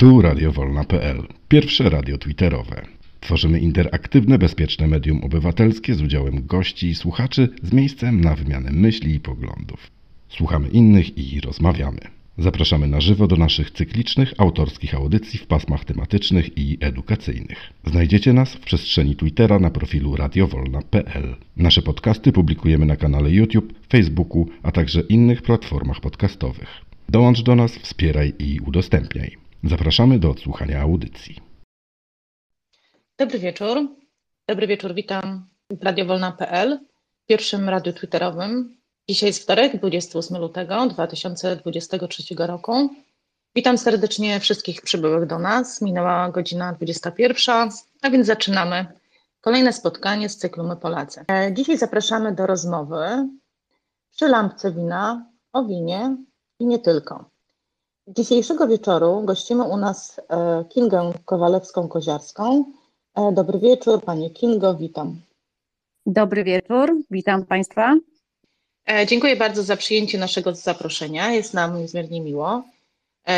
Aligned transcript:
Tu 0.00 0.22
radiowolna.pl, 0.22 1.22
pierwsze 1.48 1.90
radio 1.90 2.18
twitterowe. 2.18 2.86
Tworzymy 3.20 3.60
interaktywne, 3.60 4.38
bezpieczne 4.38 4.86
medium 4.86 5.24
obywatelskie 5.24 5.94
z 5.94 6.02
udziałem 6.02 6.46
gości 6.46 6.86
i 6.86 6.94
słuchaczy 6.94 7.48
z 7.62 7.72
miejscem 7.72 8.20
na 8.20 8.34
wymianę 8.34 8.70
myśli 8.72 9.14
i 9.14 9.20
poglądów. 9.20 9.90
Słuchamy 10.28 10.68
innych 10.68 11.18
i 11.18 11.40
rozmawiamy. 11.40 11.98
Zapraszamy 12.38 12.86
na 12.86 13.00
żywo 13.00 13.26
do 13.26 13.36
naszych 13.36 13.70
cyklicznych, 13.70 14.34
autorskich 14.38 14.94
audycji 14.94 15.38
w 15.38 15.46
pasmach 15.46 15.84
tematycznych 15.84 16.58
i 16.58 16.78
edukacyjnych. 16.80 17.72
Znajdziecie 17.84 18.32
nas 18.32 18.54
w 18.54 18.60
przestrzeni 18.60 19.16
Twittera 19.16 19.58
na 19.58 19.70
profilu 19.70 20.16
radiowolna.pl. 20.16 21.36
Nasze 21.56 21.82
podcasty 21.82 22.32
publikujemy 22.32 22.86
na 22.86 22.96
kanale 22.96 23.30
YouTube, 23.30 23.72
Facebooku, 23.88 24.48
a 24.62 24.72
także 24.72 25.00
innych 25.00 25.42
platformach 25.42 26.00
podcastowych. 26.00 26.68
Dołącz 27.08 27.42
do 27.42 27.56
nas, 27.56 27.78
wspieraj 27.78 28.32
i 28.38 28.60
udostępniaj. 28.60 29.49
Zapraszamy 29.64 30.18
do 30.18 30.30
odsłuchania 30.30 30.80
audycji. 30.80 31.40
Dobry 33.18 33.38
wieczór. 33.38 33.78
Dobry 34.48 34.66
wieczór, 34.66 34.94
witam 34.94 35.46
w 35.70 35.82
radiowolna.pl, 35.82 36.78
pierwszym 37.26 37.68
radiu 37.68 37.92
twitterowym. 37.92 38.76
Dzisiaj 39.08 39.26
jest 39.26 39.42
wtorek, 39.42 39.76
28 39.76 40.38
lutego 40.38 40.86
2023 40.86 42.34
roku. 42.38 42.90
Witam 43.54 43.78
serdecznie 43.78 44.40
wszystkich 44.40 44.82
przybyłych 44.82 45.26
do 45.26 45.38
nas. 45.38 45.82
Minęła 45.82 46.30
godzina 46.30 46.72
21, 46.72 47.68
a 48.02 48.10
więc 48.10 48.26
zaczynamy 48.26 48.86
kolejne 49.40 49.72
spotkanie 49.72 50.28
z 50.28 50.36
cyklu 50.36 50.64
My 50.64 50.76
Polacy. 50.76 51.24
E, 51.30 51.54
dzisiaj 51.54 51.78
zapraszamy 51.78 52.34
do 52.34 52.46
rozmowy 52.46 53.28
przy 54.10 54.28
lampce 54.28 54.72
wina 54.72 55.26
o 55.52 55.64
winie 55.64 56.16
i 56.58 56.66
nie 56.66 56.78
tylko. 56.78 57.29
Dzisiejszego 58.16 58.68
wieczoru 58.68 59.22
gościmy 59.24 59.64
u 59.64 59.76
nas 59.76 60.20
e, 60.28 60.64
Kingę 60.68 61.12
Kowalewską-Koziarską. 61.26 62.64
E, 63.14 63.32
dobry 63.32 63.58
wieczór, 63.58 64.02
Panie 64.04 64.30
Kingo, 64.30 64.74
witam. 64.74 65.20
Dobry 66.06 66.44
wieczór, 66.44 66.96
witam 67.10 67.46
Państwa. 67.46 67.96
E, 68.86 69.06
dziękuję 69.06 69.36
bardzo 69.36 69.62
za 69.62 69.76
przyjęcie 69.76 70.18
naszego 70.18 70.54
zaproszenia, 70.54 71.32
jest 71.32 71.54
nam 71.54 71.78
niezmiernie 71.78 72.20
miło. 72.20 72.62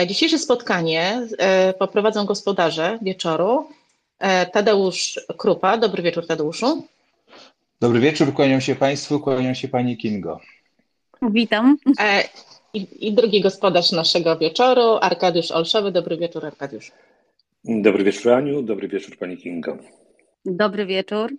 Dzisiejsze 0.06 0.38
spotkanie 0.38 1.26
poprowadzą 1.78 2.24
gospodarze 2.24 2.98
wieczoru. 3.02 3.66
Tadeusz 4.52 5.20
Krupa. 5.36 5.78
Dobry 5.78 6.02
wieczór, 6.02 6.26
Tadeuszu. 6.26 6.82
Dobry 7.80 8.00
wieczór, 8.00 8.34
kłaniam 8.34 8.60
się 8.60 8.74
Państwu, 8.74 9.20
kłaniam 9.20 9.54
się 9.54 9.68
Pani 9.68 9.96
Kingo. 9.96 10.40
Witam. 11.22 11.76
I, 12.74 13.06
I, 13.08 13.12
drugi 13.12 13.40
gospodarz 13.40 13.92
naszego 13.92 14.36
wieczoru, 14.36 14.98
Arkadiusz 15.00 15.50
Olszowy. 15.50 15.92
Dobry 15.92 16.16
wieczór, 16.16 16.46
Arkadiusz. 16.46 16.92
Dobry 17.64 18.04
wieczór, 18.04 18.32
Aniu. 18.32 18.62
Dobry 18.62 18.88
wieczór, 18.88 19.18
Pani 19.18 19.36
Kinga. 19.36 19.78
Dobry 20.44 20.86
wieczór. 20.86 21.32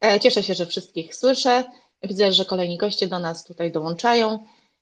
E, 0.00 0.20
cieszę 0.20 0.42
się, 0.42 0.54
że 0.54 0.66
wszystkich 0.66 1.14
słyszę. 1.14 1.64
Widzę, 2.02 2.32
że 2.32 2.44
kolejni 2.44 2.78
goście 2.78 3.08
do 3.08 3.18
nas 3.18 3.44
tutaj 3.44 3.72
dołączają. 3.72 4.38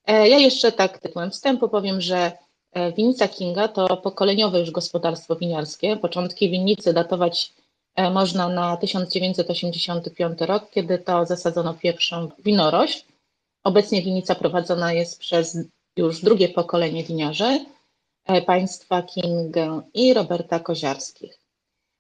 E, 0.06 0.28
ja 0.28 0.38
jeszcze 0.38 0.72
tak 0.72 0.98
tytułem 0.98 1.30
wstępu 1.30 1.68
powiem, 1.68 2.00
że 2.00 2.32
e, 2.72 2.92
winnica 2.92 3.28
Kinga 3.28 3.68
to 3.68 3.96
pokoleniowe 3.96 4.60
już 4.60 4.70
gospodarstwo 4.70 5.36
winiarskie. 5.36 5.96
Początki 5.96 6.50
winnicy 6.50 6.92
datować 6.92 7.52
można 8.12 8.48
na 8.48 8.76
1985 8.76 10.40
rok, 10.40 10.70
kiedy 10.70 10.98
to 10.98 11.26
zasadzono 11.26 11.74
pierwszą 11.74 12.30
winorośl. 12.44 13.02
Obecnie 13.64 14.02
winnica 14.02 14.34
prowadzona 14.34 14.92
jest 14.92 15.18
przez 15.18 15.58
już 15.96 16.20
drugie 16.20 16.48
pokolenie 16.48 17.04
winiarzy, 17.04 17.64
e, 18.26 18.42
państwa 18.42 19.02
Kingę 19.02 19.82
i 19.94 20.14
Roberta 20.14 20.58
Koziarskich. 20.60 21.38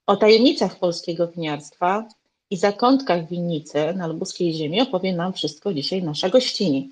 O 0.06 0.16
tajemnicach 0.16 0.78
polskiego 0.78 1.28
winiarstwa 1.28 2.08
i 2.50 2.56
zakątkach 2.56 3.28
winnicy 3.28 3.94
na 3.94 4.06
lubuskiej 4.06 4.52
ziemi 4.54 4.80
opowie 4.80 5.12
nam 5.12 5.32
wszystko 5.32 5.74
dzisiaj 5.74 6.02
nasza 6.02 6.28
gościni. 6.28 6.90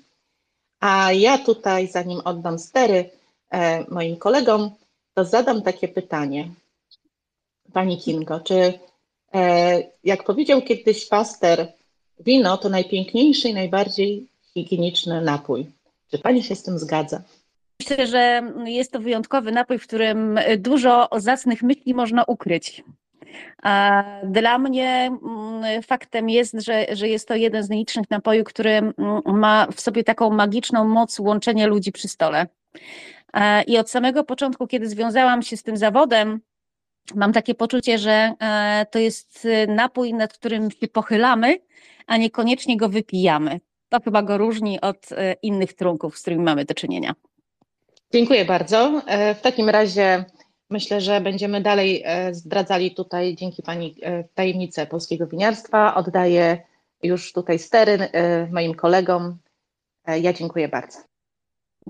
A 0.79 1.11
ja 1.11 1.37
tutaj, 1.37 1.87
zanim 1.87 2.19
oddam 2.25 2.59
stery 2.59 3.09
e, 3.51 3.85
moim 3.89 4.17
kolegom, 4.17 4.71
to 5.13 5.25
zadam 5.25 5.61
takie 5.61 5.87
pytanie. 5.87 6.49
Pani 7.73 7.97
Kingo, 7.97 8.39
czy 8.39 8.79
e, 9.33 9.83
jak 10.03 10.23
powiedział 10.23 10.61
kiedyś 10.61 11.05
paster, 11.05 11.73
wino 12.19 12.57
to 12.57 12.69
najpiękniejszy 12.69 13.49
i 13.49 13.53
najbardziej 13.53 14.32
higieniczny 14.53 15.21
napój. 15.21 15.71
Czy 16.11 16.19
Pani 16.19 16.43
się 16.43 16.55
z 16.55 16.63
tym 16.63 16.79
zgadza? 16.79 17.21
Myślę, 17.79 18.07
że 18.07 18.41
jest 18.65 18.91
to 18.91 18.99
wyjątkowy 18.99 19.51
napój, 19.51 19.79
w 19.79 19.87
którym 19.87 20.39
dużo 20.57 21.09
zacnych 21.17 21.63
myśli 21.63 21.93
można 21.93 22.23
ukryć. 22.23 22.83
Dla 24.23 24.57
mnie 24.57 25.11
mm, 25.23 25.83
faktem 25.83 26.29
jest, 26.29 26.55
że, 26.61 26.85
że 26.91 27.07
jest 27.07 27.27
to 27.27 27.35
jeden 27.35 27.63
z 27.63 27.69
nielicznych 27.69 28.09
napojów, 28.09 28.47
który 28.47 28.71
mm, 28.71 28.93
ma 29.25 29.67
w 29.75 29.81
sobie 29.81 30.03
taką 30.03 30.29
magiczną 30.29 30.87
moc 30.87 31.19
łączenia 31.19 31.67
ludzi 31.67 31.91
przy 31.91 32.07
stole. 32.07 32.47
I 33.67 33.77
od 33.77 33.89
samego 33.89 34.23
początku, 34.23 34.67
kiedy 34.67 34.89
związałam 34.89 35.41
się 35.41 35.57
z 35.57 35.63
tym 35.63 35.77
zawodem, 35.77 36.41
mam 37.15 37.33
takie 37.33 37.55
poczucie, 37.55 37.97
że 37.97 38.33
e, 38.39 38.85
to 38.91 38.99
jest 38.99 39.47
napój, 39.67 40.13
nad 40.13 40.33
którym 40.33 40.71
się 40.71 40.87
pochylamy, 40.87 41.59
a 42.07 42.17
niekoniecznie 42.17 42.77
go 42.77 42.89
wypijamy. 42.89 43.59
To 43.93 43.99
chyba 44.01 44.21
go 44.21 44.37
różni 44.37 44.81
od 44.81 45.11
e, 45.11 45.35
innych 45.41 45.73
trunków, 45.73 46.17
z 46.17 46.21
którymi 46.21 46.43
mamy 46.43 46.65
do 46.65 46.73
czynienia. 46.73 47.13
Dziękuję 48.13 48.45
bardzo. 48.45 49.01
E, 49.07 49.35
w 49.35 49.41
takim 49.41 49.69
razie 49.69 50.25
myślę, 50.69 51.01
że 51.01 51.21
będziemy 51.21 51.61
dalej 51.61 52.01
e, 52.05 52.33
zdradzali 52.33 52.95
tutaj 52.95 53.35
dzięki 53.35 53.63
Pani 53.63 53.95
tajemnicę 54.33 54.87
polskiego 54.87 55.27
winiarstwa. 55.27 55.95
Oddaję 55.95 56.63
już 57.03 57.33
tutaj 57.33 57.59
stery 57.59 58.09
moim 58.51 58.73
kolegom. 58.75 59.37
Ja 60.21 60.33
dziękuję 60.33 60.67
bardzo. 60.67 60.97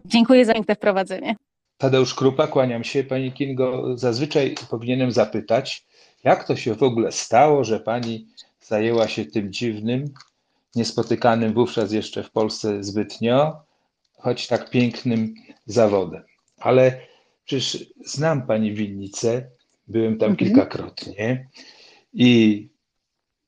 Dziękuję 0.06 0.46
za 0.46 0.54
piękne 0.54 0.76
wprowadzenie. 0.76 1.36
Tadeusz 1.78 2.16
Krupa, 2.16 2.48
kłaniam 2.48 2.84
się. 2.84 3.04
Pani 3.04 3.32
Kingo, 3.32 3.98
zazwyczaj 3.98 4.56
powinienem 4.70 5.12
zapytać, 5.12 5.86
jak 6.24 6.48
to 6.48 6.56
się 6.56 6.76
w 6.76 6.84
ogóle 6.84 7.12
stało, 7.12 7.64
że 7.64 7.80
Pani 7.80 8.28
zajęła 8.62 9.08
się 9.08 9.26
tym 9.26 9.54
dziwnym, 9.54 10.14
niespotykanym 10.76 11.54
wówczas 11.54 11.92
jeszcze 11.92 12.24
w 12.24 12.32
Polsce 12.32 12.84
zbytnio, 12.84 13.64
choć 14.18 14.48
tak 14.48 14.70
pięknym 14.70 15.34
zawodem. 15.66 16.24
Ale 16.60 17.02
przecież 17.46 17.86
znam 18.06 18.48
pani 18.48 18.74
winnicę, 18.74 19.50
byłem 19.88 20.18
tam 20.18 20.32
mhm. 20.32 20.38
kilkakrotnie 20.50 21.50
i 22.14 22.70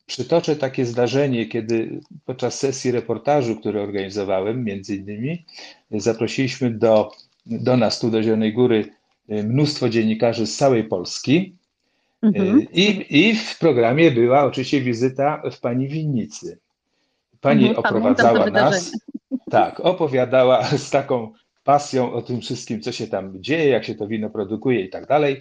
przytoczę 0.05 0.55
takie 0.55 0.85
zdarzenie, 0.85 1.45
kiedy 1.45 1.99
podczas 2.25 2.59
sesji 2.59 2.91
reportażu, 2.91 3.55
który 3.55 3.81
organizowałem, 3.81 4.63
między 4.63 4.95
innymi, 4.95 5.45
zaprosiliśmy 5.91 6.71
do, 6.71 7.11
do 7.45 7.77
nas 7.77 7.99
tu 7.99 8.11
do 8.11 8.23
Zielonej 8.23 8.53
Góry 8.53 8.89
mnóstwo 9.29 9.89
dziennikarzy 9.89 10.47
z 10.47 10.57
całej 10.57 10.83
Polski. 10.83 11.55
Mhm. 12.21 12.67
I, 12.73 13.05
I 13.09 13.35
w 13.35 13.59
programie 13.59 14.11
była 14.11 14.43
oczywiście 14.43 14.81
wizyta 14.81 15.41
w 15.51 15.59
pani 15.59 15.87
winnicy. 15.87 16.59
Pani 17.45 17.67
mhm, 17.67 17.85
oprowadzała 17.85 18.45
nas, 18.50 18.91
tak, 19.51 19.79
opowiadała 19.79 20.63
z 20.85 20.89
taką 20.89 21.33
pasją 21.63 22.13
o 22.13 22.22
tym 22.22 22.41
wszystkim, 22.41 22.81
co 22.81 22.91
się 22.91 23.07
tam 23.07 23.44
dzieje, 23.44 23.69
jak 23.69 23.85
się 23.85 23.95
to 23.95 24.07
wino 24.07 24.29
produkuje 24.29 24.81
i 24.81 24.89
tak 24.89 25.07
dalej. 25.07 25.39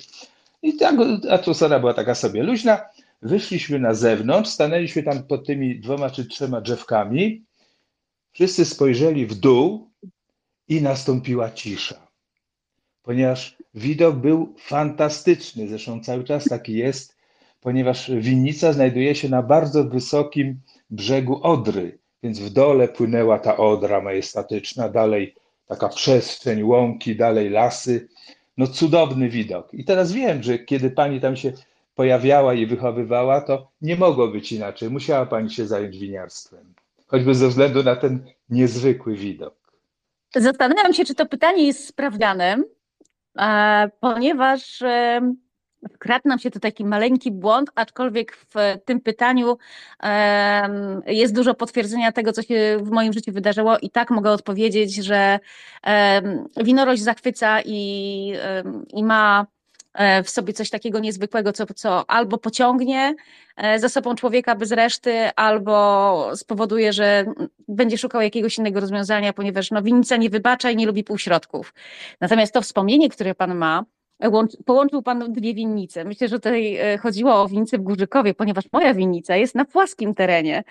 I 0.62 0.76
tak 0.76 0.96
atmosfera 1.30 1.80
była 1.80 1.94
taka 1.94 2.14
sobie 2.14 2.42
luźna. 2.42 2.80
Wyszliśmy 3.22 3.78
na 3.78 3.94
zewnątrz, 3.94 4.50
stanęliśmy 4.50 5.02
tam 5.02 5.22
pod 5.22 5.46
tymi 5.46 5.80
dwoma 5.80 6.10
czy 6.10 6.24
trzema 6.24 6.60
drzewkami. 6.60 7.44
Wszyscy 8.32 8.64
spojrzeli 8.64 9.26
w 9.26 9.34
dół 9.34 9.90
i 10.68 10.82
nastąpiła 10.82 11.50
cisza. 11.50 12.06
Ponieważ 13.02 13.56
widok 13.74 14.16
był 14.16 14.54
fantastyczny, 14.58 15.68
zresztą 15.68 16.00
cały 16.00 16.24
czas 16.24 16.44
taki 16.44 16.72
jest, 16.72 17.16
ponieważ 17.60 18.10
winnica 18.10 18.72
znajduje 18.72 19.14
się 19.14 19.28
na 19.28 19.42
bardzo 19.42 19.84
wysokim 19.84 20.60
brzegu 20.90 21.40
Odry, 21.42 21.98
więc 22.24 22.40
w 22.40 22.50
dole 22.50 22.88
płynęła 22.88 23.38
ta 23.38 23.56
Odra 23.56 24.00
majestatyczna, 24.00 24.88
dalej 24.88 25.34
taka 25.66 25.88
przestrzeń, 25.88 26.62
łąki, 26.62 27.16
dalej 27.16 27.50
lasy. 27.50 28.08
No 28.56 28.66
cudowny 28.66 29.28
widok. 29.28 29.74
I 29.74 29.84
teraz 29.84 30.12
wiem, 30.12 30.42
że 30.42 30.58
kiedy 30.58 30.90
pani 30.90 31.20
tam 31.20 31.36
się 31.36 31.52
pojawiała 31.94 32.54
i 32.54 32.66
wychowywała, 32.66 33.40
to 33.40 33.68
nie 33.82 33.96
mogło 33.96 34.28
być 34.28 34.52
inaczej. 34.52 34.90
Musiała 34.90 35.26
pani 35.26 35.50
się 35.50 35.66
zająć 35.66 35.98
winiarstwem. 35.98 36.74
Choćby 37.06 37.34
ze 37.34 37.48
względu 37.48 37.82
na 37.82 37.96
ten 37.96 38.26
niezwykły 38.48 39.16
widok. 39.16 39.54
Zastanawiam 40.36 40.94
się, 40.94 41.04
czy 41.04 41.14
to 41.14 41.26
pytanie 41.26 41.66
jest 41.66 41.86
sprawdziane, 41.86 42.62
ponieważ 44.00 44.82
Wkradł 45.92 46.28
nam 46.28 46.38
się 46.38 46.50
tu 46.50 46.60
taki 46.60 46.84
maleńki 46.84 47.32
błąd, 47.32 47.70
aczkolwiek 47.74 48.36
w 48.36 48.54
tym 48.84 49.00
pytaniu 49.00 49.58
jest 51.06 51.34
dużo 51.34 51.54
potwierdzenia 51.54 52.12
tego, 52.12 52.32
co 52.32 52.42
się 52.42 52.78
w 52.82 52.90
moim 52.90 53.12
życiu 53.12 53.32
wydarzyło 53.32 53.78
i 53.78 53.90
tak 53.90 54.10
mogę 54.10 54.30
odpowiedzieć, 54.30 54.94
że 54.94 55.38
um, 55.86 56.48
winorość 56.56 57.02
zachwyca 57.02 57.60
i, 57.64 58.32
i 58.88 59.04
ma 59.04 59.46
e, 59.94 60.22
w 60.22 60.30
sobie 60.30 60.52
coś 60.52 60.70
takiego 60.70 60.98
niezwykłego, 60.98 61.52
co, 61.52 61.66
co 61.74 62.10
albo 62.10 62.38
pociągnie 62.38 63.14
e, 63.56 63.78
za 63.78 63.88
sobą 63.88 64.14
człowieka 64.14 64.54
bez 64.54 64.72
reszty, 64.72 65.30
albo 65.36 66.36
spowoduje, 66.36 66.92
że 66.92 67.24
będzie 67.68 67.98
szukał 67.98 68.20
jakiegoś 68.20 68.58
innego 68.58 68.80
rozwiązania, 68.80 69.32
ponieważ 69.32 69.70
no, 69.70 69.80
nie 70.18 70.30
wybacza 70.30 70.70
i 70.70 70.76
nie 70.76 70.86
lubi 70.86 71.04
półśrodków. 71.04 71.74
Natomiast 72.20 72.54
to 72.54 72.62
wspomnienie, 72.62 73.08
które 73.08 73.34
pan 73.34 73.54
ma, 73.54 73.84
Połączył 74.66 75.02
Pan 75.02 75.32
dwie 75.32 75.54
winnice. 75.54 76.04
Myślę, 76.04 76.28
że 76.28 76.36
tutaj 76.36 76.76
e, 76.76 76.98
chodziło 76.98 77.42
o 77.42 77.48
winnicę 77.48 77.78
w 77.78 77.82
Górzykowie, 77.82 78.34
ponieważ 78.34 78.64
moja 78.72 78.94
winnica 78.94 79.36
jest 79.36 79.54
na 79.54 79.64
płaskim 79.64 80.14
terenie, 80.14 80.64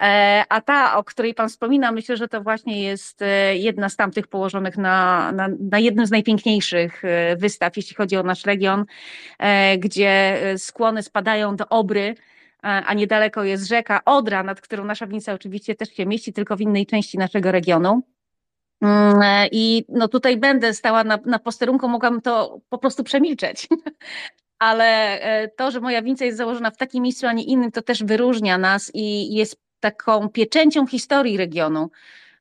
e, 0.00 0.44
a 0.48 0.60
ta, 0.60 0.96
o 0.96 1.04
której 1.04 1.34
Pan 1.34 1.48
wspomina, 1.48 1.92
myślę, 1.92 2.16
że 2.16 2.28
to 2.28 2.42
właśnie 2.42 2.82
jest 2.82 3.22
e, 3.22 3.56
jedna 3.56 3.88
z 3.88 3.96
tamtych 3.96 4.26
położonych 4.26 4.78
na, 4.78 5.32
na, 5.32 5.48
na 5.60 5.78
jednym 5.78 6.06
z 6.06 6.10
najpiękniejszych 6.10 7.02
wystaw, 7.36 7.76
jeśli 7.76 7.96
chodzi 7.96 8.16
o 8.16 8.22
nasz 8.22 8.44
region, 8.44 8.84
gdzie 9.78 10.38
skłony 10.56 11.02
spadają 11.02 11.56
do 11.56 11.68
Obry, 11.68 12.14
a 12.62 12.94
niedaleko 12.94 13.44
jest 13.44 13.68
rzeka 13.68 14.04
Odra, 14.04 14.42
nad 14.42 14.60
którą 14.60 14.84
nasza 14.84 15.06
winnica 15.06 15.32
oczywiście 15.32 15.74
też 15.74 15.88
się 15.88 16.06
mieści, 16.06 16.32
tylko 16.32 16.56
w 16.56 16.60
innej 16.60 16.86
części 16.86 17.18
naszego 17.18 17.52
regionu. 17.52 18.02
Mm, 18.80 19.22
e, 19.22 19.48
I 19.52 19.84
no 19.88 20.08
tutaj 20.08 20.36
będę 20.36 20.74
stała 20.74 21.04
na, 21.04 21.18
na 21.26 21.38
posterunku, 21.38 21.88
mogłam 21.88 22.20
to 22.20 22.60
po 22.68 22.78
prostu 22.78 23.04
przemilczeć. 23.04 23.68
Ale 24.58 25.20
e, 25.20 25.48
to, 25.48 25.70
że 25.70 25.80
moja 25.80 26.02
winca 26.02 26.24
jest 26.24 26.38
założona 26.38 26.70
w 26.70 26.76
takim 26.76 27.02
miejscu, 27.02 27.26
a 27.26 27.32
nie 27.32 27.44
innym, 27.44 27.72
to 27.72 27.82
też 27.82 28.04
wyróżnia 28.04 28.58
nas 28.58 28.90
i 28.94 29.34
jest 29.34 29.56
taką 29.80 30.28
pieczęcią 30.28 30.86
historii 30.86 31.36
regionu. 31.36 31.90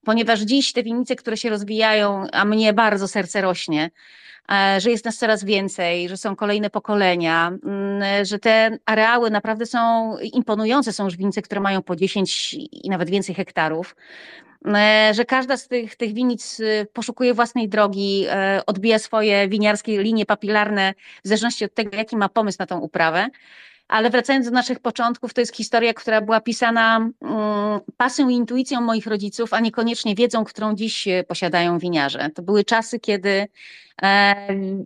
Ponieważ 0.06 0.40
dziś 0.40 0.74
te 0.74 0.84
winnice, 0.84 1.16
które 1.16 1.38
się 1.38 1.50
rozwijają, 1.50 2.26
a 2.32 2.46
mnie 2.46 2.74
bardzo 2.74 3.08
serce 3.08 3.42
rośnie, 3.42 3.92
e, 4.52 4.82
że 4.82 4.92
jest 4.92 5.06
nas 5.06 5.18
coraz 5.18 5.44
więcej, 5.44 6.10
że 6.10 6.18
są 6.18 6.36
kolejne 6.36 6.70
pokolenia, 6.70 7.52
mm, 7.64 8.26
że 8.26 8.40
te 8.40 8.78
areały 8.86 9.32
naprawdę 9.32 9.66
są 9.66 10.16
imponujące. 10.18 10.94
Są 10.94 11.06
już 11.06 11.18
winnice, 11.18 11.42
które 11.42 11.62
mają 11.62 11.82
po 11.84 11.96
10 11.96 12.54
i 12.54 12.90
nawet 12.90 13.10
więcej 13.10 13.36
hektarów. 13.36 13.96
E, 14.76 15.14
że 15.14 15.26
każda 15.26 15.58
z 15.58 15.68
tych, 15.68 15.96
tych 15.96 16.14
winic 16.14 16.60
e, 16.60 16.86
poszukuje 16.86 17.34
własnej 17.34 17.70
drogi, 17.70 18.26
e, 18.30 18.62
odbija 18.66 19.00
swoje 19.00 19.48
winiarskie 19.48 20.04
linie 20.04 20.26
papilarne 20.26 20.94
w 21.24 21.28
zależności 21.28 21.66
od 21.66 21.74
tego, 21.74 21.98
jaki 21.98 22.18
ma 22.18 22.30
pomysł 22.30 22.58
na 22.60 22.66
tą 22.66 22.80
uprawę. 22.80 23.28
Ale 23.88 24.10
wracając 24.10 24.46
do 24.46 24.52
naszych 24.52 24.80
początków, 24.80 25.34
to 25.34 25.42
jest 25.42 25.56
historia, 25.56 25.94
która 25.94 26.22
była 26.22 26.42
pisana 26.42 27.10
um, 27.20 27.32
pasją 27.98 28.30
i 28.30 28.34
intuicją 28.34 28.82
moich 28.82 29.08
rodziców, 29.08 29.54
a 29.54 29.60
niekoniecznie 29.60 30.16
wiedzą, 30.16 30.44
którą 30.44 30.76
dziś 30.76 31.08
posiadają 31.28 31.80
winiarze. 31.80 32.30
To 32.36 32.42
były 32.42 32.64
czasy, 32.64 33.00
kiedy 33.00 33.48
e, 34.02 34.36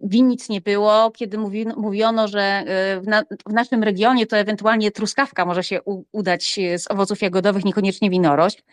winnic 0.04 0.50
nie 0.50 0.62
było, 0.62 1.12
kiedy 1.12 1.38
mówi, 1.38 1.66
mówiono, 1.78 2.28
że 2.28 2.64
w, 3.02 3.08
na, 3.08 3.24
w, 3.50 3.54
naszym 3.54 3.84
regionie 3.84 4.28
to 4.28 4.38
ewentualnie 4.38 4.92
truskawka 4.92 5.46
może 5.46 5.64
się 5.64 5.80
udać 6.12 6.60
z 6.78 6.92
owoców 6.92 7.22
jagodowych, 7.22 7.66
niekoniecznie 7.66 8.10
winorość. 8.10 8.64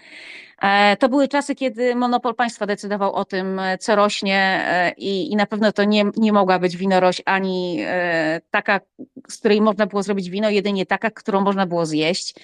E, 0.63 0.97
to 0.97 1.09
były 1.09 1.29
czasy, 1.29 1.55
kiedy 1.55 1.95
monopol 1.95 2.35
państwa 2.35 2.67
decydował 2.67 3.15
o 3.15 3.25
tym, 3.25 3.59
e, 3.59 3.79
co 3.79 3.97
rośnie 3.97 4.65
e, 4.67 4.93
i, 4.97 5.33
i 5.33 5.37
na 5.37 5.47
pewno 5.47 5.73
to 5.73 5.85
nie, 5.85 6.05
nie 6.17 6.33
mogła 6.33 6.59
być 6.59 6.77
winorość 6.77 7.23
ani 7.25 7.85
taka, 8.51 8.81
z 9.29 9.39
której 9.39 9.61
można 9.61 9.87
było 9.87 10.03
zrobić 10.03 10.31
wino, 10.31 10.51
jedynie 10.51 10.87
taka, 10.87 11.11
którą 11.11 11.41
można 11.41 11.67
było 11.67 11.87
zjeść. 11.87 12.35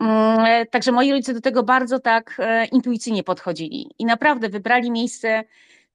Mm, 0.00 0.66
także 0.70 0.92
moi 0.92 1.10
rodzice 1.10 1.34
do 1.34 1.40
tego 1.40 1.62
bardzo 1.62 1.98
tak 1.98 2.40
intuicyjnie 2.72 3.22
podchodzili 3.22 3.90
i 3.98 4.04
naprawdę 4.04 4.48
wybrali 4.48 4.90
miejsce 4.90 5.44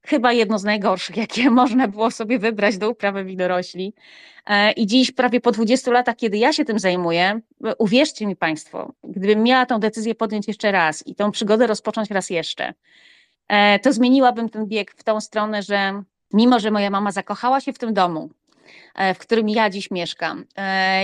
chyba 0.06 0.34
jedno 0.34 0.60
z 0.60 0.64
najgorszych, 0.64 1.18
jakie 1.26 1.50
można 1.50 1.88
było 1.88 2.12
sobie 2.12 2.40
wybrać 2.40 2.78
do 2.78 2.90
uprawy 2.90 3.24
winorośli. 3.24 3.94
E, 4.46 4.72
I 4.72 4.88
dziś, 4.88 5.12
prawie 5.12 5.42
po 5.42 5.52
20 5.52 5.92
latach, 5.92 6.16
kiedy 6.16 6.38
ja 6.38 6.54
się 6.54 6.66
tym 6.66 6.80
zajmuję, 6.80 7.40
uwierzcie 7.78 8.28
mi 8.28 8.36
Państwo, 8.36 8.94
gdybym 9.04 9.44
miała 9.44 9.66
tą 9.66 9.80
decyzję 9.80 10.16
podjąć 10.16 10.48
jeszcze 10.48 10.72
raz 10.72 11.08
i 11.08 11.16
tą 11.16 11.32
przygodę 11.32 11.68
rozpocząć 11.68 12.10
raz 12.10 12.30
jeszcze, 12.30 12.74
e, 13.48 13.80
to 13.80 13.94
zmieniłabym 13.94 14.50
ten 14.50 14.66
bieg 14.66 14.92
w 14.98 15.04
tą 15.04 15.22
stronę, 15.22 15.64
że 15.64 16.04
mimo, 16.34 16.60
że 16.60 16.72
moja 16.72 16.90
mama 16.90 17.12
zakochała 17.12 17.62
się 17.62 17.74
w 17.74 17.78
tym 17.78 17.94
domu, 17.94 18.30
e, 18.96 19.14
w 19.14 19.18
którym 19.18 19.50
ja 19.50 19.70
dziś 19.70 19.92
mieszkam, 19.92 20.46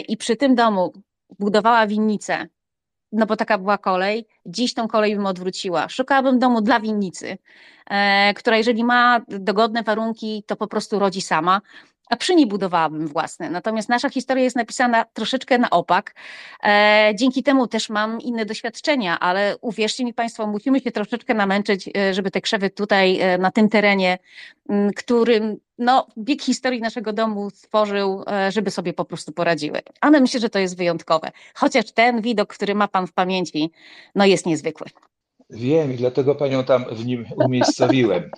i 0.07 0.18
przy 0.18 0.36
tym 0.36 0.56
domu 0.56 0.94
budowała 1.39 1.88
winnicę, 1.88 2.48
no 3.11 3.25
bo 3.25 3.35
taka 3.35 3.57
była 3.57 3.77
kolej, 3.77 4.27
dziś 4.45 4.73
tą 4.73 4.87
kolej 4.87 5.15
bym 5.15 5.25
odwróciła. 5.25 5.89
Szukałabym 5.89 6.39
domu 6.39 6.61
dla 6.61 6.79
winnicy, 6.79 7.37
e, 7.89 8.33
która 8.33 8.57
jeżeli 8.57 8.83
ma 8.83 9.21
dogodne 9.27 9.83
warunki, 9.83 10.43
to 10.47 10.55
po 10.55 10.67
prostu 10.67 10.99
rodzi 10.99 11.21
sama 11.21 11.61
a 12.09 12.15
przy 12.15 12.35
niej 12.35 12.47
budowałabym 12.47 13.07
własne. 13.07 13.49
Natomiast 13.49 13.89
nasza 13.89 14.09
historia 14.09 14.43
jest 14.43 14.55
napisana 14.55 15.05
troszeczkę 15.13 15.57
na 15.57 15.69
opak. 15.69 16.15
E, 16.63 17.11
dzięki 17.15 17.43
temu 17.43 17.67
też 17.67 17.89
mam 17.89 18.21
inne 18.21 18.45
doświadczenia, 18.45 19.19
ale 19.19 19.55
uwierzcie 19.61 20.05
mi 20.05 20.13
Państwo, 20.13 20.47
musimy 20.47 20.79
się 20.79 20.91
troszeczkę 20.91 21.33
namęczyć, 21.33 21.89
e, 21.97 22.13
żeby 22.13 22.31
te 22.31 22.41
krzewy 22.41 22.69
tutaj 22.69 23.19
na 23.39 23.51
tym 23.51 23.69
terenie, 23.69 24.17
którym 24.95 25.57
no, 25.81 26.07
bieg 26.17 26.41
historii 26.41 26.81
naszego 26.81 27.13
domu 27.13 27.49
stworzył, 27.49 28.23
e, 28.27 28.51
żeby 28.51 28.71
sobie 28.71 28.93
po 28.93 29.05
prostu 29.05 29.31
poradziły. 29.31 29.79
Ale 30.01 30.21
myślę, 30.21 30.39
że 30.39 30.49
to 30.49 30.59
jest 30.59 30.77
wyjątkowe. 30.77 31.31
Chociaż 31.55 31.91
ten 31.91 32.21
widok, 32.21 32.53
który 32.53 32.75
ma 32.75 32.87
Pan 32.87 33.07
w 33.07 33.13
pamięci, 33.13 33.71
no 34.15 34.25
jest 34.25 34.45
niezwykły. 34.45 34.87
Wiem 35.49 35.93
i 35.93 35.95
dlatego 35.95 36.35
panią 36.35 36.63
tam 36.63 36.85
w 36.91 37.05
nim 37.05 37.25
umiejscowiłem. 37.45 38.31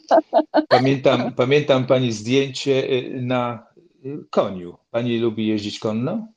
Pamiętam, 0.70 1.34
pamiętam 1.34 1.86
pani 1.86 2.12
zdjęcie 2.12 2.92
y, 2.92 3.22
na 3.22 3.68
y, 4.06 4.26
koniu. 4.30 4.78
Pani 4.92 5.18
lubi 5.20 5.48
jeździć 5.48 5.80
konno? 5.80 6.28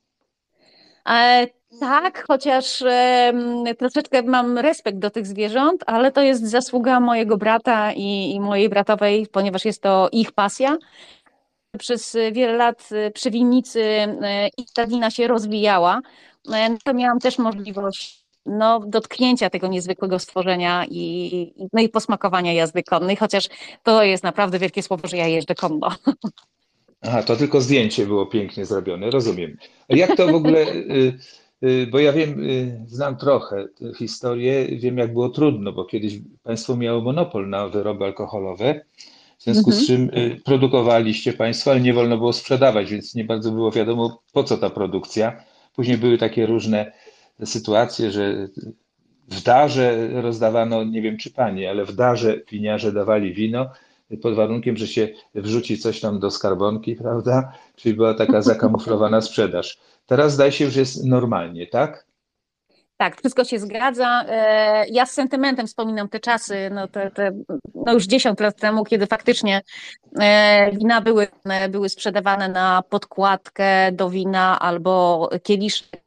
Tak, 1.81 2.25
chociaż 2.28 2.82
e, 2.82 3.75
troszeczkę 3.78 4.23
mam 4.23 4.58
respekt 4.58 4.99
do 4.99 5.11
tych 5.11 5.26
zwierząt, 5.26 5.84
ale 5.87 6.12
to 6.12 6.23
jest 6.23 6.50
zasługa 6.50 7.00
mojego 7.00 7.37
brata 7.37 7.93
i, 7.93 8.31
i 8.34 8.40
mojej 8.40 8.69
bratowej, 8.69 9.26
ponieważ 9.32 9.64
jest 9.64 9.82
to 9.82 10.08
ich 10.12 10.32
pasja. 10.32 10.78
Przez 11.78 12.17
wiele 12.32 12.52
lat 12.52 12.88
y, 12.93 13.11
przy 13.11 13.31
winnicy 13.31 13.82
e, 13.82 14.49
ich 14.56 14.73
ta 14.73 15.11
się 15.11 15.26
rozwijała. 15.26 16.00
E, 16.52 16.76
to 16.84 16.94
miałam 16.94 17.19
też 17.19 17.38
możliwość 17.38 18.26
no, 18.46 18.81
dotknięcia 18.87 19.50
tego 19.50 19.67
niezwykłego 19.67 20.19
stworzenia 20.19 20.84
i, 20.90 21.55
no 21.73 21.82
i 21.82 21.88
posmakowania 21.88 22.52
jazdy 22.52 22.82
konnej, 22.82 23.17
chociaż 23.17 23.49
to 23.82 24.02
jest 24.02 24.25
naprawdę 24.25 24.58
wielkie 24.58 24.82
słowo, 24.82 25.08
że 25.08 25.17
ja 25.17 25.26
jeżdżę 25.26 25.55
konno. 25.55 25.90
Aha, 27.02 27.23
to 27.23 27.37
tylko 27.37 27.61
zdjęcie 27.61 28.06
było 28.06 28.26
pięknie 28.26 28.66
zrobione, 28.66 29.11
rozumiem. 29.11 29.56
Jak 29.88 30.16
to 30.16 30.26
w 30.26 30.35
ogóle, 30.35 30.61
y, 30.61 30.75
y, 30.75 31.18
bo 31.90 31.98
ja 31.98 32.12
wiem, 32.12 32.44
y, 32.44 32.80
znam 32.86 33.16
trochę 33.16 33.68
historię, 33.98 34.66
wiem 34.66 34.98
jak 34.98 35.12
było 35.12 35.28
trudno, 35.28 35.72
bo 35.72 35.84
kiedyś 35.84 36.18
państwo 36.42 36.76
miało 36.76 37.00
monopol 37.00 37.48
na 37.48 37.68
wyroby 37.68 38.04
alkoholowe, 38.04 38.80
w 39.38 39.42
związku 39.42 39.72
z 39.72 39.90
mhm. 39.90 40.10
czym 40.10 40.10
produkowaliście 40.44 41.32
państwo, 41.32 41.70
ale 41.70 41.80
nie 41.80 41.94
wolno 41.94 42.16
było 42.16 42.32
sprzedawać, 42.32 42.90
więc 42.90 43.14
nie 43.14 43.25
bardzo 43.25 43.50
było 43.50 43.70
wiadomo 43.70 44.22
po 44.32 44.44
co 44.44 44.58
ta 44.58 44.70
produkcja. 44.70 45.42
Później 45.76 45.98
były 45.98 46.18
takie 46.18 46.46
różne 46.46 46.92
sytuację, 47.44 48.10
że 48.10 48.48
w 49.28 49.42
darze 49.42 50.08
rozdawano, 50.22 50.84
nie 50.84 51.02
wiem 51.02 51.16
czy 51.16 51.30
pani, 51.30 51.66
ale 51.66 51.84
w 51.84 51.94
darze 51.94 52.40
winiarze 52.50 52.92
dawali 52.92 53.34
wino 53.34 53.70
pod 54.22 54.34
warunkiem, 54.34 54.76
że 54.76 54.86
się 54.86 55.08
wrzuci 55.34 55.78
coś 55.78 56.00
tam 56.00 56.20
do 56.20 56.30
skarbonki, 56.30 56.96
prawda? 56.96 57.52
Czyli 57.76 57.94
była 57.94 58.14
taka 58.14 58.42
zakamuflowana 58.42 59.20
sprzedaż. 59.20 59.78
Teraz 60.06 60.32
zdaje 60.32 60.52
się, 60.52 60.70
że 60.70 60.80
jest 60.80 61.04
normalnie, 61.04 61.66
tak? 61.66 62.06
Tak, 62.96 63.16
wszystko 63.16 63.44
się 63.44 63.58
zgadza. 63.58 64.25
E, 64.28 64.88
ja 64.88 65.06
z 65.06 65.12
sentymentem 65.12 65.66
wspominam 65.66 66.08
te 66.08 66.20
czasy, 66.20 66.70
no, 66.72 66.88
te, 66.88 67.10
te, 67.10 67.32
no 67.75 67.92
już 67.92 68.06
10 68.06 68.40
lat 68.40 68.60
temu, 68.60 68.84
kiedy 68.84 69.06
faktycznie 69.06 69.62
e, 70.20 70.70
wina 70.72 71.00
były, 71.00 71.28
były 71.70 71.88
sprzedawane 71.88 72.48
na 72.48 72.82
podkładkę 72.82 73.92
do 73.92 74.10
wina 74.10 74.60
albo 74.60 75.28
kieliszek 75.42 76.05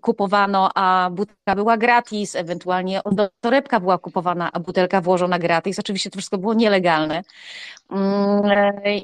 kupowano, 0.00 0.70
a 0.74 1.10
butelka 1.12 1.54
była 1.54 1.76
gratis, 1.76 2.36
ewentualnie 2.36 3.00
torebka 3.40 3.80
była 3.80 3.98
kupowana, 3.98 4.50
a 4.52 4.60
butelka 4.60 5.00
włożona 5.00 5.38
gratis. 5.38 5.78
Oczywiście 5.78 6.10
to 6.10 6.18
wszystko 6.18 6.38
było 6.38 6.54
nielegalne 6.54 7.22
mm, 7.90 8.42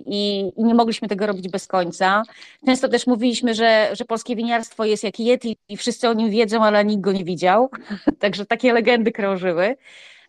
i, 0.07 0.53
nie 0.57 0.75
mogliśmy 0.75 1.09
tego 1.09 1.27
robić 1.27 1.49
bez 1.49 1.67
końca. 1.67 2.23
Często 2.67 2.89
też 2.89 3.07
mówiliśmy, 3.07 3.55
że, 3.55 3.89
że 3.93 4.05
polskie 4.05 4.37
winiarstwo 4.37 4.85
jest 4.85 5.05
jak 5.05 5.21
Yeti 5.21 5.57
i 5.69 5.77
wszyscy 5.77 6.09
o 6.09 6.13
nim 6.13 6.31
wiedzą, 6.31 6.65
ale 6.65 6.85
nikt 6.85 7.01
go 7.01 7.13
nie 7.13 7.25
widział. 7.25 7.71
Także 8.21 8.47
takie 8.47 8.73
legendy 8.73 9.13
krążyły. 9.13 9.77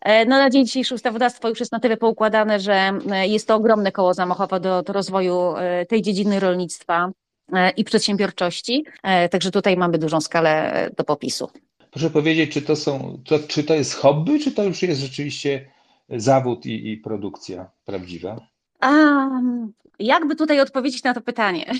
E, 0.00 0.24
no 0.24 0.38
na 0.38 0.50
dzień 0.50 0.66
dzisiejszy 0.66 0.94
ustawodawstwo 0.94 1.48
już 1.48 1.60
jest 1.60 1.72
na 1.72 1.80
tyle 1.80 1.96
poukładane, 1.96 2.60
że 2.60 2.92
e, 3.10 3.28
jest 3.28 3.48
to 3.48 3.54
ogromne 3.54 3.92
koło 3.92 4.14
zamachowe 4.14 4.60
do, 4.60 4.82
do 4.82 4.92
rozwoju 4.92 5.56
e, 5.56 5.86
tej 5.86 6.02
dziedziny 6.02 6.40
rolnictwa. 6.40 7.10
E, 7.52 7.70
i 7.70 7.84
przedsiębiorczości. 7.84 8.84
E, 9.02 9.28
także 9.28 9.50
tutaj 9.50 9.76
mamy 9.76 9.98
dużą 9.98 10.20
skalę 10.20 10.90
do 10.96 11.04
popisu. 11.04 11.50
Proszę 11.90 12.10
powiedzieć, 12.10 12.52
czy 12.52 12.62
to, 12.62 12.76
są, 12.76 13.22
to, 13.24 13.38
czy 13.38 13.64
to 13.64 13.74
jest 13.74 13.94
hobby, 13.94 14.40
czy 14.40 14.52
to 14.52 14.64
już 14.64 14.82
jest 14.82 15.00
rzeczywiście 15.00 15.70
zawód 16.10 16.66
i, 16.66 16.90
i 16.90 16.96
produkcja 16.96 17.70
prawdziwa? 17.84 18.36
Jakby 19.98 20.36
tutaj 20.36 20.60
odpowiedzieć 20.60 21.02
na 21.02 21.14
to 21.14 21.20
pytanie? 21.20 21.64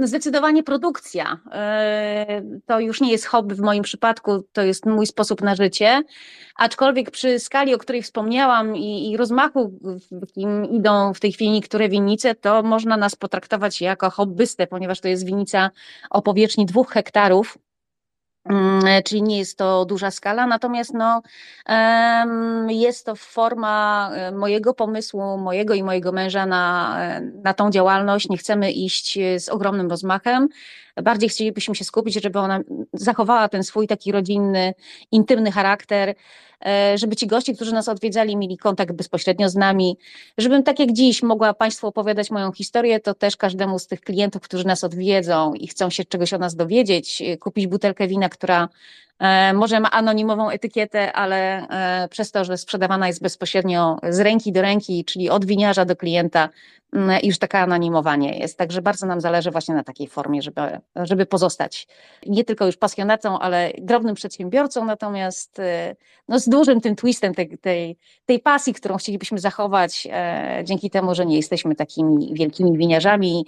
No, 0.00 0.06
zdecydowanie 0.06 0.62
produkcja. 0.62 1.40
E, 1.52 2.42
to 2.66 2.80
już 2.80 3.00
nie 3.00 3.12
jest 3.12 3.26
hobby 3.26 3.54
w 3.54 3.60
moim 3.60 3.82
przypadku, 3.82 4.44
to 4.52 4.62
jest 4.62 4.86
mój 4.86 5.06
sposób 5.06 5.42
na 5.42 5.54
życie. 5.54 6.02
Aczkolwiek 6.56 7.10
przy 7.10 7.38
skali, 7.38 7.74
o 7.74 7.78
której 7.78 8.02
wspomniałam 8.02 8.76
i, 8.76 9.10
i 9.10 9.16
rozmachu, 9.16 9.78
w 10.10 10.20
jakim 10.20 10.64
idą 10.64 11.14
w 11.14 11.20
tej 11.20 11.32
chwili 11.32 11.50
niektóre 11.50 11.88
winnice, 11.88 12.34
to 12.34 12.62
można 12.62 12.96
nas 12.96 13.16
potraktować 13.16 13.80
jako 13.80 14.10
hobbystę, 14.10 14.66
ponieważ 14.66 15.00
to 15.00 15.08
jest 15.08 15.26
winnica 15.26 15.70
o 16.10 16.22
powierzchni 16.22 16.66
dwóch 16.66 16.90
hektarów 16.90 17.58
czyli 19.04 19.22
nie 19.22 19.38
jest 19.38 19.58
to 19.58 19.84
duża 19.84 20.10
skala, 20.10 20.46
natomiast 20.46 20.94
no, 20.94 21.22
jest 22.68 23.06
to 23.06 23.16
forma 23.16 24.10
e, 24.14 24.32
mojego 24.32 24.74
pomysłu, 24.74 25.38
mojego 25.38 25.74
i 25.74 25.82
mojego 25.82 26.12
męża 26.12 26.46
na, 26.46 26.96
e, 27.00 27.20
na 27.20 27.54
tą 27.54 27.70
działalność. 27.70 28.28
Nie 28.28 28.36
chcemy 28.36 28.72
iść 28.72 29.18
e, 29.18 29.40
z 29.40 29.48
ogromnym 29.48 29.90
rozmachem. 29.90 30.48
Bardziej 31.02 31.28
chcielibyśmy 31.28 31.74
się 31.74 31.84
skupić, 31.84 32.22
żeby 32.22 32.38
ona 32.38 32.60
zachowała 32.92 33.48
ten 33.48 33.64
swój 33.64 33.86
taki 33.86 34.12
rodzinny, 34.12 34.74
intymny 35.10 35.52
charakter, 35.52 36.14
E, 36.53 36.53
żeby 36.94 37.16
ci 37.16 37.26
goście, 37.26 37.54
którzy 37.54 37.72
nas 37.72 37.88
odwiedzali, 37.88 38.36
mieli 38.36 38.56
kontakt 38.56 38.92
bezpośrednio 38.92 39.48
z 39.48 39.54
nami, 39.54 39.96
żebym 40.38 40.62
tak 40.62 40.78
jak 40.78 40.92
dziś 40.92 41.22
mogła 41.22 41.54
Państwu 41.54 41.86
opowiadać 41.86 42.30
moją 42.30 42.52
historię, 42.52 43.00
to 43.00 43.14
też 43.14 43.36
każdemu 43.36 43.78
z 43.78 43.86
tych 43.86 44.00
klientów, 44.00 44.42
którzy 44.42 44.66
nas 44.66 44.84
odwiedzą 44.84 45.54
i 45.54 45.66
chcą 45.66 45.90
się 45.90 46.04
czegoś 46.04 46.32
o 46.32 46.38
nas 46.38 46.56
dowiedzieć, 46.56 47.22
e, 47.22 47.36
kupić 47.36 47.66
butelkę 47.66 48.08
wina, 48.08 48.28
która 48.28 48.64
e, 48.64 48.68
może 49.54 49.80
ma 49.80 49.90
anonimową 49.90 50.50
etykietę, 50.50 51.12
ale 51.12 51.66
przez 52.10 52.30
to, 52.30 52.44
że 52.44 52.58
sprzedawana 52.58 53.06
jest 53.06 53.22
bezpośrednio 53.22 53.98
z 54.08 54.20
ręki 54.20 54.52
do 54.52 54.62
ręki, 54.62 55.04
czyli 55.04 55.30
od 55.30 55.44
winiarza 55.44 55.84
do 55.84 55.96
klienta, 55.96 56.48
Mm, 56.94 57.18
już 57.22 57.38
taka 57.38 57.60
anonimowanie 57.60 58.38
jest. 58.38 58.58
Także 58.58 58.82
bardzo 58.82 59.06
nam 59.06 59.20
zależy 59.20 59.50
właśnie 59.50 59.74
na 59.74 59.84
takiej 59.84 60.08
formie, 60.08 60.42
żeby, 60.42 60.60
żeby 60.96 61.26
pozostać 61.26 61.88
nie 62.26 62.44
tylko 62.44 62.66
już 62.66 62.76
pasjonatą, 62.76 63.38
ale 63.38 63.72
drobnym 63.78 64.14
przedsiębiorcą, 64.14 64.84
natomiast 64.84 65.58
y, 65.58 65.96
no, 66.28 66.38
z 66.38 66.48
dużym 66.48 66.80
tym 66.80 66.96
twistem 66.96 67.34
tej, 67.34 67.58
tej, 67.58 67.96
tej 68.26 68.40
pasji, 68.40 68.74
którą 68.74 68.96
chcielibyśmy 68.96 69.38
zachować, 69.38 70.08
e, 70.10 70.62
dzięki 70.64 70.90
temu, 70.90 71.14
że 71.14 71.26
nie 71.26 71.36
jesteśmy 71.36 71.74
takimi 71.74 72.34
wielkimi 72.34 72.78
winiarzami 72.78 73.46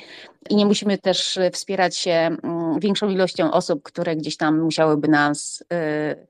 i 0.51 0.57
nie 0.57 0.67
musimy 0.67 0.99
też 0.99 1.39
wspierać 1.53 1.97
się 1.97 2.11
mm, 2.11 2.81
większą 2.81 3.09
ilością 3.09 3.51
osób, 3.51 3.83
które 3.83 4.17
gdzieś 4.17 4.37
tam 4.37 4.61
musiałyby 4.61 5.09
nas 5.09 5.56
y, 5.61 6.27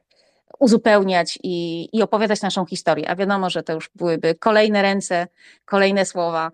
uzupełniać 0.58 1.38
i, 1.42 1.88
i 1.92 2.02
opowiadać 2.02 2.42
naszą 2.42 2.66
historię. 2.66 3.08
A 3.08 3.16
wiadomo, 3.16 3.50
że 3.50 3.62
to 3.62 3.72
już 3.72 3.90
byłyby 3.94 4.34
kolejne 4.34 4.82
ręce, 4.82 5.26
kolejne 5.64 6.04
słowa, 6.04 6.50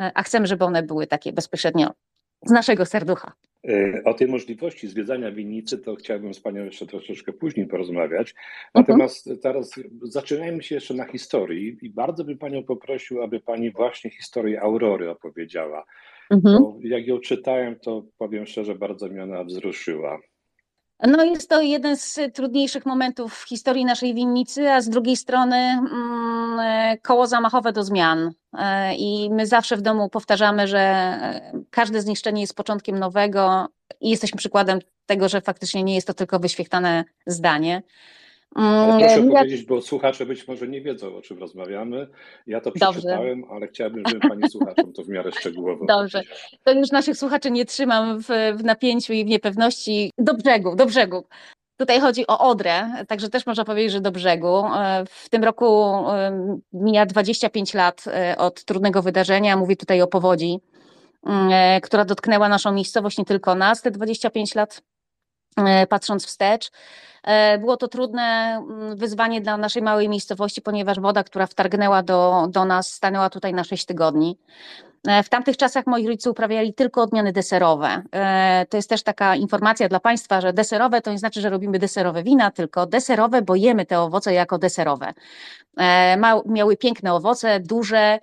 E, 0.00 0.10
a 0.14 0.22
chcemy, 0.22 0.46
żeby 0.46 0.64
one 0.64 0.82
były 0.82 1.06
takie 1.06 1.32
bezpośrednio 1.32 1.90
z 2.46 2.50
naszego 2.50 2.86
serducha. 2.86 3.32
E, 3.68 4.04
o 4.04 4.14
tej 4.14 4.28
możliwości 4.28 4.88
zwiedzania 4.88 5.32
winnicy 5.32 5.78
to 5.78 5.94
chciałbym 5.94 6.34
z 6.34 6.40
Panią 6.40 6.64
jeszcze 6.64 6.86
troszeczkę 6.86 7.32
później 7.32 7.66
porozmawiać. 7.66 8.34
Natomiast 8.74 9.26
mhm. 9.26 9.40
teraz 9.42 9.74
zaczynajmy 10.02 10.62
się 10.62 10.74
jeszcze 10.74 10.94
na 10.94 11.04
historii 11.04 11.78
i 11.82 11.90
bardzo 11.90 12.24
bym 12.24 12.38
Panią 12.38 12.62
poprosił, 12.62 13.22
aby 13.22 13.40
Pani 13.40 13.70
właśnie 13.72 14.10
historię 14.10 14.62
Aurory 14.62 15.10
opowiedziała. 15.10 15.84
Mhm. 16.30 16.58
Bo 16.62 16.78
jak 16.82 17.06
ją 17.06 17.18
czytałem, 17.18 17.78
to 17.78 18.04
powiem 18.18 18.46
szczerze, 18.46 18.74
bardzo 18.74 19.08
mnie 19.08 19.22
ona 19.22 19.44
wzruszyła. 19.44 20.18
No 21.06 21.24
jest 21.24 21.48
to 21.48 21.60
jeden 21.60 21.96
z 21.96 22.18
trudniejszych 22.34 22.86
momentów 22.86 23.34
w 23.34 23.48
historii 23.48 23.84
naszej 23.84 24.14
winnicy, 24.14 24.70
a 24.70 24.80
z 24.80 24.88
drugiej 24.88 25.16
strony 25.16 25.56
mm, 25.56 26.60
e, 26.60 26.98
koło 26.98 27.26
zamachowe 27.26 27.72
do 27.72 27.84
zmian. 27.84 28.32
E, 28.52 28.94
I 28.94 29.30
my 29.30 29.46
zawsze 29.46 29.76
w 29.76 29.82
domu 29.82 30.08
powtarzamy, 30.08 30.68
że 30.68 30.78
e, 30.78 31.52
każde 31.70 32.02
zniszczenie 32.02 32.40
jest 32.40 32.56
początkiem 32.56 32.98
nowego 32.98 33.68
i 34.00 34.10
jesteśmy 34.10 34.38
przykładem 34.38 34.78
tego, 35.06 35.28
że 35.28 35.40
faktycznie 35.40 35.82
nie 35.82 35.94
jest 35.94 36.06
to 36.06 36.14
tylko 36.14 36.38
wyświechtane 36.38 37.04
zdanie. 37.26 37.82
Ale 38.54 38.98
proszę 38.98 39.14
mm, 39.14 39.30
powiedzieć, 39.30 39.62
bo 39.62 39.82
słuchacze 39.82 40.26
być 40.26 40.48
może 40.48 40.68
nie 40.68 40.80
wiedzą, 40.80 41.16
o 41.16 41.22
czym 41.22 41.38
rozmawiamy. 41.38 42.08
Ja 42.46 42.60
to 42.60 42.72
przeczytałem, 42.72 43.40
Dobrze. 43.40 43.54
ale 43.54 43.68
chciałabym, 43.68 44.02
żeby 44.08 44.28
Pani 44.28 44.50
słuchaczom 44.50 44.92
to 44.92 45.02
w 45.02 45.08
miarę 45.08 45.32
szczegółowo 45.32 45.86
Dobrze. 45.86 46.22
To 46.64 46.72
już 46.72 46.90
naszych 46.90 47.16
słuchaczy 47.16 47.50
nie 47.50 47.64
trzymam 47.64 48.20
w, 48.20 48.26
w 48.56 48.64
napięciu 48.64 49.12
i 49.12 49.24
w 49.24 49.28
niepewności. 49.28 50.10
Do 50.18 50.34
brzegu, 50.34 50.76
do 50.76 50.86
brzegu. 50.86 51.24
Tutaj 51.80 52.00
chodzi 52.00 52.26
o 52.26 52.38
Odrę, 52.38 53.04
także 53.08 53.28
też 53.28 53.46
można 53.46 53.64
powiedzieć, 53.64 53.92
że 53.92 54.00
do 54.00 54.12
brzegu. 54.12 54.56
E, 54.56 55.04
w 55.08 55.28
tym 55.28 55.44
roku 55.44 55.94
mija 56.72 57.06
25 57.06 57.74
lat 57.74 58.04
e, 58.06 58.36
od 58.38 58.64
trudnego 58.64 59.02
wydarzenia. 59.02 59.56
Mówię 59.56 59.76
tutaj 59.76 60.02
o 60.02 60.06
powodzi, 60.06 60.60
mm, 61.26 61.48
e, 61.52 61.80
która 61.80 62.04
dotknęła 62.04 62.48
naszą 62.48 62.72
miejscowość, 62.72 63.18
nie 63.18 63.24
tylko 63.24 63.54
nas, 63.54 63.82
te 63.82 63.90
25 63.90 64.54
lat 64.54 64.82
patrząc 65.88 66.26
wstecz. 66.26 66.70
E, 67.22 67.58
było 67.58 67.76
to 67.76 67.88
trudne 67.88 68.22
mm, 68.22 68.96
wyzwanie 68.96 69.40
dla 69.40 69.56
naszej 69.56 69.82
małej 69.82 70.08
miejscowości, 70.08 70.62
ponieważ 70.62 71.00
woda, 71.00 71.24
która 71.24 71.46
wtargnęła 71.46 72.02
do, 72.02 72.46
do 72.50 72.64
nas, 72.64 72.92
stanęła 72.92 73.30
tutaj 73.30 73.54
na 73.54 73.64
6 73.64 73.84
tygodni. 73.84 74.38
E, 75.06 75.22
w 75.22 75.28
tamtych 75.28 75.56
czasach 75.56 75.86
moi 75.86 76.06
rodzice 76.06 76.30
uprawiali 76.30 76.74
tylko 76.74 77.02
odmiany 77.02 77.32
deserowe. 77.32 78.02
E, 78.12 78.66
to 78.70 78.76
jest 78.76 78.88
też 78.88 79.02
taka 79.02 79.36
informacja 79.36 79.88
dla 79.88 80.00
Państwa, 80.00 80.40
że 80.40 80.52
deserowe 80.52 81.02
to 81.02 81.12
nie 81.12 81.18
znaczy, 81.18 81.40
że 81.40 81.50
robimy 81.50 81.78
deserowe 81.78 82.22
wina, 82.22 82.50
tylko 82.50 82.86
deserowe, 82.86 83.42
bo 83.42 83.54
jemy 83.54 83.86
te 83.86 84.00
owoce 84.00 84.32
jako 84.32 84.58
deserowe. 84.58 85.14
Miały 86.46 86.76
piękne 86.76 87.14
owoce, 87.14 87.60
duże, 87.60 88.18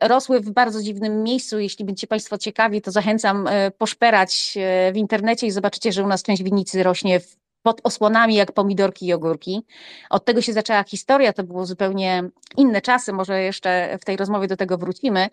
rosły 0.00 0.40
w 0.40 0.50
bardzo 0.50 0.82
dziwnym 0.82 1.22
miejscu. 1.22 1.58
Jeśli 1.58 1.84
będziecie 1.84 2.06
Państwo 2.06 2.38
ciekawi, 2.38 2.82
to 2.82 2.90
zachęcam 2.90 3.48
poszperać 3.78 4.58
w 4.92 4.96
internecie 4.96 5.46
i 5.46 5.50
zobaczycie, 5.50 5.92
że 5.92 6.02
u 6.02 6.06
nas 6.06 6.22
część 6.22 6.42
winnicy 6.42 6.82
rośnie 6.82 7.20
w 7.20 7.43
pod 7.64 7.80
osłonami 7.84 8.34
jak 8.34 8.52
pomidorki 8.52 9.06
i 9.06 9.12
ogórki. 9.12 9.66
Od 10.10 10.24
tego 10.24 10.42
się 10.42 10.52
zaczęła 10.52 10.84
historia, 10.84 11.32
to 11.32 11.44
było 11.44 11.66
zupełnie 11.66 12.22
inne 12.56 12.80
czasy, 12.80 13.12
może 13.12 13.42
jeszcze 13.42 13.98
w 14.00 14.04
tej 14.04 14.16
rozmowie 14.16 14.48
do 14.48 14.56
tego 14.56 14.78
wrócimy, 14.78 15.28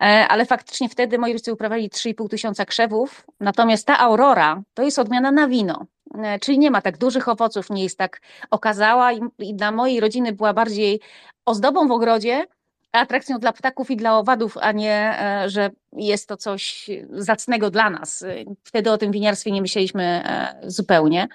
e, 0.00 0.04
ale 0.28 0.46
faktycznie 0.46 0.88
wtedy 0.88 1.18
moi 1.18 1.32
rodzice 1.32 1.52
uprawiali 1.52 1.90
3,5 1.90 2.28
tysiąca 2.28 2.64
krzewów, 2.64 3.26
natomiast 3.40 3.86
ta 3.86 3.98
aurora 3.98 4.62
to 4.74 4.82
jest 4.82 4.98
odmiana 4.98 5.30
na 5.30 5.48
wino. 5.48 5.86
E, 6.14 6.38
czyli 6.38 6.58
nie 6.58 6.70
ma 6.70 6.82
tak 6.82 6.98
dużych 6.98 7.28
owoców, 7.28 7.70
nie 7.70 7.82
jest 7.82 7.98
tak 7.98 8.20
okazała 8.50 9.12
i, 9.12 9.20
i 9.38 9.54
dla 9.54 9.72
mojej 9.72 10.00
rodziny 10.00 10.32
była 10.32 10.52
bardziej 10.52 11.00
ozdobą 11.46 11.88
w 11.88 11.92
ogrodzie, 11.92 12.46
atrakcją 12.92 13.38
dla 13.38 13.52
ptaków 13.52 13.90
i 13.90 13.96
dla 13.96 14.18
owadów, 14.18 14.56
a 14.60 14.72
nie, 14.72 15.16
e, 15.20 15.50
że 15.50 15.70
jest 15.92 16.28
to 16.28 16.36
coś 16.36 16.90
zacnego 17.10 17.70
dla 17.70 17.90
nas. 17.90 18.24
Wtedy 18.64 18.90
o 18.90 18.98
tym 18.98 19.12
winiarstwie 19.12 19.50
nie 19.50 19.62
myśleliśmy 19.62 20.04
e, 20.04 20.60
zupełnie. 20.66 21.28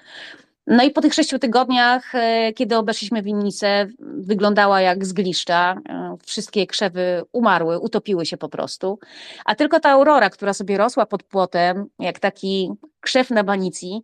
No 0.66 0.84
i 0.84 0.90
po 0.90 1.00
tych 1.00 1.14
sześciu 1.14 1.38
tygodniach, 1.38 2.14
e, 2.14 2.52
kiedy 2.52 2.76
obeszliśmy 2.76 3.22
winnicę, 3.22 3.86
wyglądała 4.00 4.80
jak 4.80 5.04
zgliszcza. 5.04 5.76
Wszystkie 6.24 6.66
krzewy 6.66 7.22
umarły, 7.32 7.78
utopiły 7.78 8.26
się 8.26 8.36
po 8.36 8.48
prostu. 8.48 8.98
A 9.44 9.54
tylko 9.54 9.80
ta 9.80 9.90
aurora, 9.90 10.30
która 10.30 10.52
sobie 10.52 10.78
rosła 10.78 11.06
pod 11.06 11.22
płotem, 11.22 11.86
jak 11.98 12.18
taki 12.18 12.70
krzew 13.00 13.30
na 13.30 13.44
banicji, 13.44 14.02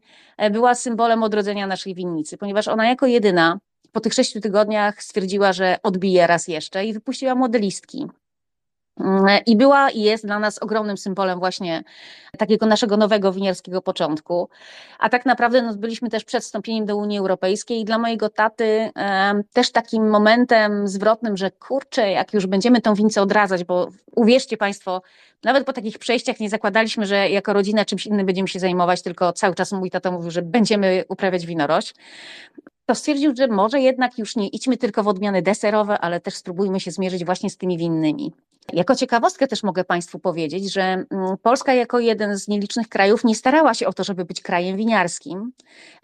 była 0.50 0.75
symbolem 0.75 1.23
odrodzenia 1.23 1.66
naszej 1.66 1.95
winnicy, 1.95 2.38
ponieważ 2.38 2.69
ona 2.69 2.88
jako 2.88 3.07
jedyna 3.07 3.59
po 3.92 4.00
tych 4.00 4.14
sześciu 4.14 4.40
tygodniach 4.40 5.02
stwierdziła, 5.02 5.52
że 5.52 5.76
odbije 5.82 6.26
raz 6.26 6.49
jeszcze 6.49 6.85
i 6.87 6.92
wypuściła 6.92 7.35
modelistki. 7.35 8.06
Mm, 9.00 9.38
I 9.47 9.56
była 9.56 9.90
i 9.90 10.00
jest 10.00 10.26
dla 10.26 10.38
nas 10.38 10.59
ogromnym 10.59 10.97
symbolem 10.97 11.38
właśnie 11.38 11.82
takiego 12.38 12.66
naszego 12.66 12.97
nowego 12.97 13.32
winiarskiego 13.32 13.82
początku. 13.82 14.49
A 14.99 15.09
tak 15.09 15.26
naprawdę 15.26 15.62
no, 15.62 15.75
byliśmy 15.75 16.11
też 16.11 16.25
przed 16.25 16.42
wstąpieniem 16.42 16.87
do 16.87 16.97
Unii 16.97 17.18
Europejskiej 17.18 17.80
i 17.80 17.85
dla 17.85 17.99
mojego 17.99 18.28
taty 18.28 18.90
e, 18.97 19.42
też 19.52 19.73
takim 19.73 20.11
momentem 20.11 20.88
zwrotnym, 20.88 21.37
że 21.37 21.50
kurczę, 21.50 22.11
jak 22.11 22.35
już 22.35 22.47
będziemy 22.47 22.80
tą 22.80 22.94
wincę 22.94 23.23
odradzać, 23.23 23.64
bo 23.64 23.88
uwierzcie 24.16 24.56
Państwo, 24.56 25.02
nawet 25.44 25.66
po 25.66 25.73
takich 25.73 25.99
przejściach 25.99 26.40
nie 26.40 26.50
zakładaliśmy, 26.50 27.06
że 27.06 27.30
jako 27.30 27.52
rodzina 27.52 27.85
czymś 27.85 28.06
innym 28.06 28.26
będziemy 28.26 28.49
się 28.49 28.61
zajmować, 28.61 29.02
tylko 29.02 29.32
cały 29.32 29.54
czas 29.54 29.73
mój 29.73 29.90
tata 29.90 30.11
mówił, 30.11 30.30
że 30.30 30.42
będziemy 30.42 31.04
uprawiać 31.09 31.47
winorość 31.47 31.94
to 32.90 32.94
stwierdził, 32.94 33.37
że 33.37 33.49
może 33.49 33.80
jednak 33.80 34.18
już 34.18 34.37
nie 34.37 34.49
idźmy 34.49 34.76
tylko 34.76 35.02
w 35.02 35.09
odmiany 35.09 35.42
deserowe, 35.42 35.99
ale 35.99 36.20
też 36.20 36.35
spróbujmy 36.35 36.80
się 36.80 36.90
zmierzyć 36.90 37.25
właśnie 37.25 37.50
z 37.50 37.56
tymi 37.56 37.78
winnymi. 37.78 38.32
Jako 38.73 38.94
ciekawostkę 38.94 39.47
też 39.47 39.62
mogę 39.62 39.85
Państwu 39.85 40.18
powiedzieć, 40.18 40.73
że 40.73 40.82
mm, 40.82 41.06
Polska 41.42 41.75
jako 41.75 41.99
jeden 41.99 42.38
z 42.38 42.49
nielicznych 42.49 42.88
krajów 42.88 43.25
nie 43.25 43.35
starała 43.35 43.75
się 43.75 43.87
o 43.87 43.92
to, 43.92 44.04
żeby 44.04 44.25
być 44.25 44.40
krajem 44.40 44.76
winiarskim. 44.76 45.52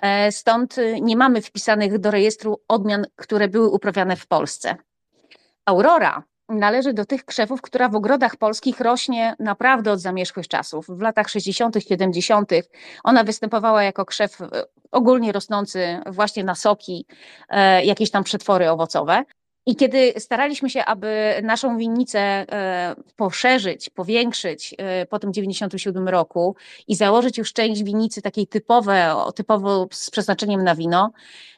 E, 0.02 0.32
stąd 0.32 0.78
y, 0.78 1.00
nie 1.00 1.16
mamy 1.16 1.42
wpisanych 1.42 1.98
do 1.98 2.10
rejestru 2.10 2.60
odmian, 2.68 3.06
które 3.16 3.48
były 3.48 3.68
uprawiane 3.68 4.16
w 4.16 4.26
Polsce. 4.26 4.76
Aurora 5.64 6.22
należy 6.48 6.92
do 6.92 7.04
tych 7.04 7.24
krzewów, 7.24 7.62
która 7.62 7.88
w 7.88 7.96
ogrodach 7.96 8.36
polskich 8.36 8.80
rośnie 8.80 9.34
naprawdę 9.38 9.92
od 9.92 10.00
zamierzchłych 10.00 10.48
czasów. 10.48 10.86
W 10.88 11.00
latach 11.00 11.28
60., 11.28 11.76
70. 11.88 12.50
ona 13.04 13.24
występowała 13.24 13.82
jako 13.82 14.04
krzew 14.04 14.40
e, 14.40 14.46
ogólnie 14.92 15.32
rosnący 15.32 16.00
właśnie 16.06 16.44
na 16.44 16.54
soki, 16.54 17.06
e, 17.48 17.84
jakieś 17.84 18.10
tam 18.10 18.24
przetwory 18.24 18.70
owocowe. 18.70 19.24
I 19.66 19.76
kiedy 19.76 20.14
staraliśmy 20.18 20.70
się, 20.70 20.84
aby 20.84 21.40
naszą 21.42 21.78
winnicę 21.78 22.18
e, 22.20 22.94
poszerzyć, 23.16 23.90
powiększyć 23.90 24.74
e, 24.78 25.06
po 25.06 25.18
tym 25.18 25.32
97 25.32 26.08
roku 26.08 26.56
i 26.88 26.96
założyć 26.96 27.38
już 27.38 27.52
część 27.52 27.82
winnicy 27.82 28.22
takiej 28.22 28.46
typowe, 28.46 29.14
typowo 29.34 29.88
z 29.92 30.10
przeznaczeniem 30.10 30.64
na 30.64 30.74
wino, 30.74 31.12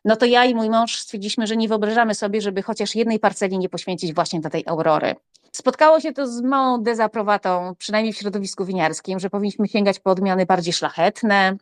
no 0.05 0.17
to 0.17 0.27
ja 0.27 0.45
i 0.45 0.55
mój 0.55 0.71
mąż 0.71 0.99
stwierdziliśmy, 0.99 1.47
że 1.47 1.57
nie 1.57 1.69
wyobrażamy 1.69 2.15
sobie, 2.15 2.41
żeby 2.41 2.63
chociaż 2.63 2.95
jednej 2.95 3.19
parceli 3.19 3.59
nie 3.59 3.69
poświęcić 3.69 4.15
właśnie 4.15 4.41
dla 4.41 4.51
tej 4.51 4.65
aurory. 4.67 5.15
Spotkało 5.53 6.01
się 6.01 6.13
to 6.13 6.27
z 6.27 6.41
małą 6.41 6.83
dezaprobatą, 6.83 7.75
przynajmniej 7.79 8.13
w 8.13 8.17
środowisku 8.17 8.65
winiarskim, 8.65 9.19
że 9.19 9.31
powinniśmy 9.31 9.69
sięgać 9.69 10.01
po 10.01 10.11
odmiany 10.11 10.47
bardziej 10.47 10.73
szlachetne, 10.73 11.57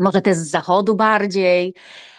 może 0.00 0.22
te 0.22 0.34
z 0.34 0.50
zachodu 0.50 0.94
bardziej. 0.94 1.74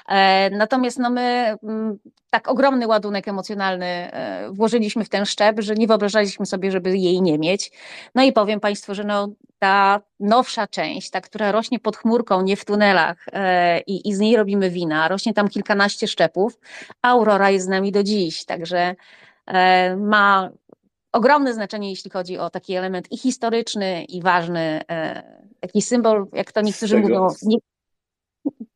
E, 0.10 0.50
natomiast 0.50 1.00
no 1.00 1.10
my 1.10 1.56
mm, 1.64 1.98
tak 2.30 2.48
ogromny 2.48 2.88
ładunek 2.88 3.28
emocjonalny 3.28 3.86
e, 3.86 4.50
włożyliśmy 4.52 5.06
w 5.06 5.10
ten 5.10 5.26
szczep, 5.26 5.60
że 5.60 5.76
nie 5.76 5.88
wyobrażaliśmy 5.88 6.46
sobie, 6.46 6.72
żeby 6.72 6.98
jej 6.98 7.22
nie 7.22 7.40
mieć. 7.40 7.72
No 8.16 8.24
i 8.24 8.34
powiem 8.34 8.60
Państwu, 8.60 8.96
że 8.96 9.04
no, 9.04 9.28
ta 9.60 10.02
nowsza 10.20 10.68
część, 10.68 11.10
ta, 11.10 11.22
która 11.22 11.52
rośnie 11.52 11.80
pod 11.80 11.98
chmurką, 11.98 12.42
nie 12.42 12.58
w 12.58 12.66
tunelach 12.66 13.26
e, 13.34 13.80
i, 13.80 14.10
i 14.10 14.14
z 14.14 14.20
niej 14.20 14.36
robimy 14.36 14.70
wina, 14.70 15.08
rośnie 15.08 15.34
tam 15.34 15.48
kilkanaście 15.48 16.08
szczepów, 16.08 16.60
Aurora 17.02 17.50
jest 17.50 17.66
z 17.66 17.70
nami 17.70 17.92
do 17.92 18.04
dziś, 18.04 18.46
także 18.46 18.96
ma 19.98 20.50
ogromne 21.12 21.54
znaczenie, 21.54 21.90
jeśli 21.90 22.12
chodzi 22.12 22.38
o 22.38 22.50
taki 22.50 22.76
element 22.76 23.12
i 23.12 23.18
historyczny, 23.18 24.04
i 24.04 24.22
ważny, 24.22 24.82
taki 25.68 25.82
symbol, 25.82 26.26
jak 26.34 26.52
to 26.52 26.62
niektórzy 26.62 27.00
mówią, 27.00 27.28
nie, 27.44 27.58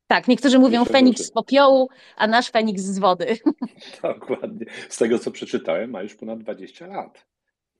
tak, 0.08 0.28
niektórzy 0.28 0.60
mówią 0.60 0.86
Feniks 0.86 1.22
z 1.22 1.32
popiołu, 1.32 1.90
a 2.18 2.28
nasz 2.28 2.52
Feniks 2.52 2.82
z 2.82 3.00
wody. 3.00 3.38
Dokładnie. 4.04 4.66
Z 4.90 4.98
tego, 4.98 5.20
co 5.20 5.32
przeczytałem, 5.32 5.90
ma 5.90 6.04
już 6.04 6.16
ponad 6.16 6.40
20 6.40 6.88
lat. 6.88 7.26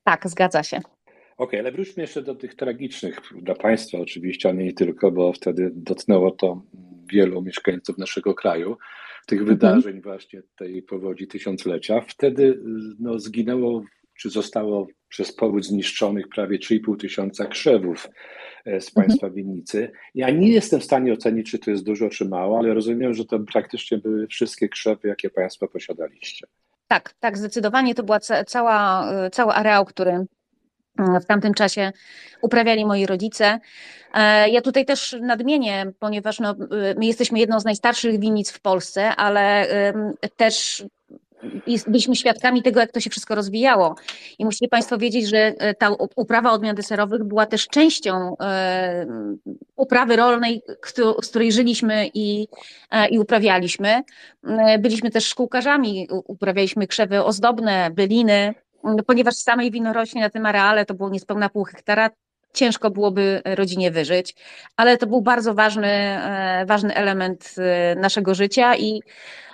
Tak, 0.04 0.28
zgadza 0.28 0.62
się. 0.62 0.76
Okej, 0.76 0.90
okay, 1.36 1.60
ale 1.60 1.72
wróćmy 1.72 2.02
jeszcze 2.02 2.22
do 2.22 2.34
tych 2.34 2.54
tragicznych, 2.54 3.20
dla 3.42 3.54
Państwa 3.54 3.98
oczywiście, 3.98 4.48
a 4.48 4.52
nie 4.52 4.72
tylko, 4.72 5.10
bo 5.10 5.32
wtedy 5.32 5.70
dotknęło 5.74 6.30
to 6.30 6.62
wielu 7.12 7.42
mieszkańców 7.42 7.98
naszego 7.98 8.34
kraju, 8.34 8.76
tych 9.26 9.40
mhm. 9.40 9.58
wydarzeń 9.58 10.02
właśnie 10.02 10.42
tej 10.56 10.82
powodzi 10.82 11.26
tysiąclecia. 11.26 12.00
Wtedy 12.08 12.60
no, 12.98 13.18
zginęło, 13.18 13.82
czy 14.18 14.30
zostało 14.30 14.86
przez 15.10 15.32
powódź 15.32 15.66
zniszczonych 15.66 16.28
prawie 16.28 16.58
3,5 16.58 16.96
tysiąca 16.96 17.46
krzewów 17.46 18.08
E, 18.64 18.80
z 18.80 18.88
mhm. 18.88 19.06
państwa 19.06 19.30
winnicy. 19.30 19.92
Ja 20.14 20.30
nie 20.30 20.48
jestem 20.48 20.80
w 20.80 20.84
stanie 20.84 21.12
ocenić, 21.12 21.50
czy 21.50 21.58
to 21.58 21.70
jest 21.70 21.84
dużo, 21.84 22.08
czy 22.08 22.24
mało, 22.24 22.58
ale 22.58 22.74
rozumiem, 22.74 23.14
że 23.14 23.24
to 23.24 23.38
praktycznie 23.38 23.98
były 23.98 24.26
wszystkie 24.26 24.68
krzewy, 24.68 25.08
jakie 25.08 25.30
państwo 25.30 25.68
posiadaliście. 25.68 26.46
Tak, 26.88 27.14
tak, 27.20 27.38
zdecydowanie 27.38 27.94
to 27.94 28.02
była 28.02 28.20
cała, 28.46 29.10
e, 29.12 29.30
cały 29.30 29.52
areał, 29.52 29.84
który 29.84 30.10
e, 30.10 30.26
w 31.20 31.26
tamtym 31.26 31.54
czasie 31.54 31.92
uprawiali 32.42 32.86
moi 32.86 33.06
rodzice. 33.06 33.58
Ja 34.52 34.60
tutaj 34.60 34.84
też 34.84 35.16
nadmienię, 35.20 35.92
ponieważ 35.98 36.40
no, 36.40 36.54
my 36.96 37.06
jesteśmy 37.06 37.38
jedną 37.38 37.60
z 37.60 37.64
najstarszych 37.64 38.20
winnic 38.20 38.50
w 38.50 38.60
Polsce, 38.60 39.16
ale 39.16 39.66
też 40.36 40.84
byliśmy 41.86 42.16
świadkami 42.16 42.62
tego, 42.62 42.80
jak 42.80 42.92
to 42.92 43.00
się 43.00 43.10
wszystko 43.10 43.34
rozwijało. 43.34 43.94
I 44.38 44.44
musicie 44.44 44.68
Państwo 44.68 44.98
wiedzieć, 44.98 45.28
że 45.28 45.38
e, 45.38 45.74
ta 45.74 45.90
uprawa 46.16 46.52
odmian 46.52 46.76
deserowych 46.76 47.24
była 47.24 47.46
też 47.46 47.68
częścią 47.68 48.36
e, 48.40 49.06
uprawy 49.76 50.16
rolnej, 50.16 50.62
z 51.22 51.28
której 51.28 51.52
żyliśmy 51.52 52.10
i, 52.14 52.48
e, 52.90 53.08
i 53.08 53.18
uprawialiśmy. 53.18 54.02
Byliśmy 54.78 55.10
też 55.10 55.26
szkółkarzami, 55.26 56.08
uprawialiśmy 56.10 56.86
krzewy 56.86 57.24
ozdobne, 57.24 57.90
byliny, 57.90 58.54
ponieważ 59.06 59.34
samej 59.34 59.70
wino 59.70 59.92
rośnie 59.92 60.22
na 60.22 60.30
tym 60.30 60.46
areale, 60.46 60.86
to 60.86 60.94
było 60.94 61.10
niespełna 61.10 61.48
pół 61.48 61.64
hektara, 61.64 62.10
ciężko 62.52 62.90
byłoby 62.90 63.42
rodzinie 63.44 63.90
wyżyć, 63.90 64.34
ale 64.76 64.96
to 64.96 65.06
był 65.06 65.22
bardzo 65.22 65.54
ważny, 65.54 65.86
e, 65.86 66.64
ważny 66.66 66.94
element 66.94 67.54
e, 67.58 67.94
naszego 67.94 68.34
życia 68.34 68.76
i 68.76 69.00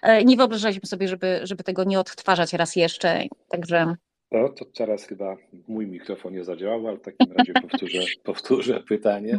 e, 0.02 0.24
nie 0.24 0.36
wyobrażaliśmy 0.36 0.88
sobie, 0.88 1.08
żeby, 1.08 1.40
żeby 1.42 1.64
tego 1.64 1.84
nie 1.84 2.00
odtwarzać 2.00 2.52
raz 2.52 2.76
jeszcze. 2.76 3.22
Także. 3.48 3.96
No 4.32 4.48
to 4.48 4.64
teraz 4.64 5.06
chyba 5.06 5.36
mój 5.68 5.86
mikrofon 5.86 6.32
nie 6.32 6.44
zadziałał, 6.44 6.88
ale 6.88 6.96
w 6.96 7.02
takim 7.02 7.32
razie 7.32 7.52
powtórzę, 7.52 7.98
powtórzę 8.24 8.82
pytanie. 8.88 9.38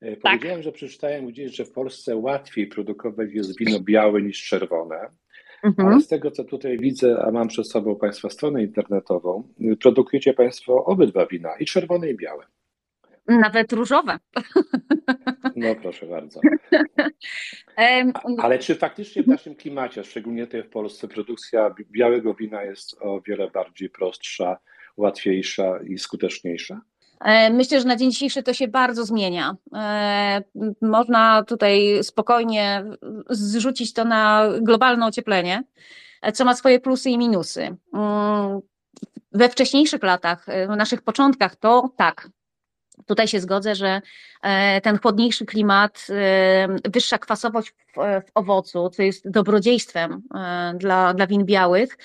Tak. 0.00 0.20
Powiedziałem, 0.20 0.62
że 0.62 0.72
przeczytałem 0.72 1.26
gdzieś, 1.26 1.56
że 1.56 1.64
w 1.64 1.72
Polsce 1.72 2.16
łatwiej 2.16 2.66
produkować 2.66 3.28
jest 3.32 3.58
wino 3.58 3.80
białe 3.80 4.22
niż 4.22 4.44
czerwone. 4.44 5.08
Mhm. 5.64 5.88
Ale 5.88 6.00
z 6.00 6.08
tego, 6.08 6.30
co 6.30 6.44
tutaj 6.44 6.78
widzę, 6.78 7.22
a 7.24 7.30
mam 7.30 7.48
przed 7.48 7.68
sobą 7.68 7.96
Państwa 7.96 8.30
stronę 8.30 8.62
internetową, 8.62 9.48
produkujecie 9.80 10.34
Państwo 10.34 10.84
obydwa 10.84 11.26
wina, 11.26 11.56
i 11.60 11.64
czerwone, 11.64 12.10
i 12.10 12.16
białe. 12.16 12.46
Nawet 13.26 13.72
różowe. 13.72 14.18
No 15.56 15.74
proszę 15.74 16.06
bardzo. 16.06 16.40
Ale 18.42 18.58
czy 18.58 18.74
faktycznie 18.74 19.22
w 19.22 19.26
naszym 19.26 19.54
klimacie, 19.54 20.04
szczególnie 20.04 20.46
tutaj 20.46 20.62
w 20.62 20.68
Polsce, 20.68 21.08
produkcja 21.08 21.74
białego 21.90 22.34
wina 22.34 22.62
jest 22.62 22.96
o 23.00 23.20
wiele 23.20 23.50
bardziej 23.50 23.90
prostsza, 23.90 24.58
łatwiejsza 24.96 25.78
i 25.88 25.98
skuteczniejsza? 25.98 26.80
E, 27.20 27.50
myślę, 27.50 27.80
że 27.80 27.86
na 27.86 27.96
dzień 27.96 28.10
dzisiejszy 28.10 28.42
to 28.42 28.54
się 28.54 28.68
bardzo 28.68 29.04
zmienia. 29.04 29.56
E, 29.74 30.42
można 30.82 31.42
tutaj 31.42 31.98
spokojnie 32.02 32.84
zrzucić 33.30 33.92
to 33.92 34.04
na 34.04 34.48
globalne 34.60 35.06
ocieplenie, 35.06 35.64
e, 36.22 36.32
co 36.32 36.44
ma 36.44 36.54
swoje 36.54 36.80
plusy 36.80 37.10
i 37.10 37.18
minusy. 37.18 37.76
Mm, 37.94 38.60
we 39.32 39.48
wcześniejszych 39.48 40.02
latach, 40.02 40.46
w 40.68 40.76
naszych 40.76 41.02
początkach, 41.02 41.56
to 41.56 41.90
tak, 41.96 42.28
Tutaj 43.06 43.28
się 43.28 43.40
zgodzę, 43.40 43.74
że 43.74 44.00
e, 44.42 44.80
ten 44.80 44.98
chłodniejszy 44.98 45.46
klimat, 45.46 46.06
e, 46.10 46.68
wyższa 46.90 47.18
kwasowość 47.18 47.74
w, 47.96 48.30
owocu, 48.34 48.90
co 48.90 49.02
jest 49.02 49.30
dobrodziejstwem 49.30 50.22
e, 50.34 50.74
dla, 50.78 51.14
dla 51.14 51.26
win 51.26 51.44
białych, 51.44 51.98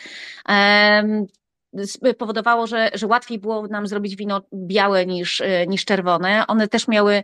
powodowało, 2.18 2.68
że, 2.68 2.90
że 2.94 3.08
łatwiej 3.08 3.40
było 3.40 3.68
nam 3.68 3.88
zrobić 3.88 4.16
wino 4.16 4.42
białe 4.54 5.06
niż, 5.06 5.42
niż 5.68 5.86
czerwone. 5.86 6.48
One 6.48 6.68
też 6.68 6.88
miały 6.88 7.24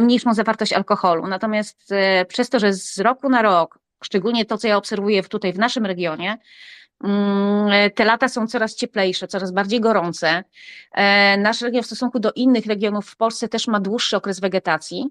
mniejszą 0.00 0.34
zawartość 0.34 0.72
alkoholu. 0.72 1.26
Natomiast 1.26 1.94
przez 2.28 2.50
to, 2.50 2.58
że 2.58 2.72
z 2.72 2.98
roku 2.98 3.28
na 3.28 3.42
rok, 3.42 3.78
szczególnie 4.04 4.44
to, 4.44 4.58
co 4.58 4.68
ja 4.68 4.76
obserwuję 4.76 5.22
tutaj 5.22 5.52
w 5.52 5.58
naszym 5.58 5.86
regionie, 5.86 6.38
te 7.94 8.04
lata 8.04 8.28
są 8.28 8.46
coraz 8.46 8.74
cieplejsze, 8.74 9.28
coraz 9.28 9.52
bardziej 9.52 9.80
gorące. 9.80 10.44
E, 10.92 11.36
nasz 11.38 11.60
region 11.60 11.82
w 11.82 11.86
stosunku 11.86 12.20
do 12.20 12.32
innych 12.32 12.66
regionów 12.66 13.06
w 13.06 13.16
Polsce 13.16 13.48
też 13.48 13.66
ma 13.66 13.80
dłuższy 13.80 14.16
okres 14.16 14.40
wegetacji. 14.40 15.10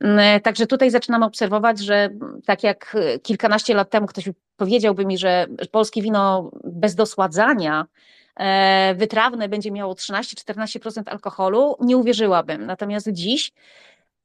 Mm, 0.00 0.40
także 0.40 0.66
tutaj 0.66 0.90
zaczynamy 0.90 1.24
obserwować, 1.24 1.78
że 1.78 2.08
tak 2.46 2.62
jak 2.62 2.96
kilkanaście 3.22 3.74
lat 3.74 3.90
temu 3.90 4.06
ktoś 4.06 4.30
powiedziałby 4.56 5.06
mi, 5.06 5.18
że 5.18 5.46
polskie 5.70 6.02
wino 6.02 6.50
bez 6.64 6.94
dosładzania 6.94 7.86
e, 8.36 8.94
wytrawne 8.94 9.48
będzie 9.48 9.70
miało 9.70 9.94
13-14% 9.94 11.02
alkoholu, 11.06 11.76
nie 11.80 11.96
uwierzyłabym. 11.96 12.66
Natomiast 12.66 13.08
dziś, 13.12 13.52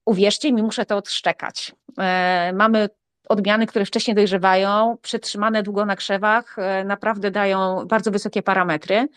uwierzcie 0.05 0.53
mi, 0.53 0.63
muszę 0.63 0.85
to 0.85 0.97
odszczekać. 0.97 1.71
E, 1.99 2.53
mamy 2.53 2.89
odmiany, 3.29 3.67
które 3.67 3.85
wcześniej 3.85 4.15
dojrzewają, 4.15 4.97
przetrzymane 5.01 5.63
długo 5.63 5.85
na 5.85 5.95
krzewach, 5.95 6.59
e, 6.59 6.83
naprawdę 6.83 7.31
dają 7.31 7.85
bardzo 7.85 8.11
wysokie 8.11 8.41
parametry, 8.41 9.07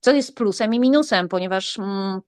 co 0.00 0.12
jest 0.12 0.36
plusem 0.36 0.74
i 0.74 0.80
minusem, 0.80 1.28
ponieważ 1.28 1.78
mm, 1.78 2.20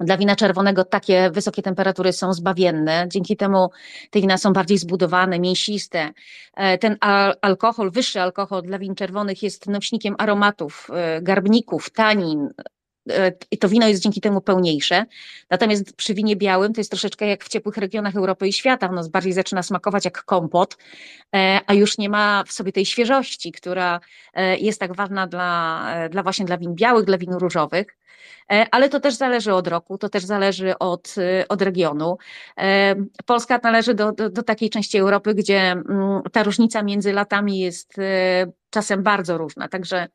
dla 0.00 0.16
wina 0.16 0.36
czerwonego 0.36 0.84
takie 0.84 1.30
wysokie 1.30 1.62
temperatury 1.62 2.12
są 2.12 2.32
zbawienne. 2.32 3.06
Dzięki 3.08 3.36
temu 3.36 3.70
te 4.10 4.20
wina 4.20 4.38
są 4.38 4.52
bardziej 4.52 4.78
zbudowane, 4.78 5.40
mięsiste. 5.40 6.10
E, 6.56 6.78
ten 6.78 6.96
alkohol, 7.40 7.90
wyższy 7.90 8.20
alkohol 8.20 8.62
dla 8.62 8.78
win 8.78 8.94
czerwonych 8.94 9.42
jest 9.42 9.66
nośnikiem 9.66 10.14
aromatów, 10.18 10.88
e, 10.92 11.22
garbników, 11.22 11.90
tanin, 11.90 12.48
i 13.50 13.58
to 13.58 13.68
wino 13.68 13.88
jest 13.88 14.02
dzięki 14.02 14.20
temu 14.20 14.40
pełniejsze. 14.40 15.04
Natomiast 15.50 15.96
przy 15.96 16.14
winie 16.14 16.36
białym 16.36 16.72
to 16.72 16.80
jest 16.80 16.90
troszeczkę 16.90 17.26
jak 17.26 17.44
w 17.44 17.48
ciepłych 17.48 17.76
regionach 17.76 18.16
Europy 18.16 18.48
i 18.48 18.52
świata. 18.52 18.88
Ono 18.88 19.08
bardziej 19.08 19.32
zaczyna 19.32 19.62
smakować 19.62 20.04
jak 20.04 20.24
kompot, 20.24 20.76
e, 21.34 21.60
a 21.66 21.74
już 21.74 21.98
nie 21.98 22.08
ma 22.08 22.44
w 22.46 22.52
sobie 22.52 22.72
tej 22.72 22.86
świeżości, 22.86 23.52
która 23.52 24.00
e, 24.34 24.56
jest 24.56 24.80
tak 24.80 24.96
ważna 24.96 25.26
dla, 25.26 25.84
dla 26.10 26.22
właśnie 26.22 26.44
dla 26.44 26.58
win 26.58 26.74
białych, 26.74 27.04
dla 27.04 27.18
win 27.18 27.32
różowych. 27.32 27.86
Ale 28.70 28.88
to 28.88 29.00
też 29.00 29.14
zależy 29.14 29.54
od 29.54 29.68
roku, 29.68 29.98
to 29.98 30.08
też 30.08 30.24
zależy 30.24 30.78
od, 30.78 31.14
od 31.48 31.62
regionu. 31.62 32.18
Polska 33.26 33.60
należy 33.62 33.94
do, 33.94 34.12
do, 34.12 34.30
do 34.30 34.42
takiej 34.42 34.70
części 34.70 34.98
Europy, 34.98 35.34
gdzie 35.34 35.60
mm, 35.60 36.22
ta 36.32 36.42
różnica 36.42 36.82
między 36.82 37.12
latami 37.12 37.58
jest 37.58 37.96
czasem 38.72 39.02
bardzo 39.02 39.38
różna. 39.38 39.68
Także 39.68 40.08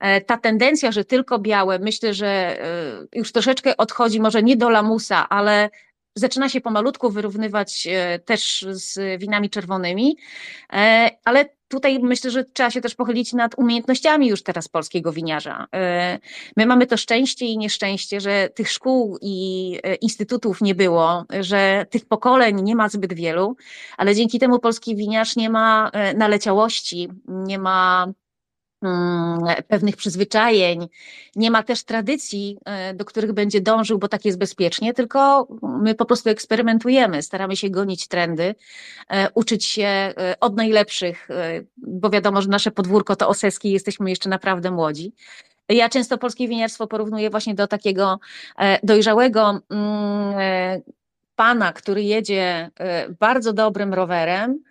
e, 0.00 0.20
ta 0.20 0.38
tendencja, 0.38 0.92
że 0.92 1.04
tylko 1.04 1.38
białe, 1.38 1.78
myślę, 1.78 2.14
że 2.14 2.26
e, 2.26 2.66
już 3.12 3.32
troszeczkę 3.32 3.76
odchodzi 3.76 4.20
może 4.20 4.42
nie 4.42 4.56
do 4.56 4.70
lamusa, 4.70 5.28
ale 5.28 5.70
zaczyna 6.14 6.48
się 6.48 6.60
pomalutku 6.60 7.10
wyrównywać 7.10 7.86
e, 7.90 8.18
też 8.18 8.66
z 8.70 9.20
winami 9.20 9.50
czerwonymi, 9.50 10.16
ale 11.24 11.44
tutaj 11.74 11.98
myślę, 11.98 12.30
że 12.30 12.44
trzeba 12.44 12.70
się 12.70 12.80
też 12.80 12.94
pochylić 12.94 13.32
nad 13.32 13.58
umiejętnościami 13.58 14.28
już 14.28 14.42
teraz 14.42 14.68
polskiego 14.68 15.12
winiarza. 15.12 15.66
E, 15.74 16.18
my 16.56 16.66
mamy 16.66 16.86
to 16.86 16.96
szczęście 16.96 17.46
i 17.46 17.58
nieszczęście, 17.58 18.20
że 18.20 18.48
tych 18.54 18.70
szkół 18.70 19.18
i 19.20 19.78
e, 19.82 19.94
instytutów 19.94 20.60
nie 20.60 20.74
było, 20.74 21.24
że 21.40 21.86
tych 21.90 22.06
pokoleń 22.06 22.62
nie 22.62 22.76
ma 22.76 22.88
zbyt 22.88 23.14
wielu, 23.14 23.56
ale 23.96 24.14
dzięki 24.14 24.38
temu 24.38 24.58
polski 24.58 24.96
winiarz 24.96 25.36
nie 25.36 25.50
ma 25.50 25.90
naleciałości, 26.14 27.08
nie 27.28 27.58
ma 27.58 28.06
pewnych 29.68 29.96
przyzwyczajeń, 29.96 30.88
nie 31.36 31.50
ma 31.50 31.62
też 31.62 31.84
tradycji, 31.84 32.58
e, 32.64 32.94
do 32.94 33.04
których 33.04 33.32
będzie 33.32 33.60
dążył, 33.60 33.98
bo 33.98 34.08
tak 34.08 34.24
jest 34.24 34.38
bezpiecznie, 34.38 34.94
tylko 34.94 35.48
my 35.62 35.94
po 35.94 36.04
prostu 36.04 36.30
eksperymentujemy, 36.30 37.22
staramy 37.22 37.56
się 37.56 37.70
gonić 37.70 38.08
trendy, 38.08 38.54
e, 39.08 39.30
uczyć 39.34 39.64
się 39.64 39.86
e, 39.86 40.36
od 40.40 40.56
najlepszych, 40.56 41.28
bo 41.76 42.10
wiadomo, 42.10 42.42
że 42.42 42.48
nasze 42.48 42.70
podwórko 42.70 43.16
to 43.16 43.28
oseski, 43.28 43.70
jesteśmy 43.70 44.10
jeszcze 44.10 44.28
naprawdę 44.28 44.70
młodzi. 44.70 45.12
Ja 45.68 45.88
często 45.88 46.18
polskie 46.18 46.48
winiarstwo 46.48 46.86
porównuję 46.86 47.30
właśnie 47.30 47.54
do 47.54 47.66
takiego 47.66 48.18
dojrzałego 48.82 49.60
mm, 49.70 50.82
pana, 51.36 51.72
który 51.72 52.02
jedzie 52.02 52.70
bardzo 53.20 53.52
dobrym 53.52 53.94
rowerem, 53.94 54.62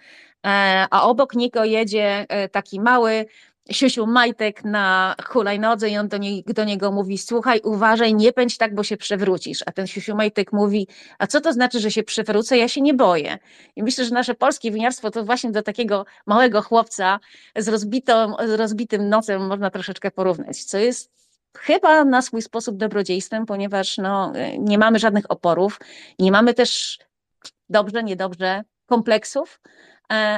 a 0.92 1.04
obok 1.04 1.36
niego 1.36 1.64
jedzie 1.64 2.26
taki 2.52 2.82
mały, 2.82 3.26
siusiu 3.72 4.08
majtek 4.08 4.64
na 4.64 5.16
hulajnodze 5.26 5.90
i 5.90 5.98
on 5.98 6.08
do, 6.08 6.18
do, 6.46 6.64
niego 6.64 6.92
mówi, 6.92 7.18
słuchaj, 7.18 7.62
uważaj, 7.64 8.16
nie 8.16 8.34
pędź 8.34 8.58
tak, 8.58 8.76
bo 8.76 8.84
się 8.84 8.98
przewrócisz. 8.98 9.64
A 9.66 9.72
ten 9.72 9.88
siusiu 9.88 10.16
majtek 10.16 10.54
mówi, 10.54 10.88
a 11.20 11.28
co 11.28 11.42
to 11.42 11.54
znaczy, 11.54 11.80
że 11.80 11.92
się 11.92 12.04
przewrócę? 12.04 12.58
Ja 12.58 12.68
się 12.68 12.82
nie 12.82 12.94
boję. 12.94 13.38
I 13.76 13.84
myślę, 13.84 14.06
że 14.06 14.14
nasze 14.14 14.36
polskie 14.36 14.72
winiarstwo 14.72 15.12
to 15.12 15.24
właśnie 15.24 15.52
do 15.52 15.62
takiego 15.62 16.06
małego 16.26 16.62
chłopca 16.62 17.20
z, 17.56 17.68
rozbitą, 17.68 18.36
z 18.48 18.52
rozbitym 18.52 19.10
nosem 19.10 19.48
można 19.48 19.70
troszeczkę 19.70 20.12
porównać, 20.12 20.64
co 20.64 20.78
jest 20.78 21.12
chyba 21.58 22.06
na 22.06 22.22
swój 22.22 22.42
sposób 22.42 22.78
dobrodziejstwem, 22.78 23.46
ponieważ 23.46 23.98
no, 23.98 24.34
nie 24.60 24.78
mamy 24.78 25.00
żadnych 25.00 25.32
oporów, 25.32 25.80
nie 26.20 26.32
mamy 26.32 26.54
też 26.54 27.00
dobrze, 27.70 28.04
niedobrze 28.04 28.64
kompleksów, 28.86 29.60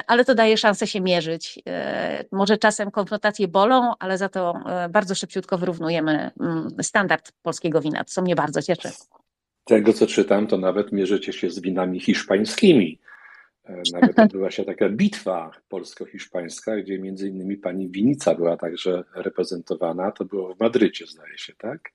ale 0.07 0.25
to 0.25 0.35
daje 0.35 0.57
szansę 0.57 0.87
się 0.87 1.01
mierzyć. 1.01 1.59
E, 1.67 2.25
może 2.31 2.57
czasem 2.57 2.91
konfrontacje 2.91 3.47
bolą, 3.47 3.93
ale 3.99 4.17
za 4.17 4.29
to 4.29 4.53
e, 4.65 4.89
bardzo 4.89 5.15
szybciutko 5.15 5.57
wyrównujemy 5.57 6.31
mm, 6.39 6.75
standard 6.81 7.31
polskiego 7.41 7.81
wina, 7.81 8.03
co 8.03 8.21
mnie 8.21 8.35
bardzo 8.35 8.61
cieszy. 8.61 8.89
Tego, 9.63 9.93
co 9.93 10.07
czytam, 10.07 10.47
to 10.47 10.57
nawet 10.57 10.91
mierzycie 10.91 11.33
się 11.33 11.49
z 11.49 11.59
winami 11.59 11.99
hiszpańskimi. 11.99 12.99
Nawet 13.93 14.19
odbyła 14.25 14.51
się 14.51 14.65
taka 14.65 14.89
bitwa 14.89 15.51
polsko-hiszpańska, 15.69 16.77
gdzie 16.77 16.99
między 16.99 17.29
innymi 17.29 17.57
pani 17.57 17.89
Winica 17.89 18.35
była 18.35 18.57
także 18.57 19.03
reprezentowana. 19.15 20.11
To 20.11 20.25
było 20.25 20.55
w 20.55 20.59
Madrycie, 20.59 21.05
zdaje 21.07 21.37
się, 21.37 21.53
tak? 21.57 21.91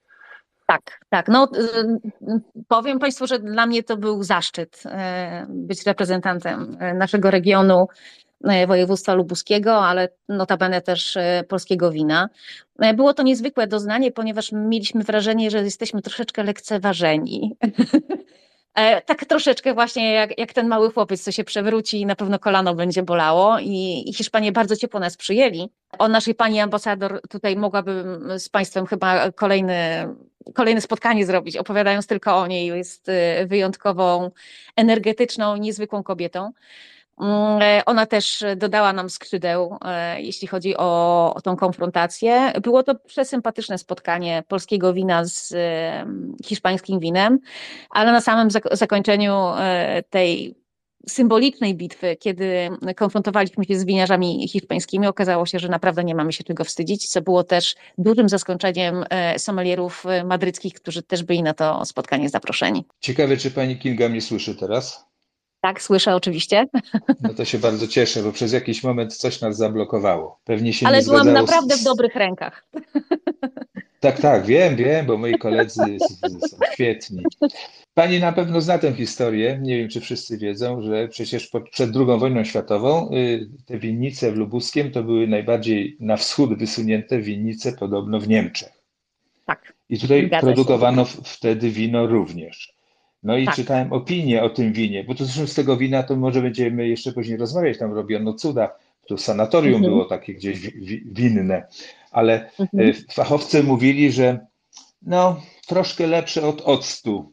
Tak, 0.70 1.00
tak. 1.09 1.28
No, 1.28 1.48
y, 1.56 1.61
y, 1.61 2.40
powiem 2.68 2.98
Państwu, 2.98 3.26
że 3.26 3.38
dla 3.38 3.66
mnie 3.66 3.83
to 3.83 3.96
był 3.96 4.22
zaszczyt 4.22 4.83
y, 4.87 4.90
być 5.48 5.87
reprezentantem 5.87 6.76
naszego 6.94 7.30
regionu, 7.30 7.87
województwa 8.66 9.14
lubuskiego, 9.14 9.85
ale 9.85 10.09
notabene 10.28 10.80
też 10.80 11.18
polskiego 11.48 11.90
wina. 11.90 12.28
Było 12.96 13.14
to 13.14 13.22
niezwykłe 13.22 13.66
doznanie, 13.66 14.12
ponieważ 14.12 14.52
mieliśmy 14.52 15.04
wrażenie, 15.04 15.50
że 15.50 15.59
jesteśmy 15.64 16.02
troszeczkę 16.02 16.42
lekceważeni. 16.42 17.56
E, 18.74 19.02
tak 19.02 19.24
troszeczkę 19.24 19.74
właśnie 19.74 20.12
jak, 20.12 20.38
jak 20.38 20.52
ten 20.52 20.68
mały 20.68 20.92
chłopiec, 20.92 21.22
co 21.22 21.33
się 21.33 21.44
przewróci 21.44 22.00
i 22.00 22.06
na 22.06 22.16
pewno 22.16 22.38
kolano 22.38 22.74
będzie 22.74 23.02
bolało 23.02 23.59
i, 23.59 24.04
i 24.06 24.12
Hiszpanie 24.12 24.52
bardzo 24.52 24.76
ciepło 24.76 25.00
nas 25.00 25.16
przyjęli. 25.16 25.70
O 25.98 26.09
naszej 26.09 26.35
pani 26.35 26.61
ambasador 26.61 27.20
tutaj 27.28 27.56
mogłabym 27.56 28.38
z 28.38 28.48
Państwem 28.48 28.87
chyba 28.87 29.33
kolejny, 29.33 30.09
kolejne 30.54 30.80
spotkanie 30.80 31.26
zrobić, 31.26 31.56
opowiadając 31.56 32.06
tylko 32.06 32.37
o 32.37 32.46
niej. 32.46 32.66
Jest 32.66 33.09
y, 33.09 33.46
wyjątkową, 33.46 34.30
energetyczną, 34.76 35.56
niezwykłą 35.56 36.02
kobietą. 36.02 36.52
Mm, 37.20 37.62
e, 37.62 37.85
ona 37.87 38.06
też 38.06 38.44
dodała 38.56 38.92
nam 38.92 39.11
skrzydeł, 39.11 39.78
e, 39.85 40.22
jeśli 40.22 40.48
chodzi 40.48 40.76
o, 40.76 41.35
o 41.35 41.40
tą 41.40 41.56
konfrontację. 41.56 42.52
Było 42.62 42.83
to 42.83 42.94
przesympatyczne 42.94 43.78
spotkanie 43.78 44.42
polskiego 44.48 44.92
wina 44.92 45.24
z 45.24 45.54
hiszpańskim 46.44 47.00
winem, 47.00 47.38
ale 47.90 48.12
na 48.12 48.20
samym 48.20 48.48
zakończeniu 48.72 49.35
e, 49.59 50.02
tej 50.11 50.61
symbolicznej 51.09 51.74
bitwy, 51.74 52.16
kiedy 52.16 52.68
konfrontowaliśmy 52.96 53.64
się 53.64 53.78
z 53.78 53.85
winiarzami 53.85 54.48
hiszpańskimi, 54.48 55.06
okazało 55.06 55.46
się, 55.46 55.59
że 55.59 55.68
naprawdę 55.68 56.04
nie 56.04 56.14
mamy 56.14 56.33
się 56.33 56.44
czego 56.44 56.64
wstydzić, 56.64 57.09
co 57.09 57.22
było 57.22 57.44
też 57.44 57.74
dużym 57.98 58.28
zaskoczeniem 58.28 59.04
sommelierów 59.37 60.04
madryckich, 60.24 60.74
którzy 60.74 61.02
też 61.02 61.22
byli 61.22 61.42
na 61.42 61.54
to 61.54 61.85
spotkanie 61.85 62.28
zaproszeni. 62.28 62.85
Ciekawe, 63.00 63.37
czy 63.37 63.50
pani 63.50 63.78
Kinga 63.78 64.09
mnie 64.09 64.20
słyszy 64.20 64.54
teraz? 64.54 65.09
Tak, 65.60 65.82
słyszę 65.82 66.14
oczywiście. 66.14 66.66
No 67.22 67.34
to 67.34 67.44
się 67.44 67.58
bardzo 67.58 67.86
cieszę, 67.86 68.22
bo 68.22 68.32
przez 68.32 68.52
jakiś 68.52 68.84
moment 68.84 69.16
coś 69.16 69.40
nas 69.40 69.56
zablokowało. 69.56 70.40
Pewnie 70.44 70.72
się 70.72 70.86
Ale 70.86 70.98
nie 70.98 71.04
byłam 71.04 71.32
naprawdę 71.32 71.76
z... 71.76 71.80
w 71.80 71.84
dobrych 71.84 72.14
rękach. 72.14 72.64
Tak, 74.00 74.20
tak, 74.20 74.46
wiem, 74.46 74.76
wiem, 74.76 75.06
bo 75.06 75.16
moi 75.16 75.38
koledzy 75.38 75.82
są 75.98 76.26
świetni. 76.72 77.22
Pani 77.94 78.20
na 78.20 78.32
pewno 78.32 78.60
zna 78.60 78.78
tę 78.78 78.92
historię, 78.92 79.58
nie 79.62 79.76
wiem 79.76 79.88
czy 79.88 80.00
wszyscy 80.00 80.38
wiedzą, 80.38 80.82
że 80.82 81.08
przecież 81.08 81.50
przed 81.70 81.96
II 81.96 82.18
wojną 82.18 82.44
światową 82.44 83.10
y, 83.12 83.48
te 83.66 83.78
winnice 83.78 84.32
w 84.32 84.36
Lubuskiem 84.36 84.90
to 84.90 85.02
były 85.02 85.26
najbardziej 85.28 85.96
na 86.00 86.16
wschód 86.16 86.58
wysunięte 86.58 87.18
winnice 87.18 87.72
podobno 87.72 88.20
w 88.20 88.28
Niemczech. 88.28 88.72
Tak. 89.46 89.72
I 89.88 89.98
tutaj 89.98 90.30
produkowano 90.40 91.04
wtedy 91.04 91.70
wino 91.70 92.06
również. 92.06 92.79
No 93.22 93.37
i 93.37 93.46
tak. 93.46 93.54
czytałem 93.54 93.92
opinię 93.92 94.42
o 94.42 94.50
tym 94.50 94.72
winie, 94.72 95.04
bo 95.04 95.14
to 95.14 95.24
zresztą 95.24 95.46
z 95.46 95.54
tego 95.54 95.76
wina 95.76 96.02
to 96.02 96.16
może 96.16 96.42
będziemy 96.42 96.88
jeszcze 96.88 97.12
później 97.12 97.37
rozmawiać, 97.37 97.78
tam 97.78 97.92
robiono 97.92 98.35
cuda, 98.35 98.76
tu 99.06 99.18
sanatorium 99.18 99.74
mhm. 99.74 99.92
było 99.92 100.04
takie 100.04 100.35
gdzieś 100.35 100.70
winne, 101.04 101.66
ale 102.11 102.50
mhm. 102.59 102.88
E, 102.90 102.92
fachowcy 103.12 103.62
mówili, 103.62 104.12
że 104.12 104.38
no 105.02 105.40
troszkę 105.66 106.06
lepsze 106.06 106.42
od 106.42 106.61
octu. 106.61 107.33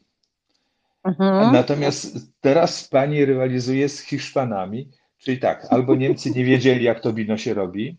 Mhm. 1.04 1.54
Natomiast 1.54 2.18
teraz 2.42 2.88
pani 2.88 3.26
rywalizuje 3.26 3.90
z 3.90 4.00
Hiszpanami, 4.02 4.90
czyli 5.18 5.40
tak, 5.40 5.68
albo 5.70 5.96
Niemcy 5.96 6.32
nie 6.32 6.44
wiedzieli, 6.44 6.84
jak 6.86 7.00
to 7.00 7.14
wino 7.14 7.38
się 7.38 7.54
robi, 7.54 7.98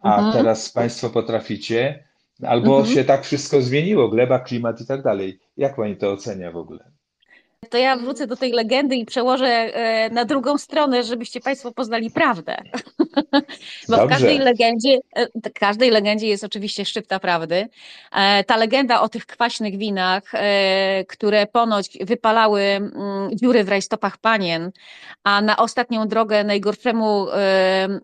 a 0.00 0.16
mhm. 0.16 0.32
teraz 0.32 0.70
państwo 0.70 1.10
potraficie, 1.10 2.04
albo 2.42 2.78
mhm. 2.78 2.94
się 2.94 3.04
tak 3.04 3.24
wszystko 3.24 3.62
zmieniło, 3.62 4.08
gleba, 4.08 4.38
klimat 4.38 4.80
i 4.80 4.86
tak 4.86 5.02
dalej. 5.02 5.38
Jak 5.56 5.76
pani 5.76 5.96
to 5.96 6.12
ocenia 6.12 6.52
w 6.52 6.56
ogóle? 6.56 6.91
To 7.70 7.78
ja 7.78 7.96
wrócę 7.96 8.26
do 8.26 8.36
tej 8.36 8.52
legendy 8.52 8.96
i 8.96 9.06
przełożę 9.06 9.46
e, 9.46 10.10
na 10.10 10.24
drugą 10.24 10.58
stronę, 10.58 11.02
żebyście 11.02 11.40
Państwo 11.40 11.72
poznali 11.72 12.10
prawdę. 12.10 12.56
Bo 13.88 13.96
Dobrze. 13.96 14.06
w 14.06 14.08
każdej 14.08 14.38
legendzie, 14.38 14.98
e, 15.16 15.26
w 15.26 15.52
każdej 15.52 15.90
legendzie 15.90 16.26
jest 16.26 16.44
oczywiście 16.44 16.84
szczypta 16.84 17.20
prawdy. 17.20 17.68
E, 18.12 18.44
ta 18.44 18.56
legenda 18.56 19.00
o 19.00 19.08
tych 19.08 19.26
kwaśnych 19.26 19.78
winach, 19.78 20.22
które 21.08 21.46
ponoć 21.46 21.98
wypalały 22.00 22.60
mm, 22.60 22.90
dziury 23.32 23.64
w 23.64 23.68
rajstopach 23.68 24.18
panien, 24.18 24.70
a 25.24 25.42
na 25.42 25.56
ostatnią 25.56 26.08
drogę 26.08 26.44
najgorszemu 26.44 27.26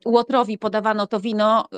łotrowi 0.04 0.58
podawano 0.58 1.06
to 1.06 1.20
wino, 1.20 1.68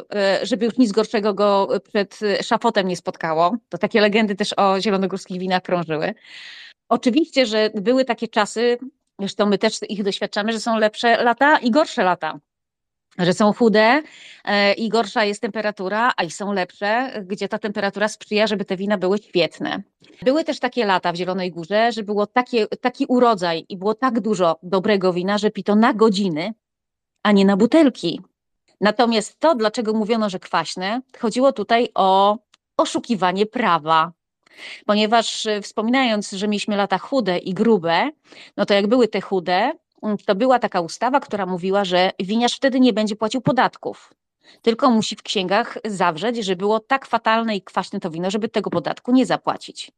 żeby 0.42 0.64
już 0.64 0.78
nic 0.78 0.92
gorszego 0.92 1.34
go 1.34 1.68
przed 1.88 2.18
szafotem 2.42 2.88
nie 2.88 2.96
spotkało. 2.96 3.56
To 3.68 3.78
takie 3.78 4.00
legendy 4.00 4.36
też 4.36 4.54
o 4.56 4.80
zielonogórskich 4.80 5.40
winach 5.40 5.62
krążyły. 5.62 6.14
Oczywiście, 6.90 7.46
że 7.46 7.70
były 7.74 8.04
takie 8.04 8.28
czasy, 8.28 8.78
zresztą 9.18 9.46
my 9.46 9.58
też 9.58 9.78
ich 9.88 10.02
doświadczamy, 10.02 10.52
że 10.52 10.60
są 10.60 10.78
lepsze 10.78 11.24
lata 11.24 11.58
i 11.58 11.70
gorsze 11.70 12.04
lata. 12.04 12.40
Że 13.18 13.34
są 13.34 13.52
chude 13.52 14.02
e, 14.44 14.72
i 14.72 14.88
gorsza 14.88 15.24
jest 15.24 15.42
temperatura, 15.42 16.12
a 16.16 16.24
i 16.24 16.30
są 16.30 16.52
lepsze, 16.52 17.12
gdzie 17.26 17.48
ta 17.48 17.58
temperatura 17.58 18.08
sprzyja, 18.08 18.46
żeby 18.46 18.64
te 18.64 18.76
wina 18.76 18.98
były 18.98 19.18
świetne. 19.18 19.82
Były 20.22 20.44
też 20.44 20.60
takie 20.60 20.86
lata 20.86 21.12
w 21.12 21.16
Zielonej 21.16 21.50
Górze, 21.50 21.92
że 21.92 22.02
było 22.02 22.26
takie, 22.26 22.66
taki 22.66 23.06
urodzaj 23.06 23.66
i 23.68 23.76
było 23.76 23.94
tak 23.94 24.20
dużo 24.20 24.58
dobrego 24.62 25.12
wina, 25.12 25.38
że 25.38 25.50
pito 25.50 25.74
na 25.74 25.94
godziny, 25.94 26.54
a 27.22 27.32
nie 27.32 27.44
na 27.44 27.56
butelki. 27.56 28.20
Natomiast 28.80 29.40
to, 29.40 29.54
dlaczego 29.54 29.92
mówiono, 29.92 30.30
że 30.30 30.38
kwaśne, 30.38 31.00
chodziło 31.18 31.52
tutaj 31.52 31.88
o 31.94 32.38
oszukiwanie 32.76 33.46
prawa 33.46 34.12
ponieważ 34.86 35.46
e, 35.46 35.62
wspominając, 35.62 36.30
że 36.30 36.48
mieliśmy 36.48 36.76
lata 36.76 36.98
chude 36.98 37.38
i 37.38 37.54
grube, 37.54 38.10
no 38.56 38.66
to 38.66 38.74
jak 38.74 38.86
były 38.86 39.08
te 39.08 39.20
chude, 39.20 39.72
mm, 40.02 40.16
to 40.18 40.34
była 40.34 40.58
taka 40.58 40.80
ustawa, 40.80 41.20
która 41.20 41.46
mówiła, 41.46 41.84
że 41.84 42.10
winiarz 42.18 42.56
wtedy 42.56 42.80
nie 42.80 42.92
będzie 42.92 43.16
płacił 43.16 43.40
podatków. 43.40 44.14
Tylko 44.62 44.90
musi 44.90 45.16
w 45.16 45.22
księgach 45.22 45.78
zawrzeć, 45.84 46.36
że 46.36 46.56
było 46.56 46.80
tak 46.80 47.06
fatalne 47.06 47.56
i 47.56 47.62
kwaśne 47.62 48.00
to 48.00 48.10
wino, 48.10 48.30
żeby 48.30 48.48
tego 48.48 48.70
podatku 48.70 49.12
nie 49.12 49.26
zapłacić. 49.26 49.92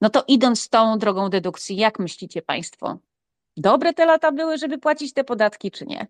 No 0.00 0.10
to 0.10 0.24
idąc 0.28 0.68
tą 0.68 0.98
drogą 0.98 1.30
dedukcji, 1.30 1.76
jak 1.76 1.98
myślicie 1.98 2.42
Państwo? 2.42 2.98
Dobre 3.56 3.92
te 3.92 4.06
lata 4.06 4.32
były, 4.32 4.58
żeby 4.58 4.78
płacić 4.78 5.12
te 5.12 5.24
podatki, 5.24 5.70
czy 5.70 5.86
nie? 5.86 6.06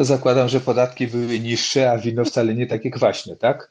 to 0.00 0.04
zakładam, 0.04 0.48
że 0.48 0.60
podatki 0.60 1.06
były 1.06 1.40
niższe, 1.40 1.90
a 1.90 1.98
wino 1.98 2.24
wcale 2.24 2.54
nie 2.54 2.66
takie 2.66 2.90
kwaśne, 2.90 3.36
tak? 3.36 3.70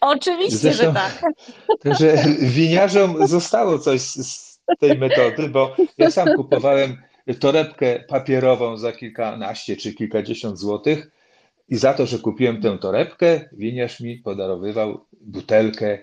Oczywiście, 0.00 0.58
Zresztą, 0.58 0.84
że 0.84 0.92
tak. 0.92 1.22
Także 1.82 2.16
winiarzom 2.40 3.26
zostało 3.26 3.78
coś 3.78 4.00
z 4.00 4.60
tej 4.80 4.98
metody, 4.98 5.48
bo 5.48 5.76
ja 5.98 6.10
sam 6.10 6.28
kupowałem 6.36 6.96
torebkę 7.40 8.04
papierową 8.08 8.76
za 8.76 8.92
kilkanaście 8.92 9.76
czy 9.76 9.94
kilkadziesiąt 9.94 10.58
złotych 10.58 11.10
i 11.68 11.76
za 11.76 11.94
to, 11.94 12.06
że 12.06 12.18
kupiłem 12.18 12.62
tę 12.62 12.78
torebkę, 12.78 13.48
winiarz 13.52 14.00
mi 14.00 14.16
podarowywał 14.16 15.06
butelkę, 15.20 15.98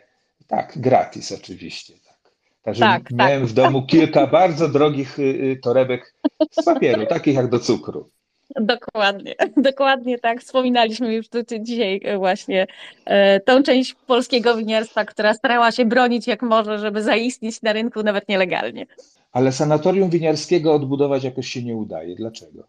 tak, 0.47 0.73
gratis 0.75 1.31
oczywiście. 1.31 1.93
Tak. 1.93 2.31
Także 2.63 2.79
tak, 2.79 3.03
tak. 3.03 3.11
miałem 3.11 3.41
tak. 3.41 3.49
w 3.49 3.53
domu 3.53 3.85
kilka 3.85 4.27
bardzo 4.27 4.69
drogich 4.69 5.19
y, 5.19 5.21
y, 5.21 5.59
torebek 5.63 6.15
z 6.51 6.65
papieru, 6.65 7.05
takich 7.05 7.35
jak 7.35 7.49
do 7.49 7.59
cukru. 7.59 8.09
Dokładnie, 8.65 9.35
dokładnie 9.69 10.19
tak. 10.19 10.41
Wspominaliśmy 10.41 11.13
już 11.13 11.25
dzisiaj 11.59 12.01
e, 12.03 12.17
właśnie 12.17 12.67
e, 13.05 13.39
tą 13.39 13.63
część 13.63 13.93
polskiego 13.93 14.57
winiarstwa, 14.57 15.05
która 15.05 15.33
starała 15.33 15.71
się 15.71 15.85
bronić 15.85 16.27
jak 16.27 16.41
może, 16.41 16.79
żeby 16.79 17.03
zaistnieć 17.03 17.61
na 17.61 17.73
rynku 17.73 18.03
nawet 18.03 18.29
nielegalnie. 18.29 18.85
Ale 19.31 19.51
sanatorium 19.51 20.09
winiarskiego 20.09 20.73
odbudować 20.73 21.23
jakoś 21.23 21.47
się 21.47 21.63
nie 21.63 21.75
udaje. 21.75 22.15
Dlaczego? 22.15 22.67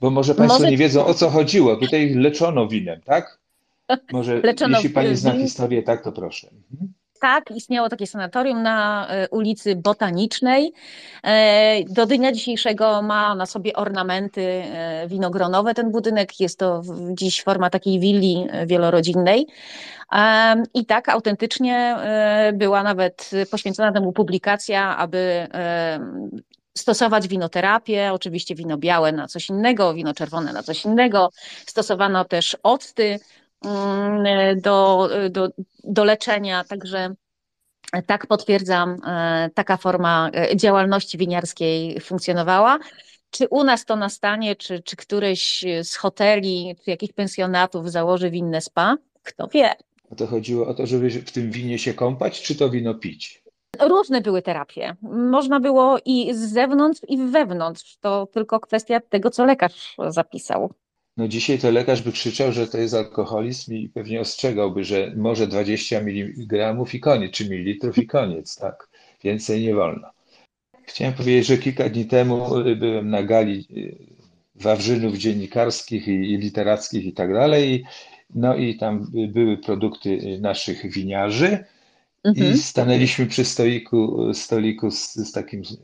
Bo 0.00 0.10
może 0.10 0.34
Państwo 0.34 0.58
może... 0.58 0.70
nie 0.70 0.76
wiedzą 0.76 1.06
o 1.06 1.14
co 1.14 1.30
chodziło. 1.30 1.76
Tutaj 1.76 2.14
leczono 2.14 2.68
winem, 2.68 3.00
tak? 3.00 3.38
Może 4.12 4.40
leczono 4.40 4.76
jeśli 4.76 4.90
Pani 4.90 5.16
zna 5.16 5.32
historię, 5.32 5.82
tak 5.82 6.04
to 6.04 6.12
proszę. 6.12 6.48
Mhm 6.72 6.92
tak, 7.22 7.50
istniało 7.50 7.88
takie 7.88 8.06
sanatorium 8.06 8.62
na 8.62 9.06
e, 9.08 9.28
ulicy 9.28 9.76
Botanicznej. 9.76 10.72
E, 11.24 11.84
do 11.84 12.06
dnia 12.06 12.32
dzisiejszego 12.32 13.02
ma 13.02 13.34
na 13.34 13.46
sobie 13.46 13.72
ornamenty 13.72 14.42
e, 14.42 15.08
winogronowe 15.08 15.74
ten 15.74 15.90
budynek. 15.90 16.40
Jest 16.40 16.58
to 16.58 16.82
dziś 17.12 17.42
forma 17.42 17.70
takiej 17.70 18.00
willi 18.00 18.46
wielorodzinnej. 18.66 19.46
I 20.74 20.86
tak 20.86 21.08
autentycznie 21.08 21.96
była 22.54 22.82
nawet 22.82 23.30
poświęcona 23.50 23.92
temu 23.92 24.12
publikacja, 24.12 24.96
aby 24.96 25.48
stosować 26.78 27.28
winoterapię, 27.28 28.12
oczywiście 28.12 28.54
wino 28.54 28.78
białe 28.78 29.12
na 29.12 29.28
coś 29.28 29.48
innego, 29.48 29.94
wino 29.94 30.14
czerwone 30.14 30.52
na 30.52 30.62
coś 30.62 30.84
innego. 30.84 31.30
Stosowano 31.66 32.24
też 32.24 32.56
octy 32.62 33.18
do, 34.56 35.08
do, 35.30 35.48
do 35.84 36.04
leczenia, 36.04 36.64
także 36.64 37.14
tak 38.06 38.26
potwierdzam, 38.26 38.96
e, 39.06 39.50
taka 39.54 39.76
forma 39.76 40.30
e, 40.34 40.56
działalności 40.56 41.18
winiarskiej 41.18 42.00
funkcjonowała. 42.00 42.78
Czy 43.30 43.48
u 43.48 43.64
nas 43.64 43.84
to 43.84 43.96
nastanie, 43.96 44.56
czy, 44.56 44.82
czy 44.82 44.96
któryś 44.96 45.64
z 45.82 45.96
hoteli, 45.96 46.76
czy 46.84 46.90
jakichś 46.90 47.12
pensjonatów 47.12 47.90
założy 47.90 48.30
winne 48.30 48.60
spa? 48.60 48.96
Kto 49.22 49.48
wie. 49.48 49.74
A 50.10 50.14
to 50.14 50.26
chodziło 50.26 50.66
o 50.66 50.74
to, 50.74 50.86
żeby 50.86 51.10
w 51.10 51.32
tym 51.32 51.50
winie 51.50 51.78
się 51.78 51.94
kąpać, 51.94 52.42
czy 52.42 52.54
to 52.54 52.70
wino 52.70 52.94
pić? 52.94 53.42
Różne 53.80 54.20
były 54.20 54.42
terapie. 54.42 54.96
Można 55.02 55.60
było 55.60 55.98
i 56.04 56.34
z 56.34 56.52
zewnątrz, 56.52 57.00
i 57.08 57.18
wewnątrz. 57.18 57.96
To 58.00 58.26
tylko 58.26 58.60
kwestia 58.60 59.00
tego, 59.00 59.30
co 59.30 59.44
lekarz 59.44 59.96
zapisał. 60.08 60.72
No 61.16 61.28
dzisiaj 61.28 61.58
to 61.58 61.70
lekarz 61.70 62.02
by 62.02 62.12
krzyczał, 62.12 62.52
że 62.52 62.66
to 62.66 62.78
jest 62.78 62.94
alkoholizm 62.94 63.74
i 63.74 63.88
pewnie 63.88 64.20
ostrzegałby, 64.20 64.84
że 64.84 65.12
może 65.16 65.46
20 65.46 65.98
mg 65.98 66.84
i 66.92 67.00
koniec, 67.00 67.32
czy 67.32 67.48
mililitrów 67.50 67.98
i 67.98 68.06
koniec, 68.06 68.56
tak? 68.56 68.88
Więcej 69.24 69.62
nie 69.62 69.74
wolno. 69.74 70.10
Chciałem 70.86 71.14
powiedzieć, 71.14 71.46
że 71.46 71.58
kilka 71.58 71.88
dni 71.88 72.06
temu 72.06 72.50
byłem 72.76 73.10
na 73.10 73.22
gali 73.22 73.66
y, 73.76 73.96
wawrzynów 74.54 75.16
dziennikarskich 75.16 76.08
i, 76.08 76.36
literackich 76.36 77.04
i 77.04 77.12
tak 77.12 77.32
dalej. 77.32 77.84
No 78.34 78.56
i 78.56 78.76
tam 78.76 79.06
były 79.28 79.58
produkty 79.58 80.38
naszych 80.40 80.92
winiarzy 80.92 81.64
mhm. 82.24 82.54
i 82.54 82.58
stanęliśmy 82.58 83.26
przy 83.26 83.44
stoliku, 83.44 84.30
stoliku 84.34 84.90
z, 84.90 85.14
z 85.14 85.32
takim, 85.32 85.64
z, 85.64 85.74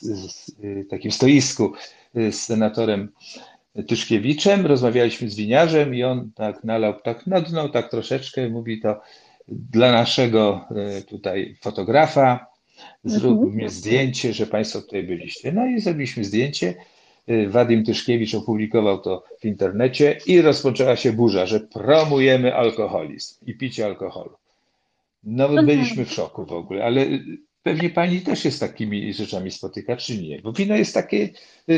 z, 0.00 0.52
takim 0.90 1.12
stoisku 1.12 1.72
z 2.14 2.34
senatorem 2.34 3.12
Tyszkiewiczem, 3.86 4.66
rozmawialiśmy 4.66 5.30
z 5.30 5.36
winiarzem 5.36 5.94
i 5.94 6.04
on 6.04 6.30
tak 6.34 6.64
nalał 6.64 7.00
tak 7.00 7.26
na 7.26 7.40
dno, 7.40 7.68
tak 7.68 7.90
troszeczkę, 7.90 8.48
mówi 8.48 8.80
to 8.80 9.00
dla 9.48 9.92
naszego 9.92 10.64
e, 10.76 11.02
tutaj 11.02 11.56
fotografa, 11.60 12.46
zrób 13.04 13.42
mhm. 13.42 13.70
zdjęcie, 13.70 14.32
że 14.32 14.46
Państwo 14.46 14.82
tutaj 14.82 15.02
byliście. 15.02 15.52
No 15.52 15.66
i 15.66 15.80
zrobiliśmy 15.80 16.24
zdjęcie. 16.24 16.74
E, 17.26 17.48
Wadim 17.48 17.84
Tyszkiewicz 17.84 18.34
opublikował 18.34 18.98
to 18.98 19.24
w 19.40 19.44
internecie 19.44 20.18
i 20.26 20.40
rozpoczęła 20.40 20.96
się 20.96 21.12
burza, 21.12 21.46
że 21.46 21.60
promujemy 21.60 22.54
alkoholizm 22.54 23.46
i 23.46 23.54
picie 23.54 23.86
alkoholu. 23.86 24.36
No 25.24 25.44
mhm. 25.44 25.66
byliśmy 25.66 26.04
w 26.04 26.12
szoku 26.12 26.46
w 26.46 26.52
ogóle, 26.52 26.84
ale 26.84 27.06
Pewnie 27.68 27.90
pani 27.90 28.20
też 28.20 28.44
jest 28.44 28.60
takimi 28.60 29.14
rzeczami 29.14 29.50
spotyka, 29.50 29.96
czy 29.96 30.22
nie? 30.22 30.40
Bo 30.40 30.52
wino 30.52 30.76
jest 30.76 30.94
takie, 30.94 31.28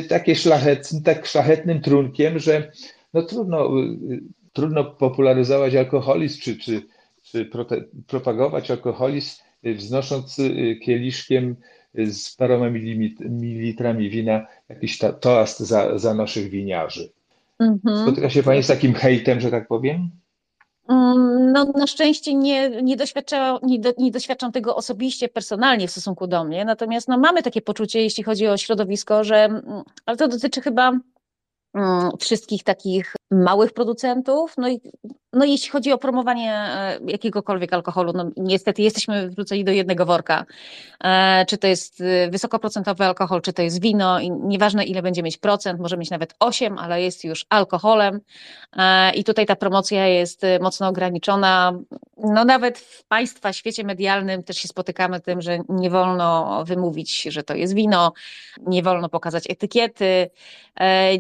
takie 0.09 0.37
szlachetne, 0.37 1.03
tak 1.03 1.27
szlachetnym 1.27 1.81
trunkiem, 1.81 2.39
że 2.39 2.73
no 3.15 3.23
trudno, 3.23 3.71
trudno 4.53 4.85
popularyzować 4.85 5.75
alkoholizm, 5.75 6.41
czy, 6.41 6.57
czy, 6.57 6.83
czy 7.23 7.51
propagować 8.07 8.71
alkoholizm, 8.71 9.43
wznosząc 9.65 10.37
kieliszkiem 10.83 11.57
z 11.95 12.37
paroma 12.37 12.71
mililitrami 13.21 14.11
wina 14.11 14.47
jakiś 14.69 14.99
toast 15.21 15.61
za, 15.61 15.99
za 15.99 16.15
naszych 16.15 16.51
winiarzy. 16.51 17.11
Mhm. 17.59 18.03
Spotyka 18.03 18.31
się 18.31 18.43
pani 18.43 18.63
z 18.63 18.67
takim 18.67 18.95
hejtem, 18.95 19.41
że 19.41 19.51
tak 19.51 19.69
powiem? 19.69 20.11
Mm, 20.91 21.53
no, 21.53 21.65
na 21.65 21.87
szczęście 21.87 22.35
nie, 22.35 22.71
nie, 22.71 22.97
nie, 23.63 23.79
do, 23.79 23.93
nie 23.99 24.11
doświadczam 24.11 24.53
tego 24.53 24.77
osobiście, 24.77 25.29
personalnie 25.29 25.89
w 25.89 25.91
stosunku 25.91 26.27
do 26.27 26.45
mnie, 26.45 26.65
natomiast 26.65 27.09
no, 27.09 27.19
mamy 27.19 27.43
takie 27.43 27.63
poczucie, 27.63 28.03
jeśli 28.03 28.25
chodzi 28.25 28.47
o 28.47 28.57
środowisko, 28.57 29.25
że, 29.25 29.37
mm, 29.37 29.83
ale 30.07 30.17
to 30.17 30.29
dotyczy 30.29 30.61
chyba 30.61 30.93
mm, 31.75 32.11
wszystkich 32.19 32.65
takich 32.65 33.15
małych 33.31 33.73
producentów. 33.73 34.55
No 34.59 34.69
i 34.69 34.81
no 35.33 35.45
jeśli 35.45 35.71
chodzi 35.71 35.93
o 35.93 35.99
promowanie 35.99 36.55
e, 36.55 36.99
jakiegokolwiek 37.07 37.73
alkoholu, 37.73 38.13
no 38.13 38.31
niestety 38.37 38.83
jesteśmy 38.83 39.29
wrzuceni 39.29 39.65
do 39.65 39.73
jednego 39.73 40.07
worka. 40.07 40.45
E, 41.05 41.47
czy 41.47 41.59
to 41.59 41.67
jest 41.67 42.01
e, 42.01 42.31
wysokoprocentowy 42.31 43.05
alkohol, 43.05 43.43
czy 43.43 43.53
to 43.53 43.63
jest 43.63 43.81
wino 43.81 44.21
i 44.21 44.31
nieważne 44.31 44.85
ile 44.85 45.03
będzie 45.03 45.23
mieć 45.23 45.39
procent, 45.39 45.81
może 45.81 45.97
mieć 45.97 46.11
nawet 46.11 46.35
8, 46.41 46.79
ale 46.79 47.03
jest 47.03 47.25
już 47.25 47.47
alkoholem 47.49 48.21
i 49.15 49.25
tutaj 49.25 49.47
ta 49.47 49.57
promocja 49.57 50.07
jest 50.07 50.43
mocno 50.61 50.89
ograniczona. 50.89 51.73
No 52.17 52.45
nawet 52.45 52.79
w 52.79 53.05
państwa 53.05 53.53
świecie 53.53 53.85
medialnym 53.85 54.43
też 54.43 54.57
się 54.57 54.69
spotykamy 54.69 55.21
tym, 55.21 55.43
że 55.43 55.59
nie 55.69 55.91
wolno 55.91 56.63
wymówić, 56.65 57.23
że 57.23 57.43
to 57.43 57.55
jest 57.55 57.75
wino, 57.75 58.13
nie 58.67 58.83
wolno 58.83 59.09
pokazać 59.09 59.45
etykiety, 59.49 60.31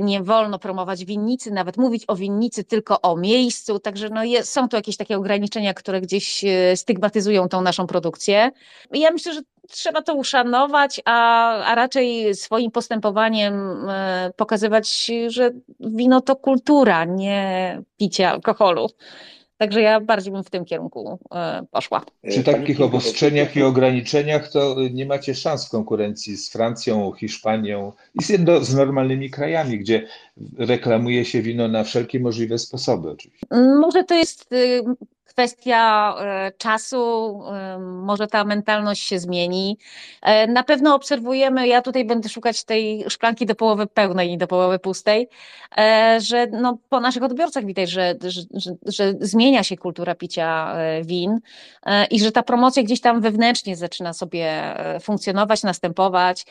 nie 0.01 0.23
wolno 0.23 0.59
promować 0.59 1.05
winnicy, 1.05 1.51
nawet 1.51 1.77
mówić 1.77 2.05
o 2.09 2.17
winnicy 2.17 2.65
tylko 2.65 3.01
o 3.01 3.17
miejscu, 3.17 3.79
także 3.79 4.00
Także 4.01 4.15
no 4.15 4.25
jest, 4.25 4.53
są 4.53 4.69
tu 4.69 4.77
jakieś 4.77 4.97
takie 4.97 5.17
ograniczenia, 5.17 5.75
które 5.75 6.01
gdzieś 6.01 6.45
e, 6.45 6.77
stygmatyzują 6.77 7.49
tą 7.49 7.61
naszą 7.61 7.87
produkcję. 7.87 8.51
Ja 8.93 9.11
myślę, 9.11 9.35
że 9.35 9.41
trzeba 9.69 10.03
to 10.03 10.15
uszanować, 10.15 11.01
a, 11.05 11.51
a 11.65 11.75
raczej 11.75 12.35
swoim 12.35 12.71
postępowaniem 12.71 13.55
e, 13.89 14.31
pokazywać, 14.37 15.11
że 15.29 15.51
wino 15.81 16.21
to 16.21 16.37
kultura, 16.37 17.05
nie 17.05 17.83
picie 17.99 18.31
alkoholu. 18.31 18.87
Także 19.61 19.81
ja 19.81 20.01
bardziej 20.01 20.33
bym 20.33 20.45
w 20.45 20.51
tym 20.51 20.65
kierunku 20.65 21.19
e, 21.35 21.63
poszła. 21.71 22.05
Przy 22.29 22.45
takich 22.45 22.81
obostrzeniach 22.81 23.57
i 23.57 23.63
ograniczeniach 23.63 24.49
to 24.49 24.77
nie 24.93 25.07
macie 25.07 25.35
szans 25.35 25.67
w 25.67 25.71
konkurencji 25.71 26.37
z 26.37 26.53
Francją, 26.53 27.13
Hiszpanią 27.13 27.93
i 28.15 28.23
z, 28.23 28.29
z 28.67 28.75
normalnymi 28.75 29.31
krajami, 29.31 29.79
gdzie 29.79 30.07
reklamuje 30.59 31.25
się 31.25 31.43
wino 31.43 31.69
na 31.69 31.85
wszelkie 31.85 32.21
możliwe 32.21 32.59
sposoby 32.59 33.11
oczywiście. 33.11 33.47
Może 33.81 34.05
to 34.05 34.15
jest 34.15 34.53
y, 34.53 34.85
kwestia 35.41 36.15
e, 36.19 36.53
czasu, 36.59 37.43
e, 37.47 37.79
może 37.79 38.27
ta 38.27 38.45
mentalność 38.45 39.03
się 39.03 39.19
zmieni. 39.19 39.79
E, 40.23 40.47
na 40.47 40.63
pewno 40.63 40.95
obserwujemy, 40.95 41.69
ja 41.69 41.83
tutaj 41.83 42.05
będę 42.05 42.29
szukać 42.29 42.65
tej 42.65 43.05
szklanki 43.11 43.47
do 43.47 43.55
połowy 43.55 43.87
pełnej 43.87 44.33
i 44.33 44.39
do 44.39 44.47
połowy 44.47 44.79
pustej, 44.79 45.29
że 46.19 46.47
no, 46.47 46.79
po 46.89 47.01
naszych 47.01 47.23
odbiorcach 47.23 47.65
widać, 47.65 47.91
że, 47.91 48.15
że, 48.23 48.43
że, 48.55 48.71
że 48.87 49.15
zmienia 49.21 49.63
się 49.63 49.77
kultura 49.77 50.15
picia 50.15 50.77
win 51.03 51.41
i 52.11 52.21
że 52.21 52.33
ta 52.33 52.43
promocja 52.43 52.83
gdzieś 52.83 53.01
tam 53.01 53.21
wewnętrznie 53.21 53.77
zaczyna 53.77 54.13
sobie 54.13 54.75
funkcjonować, 55.01 55.63
następować, 55.63 56.47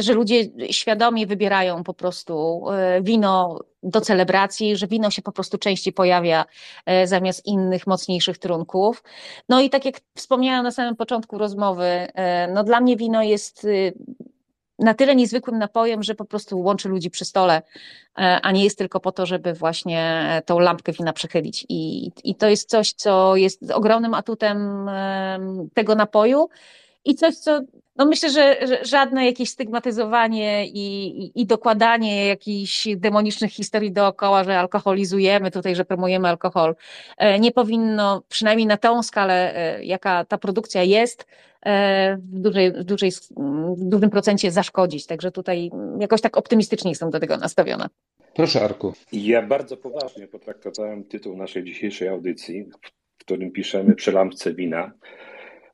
że 0.00 0.12
ludzie 0.12 0.44
świadomie 0.70 1.26
wybierają 1.26 1.84
po 1.84 1.94
prostu 1.94 2.64
wino 3.00 3.58
do 3.82 4.00
celebracji, 4.00 4.76
że 4.76 4.86
wino 4.86 5.10
się 5.10 5.22
po 5.22 5.32
prostu 5.32 5.58
częściej 5.58 5.92
pojawia 5.92 6.44
e, 6.86 7.06
zamiast 7.06 7.46
innych, 7.46 7.86
mocniejszych 7.86 8.38
trunków. 8.38 9.02
No 9.48 9.60
i 9.60 9.70
tak 9.70 9.84
jak 9.84 10.00
wspomniałam 10.14 10.64
na 10.64 10.70
samym 10.70 10.96
początku 10.96 11.38
rozmowy, 11.38 11.84
e, 11.84 12.48
no 12.54 12.64
dla 12.64 12.80
mnie 12.80 12.96
wino 12.96 13.22
jest 13.22 13.64
y, 13.64 13.92
na 14.78 14.94
tyle 14.94 15.16
niezwykłym 15.16 15.58
napojem, 15.58 16.02
że 16.02 16.14
po 16.14 16.24
prostu 16.24 16.60
łączy 16.60 16.88
ludzi 16.88 17.10
przy 17.10 17.24
stole, 17.24 17.62
a 18.14 18.52
nie 18.52 18.64
jest 18.64 18.78
tylko 18.78 19.00
po 19.00 19.12
to, 19.12 19.26
żeby 19.26 19.54
właśnie 19.54 20.24
tą 20.46 20.58
lampkę 20.58 20.92
wina 20.92 21.12
przechylić. 21.12 21.66
I, 21.68 22.10
i 22.24 22.34
to 22.34 22.48
jest 22.48 22.70
coś, 22.70 22.92
co 22.92 23.36
jest 23.36 23.70
ogromnym 23.70 24.14
atutem 24.14 24.90
tego 25.74 25.94
napoju 25.94 26.48
i 27.04 27.14
coś, 27.14 27.36
co 27.36 27.60
no 28.00 28.06
myślę, 28.06 28.30
że, 28.30 28.56
żadne 28.82 29.26
jakieś 29.26 29.50
stygmatyzowanie 29.50 30.66
i, 30.66 31.06
i, 31.24 31.40
i, 31.40 31.46
dokładanie 31.46 32.26
jakichś 32.26 32.88
demonicznych 32.96 33.52
historii 33.52 33.92
dookoła, 33.92 34.44
że 34.44 34.58
alkoholizujemy 34.58 35.50
tutaj, 35.50 35.76
że 35.76 35.84
promujemy 35.84 36.28
alkohol, 36.28 36.74
e, 37.18 37.38
nie 37.38 37.52
powinno, 37.52 38.22
przynajmniej 38.28 38.66
na 38.66 38.76
tą 38.76 39.02
skalę, 39.02 39.56
e, 39.56 39.84
jaka 39.84 40.24
ta 40.24 40.38
produkcja 40.38 40.82
jest, 40.82 41.26
e, 41.66 42.16
w, 42.16 42.40
dużej, 42.40 42.72
w, 42.72 42.84
dużej, 42.84 43.10
w 43.76 43.84
dużym 43.84 44.10
procencie 44.10 44.50
zaszkodzić. 44.50 45.06
Także 45.06 45.32
tutaj 45.32 45.70
jakoś 45.98 46.20
tak 46.20 46.36
optymistycznie 46.36 46.90
jestem 46.90 47.10
do 47.10 47.20
tego 47.20 47.36
nastawiona. 47.36 47.88
Proszę, 48.34 48.64
Arku. 48.64 48.94
Ja 49.12 49.42
bardzo 49.42 49.76
poważnie 49.76 50.26
potraktowałem 50.26 51.04
tytuł 51.04 51.36
naszej 51.36 51.64
dzisiejszej 51.64 52.08
audycji, 52.08 52.64
w 52.64 53.18
którym 53.18 53.50
piszemy 53.50 53.94
przy 53.94 54.12
lampce 54.12 54.54
wina 54.54 54.92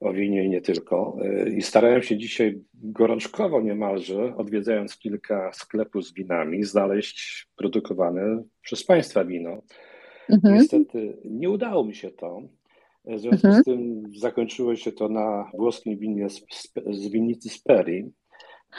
o 0.01 0.13
winie 0.13 0.45
i 0.45 0.49
nie 0.49 0.61
tylko. 0.61 1.17
I 1.57 1.63
starałem 1.63 2.03
się 2.03 2.17
dzisiaj 2.17 2.61
gorączkowo 2.75 3.61
niemalże, 3.61 4.37
odwiedzając 4.37 4.99
kilka 4.99 5.53
sklepów 5.53 6.05
z 6.05 6.15
winami, 6.15 6.65
znaleźć 6.65 7.49
produkowane 7.57 8.43
przez 8.63 8.85
Państwa 8.85 9.25
wino. 9.25 9.63
Mhm. 10.31 10.55
Niestety 10.55 11.17
nie 11.25 11.51
udało 11.51 11.85
mi 11.85 11.95
się 11.95 12.11
to. 12.11 12.43
W 13.05 13.19
związku 13.21 13.47
mhm. 13.47 13.63
z 13.63 13.65
tym 13.65 14.03
zakończyło 14.17 14.77
się 14.77 14.93
to 14.93 15.09
na 15.09 15.51
włoskim 15.55 15.99
winie 15.99 16.31
z, 16.31 16.43
z 16.91 17.09
winnicy 17.09 17.49
Speri, 17.49 18.11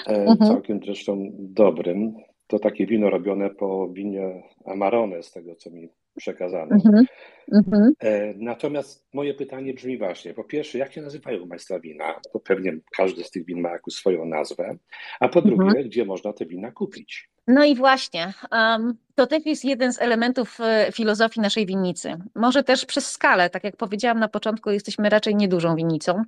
e, 0.08 0.26
mhm. 0.26 0.38
całkiem 0.38 0.80
zresztą 0.86 1.32
dobrym. 1.34 2.14
To 2.48 2.60
takie 2.60 2.86
wino 2.86 3.10
robione 3.10 3.50
po 3.50 3.90
winie 3.90 4.44
Amarone, 4.66 5.24
z 5.24 5.32
tego 5.32 5.56
co 5.56 5.72
mi 5.72 5.90
przekazano. 6.18 6.76
Mhm. 6.76 7.06
Mhm. 7.52 7.94
E, 8.00 8.34
natomiast 8.38 9.08
moje 9.14 9.34
pytanie 9.34 9.74
brzmi 9.74 9.98
właśnie, 9.98 10.34
po 10.34 10.44
pierwsze, 10.44 10.78
jak 10.78 10.94
się 10.94 11.02
nazywają 11.02 11.48
Państwa 11.48 11.80
wina? 11.80 12.20
Bo 12.34 12.40
pewnie 12.40 12.78
każdy 12.98 13.24
z 13.24 13.32
tych 13.32 13.46
win 13.46 13.62
ma 13.62 13.70
jakąś 13.70 13.94
swoją 13.94 14.26
nazwę. 14.26 14.78
A 15.20 15.30
po 15.30 15.42
drugie, 15.42 15.66
mhm. 15.66 15.86
gdzie 15.86 16.06
można 16.06 16.34
te 16.34 16.46
wina 16.46 16.72
kupić? 16.72 17.30
No 17.48 17.66
i 17.66 17.76
właśnie, 17.76 18.34
um, 18.52 18.98
to 19.16 19.28
też 19.28 19.46
jest 19.46 19.66
jeden 19.66 19.94
z 19.94 20.02
elementów 20.02 20.58
e, 20.62 20.92
filozofii 20.92 21.42
naszej 21.42 21.66
winnicy. 21.66 22.18
Może 22.36 22.64
też 22.64 22.86
przez 22.86 23.12
skalę, 23.12 23.50
tak 23.50 23.64
jak 23.64 23.78
powiedziałam 23.78 24.20
na 24.20 24.28
początku, 24.28 24.72
jesteśmy 24.72 25.10
raczej 25.10 25.36
niedużą 25.36 25.76
winnicą, 25.76 26.24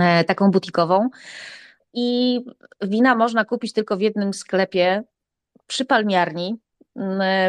e, 0.00 0.24
taką 0.24 0.50
butikową. 0.50 1.08
I 1.94 2.40
wina 2.82 3.14
można 3.14 3.44
kupić 3.44 3.72
tylko 3.72 3.96
w 3.96 4.00
jednym 4.00 4.34
sklepie 4.34 5.04
przy 5.66 5.84
palmiarni, 5.84 6.56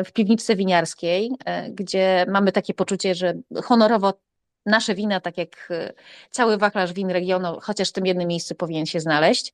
w 0.05 0.11
piwniczce 0.13 0.55
winiarskiej, 0.55 1.31
e, 1.45 1.69
gdzie 1.71 2.25
mamy 2.29 2.51
takie 2.51 2.73
poczucie, 2.73 3.15
że 3.15 3.33
honorowo 3.63 4.13
nasze 4.65 4.95
wina, 4.95 5.19
tak 5.19 5.37
jak 5.37 5.67
e, 5.71 5.93
cały 6.31 6.57
wachlarz 6.57 6.93
win 6.93 7.09
regionu, 7.09 7.57
chociaż 7.61 7.89
w 7.89 7.91
tym 7.91 8.05
jednym 8.05 8.27
miejscu 8.27 8.55
powinien 8.55 8.85
się 8.85 8.99
znaleźć. 8.99 9.53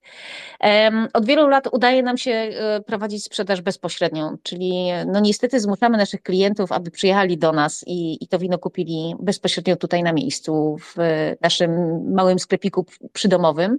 Od 1.13 1.25
wielu 1.25 1.47
lat 1.47 1.67
udaje 1.71 2.03
nam 2.03 2.17
się 2.17 2.31
e, 2.31 2.81
prowadzić 2.81 3.23
sprzedaż 3.23 3.61
bezpośrednią, 3.61 4.37
czyli 4.43 4.87
no 5.07 5.19
niestety 5.19 5.59
zmuszamy 5.59 5.97
naszych 5.97 6.21
klientów, 6.21 6.71
aby 6.71 6.91
przyjechali 6.91 7.37
do 7.37 7.51
nas 7.51 7.83
i, 7.87 8.23
i 8.23 8.27
to 8.27 8.39
wino 8.39 8.57
kupili 8.57 9.15
bezpośrednio 9.19 9.75
tutaj 9.75 10.03
na 10.03 10.13
miejscu, 10.13 10.77
w 10.79 10.95
naszym 11.41 12.01
małym 12.13 12.39
sklepiku 12.39 12.85
przydomowym. 13.13 13.77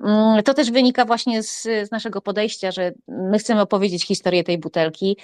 Mm, 0.00 0.42
to 0.42 0.54
też 0.54 0.70
wynika 0.70 1.04
właśnie 1.04 1.42
z, 1.42 1.62
z, 1.62 1.90
naszego 1.90 2.20
podejścia, 2.20 2.70
że 2.70 2.92
my 3.08 3.38
chcemy 3.38 3.60
opowiedzieć 3.60 4.06
historię 4.06 4.44
tej 4.44 4.58
butelki. 4.58 5.16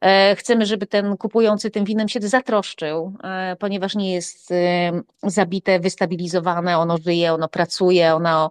E, 0.00 0.36
chcemy, 0.36 0.66
żeby 0.66 0.86
ten 0.86 1.16
kupujący 1.16 1.70
tym 1.70 1.84
winem 1.84 2.08
się 2.08 2.20
zatroszczył, 2.20 3.12
e, 3.24 3.56
ponieważ 3.56 3.94
nie 3.94 4.14
jest 4.14 4.52
e, 4.52 4.92
zabite, 5.22 5.80
wystabilizowane, 5.80 6.78
ono 6.78 6.98
żyje, 6.98 7.32
ono 7.32 7.48
pracuje, 7.48 8.14
ono 8.14 8.50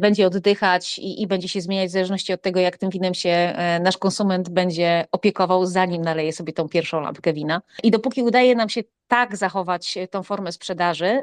będzie 0.00 0.26
oddychać 0.26 0.98
i, 0.98 1.22
i 1.22 1.26
będzie 1.26 1.48
się 1.48 1.60
zmieniać 1.60 1.88
w 1.88 1.92
zależności 1.92 2.32
od 2.32 2.42
tego, 2.42 2.60
jak 2.60 2.78
tym 2.78 2.90
winem 2.90 3.14
się 3.14 3.54
nasz 3.80 3.98
konsument 3.98 4.48
będzie 4.48 5.04
opiekował, 5.12 5.66
zanim 5.66 6.02
naleje 6.02 6.32
sobie 6.32 6.52
tą 6.52 6.68
pierwszą 6.68 7.00
lampkę 7.00 7.32
wina. 7.32 7.62
I 7.82 7.90
dopóki 7.90 8.22
udaje 8.22 8.54
nam 8.54 8.68
się 8.68 8.80
tak 9.08 9.36
zachować 9.36 9.98
tą 10.10 10.22
formę 10.22 10.52
sprzedaży, 10.52 11.22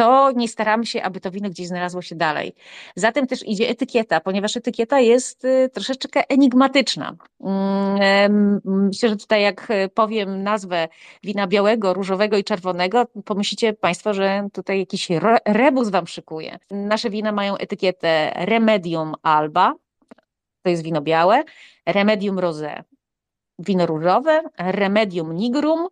to 0.00 0.32
nie 0.32 0.48
staramy 0.48 0.86
się, 0.86 1.02
aby 1.02 1.20
to 1.20 1.30
wino 1.30 1.50
gdzieś 1.50 1.66
znalazło 1.66 2.02
się 2.02 2.14
dalej. 2.14 2.54
Zatem 2.96 3.26
też 3.26 3.48
idzie 3.48 3.68
etykieta, 3.68 4.20
ponieważ 4.20 4.56
etykieta 4.56 5.00
jest 5.00 5.44
y, 5.44 5.70
troszeczkę 5.72 6.28
enigmatyczna. 6.28 7.16
Mm, 7.40 8.60
myślę, 8.64 9.08
że 9.08 9.16
tutaj 9.16 9.42
jak 9.42 9.68
powiem 9.94 10.42
nazwę 10.42 10.88
wina 11.22 11.46
białego, 11.46 11.94
różowego 11.94 12.36
i 12.36 12.44
czerwonego, 12.44 13.06
pomyślicie 13.24 13.72
Państwo, 13.72 14.14
że 14.14 14.48
tutaj 14.52 14.78
jakiś 14.78 15.08
rebus 15.46 15.88
Wam 15.88 16.06
szykuje. 16.06 16.58
Nasze 16.70 17.10
wina 17.10 17.32
mają 17.32 17.56
etykietę 17.56 18.32
Remedium 18.36 19.14
Alba, 19.22 19.74
to 20.62 20.70
jest 20.70 20.82
wino 20.82 21.00
białe, 21.00 21.42
Remedium 21.86 22.38
Rosé, 22.38 22.82
wino 23.58 23.86
różowe, 23.86 24.42
Remedium 24.58 25.36
Nigrum, 25.36 25.88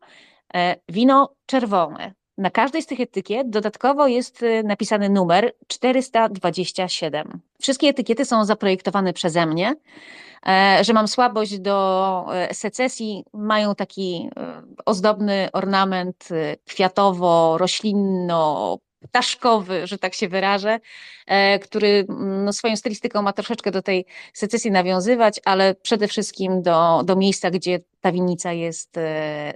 e, 0.55 0.77
wino 0.89 1.35
czerwone. 1.47 2.18
Na 2.39 2.51
każdej 2.51 2.83
z 2.83 2.87
tych 2.87 3.01
etykiet 3.01 3.51
dodatkowo 3.51 4.07
jest 4.07 4.43
y, 4.43 4.63
napisany 4.65 5.09
numer 5.09 5.53
427. 5.67 7.41
Wszystkie 7.61 7.89
etykiety 7.89 8.25
są 8.25 8.45
zaprojektowane 8.45 9.13
przeze 9.13 9.47
mnie. 9.47 9.75
E, 10.47 10.79
że 10.85 10.93
mam 10.93 11.09
słabość 11.09 11.59
do 11.59 12.27
e, 12.33 12.55
secesji, 12.55 13.25
mają 13.33 13.75
taki 13.75 14.31
e, 14.37 14.63
ozdobny 14.87 15.49
ornament 15.53 16.29
kwiatowo-roślinno 16.67 18.79
ptaszkowy, 19.03 19.87
że 19.87 19.99
tak 19.99 20.15
się 20.15 20.29
wyrażę, 20.29 20.81
który 21.63 22.07
no, 22.19 22.53
swoją 22.53 22.77
stylistyką 22.77 23.23
ma 23.23 23.33
troszeczkę 23.33 23.71
do 23.71 23.83
tej 23.83 24.07
secesji 24.33 24.71
nawiązywać, 24.71 25.41
ale 25.45 25.75
przede 25.75 26.09
wszystkim 26.09 26.63
do, 26.63 27.03
do 27.05 27.17
miejsca, 27.17 27.51
gdzie 27.51 27.81
ta 28.01 28.13
winnica 28.13 28.53
jest 28.53 28.97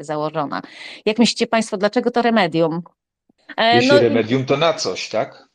założona. 0.01 0.63
Jak 1.07 1.19
myślicie 1.19 1.47
Państwo, 1.47 1.77
dlaczego 1.77 2.11
to 2.11 2.23
remedium? 2.23 2.83
Jeśli 3.59 3.89
no, 3.89 4.01
remedium, 4.01 4.45
to 4.45 4.57
na 4.57 4.75
coś, 4.75 5.09
tak? 5.09 5.49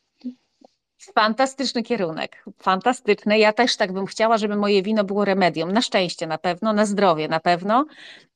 Fantastyczny 1.16 1.84
kierunek, 1.84 2.44
fantastyczny. 2.62 3.40
Ja 3.40 3.54
też 3.54 3.78
tak 3.78 3.92
bym 3.92 4.06
chciała, 4.06 4.38
żeby 4.38 4.56
moje 4.56 4.84
wino 4.84 5.04
było 5.04 5.26
remedium. 5.26 5.72
Na 5.72 5.82
szczęście 5.82 6.28
na 6.28 6.38
pewno, 6.38 6.74
na 6.74 6.86
zdrowie 6.86 7.28
na 7.28 7.40
pewno, 7.40 7.86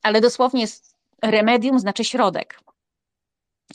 ale 0.02 0.20
dosłownie 0.20 0.66
remedium 1.22 1.78
znaczy 1.78 2.04
środek. 2.04 2.60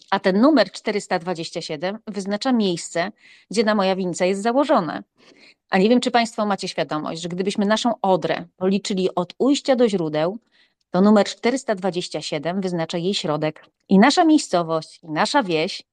A 0.10 0.20
ten 0.20 0.42
numer 0.42 0.72
427 0.72 2.00
wyznacza 2.08 2.52
miejsce, 2.52 3.12
gdzie 3.52 3.64
na 3.64 3.76
moja 3.76 3.96
winca 3.96 4.26
jest 4.26 4.42
założone. 4.42 5.04
A 5.70 5.78
nie 5.78 5.90
wiem, 5.90 6.00
czy 6.00 6.12
Państwo 6.12 6.46
macie 6.46 6.68
świadomość, 6.68 7.22
że 7.22 7.30
gdybyśmy 7.30 7.66
naszą 7.66 7.94
odrę 8.02 8.46
policzyli 8.58 9.16
od 9.16 9.34
ujścia 9.38 9.76
do 9.76 9.90
źródeł, 9.90 10.40
to 10.92 11.02
numer 11.02 11.26
427 11.26 12.62
wyznacza 12.62 12.98
jej 12.98 13.14
środek. 13.14 13.66
I 13.90 14.00
nasza 14.00 14.26
miejscowość, 14.26 15.00
i 15.04 15.08
nasza 15.12 15.44
wieś 15.44 15.84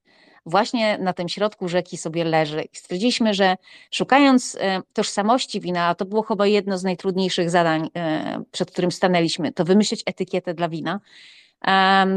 właśnie 0.45 0.97
na 0.97 1.13
tym 1.13 1.29
środku 1.29 1.67
rzeki 1.67 1.97
sobie 1.97 2.23
leży. 2.23 2.61
I 2.61 2.77
stwierdziliśmy, 2.77 3.33
że 3.33 3.55
szukając 3.91 4.57
e, 4.59 4.81
tożsamości 4.93 5.61
wina, 5.61 5.87
a 5.87 5.95
to 5.95 6.05
było 6.05 6.23
chyba 6.23 6.47
jedno 6.47 6.77
z 6.77 6.83
najtrudniejszych 6.83 7.49
zadań, 7.49 7.89
e, 7.95 8.43
przed 8.51 8.71
którym 8.71 8.91
stanęliśmy, 8.91 9.53
to 9.53 9.65
wymyślić 9.65 10.03
etykietę 10.05 10.53
dla 10.53 10.69
wina. 10.69 10.99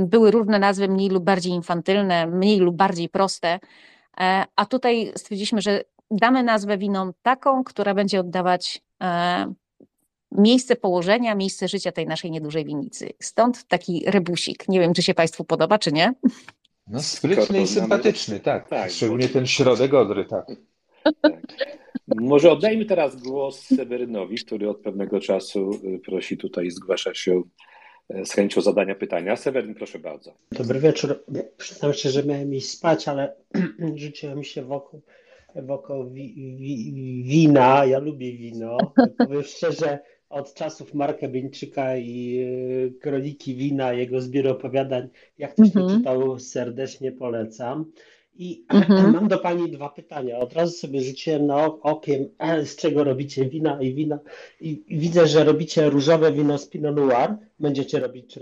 Były 0.00 0.30
różne 0.30 0.58
nazwy, 0.58 0.88
mniej 0.88 1.08
lub 1.08 1.24
bardziej 1.24 1.52
infantylne, 1.52 2.26
mniej 2.26 2.58
lub 2.58 2.76
bardziej 2.76 3.08
proste, 3.08 3.60
e, 4.20 4.44
a 4.56 4.66
tutaj 4.66 5.12
stwierdziliśmy, 5.16 5.62
że 5.62 5.84
damy 6.10 6.42
nazwę 6.42 6.78
winom 6.78 7.12
taką, 7.22 7.64
która 7.64 7.94
będzie 7.94 8.20
oddawać 8.20 8.82
miejsce 10.32 10.76
położenia, 10.76 11.34
miejsce 11.34 11.68
życia 11.68 11.92
tej 11.92 12.06
naszej 12.06 12.30
niedużej 12.30 12.64
winnicy. 12.64 13.12
Stąd 13.20 13.64
taki 13.64 14.02
rebusik. 14.06 14.68
Nie 14.68 14.80
wiem, 14.80 14.94
czy 14.94 15.02
się 15.02 15.14
Państwu 15.14 15.44
podoba, 15.44 15.78
czy 15.78 15.92
nie. 15.92 16.14
No 16.86 17.02
sprytny 17.02 17.62
i 17.62 17.66
sympatyczny, 17.66 18.40
tak. 18.40 18.68
tak 18.68 18.90
Szczególnie 18.90 19.28
ten 19.28 19.46
środek 19.46 19.94
Odry, 19.94 20.24
tak. 20.24 20.46
tak. 21.22 21.34
Może 22.08 22.52
oddajmy 22.52 22.84
teraz 22.84 23.16
głos 23.16 23.60
Sewerynowi, 23.60 24.36
który 24.36 24.70
od 24.70 24.80
pewnego 24.80 25.20
czasu 25.20 25.70
y, 25.84 25.98
prosi 25.98 26.36
tutaj, 26.36 26.70
zgłasza 26.70 27.14
się 27.14 27.42
z 28.24 28.32
chęcią 28.32 28.60
zadania 28.60 28.94
pytania. 28.94 29.36
Seweryn, 29.36 29.74
proszę 29.74 29.98
bardzo. 29.98 30.34
Dobry 30.52 30.80
wieczór. 30.80 31.24
Przyznam 31.56 31.92
się, 31.94 32.10
że 32.10 32.24
miałem 32.24 32.54
iść 32.54 32.70
spać, 32.70 33.08
ale 33.08 33.32
rzuciłem 33.94 34.44
się 34.44 34.62
wokół, 34.62 35.00
wokół 35.54 36.10
wi, 36.10 36.56
wi, 36.58 37.22
wina. 37.24 37.84
Ja 37.84 37.98
lubię 37.98 38.32
wino. 38.32 38.78
Powiem 39.18 39.42
szczerze, 39.56 39.98
od 40.30 40.54
czasów 40.54 40.94
Marka 40.94 41.28
Bieńczyka 41.28 41.96
i 41.96 42.38
y, 42.96 43.00
Kroniki 43.00 43.54
Wina, 43.54 43.92
jego 43.92 44.20
zbiór 44.20 44.48
opowiadań, 44.48 45.08
jak 45.38 45.52
ktoś 45.52 45.76
mm 45.76 45.88
-hmm. 45.88 45.98
czytał, 45.98 46.38
serdecznie 46.38 47.12
polecam. 47.12 47.92
I 48.38 48.64
mhm. 48.68 49.12
mam 49.12 49.28
do 49.28 49.38
Pani 49.38 49.70
dwa 49.70 49.88
pytania. 49.88 50.38
Od 50.38 50.52
razu 50.52 50.72
sobie 50.72 51.00
rzuciłem 51.00 51.46
na 51.46 51.64
okiem, 51.64 52.28
z 52.70 52.76
czego 52.76 53.04
robicie 53.04 53.44
wina 53.44 53.80
i 53.80 53.94
wina. 53.94 54.18
I 54.60 54.84
widzę, 54.88 55.26
że 55.26 55.44
robicie 55.44 55.90
różowe 55.90 56.32
wino 56.32 56.58
z 56.58 56.68
Pinot 56.68 56.96
Noir. 56.96 57.36
Będziecie 57.60 58.00
robić 58.00 58.38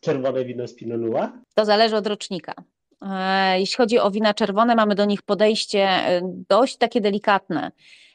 czerwone 0.00 0.44
wino 0.44 0.68
z 0.68 0.74
Pinot 0.74 1.00
Noir? 1.00 1.28
To 1.54 1.64
zależy 1.64 1.96
od 1.96 2.06
rocznika. 2.06 2.54
E, 3.02 3.60
jeśli 3.60 3.76
chodzi 3.76 3.98
o 3.98 4.10
wina 4.10 4.34
czerwone, 4.34 4.74
mamy 4.74 4.94
do 4.94 5.04
nich 5.04 5.22
podejście 5.22 5.80
e, 5.80 6.20
dość 6.48 6.76
takie 6.76 7.00
delikatne. 7.00 7.70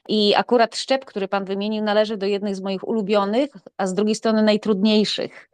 I 0.09 0.35
akurat 0.35 0.75
szczep, 0.75 1.05
który 1.05 1.27
Pan 1.27 1.45
wymienił, 1.45 1.83
należy 1.83 2.17
do 2.17 2.25
jednych 2.25 2.55
z 2.55 2.61
moich 2.61 2.87
ulubionych, 2.87 3.49
a 3.77 3.87
z 3.87 3.93
drugiej 3.93 4.15
strony 4.15 4.43
najtrudniejszych. 4.43 5.49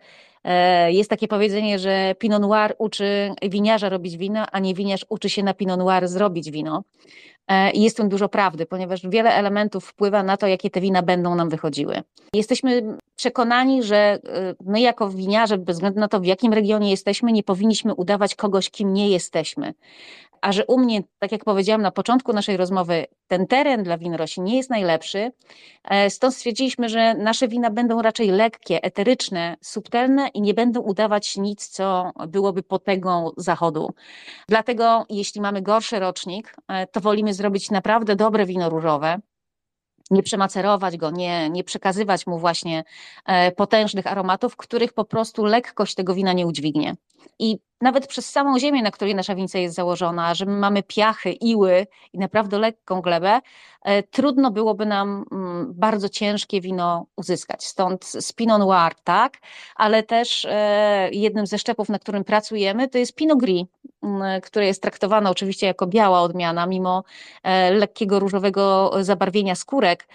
E, 0.47 0.91
jest 0.91 1.09
takie 1.09 1.27
powiedzenie, 1.27 1.79
że 1.79 2.15
Pinot 2.19 2.41
Noir 2.41 2.75
uczy 2.77 3.31
winiarza 3.49 3.89
robić 3.89 4.17
wino, 4.17 4.45
a 4.51 4.59
nie 4.59 4.73
winiarz 4.73 5.05
uczy 5.09 5.29
się 5.29 5.43
na 5.43 5.53
Pinot 5.53 5.79
Noir 5.79 6.07
zrobić 6.07 6.51
wino. 6.51 6.83
E, 7.47 7.71
I 7.71 7.81
jest 7.81 7.95
w 7.95 7.97
tym 7.97 8.09
dużo 8.09 8.29
prawdy, 8.29 8.65
ponieważ 8.65 9.07
wiele 9.07 9.33
elementów 9.33 9.85
wpływa 9.85 10.23
na 10.23 10.37
to, 10.37 10.47
jakie 10.47 10.69
te 10.69 10.81
wina 10.81 11.01
będą 11.03 11.35
nam 11.35 11.49
wychodziły. 11.49 12.01
Jesteśmy 12.33 12.97
przekonani, 13.15 13.83
że 13.83 13.97
e, 13.97 14.19
my 14.65 14.81
jako 14.81 15.09
winiarze, 15.09 15.57
bez 15.57 15.75
względu 15.75 15.99
na 15.99 16.07
to, 16.07 16.19
w 16.19 16.25
jakim 16.25 16.53
regionie 16.53 16.91
jesteśmy, 16.91 17.31
nie 17.31 17.43
powinniśmy 17.43 17.93
udawać 17.93 18.35
kogoś, 18.35 18.69
kim 18.69 18.93
nie 18.93 19.09
jesteśmy. 19.09 19.73
A 20.41 20.51
że 20.51 20.65
u 20.65 20.79
mnie, 20.79 21.03
tak 21.19 21.31
jak 21.31 21.43
powiedziałam 21.43 21.81
na 21.81 21.91
początku 21.91 22.33
naszej 22.33 22.57
rozmowy, 22.57 23.05
ten 23.27 23.47
teren 23.47 23.83
dla 23.83 23.97
win 23.97 24.13
roślin 24.13 24.45
nie 24.45 24.57
jest 24.57 24.69
najlepszy, 24.69 25.31
e, 25.83 26.09
stąd 26.09 26.35
stwierdziliśmy, 26.35 26.89
że 26.89 27.13
nasze 27.13 27.47
wina 27.47 27.69
będą 27.69 28.01
raczej 28.01 28.27
lekkie, 28.31 28.83
eteryczne, 28.83 29.57
subtelne 29.61 30.27
i 30.27 30.41
nie 30.41 30.53
będą 30.53 30.81
udawać 30.81 31.37
nic, 31.37 31.67
co 31.67 32.11
byłoby 32.27 32.63
potęgą 32.63 33.31
zachodu. 33.37 33.93
Dlatego, 34.47 35.05
jeśli 35.09 35.41
mamy 35.41 35.61
gorszy 35.61 35.99
rocznik, 35.99 36.55
e, 36.67 36.87
to 36.87 37.01
wolimy 37.01 37.33
zrobić 37.33 37.71
naprawdę 37.71 38.15
dobre 38.15 38.45
wino 38.45 38.69
różowe, 38.69 39.19
nie 40.11 40.23
przemacerować 40.23 40.97
go, 40.97 41.11
nie, 41.11 41.49
nie 41.49 41.63
przekazywać 41.63 42.27
mu 42.27 42.39
właśnie 42.39 42.83
e, 43.25 43.51
potężnych 43.51 44.07
aromatów, 44.07 44.57
których 44.57 44.93
po 44.93 45.05
prostu 45.05 45.45
lekkość 45.45 45.95
tego 45.95 46.13
wina 46.13 46.33
nie 46.33 46.47
udźwignie. 46.47 46.95
I 47.39 47.57
nawet 47.81 48.07
przez 48.07 48.29
samą 48.29 48.59
ziemię, 48.59 48.83
na 48.83 48.91
której 48.91 49.15
nasza 49.15 49.35
winca 49.35 49.59
jest 49.59 49.75
założona, 49.75 50.35
że 50.35 50.45
my 50.45 50.57
mamy 50.57 50.83
piachy, 50.83 51.31
iły 51.31 51.87
i 52.13 52.19
naprawdę 52.19 52.59
lekką 52.59 53.01
glebę, 53.01 53.41
e, 53.81 54.03
trudno 54.03 54.51
byłoby 54.51 54.85
nam 54.85 55.25
mm, 55.31 55.73
bardzo 55.73 56.09
ciężkie 56.09 56.61
wino 56.61 57.05
uzyskać. 57.15 57.65
Stąd 57.65 58.05
z 58.05 58.33
Pinot 58.33 58.59
Noir, 58.59 58.95
tak, 59.03 59.37
ale 59.75 60.03
też 60.03 60.45
e, 60.49 61.09
jednym 61.11 61.47
ze 61.47 61.59
szczepów, 61.59 61.89
na 61.89 61.99
którym 61.99 62.23
pracujemy, 62.23 62.87
to 62.87 62.97
jest 62.97 63.15
Pinot 63.15 63.39
Gris, 63.39 63.65
mm, 64.03 64.41
które 64.41 64.65
jest 64.65 64.81
traktowane 64.81 65.29
oczywiście 65.29 65.67
jako 65.67 65.87
biała 65.87 66.21
odmiana, 66.21 66.65
mimo 66.67 67.03
e, 67.43 67.71
lekkiego 67.71 68.19
różowego 68.19 68.91
zabarwienia 69.01 69.55
skórek. 69.55 70.07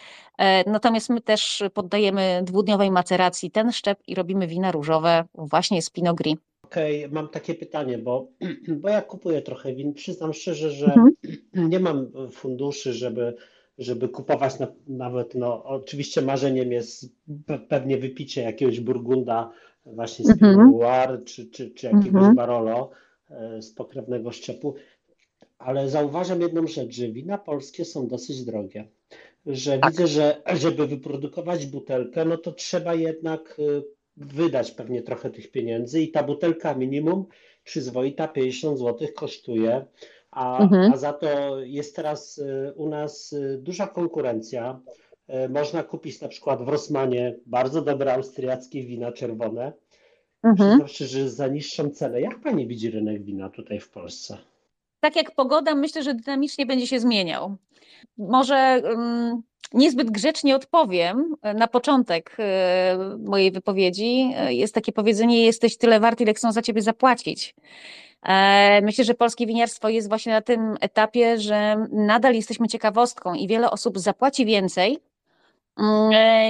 Natomiast 0.67 1.11
my 1.11 1.21
też 1.21 1.63
poddajemy 1.75 2.41
dwudniowej 2.45 2.91
maceracji 2.91 3.51
ten 3.51 3.73
szczep 3.73 3.99
i 4.07 4.15
robimy 4.15 4.47
wina 4.47 4.73
różowe 4.73 5.25
właśnie 5.35 5.83
z 5.83 5.91
Pinot 5.91 6.17
Gris. 6.17 6.52
Okej, 6.73 7.05
okay, 7.05 7.15
mam 7.15 7.29
takie 7.29 7.55
pytanie, 7.55 7.99
bo, 7.99 8.29
bo 8.81 8.89
ja 8.89 9.03
kupuję 9.03 9.43
trochę 9.43 9.75
win. 9.75 9.95
Przyznam 9.95 10.33
szczerze, 10.33 10.71
że 10.71 10.87
mhm. 10.87 11.13
nie 11.55 11.81
mam 11.81 12.13
funduszy, 12.31 12.93
żeby, 12.93 13.35
żeby 13.79 14.09
kupować 14.09 14.59
na, 14.59 14.67
nawet, 14.87 15.35
no 15.35 15.65
oczywiście 15.65 16.23
marzeniem 16.23 16.73
jest 16.73 17.15
pewnie 17.69 17.99
wypicie 17.99 18.43
jakiegoś 18.43 18.81
burgunda 18.81 19.53
właśnie 19.87 20.25
z 20.25 20.31
mhm. 20.31 20.73
Czy, 21.25 21.51
czy, 21.51 21.71
czy 21.71 21.87
jakiegoś 21.87 22.15
mhm. 22.15 22.35
Barolo 22.35 22.91
e, 23.31 23.63
z 23.63 23.75
pokrewnego 23.75 24.33
szczepu, 24.33 24.75
ale 25.59 25.89
zauważam 25.89 26.41
jedną 26.41 26.67
rzecz, 26.67 26.95
że 26.95 27.09
wina 27.09 27.39
polskie 27.39 27.85
są 27.85 28.09
dosyć 28.09 28.45
drogie. 28.45 28.89
Że 29.47 29.79
tak. 29.79 29.91
widzę, 29.91 30.07
że 30.07 30.43
żeby 30.55 30.87
wyprodukować 30.87 31.67
butelkę, 31.67 32.25
no 32.25 32.37
to 32.37 32.53
trzeba 32.53 32.95
jednak 32.95 33.61
e, 33.79 33.83
wydać 34.17 34.71
pewnie 34.71 35.03
trochę 35.03 35.31
tych 35.31 35.51
pieniędzy 35.51 36.03
i 36.03 36.11
ta 36.11 36.23
butelka 36.23 36.75
minimum 36.75 37.27
przyzwoita 37.65 38.29
50 38.29 38.79
zł 38.79 39.09
kosztuje, 39.17 39.87
a, 40.31 40.63
mhm. 40.63 40.93
a 40.93 40.97
za 40.97 41.13
to 41.13 41.61
jest 41.61 41.97
teraz 41.97 42.39
y, 42.39 42.73
u 42.77 42.89
nas 42.89 43.33
y, 43.33 43.59
duża 43.63 43.87
konkurencja. 43.87 44.81
Y, 45.47 45.49
można 45.49 45.83
kupić 45.83 46.21
na 46.21 46.29
przykład 46.29 46.63
w 46.63 46.69
Rosmanie 46.69 47.37
bardzo 47.47 47.83
dobre 47.83 48.15
austriackie 48.15 48.83
wina 48.83 49.13
czerwone. 49.13 49.73
Mhm. 50.43 50.89
że 50.89 51.31
za 51.31 51.49
niższą 51.49 51.91
cenę. 51.91 52.21
Jak 52.21 52.41
pani 52.41 52.67
widzi 52.67 52.91
rynek 52.91 53.23
wina 53.23 53.49
tutaj 53.51 53.81
w 53.81 53.91
Polsce? 53.91 54.39
Tak 55.03 55.17
jak 55.17 55.35
pogoda, 55.35 55.75
myślę, 55.75 56.03
że 56.03 56.15
dynamicznie 56.15 56.67
będzie 56.67 56.87
się 56.87 57.01
zmieniał. 57.01 57.57
Może 58.19 58.83
um, 58.85 59.43
niezbyt 59.75 60.11
grzecznie 60.11 60.57
odpowiem 60.57 61.35
na 61.55 61.69
początek 61.69 62.37
e, 62.39 62.97
mojej 63.19 63.51
wypowiedzi. 63.51 64.33
E, 64.37 64.55
jest 64.55 64.75
takie 64.75 64.93
powiedzenie: 64.93 65.45
jesteś 65.45 65.77
tyle 65.77 66.01
wart, 66.01 66.21
ile 66.21 66.35
chcą 66.35 66.53
za 66.53 66.63
ciebie 66.63 66.83
zapłacić. 66.83 67.55
E, 68.23 68.81
myślę, 68.83 69.05
że 69.05 69.15
polskie 69.15 69.47
winiarstwo 69.47 69.89
jest 69.89 70.09
właśnie 70.09 70.33
na 70.33 70.41
tym 70.41 70.77
etapie, 70.81 71.39
że 71.39 71.87
nadal 71.93 72.35
jesteśmy 72.35 72.69
ciekawostką 72.69 73.35
i 73.35 73.49
wiele 73.49 73.71
osób 73.71 73.99
zapłaci 73.99 74.47
więcej 74.47 74.89
mm, 74.91 75.12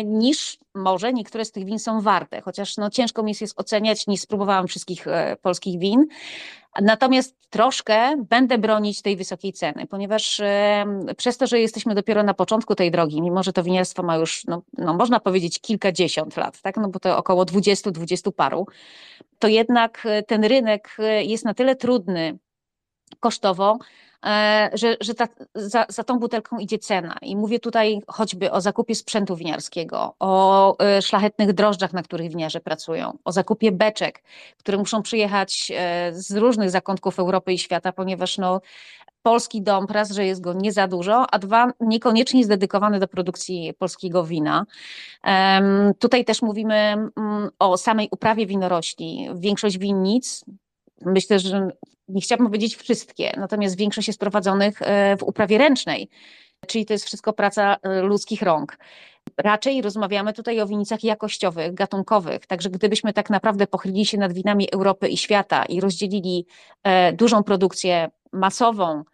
niż 0.05 0.59
może 0.75 1.12
niektóre 1.12 1.45
z 1.45 1.53
tych 1.53 1.64
win 1.64 1.79
są 1.79 2.01
warte, 2.01 2.41
chociaż 2.41 2.77
no, 2.77 2.91
ciężko 2.91 3.23
mi 3.23 3.35
jest 3.41 3.61
oceniać, 3.61 4.07
nie 4.07 4.18
spróbowałam 4.18 4.66
wszystkich 4.66 5.07
polskich 5.43 5.79
win, 5.79 6.07
Natomiast 6.81 7.51
troszkę 7.51 8.16
będę 8.29 8.59
bronić 8.59 9.03
tej 9.03 9.16
wysokiej 9.16 9.53
ceny, 9.53 9.87
ponieważ 9.87 10.41
przez 11.16 11.39
to, 11.39 11.47
że 11.47 11.61
jesteśmy 11.61 11.95
dopiero 11.95 12.23
na 12.23 12.35
początku 12.35 12.75
tej 12.75 12.91
drogi, 12.91 13.23
mimo 13.23 13.43
że 13.43 13.53
to 13.53 13.62
winiarstwo 13.62 14.03
ma 14.03 14.16
już, 14.16 14.45
no, 14.45 14.62
no 14.79 14.95
można 14.95 15.20
powiedzieć, 15.20 15.61
kilkadziesiąt 15.61 16.37
lat, 16.37 16.61
tak? 16.61 16.77
no 16.77 16.89
bo 16.89 16.99
to 16.99 17.16
około 17.16 17.45
dwudziestu, 17.45 17.91
dwudziestu 17.91 18.33
paru, 18.33 18.66
to 19.39 19.49
jednak 19.49 20.07
e, 20.07 20.23
ten 20.23 20.45
rynek 20.45 20.97
e, 20.99 21.25
jest 21.25 21.45
na 21.45 21.55
tyle 21.55 21.77
trudny 21.77 22.39
kosztowo, 23.20 23.79
E, 23.79 24.12
że, 24.75 24.97
że 25.01 25.14
ta, 25.14 25.29
za, 25.55 25.87
za 25.89 26.05
tą 26.05 26.18
butelką 26.18 26.59
idzie 26.59 26.79
cena. 26.79 27.16
I 27.23 27.37
mówię 27.37 27.59
tutaj 27.59 28.01
choćby 28.07 28.51
o 28.51 28.61
zakupie 28.61 28.95
sprzętu 28.95 29.37
winiarskiego, 29.37 30.14
o 30.18 30.77
e, 30.79 31.03
szlachetnych 31.03 31.53
drożdżach, 31.53 31.93
na 31.93 32.03
których 32.03 32.31
winiarze 32.31 32.61
pracują, 32.61 33.18
o 33.25 33.33
zakupie 33.33 33.73
beczek, 33.73 34.23
które 34.59 34.79
muszą 34.79 35.03
przyjechać 35.03 35.73
e, 35.77 36.12
z 36.12 36.37
różnych 36.37 36.70
zakątków 36.70 37.18
Europy 37.18 37.53
i 37.53 37.59
świata, 37.59 37.93
ponieważ 37.93 38.39
no, 38.39 38.61
polski 39.23 39.62
dom, 39.62 39.87
raz, 39.91 40.11
że 40.11 40.27
jest 40.27 40.41
go 40.41 40.53
nie 40.53 40.73
za 40.73 40.89
dużo, 40.89 41.27
a 41.31 41.39
dwa, 41.39 41.73
niekoniecznie 41.81 42.41
jest 42.41 42.51
dedykowany 42.51 42.99
do 42.99 43.09
produkcji 43.09 43.75
polskiego 43.79 44.25
wina. 44.25 44.66
Um, 45.25 45.95
tutaj 45.99 46.25
też 46.25 46.43
mówimy 46.43 46.97
um, 47.16 47.51
o 47.59 47.79
samej 47.79 48.09
uprawie 48.11 48.47
winorośli. 48.47 49.29
Większość 49.35 49.79
winnic, 49.79 50.45
myślę, 51.01 51.39
że 51.39 51.70
nie 52.09 52.21
chciałabym 52.21 52.47
powiedzieć 52.47 52.77
wszystkie, 52.77 53.33
natomiast 53.37 53.77
większość 53.77 54.09
jest 54.09 54.21
prowadzonych 54.21 54.83
e, 54.83 55.17
w 55.17 55.23
uprawie 55.23 55.59
ręcznej, 55.59 56.09
czyli 56.67 56.87
to 56.87 56.93
jest 56.93 57.05
wszystko 57.05 57.33
praca 57.33 57.77
e, 57.83 58.03
ludzkich 58.03 58.43
rąk. 58.43 58.79
Raczej 59.39 59.83
rozmawiamy 59.83 60.33
tutaj 60.33 60.61
o 60.61 60.67
winicach 60.67 61.05
jakościowych, 61.05 61.75
gatunkowych, 61.75 62.47
także 62.47 62.71
gdybyśmy 62.71 63.13
tak 63.13 63.31
naprawdę 63.31 63.67
pochylili 63.67 64.07
się 64.07 64.19
nad 64.19 64.33
winami 64.33 64.73
Europy 64.73 65.09
i 65.09 65.17
świata 65.17 65.65
i 65.65 65.81
rozdzielili 65.81 66.47
e, 66.83 67.13
dużą 67.13 67.43
produkcję 67.43 68.11
masową 68.33 69.05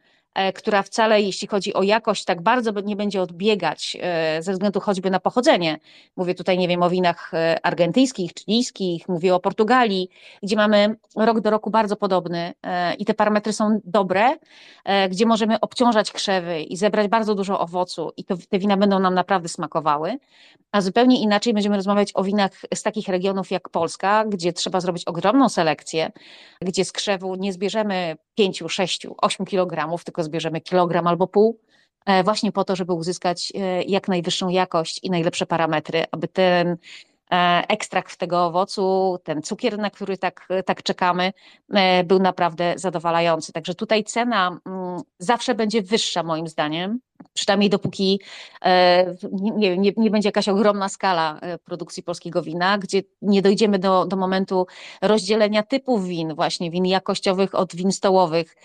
która 0.54 0.82
wcale, 0.82 1.22
jeśli 1.22 1.48
chodzi 1.48 1.74
o 1.74 1.82
jakość, 1.82 2.24
tak 2.24 2.42
bardzo 2.42 2.80
nie 2.80 2.96
będzie 2.96 3.22
odbiegać 3.22 3.96
e, 4.00 4.42
ze 4.42 4.52
względu 4.52 4.80
choćby 4.80 5.10
na 5.10 5.20
pochodzenie. 5.20 5.78
Mówię 6.16 6.34
tutaj, 6.34 6.58
nie 6.58 6.68
wiem, 6.68 6.82
o 6.82 6.90
winach 6.90 7.34
e, 7.34 7.66
argentyńskich, 7.66 8.32
chilijskich, 8.34 9.08
mówię 9.08 9.34
o 9.34 9.40
Portugalii, 9.40 10.08
gdzie 10.42 10.56
mamy 10.56 10.96
rok 11.16 11.40
do 11.40 11.50
roku 11.50 11.70
bardzo 11.70 11.96
podobny 11.96 12.52
i 12.98 13.04
te 13.04 13.14
parametry 13.14 13.52
są 13.52 13.80
dobre, 13.84 14.36
gdzie 15.10 15.26
możemy 15.26 15.60
obciążać 15.60 16.12
krzewy 16.12 16.60
i 16.60 16.76
zebrać 16.76 17.08
bardzo 17.08 17.34
dużo 17.34 17.60
owocu 17.60 18.12
i 18.16 18.24
to, 18.24 18.34
te 18.48 18.58
wina 18.58 18.76
będą 18.76 18.98
nam 18.98 19.14
naprawdę 19.14 19.48
smakowały. 19.48 20.18
A 20.72 20.80
zupełnie 20.80 21.20
inaczej 21.20 21.54
będziemy 21.54 21.76
rozmawiać 21.76 22.10
o 22.14 22.22
winach 22.22 22.52
z 22.74 22.82
takich 22.82 23.08
regionów 23.08 23.50
jak 23.50 23.68
Polska, 23.68 24.24
gdzie 24.24 24.52
trzeba 24.52 24.80
zrobić 24.80 25.04
ogromną 25.04 25.48
selekcję, 25.48 26.10
gdzie 26.62 26.84
z 26.84 26.92
krzewu 26.92 27.34
nie 27.34 27.52
zbierzemy 27.52 28.16
5, 28.38 28.62
6, 28.68 29.06
8 29.16 29.46
kilogramów, 29.46 30.04
tylko 30.04 30.22
zbierzemy 30.22 30.60
kilogram 30.60 31.06
albo 31.06 31.26
pół, 31.26 31.60
e, 32.06 32.24
właśnie 32.24 32.52
po 32.52 32.64
to, 32.64 32.76
żeby 32.76 32.92
uzyskać 32.92 33.52
e, 33.54 33.82
jak 33.82 34.08
najwyższą 34.08 34.48
jakość 34.48 35.00
i 35.02 35.10
najlepsze 35.10 35.46
parametry, 35.46 36.04
aby 36.10 36.28
ten 36.28 36.68
e, 36.68 36.76
ekstrakt 37.68 38.16
tego 38.16 38.46
owocu, 38.46 39.18
ten 39.24 39.42
cukier, 39.42 39.78
na 39.78 39.90
który 39.90 40.18
tak, 40.18 40.48
tak 40.66 40.82
czekamy, 40.82 41.32
był 42.04 42.18
naprawdę 42.18 42.74
zadowalający. 42.76 43.52
Także 43.52 43.74
tutaj 43.74 44.04
cena 44.04 44.60
mm, 44.66 45.00
zawsze 45.18 45.54
będzie 45.54 45.82
wyższa 45.82 46.22
moim 46.22 46.48
zdaniem 46.48 47.00
przynajmniej 47.34 47.70
dopóki 47.70 48.20
e, 48.64 49.14
nie, 49.32 49.78
nie, 49.78 49.92
nie, 49.96 50.10
będzie 50.10 50.28
jakaś 50.28 50.48
ogromna 50.48 50.88
skala 50.88 51.38
e, 51.40 51.58
produkcji 51.58 52.02
polskiego 52.02 52.42
wina, 52.42 52.78
gdzie 52.78 53.02
nie 53.22 53.42
dojdziemy 53.42 53.78
do, 53.78 54.04
do 54.04 54.16
momentu 54.16 54.66
rozdzielenia 55.02 55.62
typów 55.62 56.06
win, 56.06 56.34
właśnie 56.34 56.70
win 56.70 56.86
jakościowych 56.86 57.54
od 57.54 57.74
win 57.74 57.92
stołowych, 57.92 58.56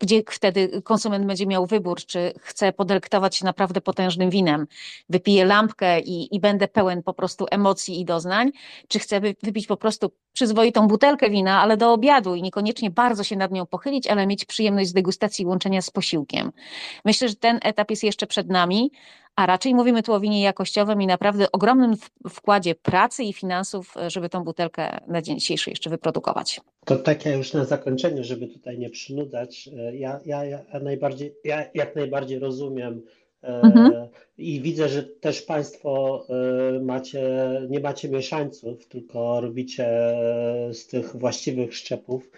gdzie 0.00 0.22
wtedy 0.30 0.82
konsument 0.82 1.26
będzie 1.26 1.46
miał 1.46 1.66
wybór, 1.66 2.04
czy 2.06 2.32
chce 2.40 2.72
podelektować 2.72 3.36
się 3.36 3.44
naprawdę 3.44 3.80
potężnym 3.80 4.30
winem, 4.30 4.66
wypiję 5.08 5.44
lampkę 5.44 6.00
i, 6.00 6.36
i 6.36 6.40
będę 6.40 6.68
pełen 6.68 7.02
po 7.02 7.14
prostu 7.14 7.46
emocji 7.50 8.00
i 8.00 8.04
doznań, 8.04 8.50
czy 8.88 8.98
chcę 8.98 9.20
wypić 9.20 9.66
po 9.66 9.76
prostu 9.76 10.12
przyzwoitą 10.32 10.86
butelkę 10.86 11.30
wina, 11.30 11.62
ale 11.62 11.76
do 11.76 11.92
obiadu 11.92 12.34
i 12.34 12.42
niekoniecznie 12.42 12.90
bardzo 12.90 13.24
się 13.24 13.36
nad 13.36 13.52
nią 13.52 13.66
pochylić, 13.66 14.06
ale 14.06 14.26
mieć 14.26 14.44
przyjemność 14.44 14.88
z 14.88 14.92
degustacji 14.92 15.42
i 15.42 15.46
łączenia 15.46 15.82
z 15.82 15.90
posiłkiem. 15.90 16.52
Myślę, 17.04 17.28
że 17.28 17.34
ten 17.34 17.58
etap 17.62 17.90
jest 17.90 17.95
jeszcze 18.02 18.26
przed 18.26 18.48
nami, 18.48 18.90
a 19.36 19.46
raczej 19.46 19.74
mówimy 19.74 20.02
tu 20.02 20.12
o 20.12 20.20
winie 20.20 20.42
jakościowym 20.42 21.02
i 21.02 21.06
naprawdę 21.06 21.52
ogromnym 21.52 21.94
wkładzie 22.28 22.74
pracy 22.74 23.24
i 23.24 23.32
finansów, 23.32 23.94
żeby 24.08 24.28
tą 24.28 24.44
butelkę 24.44 24.98
na 25.06 25.22
dzień 25.22 25.38
dzisiejszy 25.38 25.70
jeszcze 25.70 25.90
wyprodukować. 25.90 26.60
To 26.84 26.96
takie 26.96 27.30
już 27.30 27.52
na 27.52 27.64
zakończenie, 27.64 28.24
żeby 28.24 28.46
tutaj 28.46 28.78
nie 28.78 28.90
przynudzać. 28.90 29.68
Ja, 29.92 30.20
ja, 30.24 30.44
ja, 30.44 30.60
najbardziej, 30.82 31.34
ja 31.44 31.64
jak 31.74 31.96
najbardziej 31.96 32.38
rozumiem 32.38 33.02
mhm. 33.42 34.08
i 34.38 34.60
widzę, 34.60 34.88
że 34.88 35.02
też 35.02 35.42
Państwo 35.42 36.24
e, 36.28 36.80
macie, 36.80 37.22
nie 37.68 37.80
macie 37.80 38.08
mieszańców, 38.08 38.88
tylko 38.88 39.40
robicie 39.40 39.86
z 40.72 40.86
tych 40.86 41.16
właściwych 41.16 41.76
szczepów 41.76 42.30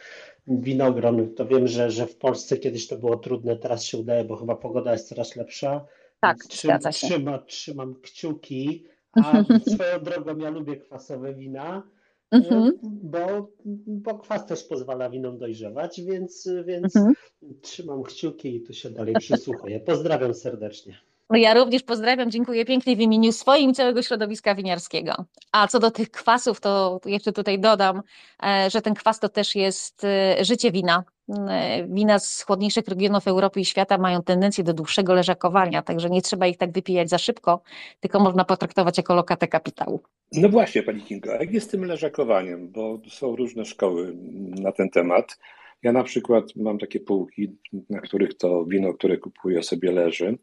winogron. 0.48 1.34
To 1.34 1.46
wiem, 1.46 1.66
że, 1.66 1.90
że 1.90 2.06
w 2.06 2.16
Polsce 2.16 2.56
kiedyś 2.56 2.86
to 2.88 2.96
było 2.96 3.16
trudne, 3.16 3.56
teraz 3.56 3.84
się 3.84 3.98
udaje, 3.98 4.24
bo 4.24 4.36
chyba 4.36 4.56
pogoda 4.56 4.92
jest 4.92 5.08
coraz 5.08 5.36
lepsza. 5.36 5.86
Tak, 6.20 6.38
Trzym. 6.38 6.78
Trzyma, 6.92 7.38
trzymam 7.38 7.94
kciuki, 7.94 8.84
a 9.12 9.42
swoją 9.74 10.00
drogą 10.02 10.38
ja 10.38 10.50
lubię 10.50 10.76
kwasowe 10.76 11.34
wina, 11.34 11.82
mhm. 12.30 12.72
bo, 12.82 13.52
bo 13.86 14.18
kwas 14.18 14.46
też 14.46 14.64
pozwala 14.64 15.10
winom 15.10 15.38
dojrzewać, 15.38 16.00
więc, 16.00 16.48
więc 16.64 16.96
mhm. 16.96 17.14
trzymam 17.62 18.02
kciuki 18.02 18.56
i 18.56 18.62
tu 18.62 18.72
się 18.72 18.90
dalej 18.90 19.14
przysłuchuję. 19.14 19.80
Pozdrawiam 19.80 20.34
serdecznie. 20.34 21.07
Ja 21.30 21.54
również 21.54 21.82
pozdrawiam, 21.82 22.30
dziękuję 22.30 22.64
pięknie 22.64 22.96
w 22.96 23.00
imieniu 23.00 23.32
swoim 23.32 23.74
całego 23.74 24.02
środowiska 24.02 24.54
winiarskiego. 24.54 25.24
A 25.52 25.68
co 25.68 25.78
do 25.78 25.90
tych 25.90 26.10
kwasów, 26.10 26.60
to 26.60 27.00
jeszcze 27.06 27.32
tutaj 27.32 27.60
dodam, 27.60 28.02
e, 28.42 28.70
że 28.70 28.82
ten 28.82 28.94
kwas 28.94 29.20
to 29.20 29.28
też 29.28 29.54
jest 29.54 30.04
e, 30.04 30.44
życie 30.44 30.72
wina. 30.72 31.04
E, 31.50 31.86
wina 31.88 32.18
z 32.18 32.42
chłodniejszych 32.42 32.88
regionów 32.88 33.28
Europy 33.28 33.60
i 33.60 33.64
świata 33.64 33.98
mają 33.98 34.22
tendencję 34.22 34.64
do 34.64 34.74
dłuższego 34.74 35.14
leżakowania, 35.14 35.82
także 35.82 36.10
nie 36.10 36.22
trzeba 36.22 36.46
ich 36.46 36.56
tak 36.56 36.72
wypijać 36.72 37.10
za 37.10 37.18
szybko, 37.18 37.62
tylko 38.00 38.20
można 38.20 38.44
potraktować 38.44 38.96
jako 38.98 39.14
lokatę 39.14 39.48
kapitału. 39.48 40.00
No 40.32 40.48
właśnie, 40.48 40.82
Pani 40.82 41.02
Kingo, 41.02 41.30
jak 41.30 41.52
jest 41.52 41.68
z 41.68 41.70
tym 41.70 41.84
leżakowaniem, 41.84 42.68
bo 42.68 43.00
są 43.08 43.36
różne 43.36 43.64
szkoły 43.64 44.16
na 44.60 44.72
ten 44.72 44.90
temat. 44.90 45.38
Ja 45.82 45.92
na 45.92 46.04
przykład 46.04 46.44
mam 46.56 46.78
takie 46.78 47.00
półki, 47.00 47.56
na 47.90 48.00
których 48.00 48.34
to 48.34 48.64
wino, 48.64 48.94
które 48.94 49.16
kupuję 49.16 49.62
sobie 49.62 49.92
leży, 49.92 50.38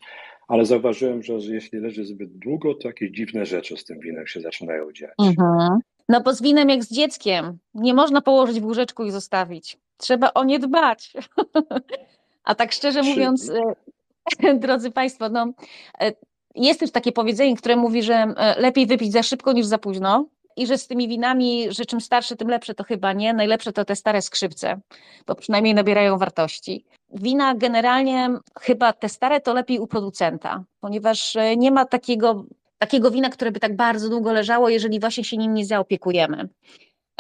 ale 0.48 0.66
zauważyłem, 0.66 1.24
że 1.24 1.34
jeśli 1.34 1.80
leży 1.80 2.06
zbyt 2.06 2.38
długo, 2.38 2.76
to 2.76 2.88
jakieś 2.88 3.12
dziwne 3.12 3.46
rzeczy 3.46 3.78
z 3.78 3.84
tym 3.84 4.00
winem 4.00 4.28
się 4.28 4.42
zaczynają 4.42 4.92
dziać. 4.92 5.14
Mhm. 5.20 5.80
No 6.10 6.22
bo 6.22 6.34
z 6.34 6.42
winem 6.42 6.70
jak 6.70 6.84
z 6.84 6.94
dzieckiem. 6.94 7.58
Nie 7.74 7.94
można 7.94 8.22
położyć 8.22 8.60
w 8.60 8.66
łóżeczku 8.66 9.04
i 9.04 9.12
zostawić. 9.12 9.78
Trzeba 9.98 10.34
o 10.34 10.44
nie 10.44 10.60
dbać. 10.60 11.14
A 12.44 12.56
tak 12.56 12.72
szczerze 12.72 13.04
mówiąc, 13.04 13.52
e, 14.44 14.54
drodzy 14.60 14.92
Państwo, 14.92 15.30
no, 15.30 15.54
e, 16.02 16.12
jest 16.56 16.80
też 16.80 16.92
takie 16.92 17.12
powiedzenie, 17.12 17.56
które 17.56 17.76
mówi, 17.76 18.04
że 18.04 18.14
e, 18.14 18.62
lepiej 18.62 18.88
wypić 18.88 19.12
za 19.12 19.24
szybko 19.24 19.54
niż 19.54 19.66
za 19.66 19.78
późno 19.78 20.26
i 20.56 20.68
że 20.68 20.78
z 20.78 20.88
tymi 20.88 21.08
winami, 21.08 21.68
że 21.70 21.86
czym 21.86 22.02
starsze, 22.02 22.36
tym 22.36 22.48
lepsze, 22.48 22.76
to 22.76 22.84
chyba 22.84 23.14
nie. 23.14 23.34
Najlepsze 23.34 23.74
to 23.74 23.86
te 23.86 23.96
stare 23.96 24.22
skrzypce, 24.22 24.80
bo 25.28 25.36
przynajmniej 25.36 25.74
nabierają 25.74 26.18
wartości. 26.18 26.86
Wina 27.14 27.56
generalnie, 27.56 28.30
chyba 28.62 28.94
te 28.94 29.10
stare 29.10 29.42
to 29.42 29.54
lepiej 29.54 29.80
u 29.80 29.88
producenta, 29.88 30.64
ponieważ 30.80 31.36
e, 31.36 31.58
nie 31.58 31.72
ma 31.72 31.86
takiego, 31.86 32.46
takiego 32.78 33.12
wina, 33.12 33.30
które 33.30 33.52
by 33.52 33.60
tak 33.60 33.76
bardzo 33.76 34.10
długo 34.10 34.34
leżało, 34.34 34.70
jeżeli 34.70 35.00
właśnie 35.00 35.24
się 35.24 35.38
nim 35.38 35.54
nie 35.54 35.66
zaopiekujemy. 35.66 36.50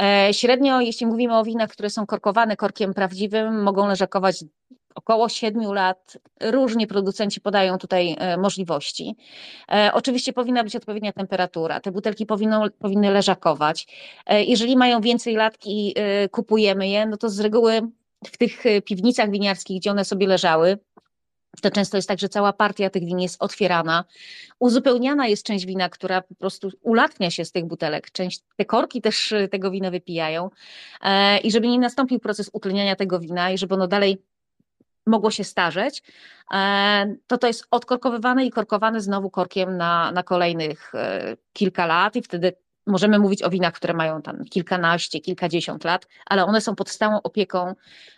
E, 0.01 0.33
średnio, 0.33 0.81
jeśli 0.81 1.05
mówimy 1.05 1.37
o 1.37 1.43
winach, 1.43 1.69
które 1.69 1.89
są 1.89 2.05
korkowane 2.05 2.55
korkiem 2.55 2.93
prawdziwym, 2.93 3.63
mogą 3.63 3.87
leżakować 3.87 4.43
około 4.95 5.29
7 5.29 5.73
lat. 5.73 6.17
Różnie 6.41 6.87
producenci 6.87 7.41
podają 7.41 7.77
tutaj 7.77 8.15
e, 8.19 8.37
możliwości. 8.37 9.15
E, 9.71 9.91
oczywiście 9.93 10.33
powinna 10.33 10.63
być 10.63 10.75
odpowiednia 10.75 11.13
temperatura. 11.13 11.79
Te 11.79 11.91
butelki 11.91 12.25
powinno, 12.25 12.69
powinny 12.79 13.11
leżakować. 13.11 13.87
E, 14.25 14.43
jeżeli 14.43 14.77
mają 14.77 15.01
więcej 15.01 15.35
lat 15.35 15.57
i 15.65 15.95
kupujemy 16.31 16.87
je, 16.87 17.05
no 17.05 17.17
to 17.17 17.29
z 17.29 17.39
reguły 17.39 17.81
w 18.25 18.37
tych 18.37 18.63
piwnicach 18.85 19.31
winiarskich, 19.31 19.79
gdzie 19.79 19.91
one 19.91 20.05
sobie 20.05 20.27
leżały, 20.27 20.77
to 21.61 21.71
często 21.71 21.97
jest 21.97 22.07
tak, 22.07 22.19
że 22.19 22.29
cała 22.29 22.53
partia 22.53 22.89
tych 22.89 23.05
win 23.05 23.19
jest 23.19 23.43
otwierana. 23.43 24.05
Uzupełniana 24.59 25.27
jest 25.27 25.43
część 25.45 25.65
wina, 25.65 25.89
która 25.89 26.21
po 26.21 26.35
prostu 26.35 26.69
ulatnia 26.81 27.31
się 27.31 27.45
z 27.45 27.51
tych 27.51 27.65
butelek. 27.65 28.11
Część, 28.11 28.41
te 28.57 28.65
korki 28.65 29.01
też 29.01 29.33
tego 29.51 29.71
wina 29.71 29.91
wypijają. 29.91 30.49
I 31.43 31.51
żeby 31.51 31.67
nie 31.67 31.79
nastąpił 31.79 32.19
proces 32.19 32.49
utleniania 32.53 32.95
tego 32.95 33.19
wina 33.19 33.51
i 33.51 33.57
żeby 33.57 33.75
ono 33.75 33.87
dalej 33.87 34.17
mogło 35.05 35.31
się 35.31 35.43
starzeć, 35.43 36.03
e, 36.53 37.15
to 37.27 37.37
to 37.37 37.47
jest 37.47 37.67
odkorkowywane 37.71 38.45
i 38.45 38.51
korkowane 38.51 39.01
znowu 39.01 39.29
korkiem 39.29 39.77
na, 39.77 40.11
na 40.11 40.23
kolejnych 40.23 40.95
e, 40.95 41.37
kilka 41.53 41.85
lat 41.85 42.15
i 42.15 42.21
wtedy 42.21 42.53
możemy 42.87 43.19
mówić 43.19 43.43
o 43.43 43.49
winach, 43.49 43.73
które 43.73 43.93
mają 43.93 44.21
tam 44.21 44.45
kilkanaście, 44.45 45.19
kilkadziesiąt 45.19 45.83
lat, 45.83 46.07
ale 46.25 46.45
one 46.45 46.61
są 46.61 46.75
pod 46.75 46.89
stałą 46.89 47.21
opieką 47.21 47.75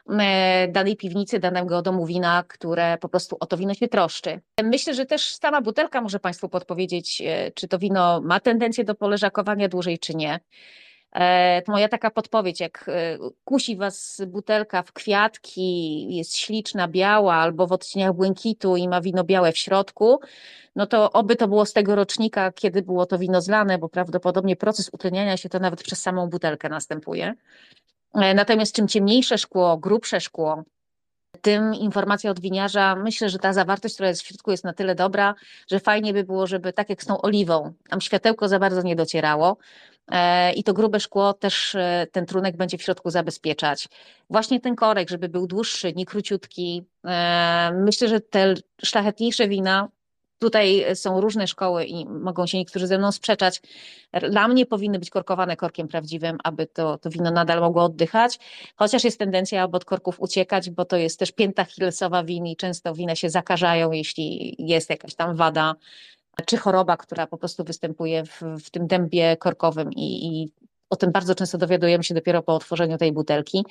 e, 0.09 0.67
danej 0.67 0.97
piwnicy, 0.97 1.39
danego 1.39 1.81
domu 1.81 2.05
wina, 2.05 2.43
które 2.47 2.97
po 2.97 3.09
prostu 3.09 3.37
o 3.39 3.45
to 3.45 3.57
wino 3.57 3.73
się 3.73 3.87
troszczy. 3.87 4.41
Myślę, 4.63 4.93
że 4.93 5.05
też 5.05 5.35
sama 5.35 5.61
butelka 5.61 6.01
może 6.01 6.19
Państwu 6.19 6.49
podpowiedzieć, 6.49 7.23
czy 7.55 7.67
to 7.67 7.79
wino 7.79 8.21
ma 8.21 8.39
tendencję 8.39 8.83
do 8.83 8.95
poleżakowania 8.95 9.67
dłużej, 9.67 9.99
czy 9.99 10.15
nie. 10.15 10.39
E, 11.15 11.61
to 11.61 11.71
moja 11.71 11.89
taka 11.89 12.11
podpowiedź, 12.11 12.59
jak 12.59 12.85
e, 12.89 13.17
kusi 13.45 13.77
was 13.77 14.21
butelka 14.27 14.83
w 14.83 14.91
kwiatki, 14.93 16.15
jest 16.15 16.37
śliczna, 16.37 16.87
biała 16.87 17.35
albo 17.35 17.67
w 17.67 17.71
odcieniach 17.71 18.13
błękitu 18.13 18.75
i 18.75 18.87
ma 18.87 19.01
wino 19.01 19.23
białe 19.23 19.51
w 19.51 19.57
środku, 19.57 20.19
no 20.75 20.87
to 20.87 21.11
oby 21.11 21.35
to 21.35 21.47
było 21.47 21.65
z 21.65 21.73
tego 21.73 21.95
rocznika, 21.95 22.51
kiedy 22.51 22.81
było 22.81 23.05
to 23.05 23.17
wino 23.17 23.41
zlane, 23.41 23.77
bo 23.77 23.89
prawdopodobnie 23.89 24.55
proces 24.55 24.89
utleniania 24.93 25.37
się 25.37 25.49
to 25.49 25.59
nawet 25.59 25.83
przez 25.83 26.01
samą 26.01 26.29
butelkę 26.29 26.69
następuje. 26.69 27.33
E, 28.13 28.33
natomiast 28.33 28.75
czym 28.75 28.87
ciemniejsze 28.87 29.37
szkło, 29.37 29.77
grubsze 29.77 30.21
szkło, 30.21 30.63
tym 31.47 31.73
informacja 31.73 32.31
od 32.31 32.39
winiarza, 32.39 32.95
myślę, 32.95 33.29
że 33.29 33.39
ta 33.39 33.53
zawartość, 33.53 33.93
która 33.93 34.09
jest 34.09 34.21
w 34.21 34.27
środku 34.27 34.51
jest 34.51 34.63
na 34.63 34.73
tyle 34.73 34.95
dobra, 34.95 35.35
że 35.71 35.79
fajnie 35.79 36.13
by 36.13 36.23
było, 36.23 36.47
żeby 36.47 36.73
tak 36.73 36.89
jak 36.89 37.03
z 37.03 37.05
tą 37.05 37.21
oliwą, 37.21 37.73
tam 37.89 38.01
światełko 38.01 38.47
za 38.47 38.59
bardzo 38.59 38.81
nie 38.81 38.95
docierało, 38.95 39.57
E, 40.11 40.53
i 40.53 40.63
to 40.63 40.73
grube 40.73 40.99
szkło 40.99 41.33
też 41.33 41.75
e, 41.75 42.07
ten 42.11 42.25
trunek 42.25 42.57
będzie 42.57 42.77
w 42.77 42.81
środku 42.81 43.09
zabezpieczać. 43.09 43.87
Właśnie 44.29 44.59
ten 44.59 44.75
korek, 44.75 45.09
żeby 45.09 45.29
był 45.29 45.47
dłuższy, 45.47 45.93
nie 45.93 46.05
króciutki. 46.05 46.85
E, 47.05 47.71
myślę, 47.85 48.07
że 48.07 48.19
te 48.21 48.53
szlachetniejsze 48.85 49.47
wina, 49.47 49.89
tutaj 50.39 50.85
są 50.95 51.21
różne 51.21 51.47
szkoły 51.47 51.85
i 51.85 52.05
mogą 52.05 52.47
się 52.47 52.57
niektórzy 52.57 52.87
ze 52.87 52.97
mną 52.97 53.11
sprzeczać. 53.11 53.61
Dla 54.29 54.47
mnie 54.47 54.65
powinny 54.65 54.99
być 54.99 55.09
korkowane 55.09 55.57
korkiem 55.57 55.87
prawdziwym, 55.87 56.37
aby 56.43 56.67
to, 56.67 56.97
to 56.97 57.09
wino 57.09 57.31
nadal 57.31 57.59
mogło 57.59 57.83
oddychać, 57.83 58.39
chociaż 58.75 59.03
jest 59.03 59.19
tendencja, 59.19 59.63
aby 59.63 59.77
od 59.77 59.85
korków 59.85 60.19
uciekać, 60.19 60.69
bo 60.69 60.85
to 60.85 60.97
jest 60.97 61.19
też 61.19 61.31
pięta 61.31 61.65
chilsowa 61.65 62.23
win 62.23 62.45
i 62.45 62.55
często 62.55 62.93
wina 62.93 63.15
się 63.15 63.29
zakażają, 63.29 63.91
jeśli 63.91 64.55
jest 64.59 64.89
jakaś 64.89 65.15
tam 65.15 65.35
wada 65.35 65.75
czy 66.45 66.57
choroba, 66.57 66.97
która 66.97 67.27
po 67.27 67.37
prostu 67.37 67.63
występuje 67.63 68.25
w, 68.25 68.41
w 68.65 68.69
tym 68.69 68.87
dębie 68.87 69.37
korkowym 69.37 69.93
i, 69.93 70.27
i 70.27 70.51
o 70.89 70.95
tym 70.95 71.11
bardzo 71.11 71.35
często 71.35 71.57
dowiadujemy 71.57 72.03
się 72.03 72.13
dopiero 72.13 72.43
po 72.43 72.55
otworzeniu 72.55 72.97
tej 72.97 73.11
butelki. 73.11 73.65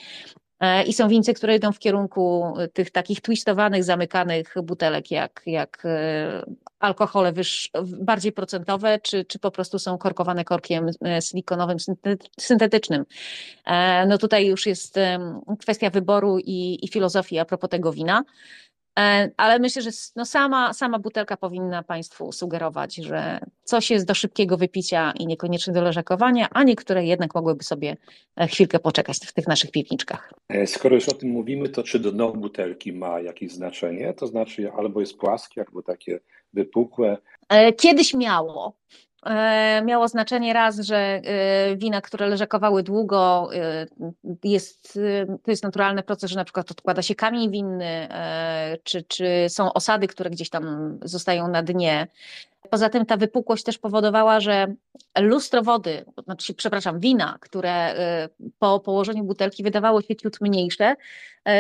E, 0.61 0.82
I 0.82 0.92
są 0.92 1.09
wince, 1.09 1.34
które 1.34 1.57
idą 1.57 1.72
w 1.72 1.78
kierunku 1.78 2.54
tych 2.72 2.90
takich 2.90 3.20
twistowanych, 3.20 3.84
zamykanych 3.84 4.54
butelek, 4.62 5.11
jak, 5.11 5.42
jak 5.46 5.82
e, 5.84 6.42
alkohole 6.80 7.32
wyż, 7.32 7.70
bardziej 8.00 8.32
procentowe, 8.32 8.98
czy, 8.98 9.24
czy 9.24 9.38
po 9.38 9.50
prostu 9.50 9.78
są 9.78 9.98
korkowane 9.98 10.44
korkiem 10.44 10.90
e, 11.04 11.22
silikonowym, 11.22 11.76
syntetycznym. 12.40 13.04
No 14.07 14.18
tutaj 14.18 14.46
już 14.46 14.66
jest 14.66 14.98
kwestia 15.61 15.90
wyboru 15.90 16.38
i, 16.38 16.78
i 16.84 16.88
filozofii 16.88 17.38
a 17.38 17.44
propos 17.44 17.70
tego 17.70 17.92
wina. 17.92 18.22
E, 18.98 19.30
ale 19.36 19.59
myślę, 19.59 19.82
że 19.82 19.90
no 20.16 20.24
sama, 20.24 20.72
sama 20.72 20.98
butelka 20.98 21.36
powinna 21.36 21.82
Państwu 21.82 22.32
sugerować, 22.32 22.94
że 22.94 23.40
coś 23.66 23.90
jest 23.90 24.06
do 24.06 24.14
szybkiego 24.14 24.56
wypicia 24.56 25.12
i 25.18 25.26
niekoniecznie 25.26 25.72
do 25.72 25.82
leżakowania, 25.82 26.48
a 26.50 26.62
niektóre 26.62 27.04
jednak 27.04 27.34
mogłyby 27.34 27.64
sobie 27.64 27.96
e, 28.36 28.46
chwilkę 28.46 28.78
poczekać 28.78 29.16
w 29.16 29.32
tych 29.32 29.46
naszych 29.46 29.70
piwniczkach. 29.70 30.32
E, 30.48 30.66
skoro 30.66 30.94
już 30.94 31.08
o 31.08 31.14
tym 31.14 31.30
mówimy, 31.30 31.68
to 31.68 31.82
czy 31.82 31.98
dno 31.98 32.32
butelki 32.32 32.92
ma 32.92 33.20
jakieś 33.20 33.52
znaczenie? 33.52 34.14
To 34.14 34.26
znaczy 34.26 34.72
albo 34.72 35.00
jest 35.00 35.16
płaskie, 35.16 35.64
albo 35.66 35.82
takie 35.82 36.20
wypukłe. 36.52 37.16
Kiedyś 37.76 38.14
miało. 38.14 38.76
E, 39.26 39.82
miało 39.84 40.08
znaczenie 40.08 40.52
raz, 40.52 40.80
że 40.80 40.96
e, 40.96 41.76
wina, 41.76 42.00
które 42.00 42.26
leżakowały 42.26 42.82
długo, 42.82 43.50
e, 43.54 43.86
jest, 44.44 44.98
to 45.42 45.50
jest 45.50 45.62
naturalny 45.62 46.02
proces, 46.02 46.30
że 46.30 46.36
na 46.36 46.44
przykład 46.44 46.70
odkłada 46.70 47.02
się 47.02 47.14
kamień 47.14 47.50
winny, 47.50 48.08
czy, 48.82 49.02
czy 49.02 49.26
są 49.48 49.72
osady, 49.72 50.06
które 50.06 50.30
gdzieś 50.30 50.50
tam 50.50 50.98
zostają 51.02 51.48
na 51.48 51.62
dnie. 51.62 52.06
Poza 52.70 52.88
tym 52.88 53.06
ta 53.06 53.16
wypukłość 53.16 53.64
też 53.64 53.78
powodowała, 53.78 54.40
że 54.40 54.74
lustro 55.18 55.62
wody, 55.62 56.05
znaczy, 56.24 56.55
przepraszam, 56.55 57.01
wina, 57.01 57.38
które 57.40 57.94
po 58.59 58.80
położeniu 58.80 59.24
butelki 59.24 59.62
wydawało 59.62 60.03
się 60.03 60.16
ciut 60.16 60.40
mniejsze, 60.40 60.97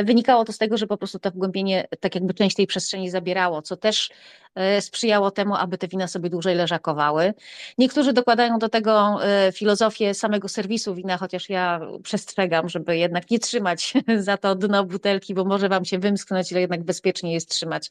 wynikało 0.04 0.44
to 0.44 0.52
z 0.52 0.58
tego, 0.58 0.76
że 0.76 0.86
po 0.86 0.96
prostu 0.96 1.18
to 1.18 1.30
wgłębienie 1.30 1.88
tak 2.00 2.14
jakby 2.14 2.34
część 2.34 2.56
tej 2.56 2.66
przestrzeni 2.66 3.10
zabierało, 3.10 3.62
co 3.62 3.76
też 3.76 4.10
E, 4.56 4.80
sprzyjało 4.80 5.30
temu, 5.30 5.54
aby 5.54 5.78
te 5.78 5.88
wina 5.88 6.08
sobie 6.08 6.30
dłużej 6.30 6.54
leżakowały. 6.54 7.34
Niektórzy 7.78 8.12
dokładają 8.12 8.58
do 8.58 8.68
tego 8.68 9.18
filozofię 9.52 10.14
samego 10.14 10.48
serwisu 10.48 10.94
wina, 10.94 11.18
chociaż 11.18 11.48
ja 11.48 11.80
przestrzegam, 12.02 12.68
żeby 12.68 12.96
jednak 12.96 13.30
nie 13.30 13.38
trzymać 13.38 13.94
za 14.18 14.36
to 14.36 14.54
dno 14.54 14.84
butelki, 14.84 15.34
bo 15.34 15.44
może 15.44 15.68
wam 15.68 15.84
się 15.84 15.98
wymsknąć, 15.98 16.52
ale 16.52 16.60
jednak 16.60 16.82
bezpiecznie 16.84 17.32
jest 17.32 17.50
trzymać 17.50 17.90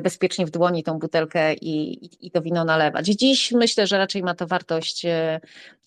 bezpiecznie 0.00 0.46
w 0.46 0.50
dłoni 0.50 0.82
tą 0.82 0.98
butelkę 0.98 1.54
i, 1.54 2.26
i 2.26 2.30
to 2.30 2.42
wino 2.42 2.64
nalewać. 2.64 3.06
Dziś 3.06 3.52
myślę, 3.52 3.86
że 3.86 3.98
raczej 3.98 4.22
ma 4.22 4.34
to 4.34 4.46
wartość 4.46 4.59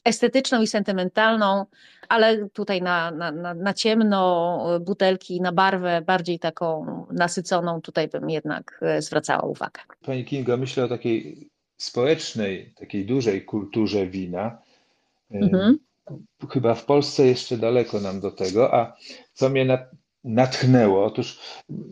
estetyczną 0.03 0.61
i 0.61 0.67
sentymentalną, 0.67 1.65
ale 2.09 2.49
tutaj 2.49 2.81
na, 2.81 3.11
na, 3.11 3.31
na, 3.31 3.53
na 3.53 3.73
ciemno 3.73 4.79
butelki, 4.81 5.41
na 5.41 5.51
barwę 5.51 6.01
bardziej 6.01 6.39
taką 6.39 6.85
nasyconą, 7.11 7.81
tutaj 7.81 8.07
bym 8.07 8.29
jednak 8.29 8.81
zwracała 8.99 9.43
uwagę. 9.43 9.81
Pani 10.05 10.25
Kinga, 10.25 10.57
myślę 10.57 10.83
o 10.83 10.87
takiej 10.87 11.49
społecznej, 11.77 12.73
takiej 12.75 13.05
dużej 13.05 13.45
kulturze 13.45 14.07
wina. 14.07 14.57
Mhm. 15.31 15.79
Chyba 16.49 16.75
w 16.75 16.85
Polsce 16.85 17.27
jeszcze 17.27 17.57
daleko 17.57 17.99
nam 17.99 18.19
do 18.19 18.31
tego, 18.31 18.73
a 18.73 18.97
co 19.33 19.49
mnie 19.49 19.87
natchnęło? 20.23 21.05
Otóż 21.05 21.39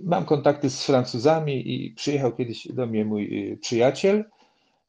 mam 0.03 0.25
kontakty 0.25 0.69
z 0.69 0.85
Francuzami 0.85 1.73
i 1.73 1.91
przyjechał 1.91 2.35
kiedyś 2.35 2.67
do 2.67 2.87
mnie 2.87 3.05
mój 3.05 3.57
przyjaciel 3.61 4.25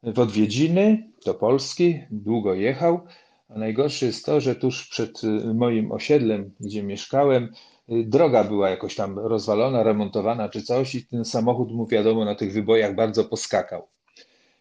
w 0.02 0.18
odwiedziny 0.18 1.10
do 1.26 1.34
Polski, 1.34 2.00
długo 2.10 2.54
jechał. 2.54 3.00
A 3.48 3.58
najgorsze 3.58 4.06
jest 4.06 4.26
to, 4.26 4.40
że 4.40 4.54
tuż 4.54 4.88
przed 4.88 5.24
y, 5.24 5.54
moim 5.54 5.92
osiedlem, 5.92 6.50
gdzie 6.60 6.82
mieszkałem, 6.82 7.44
y, 7.92 8.04
droga 8.04 8.44
była 8.44 8.70
jakoś 8.70 8.94
tam 8.94 9.18
rozwalona, 9.18 9.82
remontowana 9.82 10.48
czy 10.48 10.62
coś, 10.62 10.94
i 10.94 11.06
ten 11.06 11.24
samochód 11.24 11.72
mu 11.72 11.86
wiadomo 11.86 12.24
na 12.24 12.34
tych 12.34 12.52
wybojach 12.52 12.94
bardzo 12.94 13.24
poskakał. 13.24 13.88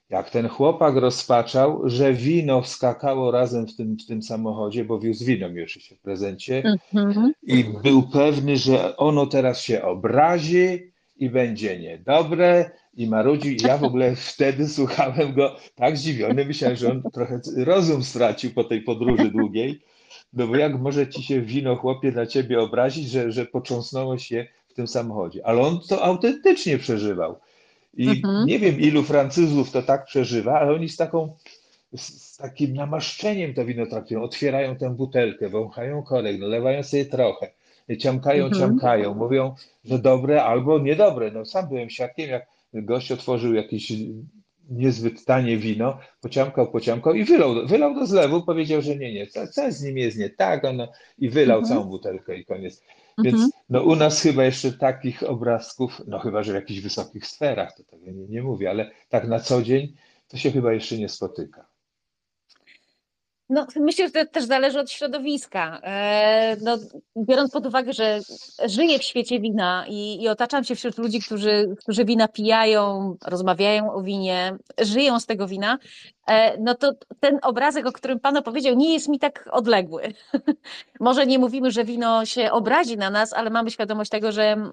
Jak 0.10 0.30
ten 0.30 0.48
chłopak 0.48 0.96
rozpaczał, 0.96 1.82
że 1.90 2.14
wino 2.14 2.62
wskakało 2.62 3.32
razem 3.32 3.68
w 3.68 3.76
tym, 3.76 3.98
w 4.04 4.08
tym 4.08 4.22
samochodzie, 4.22 4.86
bo 4.86 5.00
wiózł 5.00 5.26
wino 5.26 5.50
mi 5.50 5.64
oczywiście 5.64 5.96
w 5.96 6.00
prezencie, 6.00 6.64
mm 6.94 7.14
-hmm. 7.14 7.30
i 7.44 7.64
był 7.84 8.04
pewny, 8.04 8.58
że 8.58 8.98
ono 8.98 9.26
teraz 9.26 9.62
się 9.62 9.84
obrazi 9.84 10.91
i 11.22 11.30
będzie 11.30 11.80
niedobre, 11.80 12.72
i 12.98 13.08
marudzi. 13.08 13.58
Ja 13.64 13.78
w 13.78 13.84
ogóle 13.84 14.16
wtedy 14.16 14.68
słuchałem 14.68 15.34
go 15.34 15.56
tak 15.76 15.98
zdziwiony, 15.98 16.46
myślałem, 16.46 16.78
że 16.78 16.92
on 16.92 17.04
trochę 17.14 17.40
rozum 17.58 18.04
stracił 18.04 18.52
po 18.52 18.64
tej 18.64 18.82
podróży 18.82 19.32
długiej. 19.32 19.82
No 20.34 20.48
bo 20.48 20.56
jak 20.56 20.80
może 20.80 21.08
ci 21.08 21.24
się 21.24 21.42
wino 21.42 21.76
chłopie 21.76 22.12
na 22.12 22.26
ciebie 22.26 22.60
obrazić, 22.60 23.10
że, 23.10 23.32
że 23.32 23.46
począsnąłeś 23.46 24.32
je 24.32 24.48
w 24.68 24.74
tym 24.74 24.88
samochodzie? 24.88 25.46
Ale 25.46 25.62
on 25.62 25.80
to 25.90 26.04
autentycznie 26.04 26.78
przeżywał. 26.78 27.40
I 27.98 28.10
mhm. 28.10 28.46
nie 28.46 28.60
wiem, 28.60 28.80
ilu 28.80 29.04
Francuzów 29.04 29.72
to 29.72 29.82
tak 29.82 30.06
przeżywa, 30.06 30.60
ale 30.60 30.74
oni 30.74 30.90
z 30.90 30.98
taką 30.98 31.36
z, 31.98 32.38
takim 32.38 32.74
namaszczeniem 32.74 33.54
to 33.54 33.66
wino 33.66 33.86
traktują. 33.86 34.24
Otwierają 34.24 34.76
tę 34.76 34.96
butelkę, 34.96 35.50
wąchają 35.50 36.04
korek, 36.04 36.40
nalewają 36.40 36.84
sobie 36.84 37.06
trochę, 37.06 37.52
ciamkają, 38.00 38.46
mhm. 38.46 38.62
ciamkają, 38.62 39.14
mówią, 39.14 39.56
że 39.86 40.00
dobre 40.00 40.44
albo 40.44 40.80
niedobre. 40.80 41.32
No 41.32 41.46
sam 41.46 41.68
byłem 41.68 41.90
świadkiem, 41.90 42.30
jak 42.30 42.48
gość 42.74 43.12
otworzył 43.12 43.54
jakieś 43.54 43.94
niezbyt 44.70 45.26
tanie 45.26 45.58
wino, 45.58 45.98
pociąkał, 46.22 46.72
pociąkał 46.72 47.14
i 47.14 47.24
wylał, 47.24 47.68
wylał 47.68 47.96
do 47.96 48.06
zlewu, 48.06 48.44
powiedział, 48.44 48.82
że 48.82 48.96
nie, 48.96 49.14
nie, 49.14 49.28
co, 49.28 49.48
co 49.48 49.72
z 49.72 49.84
nim 49.84 49.98
jest 49.98 50.18
nie 50.18 50.30
tak, 50.30 50.66
ono, 50.66 50.88
i 51.18 51.30
wylał 51.30 51.60
mhm. 51.60 51.76
całą 51.76 51.90
butelkę 51.90 52.38
i 52.38 52.46
koniec. 52.46 52.84
Więc 53.24 53.36
mhm. 53.36 53.52
no, 53.70 53.84
u 53.84 53.96
nas 53.96 54.22
chyba 54.22 54.44
jeszcze 54.44 54.72
takich 54.72 55.24
obrazków, 55.24 56.02
no 56.08 56.20
chyba, 56.20 56.44
że 56.44 56.52
w 56.52 56.56
jakichś 56.56 56.80
wysokich 56.80 57.28
sferach, 57.28 57.78
to 57.78 57.84
tego 57.84 58.12
nie, 58.12 58.28
nie 58.28 58.44
mówię, 58.44 58.70
ale 58.70 58.92
tak 59.10 59.28
na 59.28 59.40
co 59.40 59.62
dzień 59.62 59.94
to 60.28 60.38
się 60.38 60.52
chyba 60.52 60.74
jeszcze 60.74 60.98
nie 60.98 61.10
spotyka. 61.10 61.71
No, 63.52 63.68
myślę, 63.76 64.08
że 64.08 64.12
to 64.12 64.32
też 64.32 64.46
zależy 64.46 64.80
od 64.80 64.92
środowiska. 64.92 65.80
E, 65.84 66.58
no, 66.62 66.78
biorąc 67.18 67.52
pod 67.52 67.66
uwagę, 67.66 67.94
że 67.94 68.20
żyję 68.66 69.00
w 69.00 69.04
świecie 69.04 69.40
wina 69.40 69.86
i, 69.88 70.24
i 70.24 70.30
otaczam 70.30 70.64
się 70.64 70.76
wśród 70.76 70.98
ludzi, 70.98 71.22
którzy, 71.22 71.76
którzy 71.80 72.06
wina 72.06 72.28
pijają, 72.28 73.16
rozmawiają 73.26 73.94
o 73.94 74.02
winie, 74.02 74.58
żyją 74.82 75.20
z 75.20 75.26
tego 75.26 75.48
wina, 75.48 75.78
e, 76.28 76.58
no 76.58 76.76
to 76.76 76.92
ten 77.20 77.40
obrazek, 77.42 77.86
o 77.88 77.92
którym 77.92 78.20
Pan 78.20 78.38
opowiedział, 78.38 78.76
nie 78.76 78.94
jest 78.94 79.10
mi 79.10 79.20
tak 79.20 79.50
odległy. 79.52 80.14
Może 81.00 81.26
nie 81.26 81.40
mówimy, 81.40 81.72
że 81.72 81.86
wino 81.86 82.26
się 82.26 82.52
obrazi 82.52 82.98
na 82.98 83.10
nas, 83.10 83.34
ale 83.34 83.50
mamy 83.50 83.72
świadomość 83.72 84.12
tego, 84.12 84.32
że 84.32 84.44
mm, 84.44 84.72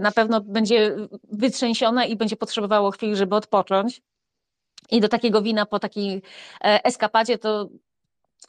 na 0.00 0.10
pewno 0.10 0.40
będzie 0.40 0.96
wytrzęsione 1.32 2.06
i 2.06 2.16
będzie 2.16 2.36
potrzebowało 2.36 2.90
chwili, 2.90 3.16
żeby 3.16 3.36
odpocząć. 3.36 4.02
I 4.90 5.00
do 5.00 5.08
takiego 5.08 5.42
wina 5.42 5.66
po 5.66 5.78
takiej 5.78 6.22
e, 6.64 6.84
eskapadzie 6.84 7.38
to 7.38 7.68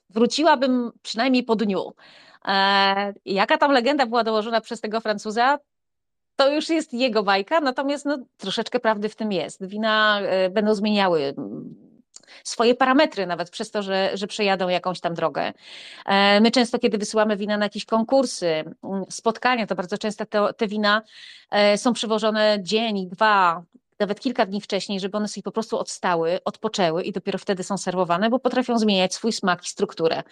wróciłabym 0.09 0.91
przynajmniej 1.01 1.43
po 1.43 1.55
dniu. 1.55 1.93
E, 2.47 3.13
jaka 3.25 3.57
tam 3.57 3.71
legenda 3.71 4.05
była 4.05 4.23
dołożona 4.23 4.61
przez 4.61 4.81
tego 4.81 5.01
Francuza, 5.01 5.59
to 6.35 6.51
już 6.51 6.69
jest 6.69 6.93
jego 6.93 7.23
bajka, 7.23 7.59
natomiast 7.59 8.05
no, 8.05 8.17
troszeczkę 8.37 8.79
prawdy 8.79 9.09
w 9.09 9.15
tym 9.15 9.31
jest. 9.31 9.67
Wina 9.67 10.19
e, 10.21 10.49
będą 10.49 10.75
zmieniały 10.75 11.21
mm, 11.37 11.75
swoje 12.43 12.75
parametry, 12.75 13.27
nawet 13.27 13.49
przez 13.49 13.71
to, 13.71 13.81
że, 13.81 14.11
że 14.13 14.27
przejadą 14.27 14.69
jakąś 14.69 14.99
tam 14.99 15.13
drogę. 15.13 15.53
E, 16.05 16.41
my 16.41 16.51
często, 16.51 16.79
kiedy 16.79 16.97
wysyłamy 16.97 17.37
wina 17.37 17.57
na 17.57 17.65
jakieś 17.65 17.85
konkursy, 17.85 18.47
mm, 18.47 19.05
spotkania, 19.09 19.67
to 19.67 19.75
bardzo 19.75 19.97
często 19.97 20.25
te, 20.25 20.53
te 20.57 20.67
wina 20.67 21.01
są 21.75 21.93
przywożone 21.93 22.57
dzień, 22.61 23.09
dwa, 23.09 23.63
nawet 23.99 24.19
kilka 24.19 24.45
dni 24.45 24.61
wcześniej, 24.61 24.99
żeby 24.99 25.17
one 25.17 25.27
sobie 25.27 25.43
po 25.43 25.51
prostu 25.51 25.79
odstały, 25.79 26.39
odpoczęły 26.45 27.03
i 27.03 27.11
dopiero 27.11 27.39
wtedy 27.39 27.63
są 27.63 27.77
serwowane, 27.77 28.29
bo 28.29 28.39
potrafią 28.39 28.79
zmieniać 28.79 29.13
swój 29.13 29.33
smak 29.33 29.63
i 29.63 29.67
strukturę. 29.67 30.23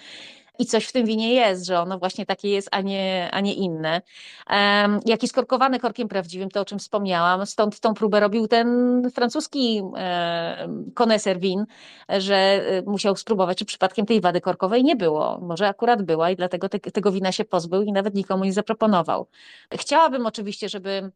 I 0.59 0.66
coś 0.66 0.86
w 0.86 0.91
tym 0.91 1.05
winie 1.05 1.34
jest, 1.34 1.66
że 1.66 1.80
ono 1.80 1.99
właśnie 1.99 2.26
takie 2.26 2.49
jest, 2.49 2.70
a 2.72 2.82
nie, 2.82 3.30
a 3.32 3.39
nie 3.39 3.53
inne. 3.53 4.01
Um, 4.49 4.99
jak 5.05 5.22
jest 5.22 5.36
korkowany 5.36 5.80
korkiem 5.80 6.07
prawdziwym, 6.07 6.49
to 6.49 6.62
o 6.62 6.66
czym 6.66 6.80
wspomniałam, 6.80 7.45
stąd 7.45 7.80
tą 7.80 7.93
próbę 7.93 8.20
robił 8.20 8.47
ten 8.47 9.01
francuski 9.16 9.82
e, 9.97 10.68
koneser 10.93 11.39
win, 11.39 11.66
że 12.09 12.36
e, 12.36 12.82
musiał 12.82 13.16
spróbować, 13.16 13.57
czy 13.57 13.66
przypadkiem 13.66 14.05
tej 14.05 14.22
wady 14.22 14.41
korkowej 14.41 14.84
nie 14.84 14.95
było. 14.95 15.39
Może 15.41 15.68
akurat 15.68 16.01
była 16.01 16.30
i 16.30 16.36
dlatego 16.36 16.70
te, 16.70 16.80
tego 16.80 17.12
wina 17.12 17.32
się 17.32 17.45
pozbył 17.45 17.82
i 17.82 17.91
nawet 17.91 18.14
nikomu 18.14 18.43
nie 18.43 18.53
zaproponował. 18.53 19.28
Chciałabym 19.74 20.26
oczywiście, 20.26 20.70
żeby 20.70 21.12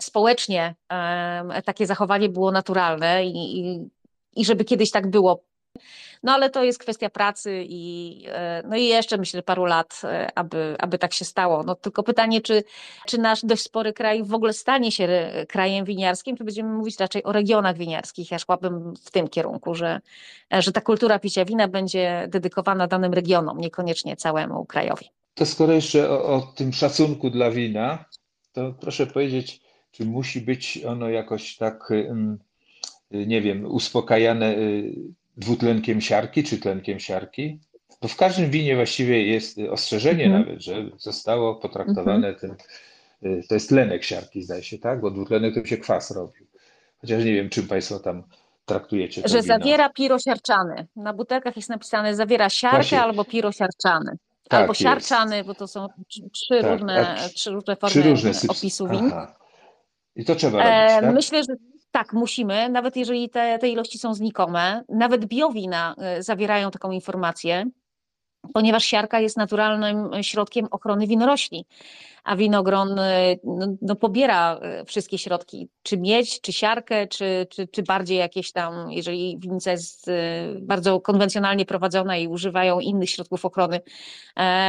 społecznie 0.00 0.74
takie 1.64 1.86
zachowanie 1.86 2.28
było 2.28 2.52
naturalne 2.52 3.26
i, 3.26 3.58
i, 3.58 3.88
i 4.36 4.44
żeby 4.44 4.64
kiedyś 4.64 4.90
tak 4.90 5.10
było. 5.10 5.44
No 6.22 6.32
ale 6.32 6.50
to 6.50 6.64
jest 6.64 6.78
kwestia 6.78 7.10
pracy 7.10 7.64
i, 7.68 8.22
e, 8.28 8.62
no 8.68 8.76
i 8.76 8.86
jeszcze 8.86 9.18
myślę 9.18 9.42
paru 9.42 9.64
lat, 9.64 10.00
e, 10.04 10.38
aby, 10.38 10.76
aby 10.78 10.98
tak 10.98 11.12
się 11.12 11.24
stało. 11.24 11.62
No 11.62 11.74
tylko 11.74 12.02
pytanie, 12.02 12.40
czy, 12.40 12.64
czy 13.06 13.18
nasz 13.18 13.44
dość 13.44 13.62
spory 13.62 13.92
kraj 13.92 14.22
w 14.22 14.34
ogóle 14.34 14.52
stanie 14.52 14.92
się 14.92 15.32
krajem 15.48 15.84
winiarskim, 15.84 16.36
czy 16.36 16.44
będziemy 16.44 16.72
mówić 16.72 17.00
raczej 17.00 17.24
o 17.24 17.32
regionach 17.32 17.76
winiarskich. 17.76 18.30
Ja 18.30 18.38
szłabym 18.38 18.94
w 19.04 19.10
tym 19.10 19.28
kierunku, 19.28 19.74
że, 19.74 20.00
że 20.50 20.72
ta 20.72 20.80
kultura 20.80 21.18
picia 21.18 21.44
wina 21.44 21.68
będzie 21.68 22.26
dedykowana 22.28 22.86
danym 22.86 23.12
regionom, 23.12 23.58
niekoniecznie 23.58 24.16
całemu 24.16 24.64
krajowi. 24.64 25.06
To 25.34 25.46
skoro 25.46 25.72
jeszcze 25.72 26.10
o, 26.10 26.24
o 26.24 26.40
tym 26.40 26.72
szacunku 26.72 27.30
dla 27.30 27.50
wina, 27.50 28.04
to 28.52 28.74
proszę 28.80 29.06
powiedzieć, 29.06 29.63
czy 29.94 30.04
musi 30.04 30.40
być 30.40 30.84
ono 30.86 31.08
jakoś 31.08 31.56
tak, 31.56 31.88
nie 33.10 33.42
wiem, 33.42 33.66
uspokajane 33.66 34.56
y, 34.56 34.94
dwutlenkiem 35.36 36.00
siarki 36.00 36.44
czy 36.44 36.58
tlenkiem 36.58 37.00
siarki? 37.00 37.58
Bo 38.02 38.08
w 38.08 38.16
każdym 38.16 38.50
winie 38.50 38.76
właściwie 38.76 39.26
jest 39.26 39.58
ostrzeżenie 39.70 40.24
mhm. 40.24 40.42
nawet, 40.42 40.62
że 40.62 40.90
zostało 40.98 41.54
potraktowane 41.54 42.28
mhm. 42.28 42.34
tym 42.34 42.56
to 43.48 43.54
jest 43.54 43.68
tlenek 43.68 44.04
siarki, 44.04 44.42
zdaje 44.42 44.62
się, 44.62 44.78
tak? 44.78 45.00
Bo 45.00 45.10
dwutlenek 45.10 45.54
to 45.54 45.64
się 45.64 45.76
kwas 45.76 46.10
robił. 46.10 46.46
Chociaż 47.00 47.24
nie 47.24 47.32
wiem, 47.32 47.48
czym 47.48 47.68
Państwo 47.68 47.98
tam 47.98 48.22
traktujecie 48.64 49.22
Że 49.24 49.42
wino. 49.42 49.42
zawiera 49.42 49.88
pirosiarczany. 49.88 50.86
Na 50.96 51.12
butelkach 51.12 51.56
jest 51.56 51.68
napisane 51.68 52.14
zawiera 52.14 52.50
siarkę 52.50 52.76
Właśnie. 52.76 53.02
albo 53.02 53.24
pirosiarczany. 53.24 54.16
Tak 54.48 54.60
albo 54.60 54.70
jest. 54.70 54.82
siarczany, 54.82 55.44
bo 55.44 55.54
to 55.54 55.66
są 55.66 55.86
tr- 55.86 56.30
trzy, 56.32 56.60
Tak, 56.60 56.72
różne, 56.72 57.16
trzy 57.34 57.50
różne 57.50 57.76
Trzy 57.76 57.80
formy 57.80 58.10
różne 58.10 58.30
syp- 58.34 58.50
opisu 58.50 58.88
win. 58.88 59.06
Aha. 59.06 59.34
I 60.16 60.24
to 60.24 60.34
trzeba 60.34 60.62
E, 60.62 60.86
robić, 60.86 61.00
tak? 61.00 61.14
Myślę, 61.14 61.44
że 61.44 61.54
tak, 61.90 62.12
musimy, 62.12 62.68
nawet 62.68 62.96
jeżeli 62.96 63.30
te, 63.30 63.58
te 63.58 63.68
ilości 63.68 63.98
są 63.98 64.14
znikome. 64.14 64.84
Nawet 64.88 65.24
biowina 65.26 65.94
e, 65.98 66.22
zawierają 66.22 66.70
taką 66.70 66.90
informację, 66.90 67.64
ponieważ 68.54 68.84
siarka 68.84 69.20
jest 69.20 69.36
naturalnym 69.36 70.10
środkiem 70.22 70.66
ochrony 70.70 71.06
winorośli, 71.06 71.66
a 72.24 72.36
winogron 72.36 72.98
e, 72.98 73.36
no, 73.44 73.66
no, 73.82 73.96
pobiera 73.96 74.60
wszystkie 74.86 75.18
środki, 75.18 75.68
czy 75.82 75.98
miedź, 75.98 76.40
czy 76.40 76.52
siarkę, 76.52 77.06
czy, 77.06 77.46
czy, 77.50 77.68
czy 77.68 77.82
bardziej 77.82 78.18
jakieś 78.18 78.52
tam, 78.52 78.90
jeżeli 78.90 79.38
winnica 79.38 79.70
jest 79.70 80.10
bardzo 80.60 81.00
konwencjonalnie 81.00 81.66
prowadzona 81.66 82.16
i 82.16 82.28
używają 82.28 82.80
innych 82.80 83.10
środków 83.10 83.44
ochrony, 83.44 83.80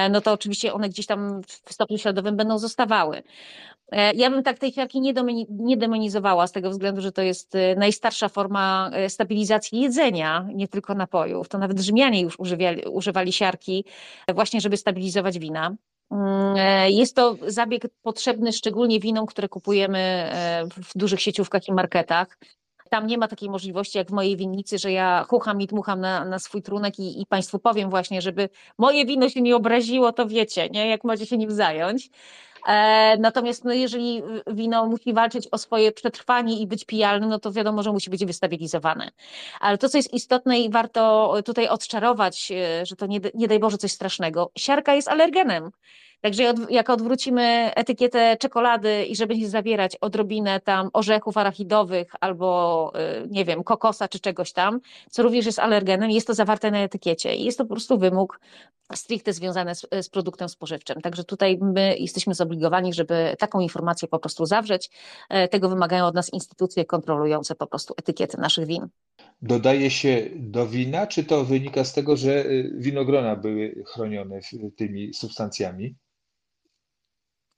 no 0.09 0.21
to 0.21 0.31
oczywiście 0.31 0.73
one 0.73 0.89
gdzieś 0.89 1.05
tam 1.05 1.41
w 1.65 1.73
stopniu 1.73 1.97
śladowym 1.97 2.35
będą 2.35 2.59
zostawały. 2.59 3.23
E, 3.91 4.13
Ja 4.13 4.29
bym 4.29 4.43
tak 4.43 4.59
tej 4.59 4.73
siarki 4.73 5.01
nie, 5.49 5.77
demonizowała 5.77 6.47
z 6.47 6.51
tego 6.51 6.69
względu, 6.69 7.01
że 7.01 7.11
to 7.11 7.21
jest 7.21 7.55
e, 7.55 7.75
najstarsza 7.75 8.29
forma 8.29 8.89
e, 8.93 9.09
stabilizacji 9.09 9.81
jedzenia, 9.81 10.47
nie 10.53 10.67
tylko 10.67 10.95
napojów. 10.95 11.49
To 11.49 11.57
nawet 11.57 11.79
Rzymianie 11.79 12.21
już 12.21 12.39
używali, 12.39 12.81
używali 12.85 13.33
siarki 13.33 13.85
właśnie, 14.33 14.61
żeby 14.61 14.77
stabilizować 14.77 15.39
wina. 15.39 15.75
Mm, 16.11 16.55
Jest 16.91 17.15
to 17.15 17.35
zabieg 17.47 17.83
potrzebny 18.01 18.53
szczególnie 18.53 18.99
winom, 18.99 19.25
które 19.25 19.49
kupujemy 19.49 20.29
w 20.71 20.97
dużych 20.97 21.21
sieciówkach 21.21 21.67
i 21.67 21.73
marketach. 21.73 22.37
Tam 22.89 23.07
nie 23.07 23.17
ma 23.17 23.27
takiej 23.27 23.49
możliwości 23.49 23.97
jak 23.97 24.09
w 24.09 24.13
mojej 24.13 24.37
winnicy, 24.37 24.77
że 24.77 24.91
ja 24.91 25.25
chucham 25.29 25.61
i 25.61 25.67
dmucham 25.67 26.01
na, 26.01 26.25
na 26.25 26.39
swój 26.39 26.61
trunek 26.61 26.99
i, 26.99 27.21
i 27.21 27.25
Państwu 27.25 27.59
powiem 27.59 27.89
właśnie, 27.89 28.21
żeby 28.21 28.49
moje 28.77 29.05
wino 29.05 29.29
się 29.29 29.41
nie 29.41 29.55
obraziło, 29.55 30.11
to 30.13 30.27
wiecie, 30.27 30.69
nie? 30.69 30.87
jak 30.87 31.03
macie 31.03 31.25
się 31.25 31.37
nim 31.37 31.51
zająć. 31.51 32.09
E, 32.65 33.17
Natomiast 33.19 33.63
no, 33.65 33.73
jeżeli 33.73 34.23
wino 34.47 34.85
musi 34.85 35.13
walczyć 35.13 35.47
o 35.51 35.57
swoje 35.57 35.91
przetrwanie 35.91 36.59
i 36.59 36.67
być 36.67 36.85
pijalnym, 36.85 37.29
no 37.29 37.39
to 37.39 37.51
wiadomo, 37.51 37.83
że 37.83 37.91
musi 37.91 38.09
być 38.09 38.25
wystabilizowane. 38.25 39.11
Ale 39.59 39.77
to, 39.77 39.89
co 39.89 39.97
jest 39.97 40.13
istotne 40.13 40.59
i 40.59 40.69
warto 40.69 41.33
tutaj 41.45 41.67
odczarować, 41.67 42.51
e, 42.51 42.85
że 42.85 42.95
to 42.95 43.05
nie, 43.05 43.19
nie 43.33 43.47
daj 43.47 43.59
Boże 43.59 43.77
coś 43.77 43.91
strasznego, 43.91 44.51
siarka 44.57 44.95
jest 44.95 45.07
alergenem. 45.07 45.71
Także 46.21 46.53
jak- 46.69 46.89
odwrócimy 46.89 47.71
etykietę 47.75 48.37
czekolady 48.37 49.05
i 49.05 49.15
że 49.15 49.27
będzie 49.27 49.49
zawierać 49.49 49.95
odrobinę 49.95 50.59
tam 50.59 50.89
orzechów 50.93 51.37
arachidowych 51.37 52.11
albo 52.19 52.91
e, 52.95 53.27
nie 53.27 53.45
wiem, 53.45 53.63
kokosa 53.63 54.07
czy 54.07 54.19
czegoś 54.19 54.51
tam, 54.53 54.79
co 55.09 55.23
również 55.23 55.45
jest 55.45 55.59
alergenem, 55.59 56.11
jest 56.11 56.27
to 56.27 56.33
zawarte 56.33 56.71
na 56.71 56.79
etykiecie 56.79 57.35
i 57.35 57.43
jest 57.43 57.57
to 57.57 57.65
po 57.65 57.73
prostu 57.73 57.97
wymóg 57.97 58.39
stricte 58.93 59.33
związane 59.33 59.75
z, 59.75 59.87
z 60.01 60.09
produktem 60.09 60.49
spożywczym. 60.49 61.01
Także 61.01 61.23
tutaj 61.23 61.57
my 61.61 61.97
jesteśmy 61.97 62.33
zobligowani, 62.33 62.93
żeby 62.93 63.35
taką 63.39 63.59
informację 63.59 64.07
po 64.07 64.19
prostu 64.19 64.45
zawrzeć. 64.45 64.89
E, 65.29 65.47
Tego 65.47 65.69
wymagają 65.69 66.05
od 66.05 66.15
nas 66.15 66.33
instytucje 66.33 66.85
kontrolujące 66.85 67.55
po 67.55 67.67
prostu 67.67 67.93
etykiety 67.97 68.37
naszych 68.37 68.65
win. 68.65 68.87
Dodaje 69.41 69.89
się 69.89 70.29
do 70.35 70.67
wina, 70.67 71.07
czy 71.07 71.23
to 71.23 71.45
wynika 71.45 71.83
z 71.83 71.93
tego, 71.93 72.17
że 72.17 72.45
y, 72.45 72.71
winogrona 72.77 73.35
były 73.35 73.83
chronione 73.87 74.39
tymi 74.77 75.13
substancjami? 75.13 75.95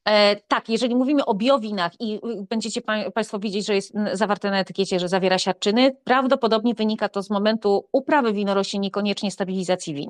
E, 0.07 0.35
tak, 0.47 0.69
jeżeli 0.69 0.95
mówimy 0.95 1.25
o 1.25 1.33
biowinach 1.33 1.91
i 1.99 2.15
y, 2.15 2.19
będziecie 2.49 2.81
pa, 2.81 3.11
Państwo 3.11 3.39
widzieć, 3.39 3.65
że 3.65 3.75
jest 3.75 3.93
zawarte 4.13 4.51
na 4.51 4.59
etykiecie, 4.59 4.99
że 4.99 5.09
zawiera 5.09 5.37
siarczyny, 5.39 5.95
prawdopodobnie 6.03 6.73
wynika 6.73 7.09
to 7.09 7.23
z 7.23 7.29
momentu 7.29 7.85
uprawy 7.91 8.33
winorośli, 8.33 8.79
niekoniecznie 8.79 9.31
stabilizacji 9.31 9.93
win. 9.93 10.09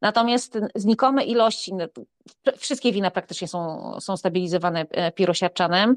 Natomiast 0.00 0.58
znikome 0.74 1.24
ilości, 1.24 1.74
wszystkie 2.58 2.92
wina 2.92 3.10
praktycznie 3.10 3.48
są, 3.48 3.92
są 4.00 4.16
stabilizowane 4.16 4.86
e, 4.90 5.12
pirosiarczanem. 5.12 5.96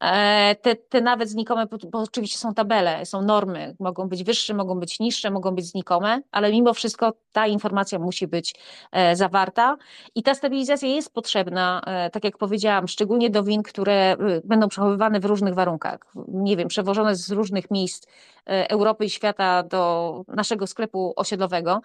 E, 0.00 0.54
Te, 0.54 0.76
te 0.76 1.00
nawet 1.00 1.28
znikome, 1.28 1.66
bo 1.66 1.98
oczywiście 1.98 2.38
są 2.38 2.54
tabele, 2.54 3.06
są 3.06 3.22
normy, 3.22 3.76
mogą 3.80 4.08
być 4.08 4.24
wyższe, 4.24 4.54
mogą 4.54 4.80
być 4.80 5.00
niższe, 5.00 5.30
mogą 5.30 5.54
być 5.54 5.66
znikome, 5.66 6.22
ale 6.32 6.52
mimo 6.52 6.74
wszystko 6.74 7.12
ta 7.32 7.46
informacja 7.46 7.98
musi 7.98 8.26
być 8.26 8.54
e, 8.92 9.16
zawarta. 9.16 9.76
I 10.14 10.22
ta 10.22 10.34
stabilizacja 10.34 10.88
jest 10.88 11.12
potrzebna, 11.12 11.82
tak 12.12 12.24
jak 12.24 12.38
powiedziałam, 12.38 12.88
szczególnie 12.88 13.30
do 13.30 13.42
win, 13.42 13.62
które 13.62 14.16
y, 14.20 14.42
będą 14.44 14.68
przechowywane 14.68 15.20
w 15.20 15.24
różnych 15.24 15.54
warunkach. 15.54 15.98
Nie 16.28 16.56
wiem, 16.56 16.68
przewożone 16.68 17.16
z 17.16 17.30
różnych 17.30 17.70
miejsc 17.70 18.06
Europy 18.46 19.04
i 19.04 19.10
świata 19.10 19.62
do 19.62 20.24
naszego 20.28 20.66
sklepu 20.66 21.12
osiedlowego, 21.16 21.80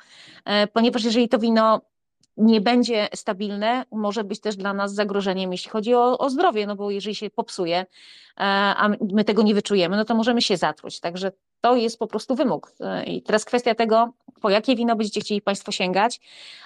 ponieważ 0.74 1.04
jeżeli 1.04 1.30
to 1.30 1.40
wino 1.40 1.82
nie 2.38 2.62
będzie 2.62 3.08
stabilne, 3.14 3.86
może 3.92 4.24
być 4.24 4.40
też 4.40 4.56
dla 4.56 4.74
nas 4.74 4.94
zagrożeniem, 4.94 5.52
jeśli 5.52 5.72
chodzi 5.72 5.96
o, 5.96 6.18
o 6.18 6.30
zdrowie, 6.30 6.68
no 6.68 6.76
bo 6.76 6.92
jeżeli 6.92 7.16
się 7.16 7.30
popsuje, 7.30 7.78
e, 7.78 7.86
a 8.78 8.90
my 9.14 9.24
tego 9.24 9.44
nie 9.44 9.54
wyczujemy, 9.54 9.98
no 9.98 10.06
to 10.06 10.16
możemy 10.16 10.42
się 10.42 10.58
zatruć. 10.58 11.00
Także 11.00 11.32
to 11.62 11.76
jest 11.76 12.00
po 12.00 12.08
prostu 12.08 12.36
wymóg. 12.36 12.72
E, 12.80 13.04
I 13.04 13.22
teraz 13.22 13.46
kwestia 13.46 13.76
tego, 13.76 14.14
po 14.42 14.50
jakie 14.50 14.76
wino 14.76 14.96
będziecie 14.96 15.22
chcieli 15.22 15.42
Państwo 15.42 15.72
sięgać, 15.72 16.20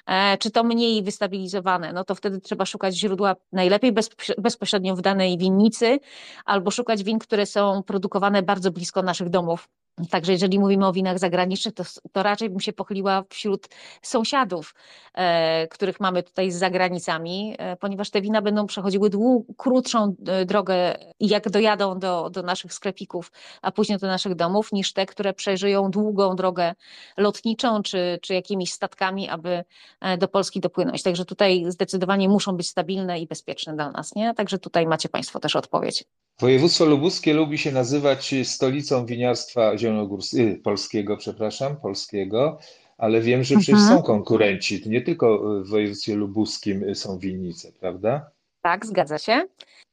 e, 0.06 0.38
czy 0.38 0.52
to 0.52 0.64
mniej 0.64 1.04
wystabilizowane, 1.04 1.94
no 1.94 2.04
to 2.04 2.16
wtedy 2.16 2.42
trzeba 2.42 2.66
szukać 2.66 2.96
źródła 2.96 3.36
najlepiej 3.52 3.94
bezpośre- 3.94 4.42
bezpośrednio 4.42 4.96
w 4.96 5.02
danej 5.02 5.38
winnicy, 5.38 6.00
albo 6.46 6.72
szukać 6.72 7.04
win, 7.04 7.20
które 7.20 7.46
są 7.46 7.84
produkowane 7.84 8.44
bardzo 8.44 8.72
blisko 8.72 9.02
naszych 9.02 9.30
domów. 9.30 9.70
Także 10.08 10.32
jeżeli 10.32 10.60
mówimy 10.60 10.88
o 10.88 10.94
winach 10.94 11.20
zagranicznych, 11.20 11.74
to, 11.74 11.84
to 12.12 12.24
raczej 12.24 12.50
bym 12.50 12.60
się 12.60 12.74
pochyliła 12.74 13.24
wśród 13.30 13.68
sąsiadów, 14.02 14.76
e, 15.14 15.68
których 15.68 16.00
mamy 16.00 16.24
tutaj 16.24 16.52
za 16.52 16.70
granicami, 16.70 17.56
e, 17.58 17.76
ponieważ 17.76 18.10
te 18.10 18.22
wina 18.22 18.42
będą 18.42 18.66
przechodziły 18.66 19.10
dłu, 19.10 19.46
krótszą 19.58 20.16
e, 20.28 20.46
drogę, 20.46 20.96
jak 21.20 21.50
dojadą 21.50 22.00
do, 22.00 22.30
do 22.30 22.44
naszych 22.44 22.74
sklepików, 22.74 23.32
a 23.62 23.72
później 23.72 24.00
do 24.00 24.08
naszych 24.08 24.36
domów, 24.36 24.72
niż 24.72 24.94
te, 24.94 25.06
które 25.06 25.34
przeżyją 25.34 25.92
długą 25.92 26.36
drogę 26.36 26.74
lotniczą 27.18 27.82
czy, 27.82 28.20
czy 28.22 28.34
jakimiś 28.34 28.74
statkami, 28.74 29.30
aby 29.30 29.64
e, 30.02 30.18
do 30.18 30.28
Polski 30.28 30.60
dopłynąć. 30.60 31.04
Także 31.04 31.26
tutaj 31.26 31.66
zdecydowanie 31.68 32.30
muszą 32.30 32.58
być 32.58 32.70
stabilne 32.70 33.20
i 33.20 33.28
bezpieczne 33.28 33.74
dla 33.74 33.92
nas. 33.92 34.16
Nie? 34.16 34.34
Także 34.34 34.60
tutaj 34.60 34.88
macie 34.88 35.10
Państwo 35.10 35.40
też 35.40 35.56
odpowiedź. 35.56 36.04
Województwo 36.40 36.86
lubuskie 36.86 37.34
lubi 37.34 37.58
się 37.58 37.72
nazywać 37.72 38.36
stolicą 38.44 39.06
winiarstwa 39.06 39.78
zielonogórskiego, 39.78 40.62
polskiego, 40.64 41.18
przepraszam, 41.18 41.78
polskiego, 41.78 42.58
ale 42.98 43.22
wiem, 43.22 43.44
że 43.44 43.56
przecież 43.56 43.80
Mhm. 43.80 43.98
są 43.98 44.04
konkurenci. 44.04 44.82
To 44.82 44.90
nie 44.90 45.02
tylko 45.02 45.40
w 45.64 45.70
województwie 45.70 46.16
lubuskim 46.16 46.96
są 46.96 47.20
winnice, 47.20 47.72
prawda? 47.80 48.32
Tak, 48.62 48.86
zgadza 48.86 49.18
się. 49.18 49.42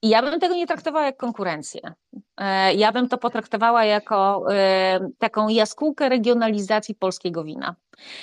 I 0.03 0.09
ja 0.09 0.23
bym 0.23 0.41
tego 0.41 0.55
nie 0.55 0.67
traktowała 0.67 1.07
jak 1.07 1.17
konkurencję. 1.17 1.81
E, 2.37 2.75
Ja 2.75 2.93
bym 2.93 3.09
to 3.09 3.19
potraktowała 3.19 3.85
jako 3.85 4.45
e, 4.55 5.01
taką 5.19 5.49
jaskółkę 5.49 6.09
regionalizacji 6.09 6.95
polskiego 6.95 7.45
wina. 7.45 7.75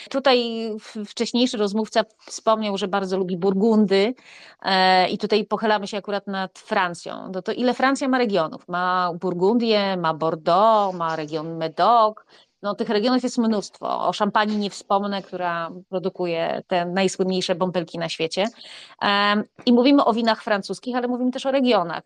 Tutaj 0.09 0.69
wcześniejszy 1.05 1.57
rozmówca 1.57 2.03
wspomniał, 2.25 2.77
że 2.77 2.87
bardzo 2.87 3.17
lubi 3.17 3.37
Burgundy 3.37 4.13
e, 4.61 5.09
i 5.09 5.17
tutaj 5.17 5.45
pochylamy 5.45 5.87
się 5.87 5.97
akurat 5.97 6.27
nad 6.27 6.59
Francją. 6.59 7.31
No 7.33 7.41
to 7.41 7.51
ile 7.51 7.73
Francja 7.73 8.07
ma 8.07 8.17
regionów? 8.17 8.67
Ma 8.67 9.11
Burgundię, 9.21 9.97
ma 9.97 10.13
Bordeaux, 10.13 10.97
ma 10.97 11.15
region 11.15 11.57
Medoc. 11.57 12.15
No, 12.63 12.75
tych 12.75 12.89
regionów 12.89 13.23
jest 13.23 13.37
mnóstwo. 13.37 14.07
O 14.07 14.13
Szampanii 14.13 14.57
nie 14.57 14.69
wspomnę, 14.69 15.21
która 15.21 15.71
produkuje 15.89 16.61
te 16.67 16.85
najsłynniejsze 16.85 17.55
bąbelki 17.55 17.97
na 17.99 18.09
świecie. 18.09 18.47
I 19.65 19.73
mówimy 19.73 20.05
o 20.05 20.13
winach 20.13 20.43
francuskich, 20.43 20.95
ale 20.95 21.07
mówimy 21.07 21.31
też 21.31 21.45
o 21.45 21.51
regionach. 21.51 22.03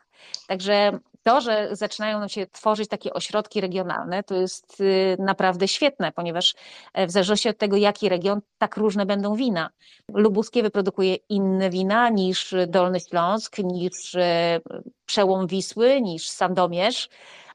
Także 0.47 0.99
to, 1.23 1.41
że 1.41 1.69
zaczynają 1.71 2.27
się 2.27 2.47
tworzyć 2.47 2.89
takie 2.89 3.13
ośrodki 3.13 3.61
regionalne, 3.61 4.23
to 4.23 4.35
jest 4.35 4.81
y, 4.81 5.17
naprawdę 5.19 5.67
świetne, 5.67 6.11
ponieważ 6.11 6.55
e, 6.93 7.07
w 7.07 7.11
zależności 7.11 7.49
od 7.49 7.57
tego, 7.57 7.77
jaki 7.77 8.09
region, 8.09 8.41
tak 8.57 8.77
różne 8.77 9.05
będą 9.05 9.35
wina. 9.35 9.69
Lubuskie 10.13 10.63
wyprodukuje 10.63 11.15
inne 11.15 11.69
wina 11.69 12.09
niż 12.09 12.55
Dolny 12.67 12.99
Śląsk, 12.99 13.57
niż 13.57 14.15
e, 14.15 14.59
przełom 15.05 15.47
Wisły, 15.47 16.01
niż 16.01 16.29
Sandomierz. 16.29 17.09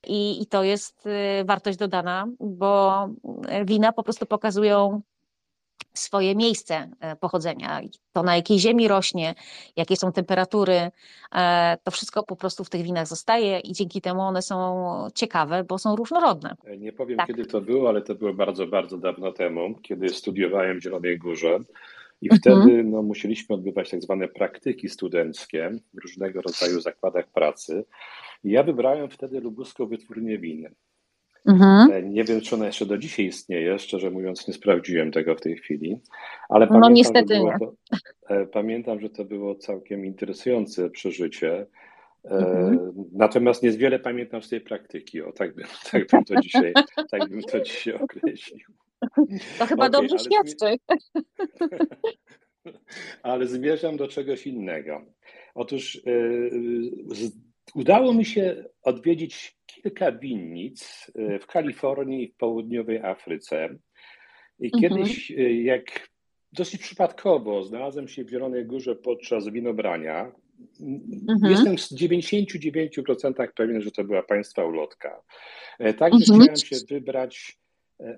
I, 0.07 0.43
I 0.43 0.47
to 0.47 0.65
jest 0.65 1.07
y, 1.07 1.45
wartość 1.45 1.79
dodana, 1.79 2.29
bo 2.41 3.09
e, 3.49 3.65
wina 3.65 3.93
po 3.93 4.03
prostu 4.03 4.27
pokazują 4.27 5.03
swoje 5.95 6.37
miejsce 6.37 6.91
e, 7.01 7.17
pochodzenia, 7.17 7.81
to 8.13 8.23
na 8.23 8.37
jakiej 8.37 8.59
ziemi 8.59 8.89
rośnie, 8.89 9.35
jakie 9.77 9.97
są 9.97 10.13
temperatury, 10.13 10.91
e, 11.35 11.79
to 11.85 11.91
wszystko 11.91 12.23
po 12.23 12.37
prostu 12.37 12.65
w 12.65 12.71
tych 12.71 12.83
winach 12.83 13.07
zostaje 13.07 13.61
i 13.61 13.73
dzięki 13.73 14.01
temu 14.01 14.21
one 14.21 14.43
są 14.43 15.09
ciekawe, 15.15 15.65
bo 15.65 15.79
są 15.79 15.97
różnorodne. 15.97 16.57
Nie 16.79 16.93
powiem, 16.93 17.19
Tak. 17.19 17.27
kiedy 17.27 17.47
to 17.47 17.61
było, 17.61 17.89
ale 17.89 18.03
to 18.03 18.15
było 18.15 18.35
bardzo, 18.35 18.67
bardzo 18.67 18.99
dawno 18.99 19.33
temu, 19.33 19.75
kiedy 19.83 20.09
studiowałem 20.09 20.81
w 20.81 20.83
Zielonej 20.83 21.19
Górze. 21.19 21.59
I 22.21 22.29
mhm. 22.31 22.41
wtedy 22.41 22.85
no, 22.85 23.03
musieliśmy 23.03 23.55
odbywać 23.55 23.91
tak 23.91 24.03
zwane 24.03 24.29
praktyki 24.29 24.89
studenckie 24.89 25.71
w 25.95 25.99
różnego 25.99 26.43
rodzaju 26.43 26.81
zakładach 26.81 27.27
pracy. 27.27 27.85
Ja 28.45 28.63
wybrałem 28.63 29.11
wtedy 29.11 29.41
lubuską 29.41 29.87
wytwórnię 29.87 30.39
winy. 30.39 30.75
Mhm. 31.47 31.93
E, 31.93 32.03
nie 32.03 32.25
wiem, 32.25 32.41
czy 32.41 32.55
ona 32.55 32.67
jeszcze 32.67 32.87
do 32.87 32.99
dzisiaj 32.99 33.27
istnieje, 33.27 33.79
szczerze 33.79 34.11
mówiąc, 34.11 34.49
nie 34.49 34.55
sprawdziłem 34.55 35.13
tego 35.13 35.35
w 35.35 35.41
tej 35.41 35.57
chwili, 35.57 36.01
ale 36.49 36.67
no, 36.67 36.73
pamiętam, 36.73 36.95
niestety 36.95 37.35
że 37.35 37.59
to, 37.61 37.75
e, 38.29 38.47
pamiętam, 38.47 39.01
że 39.01 39.11
to 39.11 39.25
było 39.25 39.55
całkiem 39.55 40.07
interesujące 40.07 40.91
przeżycie. 40.91 41.67
E, 42.25 42.31
mhm. 42.31 42.93
Natomiast 43.13 43.63
niewiele 43.63 43.99
pamiętam 43.99 44.43
z 44.43 44.49
tej 44.49 44.61
praktyki. 44.61 45.23
O, 45.23 45.33
tak 45.33 45.55
bym, 45.55 45.67
tak 45.91 46.07
bym 46.07 46.25
to 46.25 46.41
dzisiaj, 46.41 46.73
tak 47.11 47.29
bym 47.29 47.43
to 47.43 47.61
dzisiaj 47.61 47.95
określił. 47.95 48.67
To 49.59 49.67
chyba 49.67 49.87
okay, 49.87 49.91
dobrze 49.91 50.19
świadczy. 50.19 50.67
ale 53.23 53.47
zmierzam 53.47 53.97
do 53.97 54.09
czegoś 54.09 54.47
innego. 54.47 55.03
Otóż 55.55 56.01
Udało 57.75 58.15
mi 58.15 58.25
się 58.25 58.65
odwiedzić 58.83 59.57
kilka 59.67 60.13
winnic 60.13 61.11
e, 61.15 61.39
w 61.39 61.47
Kalifornii 61.47 62.25
i 62.25 62.29
w 62.29 62.37
południowej 62.37 62.99
Afryce. 62.99 63.69
I 64.59 64.71
mhm. 64.75 64.83
kiedyś, 64.83 65.31
e, 65.31 65.53
jak 65.53 66.09
dosyć 66.53 66.81
przypadkowo, 66.81 67.63
znalazłem 67.63 68.09
się 68.09 68.25
w 68.25 68.31
Zielonej 68.31 68.67
Górze 68.67 68.97
podczas 68.97 69.49
winobrania. 69.49 70.33
Mhm. 70.81 71.53
Jestem 71.53 71.79
z 71.79 71.93
99% 71.93 73.49
pewien, 73.57 73.83
że 73.83 73.91
to 73.91 74.05
była 74.05 74.23
Państwa 74.23 74.65
ulotka. 74.65 75.23
E, 75.79 75.95
także 75.95 76.35
mhm. 76.35 76.41
chciałem 76.41 76.57
się 76.57 76.77
wybrać, 76.91 77.63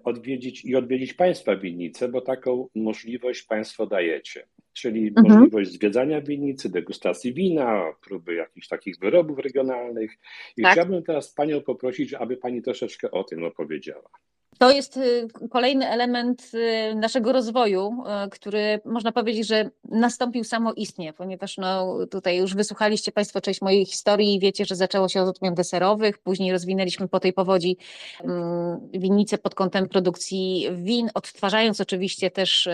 odwiedzić 0.04 0.64
i 0.64 0.76
odwiedzić 0.76 1.14
Państwa 1.14 1.56
winnice, 1.56 2.08
bo 2.08 2.20
taką 2.20 2.68
możliwość 2.74 3.42
Państwo 3.42 3.86
dajecie 3.86 4.46
czyli 4.74 5.08
mhm. 5.08 5.26
możliwość 5.28 5.70
zwiedzania 5.70 6.20
winnicy, 6.20 6.68
degustacji 6.68 7.34
wina, 7.34 7.92
próby 8.08 8.34
jakichś 8.34 8.68
takich 8.68 8.98
wyrobów 8.98 9.38
regionalnych. 9.38 10.12
I 10.56 10.62
tak. 10.62 10.72
chciałbym 10.72 11.02
teraz 11.02 11.34
Panią 11.34 11.60
poprosić, 11.60 12.14
aby 12.14 12.36
Pani 12.36 12.62
troszeczkę 12.62 13.10
o 13.10 13.24
tym 13.24 13.44
opowiedziała. 13.44 14.10
To 14.58 14.70
jest 14.70 14.96
y, 14.96 15.28
kolejny 15.50 15.88
element 15.88 16.50
y, 16.54 16.94
naszego 16.94 17.32
rozwoju, 17.32 18.04
y, 18.26 18.30
który 18.30 18.80
można 18.84 19.12
powiedzieć, 19.12 19.46
że 19.46 19.70
nastąpił 19.84 20.44
samoistnie, 20.44 21.12
ponieważ 21.12 21.58
no, 21.58 21.96
tutaj 22.10 22.36
już 22.38 22.54
wysłuchaliście 22.54 23.12
Państwo 23.12 23.40
część 23.40 23.62
mojej 23.62 23.84
historii 23.84 24.34
i 24.34 24.40
wiecie, 24.40 24.64
że 24.64 24.76
zaczęło 24.76 25.08
się 25.08 25.22
od 25.22 25.28
odmian 25.28 25.54
deserowych, 25.54 26.18
później 26.18 26.52
rozwinęliśmy 26.52 27.08
po 27.08 27.20
tej 27.20 27.32
powodzi 27.32 27.76
mm, 28.24 28.90
winnice 28.92 29.38
pod 29.38 29.54
kątem 29.54 29.88
produkcji 29.88 30.68
win, 30.72 31.10
odtwarzając 31.14 31.80
oczywiście 31.80 32.30
też 32.30 32.68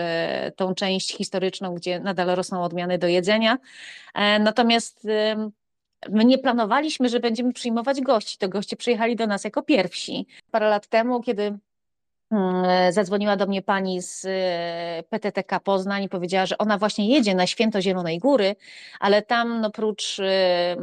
tą 0.55 0.75
część 0.75 1.15
historyczną, 1.17 1.75
gdzie 1.75 1.99
nadal 1.99 2.35
rosną 2.35 2.63
odmiany 2.63 2.97
do 2.97 3.07
jedzenia. 3.07 3.57
E, 4.13 4.39
natomiast 4.39 5.07
My 6.09 6.25
nie 6.25 6.37
planowaliśmy, 6.37 7.09
że 7.09 7.19
będziemy 7.19 7.53
przyjmować 7.53 8.01
gości. 8.01 8.37
To 8.37 8.49
goście 8.49 8.75
przyjechali 8.75 9.15
do 9.15 9.27
nas 9.27 9.43
jako 9.43 9.63
pierwsi. 9.63 10.27
Parę 10.51 10.69
lat 10.69 10.87
temu, 10.87 11.21
kiedy 11.21 11.59
zadzwoniła 12.91 13.35
do 13.35 13.47
mnie 13.47 13.61
pani 13.61 14.01
z 14.01 14.25
e, 14.25 15.03
PTTK 15.09 15.59
Poznań 15.59 16.03
i 16.03 16.09
powiedziała, 16.09 16.45
że 16.45 16.57
ona 16.57 16.77
właśnie 16.77 17.09
jedzie 17.09 17.35
na 17.35 17.47
Święto 17.47 17.81
Zielonej 17.81 18.19
Góry, 18.19 18.55
ale 18.99 19.21
tam 19.21 19.61
no, 19.61 19.71
prócz 19.71 20.19
e, 20.19 20.75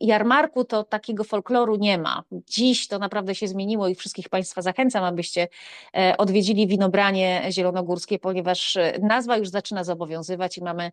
jarmarku 0.00 0.64
to 0.64 0.84
takiego 0.84 1.24
folkloru 1.24 1.76
nie 1.76 1.98
ma. 1.98 2.22
Dziś 2.32 2.88
to 2.88 2.98
naprawdę 2.98 3.34
się 3.34 3.48
zmieniło 3.48 3.88
i 3.88 3.94
wszystkich 3.94 4.28
Państwa 4.28 4.62
zachęcam, 4.62 5.04
abyście 5.04 5.48
e, 5.96 6.14
odwiedzili 6.18 6.66
winobranie 6.66 7.42
zielonogórskie, 7.50 8.18
ponieważ 8.18 8.78
nazwa 9.02 9.36
już 9.36 9.48
zaczyna 9.48 9.84
zobowiązywać 9.84 10.58
i 10.58 10.62
mamy 10.62 10.92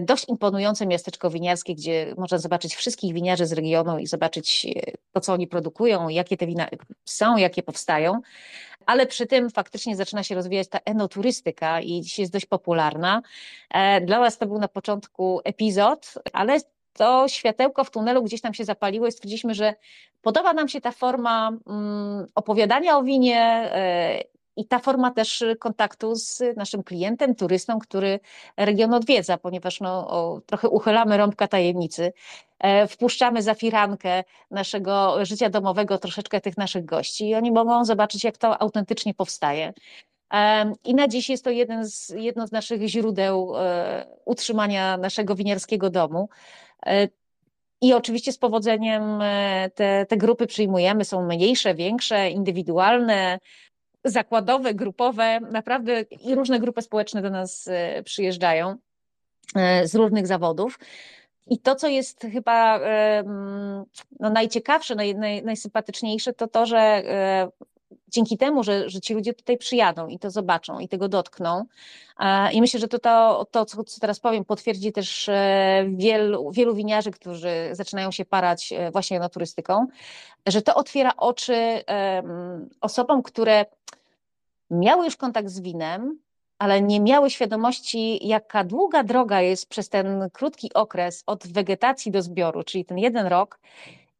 dość 0.00 0.28
imponujące 0.28 0.86
miasteczko 0.86 1.30
winiarskie, 1.30 1.74
gdzie 1.74 2.14
można 2.16 2.38
zobaczyć 2.38 2.74
wszystkich 2.74 3.14
winiarzy 3.14 3.46
z 3.46 3.52
regionu 3.52 3.98
i 3.98 4.06
zobaczyć 4.06 4.66
to, 5.12 5.20
co 5.20 5.32
oni 5.32 5.46
produkują, 5.46 6.08
jakie 6.08 6.36
te 6.36 6.46
wina 6.46 6.68
są, 7.04 7.36
jakie 7.36 7.62
powstają 7.62 8.20
ale 8.88 9.06
przy 9.06 9.26
tym 9.26 9.50
faktycznie 9.50 9.96
zaczyna 9.96 10.22
się 10.22 10.34
rozwijać 10.34 10.68
ta 10.68 10.78
enoturystyka 10.84 11.80
i 11.80 12.00
dziś 12.00 12.18
jest 12.18 12.32
dość 12.32 12.46
popularna. 12.46 13.22
E, 13.70 14.00
dla 14.00 14.20
nas 14.20 14.38
to 14.38 14.46
był 14.46 14.58
na 14.58 14.68
początku 14.68 15.40
epizod, 15.44 16.14
ale 16.32 16.58
to 16.92 17.28
światełko 17.28 17.84
w 17.84 17.90
tunelu 17.90 18.22
gdzieś 18.22 18.40
tam 18.40 18.54
się 18.54 18.64
zapaliło 18.64 19.06
i 19.06 19.12
stwierdziliśmy, 19.12 19.54
że 19.54 19.74
podoba 20.22 20.52
nam 20.52 20.68
się 20.68 20.80
ta 20.80 20.92
forma 20.92 21.52
mm, 21.66 22.26
opowiadania 22.34 22.96
o 22.96 23.02
winie 23.02 23.40
e, 23.40 24.22
i 24.58 24.64
ta 24.64 24.78
forma 24.78 25.10
też 25.10 25.44
kontaktu 25.58 26.14
z 26.14 26.42
naszym 26.56 26.82
klientem, 26.82 27.34
turystą, 27.34 27.78
który 27.78 28.20
region 28.56 28.94
odwiedza, 28.94 29.38
ponieważ 29.38 29.80
no, 29.80 30.10
o, 30.10 30.40
trochę 30.46 30.68
uchylamy 30.68 31.16
rąbka 31.16 31.48
tajemnicy, 31.48 32.12
e, 32.58 32.86
wpuszczamy 32.88 33.42
za 33.42 33.54
firankę 33.54 34.24
naszego 34.50 35.24
życia 35.24 35.50
domowego 35.50 35.98
troszeczkę 35.98 36.40
tych 36.40 36.56
naszych 36.56 36.84
gości 36.84 37.28
i 37.28 37.34
oni 37.34 37.52
mogą 37.52 37.84
zobaczyć, 37.84 38.24
jak 38.24 38.38
to 38.38 38.62
autentycznie 38.62 39.14
powstaje. 39.14 39.72
E, 40.34 40.72
I 40.84 40.94
na 40.94 41.08
dziś 41.08 41.28
jest 41.30 41.44
to 41.44 41.50
jeden 41.50 41.86
z, 41.86 42.08
jedno 42.08 42.46
z 42.46 42.52
naszych 42.52 42.86
źródeł 42.86 43.52
e, 43.56 44.06
utrzymania 44.24 44.96
naszego 44.96 45.34
winiarskiego 45.34 45.90
domu. 45.90 46.28
I 47.80 47.94
oczywiście 47.94 48.32
z 48.32 48.38
powodzeniem 48.38 49.20
te, 49.74 50.06
te 50.06 50.16
grupy 50.16 50.46
przyjmujemy, 50.46 51.04
są 51.04 51.26
mniejsze, 51.26 51.74
większe, 51.74 52.30
indywidualne, 52.30 53.38
zakładowe, 54.04 54.74
grupowe, 54.74 55.40
naprawdę 55.40 56.00
i 56.00 56.34
różne 56.34 56.60
grupy 56.60 56.82
społeczne 56.82 57.22
do 57.22 57.30
nas 57.30 57.68
e, 57.68 58.02
przyjeżdżają 58.02 58.76
e, 59.54 59.88
z 59.88 59.94
różnych 59.94 60.26
zawodów. 60.26 60.78
I 61.46 61.58
to, 61.58 61.74
co 61.74 61.88
jest 61.88 62.26
chyba 62.32 62.80
no, 64.20 64.30
najciekawsze, 64.30 64.94
naj, 64.94 65.14
naj, 65.14 65.42
najsympatyczniejsze, 65.42 66.32
to 66.32 66.48
to, 66.48 66.66
że 66.66 66.78
e, 66.78 67.48
dzięki 68.08 68.38
temu, 68.38 68.64
że, 68.64 68.90
że 68.90 69.00
ci 69.00 69.14
ludzie 69.14 69.34
tutaj 69.34 69.58
przyjadą 69.58 70.08
i 70.08 70.18
to 70.18 70.30
zobaczą 70.30 70.78
i 70.78 70.88
tego 70.88 71.08
dotkną. 71.08 71.64
I 72.52 72.60
myślę, 72.60 72.80
że 72.80 72.88
to, 72.88 72.98
to, 72.98 73.46
to 73.50 73.64
co, 73.64 73.84
co 73.84 74.00
teraz 74.00 74.20
powiem, 74.20 74.44
potwierdzi 74.44 74.92
też 74.92 75.30
wielu, 75.88 76.50
wielu 76.50 76.74
winiarzy, 76.74 77.10
którzy 77.10 77.50
zaczynają 77.72 78.10
się 78.10 78.24
parać 78.24 78.72
właśnie 78.92 79.20
na 79.20 79.28
turystyką, 79.28 79.86
że 80.46 80.62
to 80.62 80.74
otwiera 80.74 81.16
oczy 81.16 81.82
osobom, 82.80 83.22
które 83.22 83.66
miały 84.70 85.04
już 85.04 85.16
kontakt 85.16 85.48
z 85.48 85.60
winem, 85.60 86.18
ale 86.58 86.82
nie 86.82 87.00
miały 87.00 87.30
świadomości, 87.30 88.28
jaka 88.28 88.64
długa 88.64 89.04
droga 89.04 89.40
jest 89.40 89.68
przez 89.68 89.88
ten 89.88 90.30
krótki 90.32 90.74
okres 90.74 91.22
od 91.26 91.46
wegetacji 91.46 92.12
do 92.12 92.22
zbioru, 92.22 92.62
czyli 92.62 92.84
ten 92.84 92.98
jeden 92.98 93.26
rok, 93.26 93.60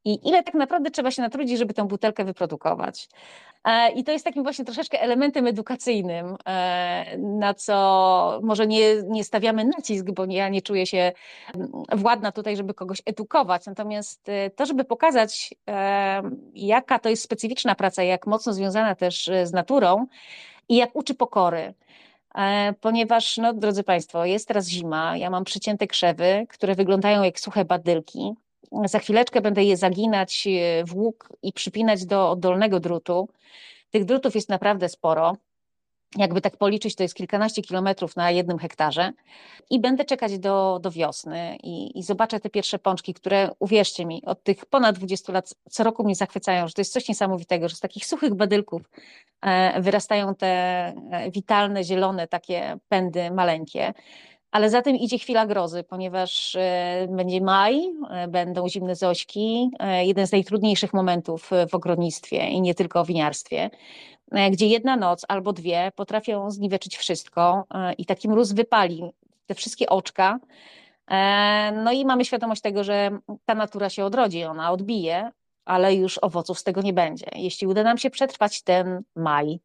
i 0.09 0.28
ile 0.28 0.42
tak 0.42 0.54
naprawdę 0.54 0.90
trzeba 0.90 1.11
się 1.11 1.22
natrudzić, 1.22 1.59
żeby 1.59 1.74
tę 1.74 1.86
butelkę 1.88 2.24
wyprodukować. 2.24 3.09
E, 3.64 3.92
I 3.92 4.04
to 4.04 4.12
jest 4.12 4.24
takim 4.24 4.42
właśnie 4.42 4.64
troszeczkę 4.64 5.00
elementem 5.00 5.46
edukacyjnym, 5.46 6.36
e, 6.46 7.18
na 7.18 7.54
co 7.54 8.40
może 8.42 8.66
nie, 8.66 9.02
nie 9.02 9.24
stawiamy 9.24 9.64
nacisk, 9.64 10.06
bo 10.11 10.24
ja 10.28 10.48
nie 10.48 10.62
czuję 10.62 10.86
się 10.86 11.12
mm, 11.54 11.70
władna 11.92 12.32
tutaj, 12.32 12.56
żeby 12.56 12.74
kogoś 12.74 13.02
edukować. 13.06 13.66
Natomiast 13.66 14.28
e, 14.28 14.50
to, 14.50 14.66
żeby 14.66 14.84
pokazać, 14.84 15.54
jaka 16.54 16.98
to 16.98 17.09
jest 17.09 17.22
specyficzna 17.22 17.74
praca, 17.74 18.02
jak 18.02 18.26
mocno 18.26 18.52
związana 18.52 18.94
też 18.94 19.30
z 19.44 19.52
naturą 19.52 20.06
i 20.68 20.76
jak 20.76 20.96
uczy 20.96 21.14
pokory 21.14 21.74
ponieważ, 22.80 23.36
no, 23.36 23.52
drodzy 23.54 23.82
Państwo, 23.82 24.24
jest 24.24 24.48
teraz 24.48 24.68
zima, 24.68 25.16
ja 25.16 25.30
mam 25.30 25.44
przycięte 25.44 25.86
krzewy, 25.86 26.46
które 26.48 26.74
wyglądają 26.74 27.22
jak 27.22 27.40
suche 27.40 27.64
badylki. 27.64 28.34
Za 28.84 28.98
chwileczkę 28.98 29.40
będę 29.40 29.64
je 29.64 29.76
zaginać 29.76 30.46
e, 30.46 30.84
w 30.84 30.94
łuk 30.96 31.28
i 31.42 31.52
przypinać 31.52 32.06
do 32.06 32.36
dolnego 32.36 32.80
drutu. 32.80 33.28
Tych 33.90 34.04
drutów 34.04 34.34
jest 34.34 34.48
naprawdę 34.48 34.88
sporo. 34.88 35.36
Jakby 36.16 36.40
tak 36.40 36.56
policzyć, 36.56 36.94
to 36.94 37.02
jest 37.02 37.14
kilkanaście 37.14 37.62
kilometrów 37.62 38.16
na 38.16 38.30
jednym 38.30 38.59
hektarze. 38.59 39.12
I 39.70 39.80
będę 39.80 40.04
czekać 40.04 40.38
do, 40.38 40.78
do 40.82 40.90
wiosny 40.90 41.56
i, 41.62 41.98
i 41.98 42.02
zobaczę 42.02 42.40
te 42.40 42.50
pierwsze 42.50 42.78
pączki, 42.78 43.14
które, 43.14 43.50
uwierzcie 43.59 44.06
mi, 44.06 44.22
od 44.26 44.42
tych 44.42 44.66
ponad 44.66 44.96
20 44.96 45.32
lat 45.32 45.54
co 45.70 45.84
roku 45.84 46.04
mnie 46.04 46.14
zachwycają, 46.14 46.68
że 46.68 46.74
to 46.74 46.80
jest 46.80 46.92
coś 46.92 47.09
niesamowitego, 47.09 47.68
że 47.68 47.76
z 47.76 47.80
takich 47.80 48.06
suchych 48.06 48.34
badylków 48.34 48.82
e, 49.42 49.82
wyrastają 49.82 50.34
te 50.34 50.46
e, 50.46 51.30
witalne, 51.30 51.84
zielone 51.84 52.28
takie 52.28 52.78
pędy 52.88 53.30
maleńkie. 53.30 53.94
Ale 54.51 54.70
za 54.70 54.82
tym 54.82 54.96
idzie 54.96 55.18
chwila 55.18 55.46
grozy, 55.46 55.84
ponieważ 55.84 56.57
e, 56.57 57.07
będzie 57.11 57.40
maj, 57.40 57.82
e, 58.11 58.28
będą 58.28 58.68
zimne 58.68 58.96
zośki, 58.96 59.70
e, 59.78 60.07
jeden 60.07 60.26
z 60.26 60.32
najtrudniejszych 60.32 60.94
momentów 60.94 61.51
w 61.70 61.74
ogrodnictwie 61.74 62.49
i 62.49 62.61
nie 62.61 62.74
tylko 62.74 63.05
w 63.05 63.07
winiarstwie, 63.07 63.70
gdzie 64.51 64.66
jedna 64.66 64.96
noc 64.96 65.24
albo 65.28 65.53
dwie 65.53 65.92
potrafią 65.96 66.51
zniweczyć 66.51 66.96
wszystko 66.96 67.64
i 67.99 68.07
taki 68.07 68.28
mróz 68.28 68.53
wypali 68.53 69.03
te 69.46 69.55
wszystkie 69.55 69.88
oczka. 69.88 70.38
No 71.84 71.92
i 71.92 72.05
mamy 72.05 72.24
świadomość 72.24 72.62
tego, 72.62 72.84
że 72.84 73.11
ta 73.44 73.55
natura 73.55 73.90
się 73.90 74.05
odrodzi, 74.05 74.44
ona 74.44 74.72
odbije, 74.72 75.30
ale 75.64 75.94
już 75.94 76.18
owoców 76.22 76.59
z 76.59 76.64
tego 76.64 76.82
nie 76.82 76.92
będzie. 76.92 77.26
Jeśli 77.36 77.66
uda 77.66 77.82
nam 77.82 77.99
się 77.99 78.11
przetrwać 78.11 78.62
ten 78.62 79.03
maj, 79.16 79.61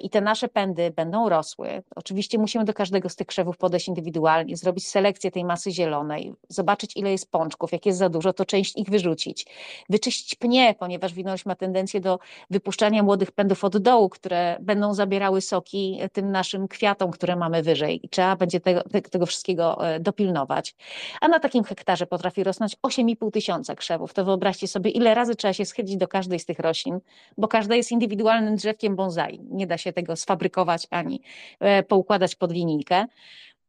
i 0.00 0.10
te 0.10 0.20
nasze 0.20 0.48
pędy 0.48 0.90
będą 0.90 1.28
rosły. 1.28 1.82
Oczywiście 1.96 2.38
musimy 2.38 2.64
do 2.64 2.74
każdego 2.74 3.08
z 3.08 3.16
tych 3.16 3.26
krzewów 3.26 3.58
podejść 3.58 3.88
indywidualnie, 3.88 4.56
zrobić 4.56 4.88
selekcję 4.88 5.30
tej 5.30 5.44
masy 5.44 5.70
zielonej, 5.70 6.34
zobaczyć 6.48 6.96
ile 6.96 7.10
jest 7.10 7.30
pączków, 7.30 7.72
jak 7.72 7.86
jest 7.86 7.98
za 7.98 8.08
dużo, 8.08 8.32
to 8.32 8.44
część 8.44 8.76
ich 8.76 8.90
wyrzucić. 8.90 9.46
Wyczyścić 9.88 10.34
pnie, 10.34 10.74
ponieważ 10.78 11.14
winorośl 11.14 11.48
ma 11.48 11.54
tendencję 11.54 12.00
do 12.00 12.18
wypuszczania 12.50 13.02
młodych 13.02 13.32
pędów 13.32 13.64
od 13.64 13.78
dołu, 13.78 14.08
które 14.08 14.56
będą 14.60 14.94
zabierały 14.94 15.40
soki 15.40 16.00
tym 16.12 16.30
naszym 16.32 16.68
kwiatom, 16.68 17.10
które 17.10 17.36
mamy 17.36 17.62
wyżej 17.62 18.06
i 18.06 18.08
trzeba 18.08 18.36
będzie 18.36 18.60
tego, 18.60 18.82
tego 19.10 19.26
wszystkiego 19.26 19.88
e, 19.88 20.00
dopilnować. 20.00 20.74
A 21.20 21.28
na 21.28 21.40
takim 21.40 21.64
hektarze 21.64 22.06
potrafi 22.06 22.44
rosnąć 22.44 22.76
8,5 22.76 23.30
tysiąca 23.30 23.74
krzewów. 23.74 24.14
To 24.14 24.24
wyobraźcie 24.24 24.68
sobie, 24.68 24.90
ile 24.90 25.14
razy 25.14 25.34
trzeba 25.34 25.52
się 25.52 25.64
schylić 25.64 25.96
do 25.96 26.08
każdej 26.08 26.38
z 26.38 26.46
tych 26.46 26.58
roślin, 26.58 27.00
bo 27.38 27.48
każda 27.48 27.74
jest 27.74 27.92
indywidualnym 27.92 28.56
drzewkiem 28.56 28.96
bonsai. 28.96 29.40
Nie 29.50 29.66
da 29.66 29.78
się 29.78 29.89
tego 29.92 30.16
sfabrykować 30.16 30.86
ani 30.90 31.22
e, 31.60 31.82
poukładać 31.82 32.34
pod 32.34 32.52
linijkę. 32.52 33.06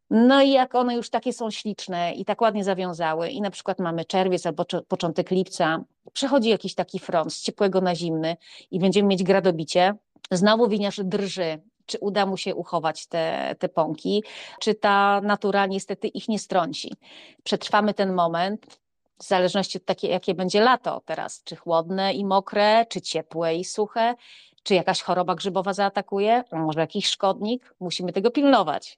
No 0.09 0.41
i 0.41 0.51
jak 0.51 0.75
one 0.75 0.95
już 0.95 1.09
takie 1.09 1.33
są 1.33 1.51
śliczne 1.51 2.13
i 2.13 2.25
tak 2.25 2.41
ładnie 2.41 2.63
zawiązały, 2.63 3.29
i 3.29 3.41
na 3.41 3.51
przykład 3.51 3.79
mamy 3.79 4.05
czerwiec 4.05 4.45
albo 4.45 4.65
początek 4.87 5.31
lipca, 5.31 5.83
przechodzi 6.13 6.49
jakiś 6.49 6.75
taki 6.75 6.99
front 6.99 7.33
z 7.33 7.41
ciepłego 7.41 7.81
na 7.81 7.95
zimny 7.95 8.37
i 8.71 8.79
będziemy 8.79 9.07
mieć 9.07 9.23
gradobicie, 9.23 9.93
znowu 10.31 10.67
winiarz 10.67 10.99
drży, 11.03 11.61
czy 11.85 11.99
uda 11.99 12.25
mu 12.25 12.37
się 12.37 12.55
uchować 12.55 13.07
te, 13.07 13.55
te 13.59 13.69
pąki, 13.69 14.23
czy 14.59 14.75
ta 14.75 15.21
natura 15.21 15.65
niestety 15.65 16.07
ich 16.07 16.27
nie 16.27 16.39
strąci. 16.39 16.95
Przetrwamy 17.43 17.93
ten 17.93 18.13
moment, 18.13 18.81
w 19.19 19.23
zależności 19.23 19.77
od 19.77 19.85
takiej, 19.85 20.11
jakie 20.11 20.33
będzie 20.33 20.61
lato 20.61 21.01
teraz, 21.05 21.43
czy 21.43 21.55
chłodne 21.55 22.13
i 22.13 22.25
mokre, 22.25 22.85
czy 22.85 23.01
ciepłe 23.01 23.55
i 23.55 23.65
suche, 23.65 24.15
czy 24.63 24.75
jakaś 24.75 25.01
choroba 25.01 25.35
grzybowa 25.35 25.73
zaatakuje, 25.73 26.43
może 26.51 26.79
jakiś 26.79 27.07
szkodnik, 27.07 27.73
musimy 27.79 28.13
tego 28.13 28.31
pilnować. 28.31 28.97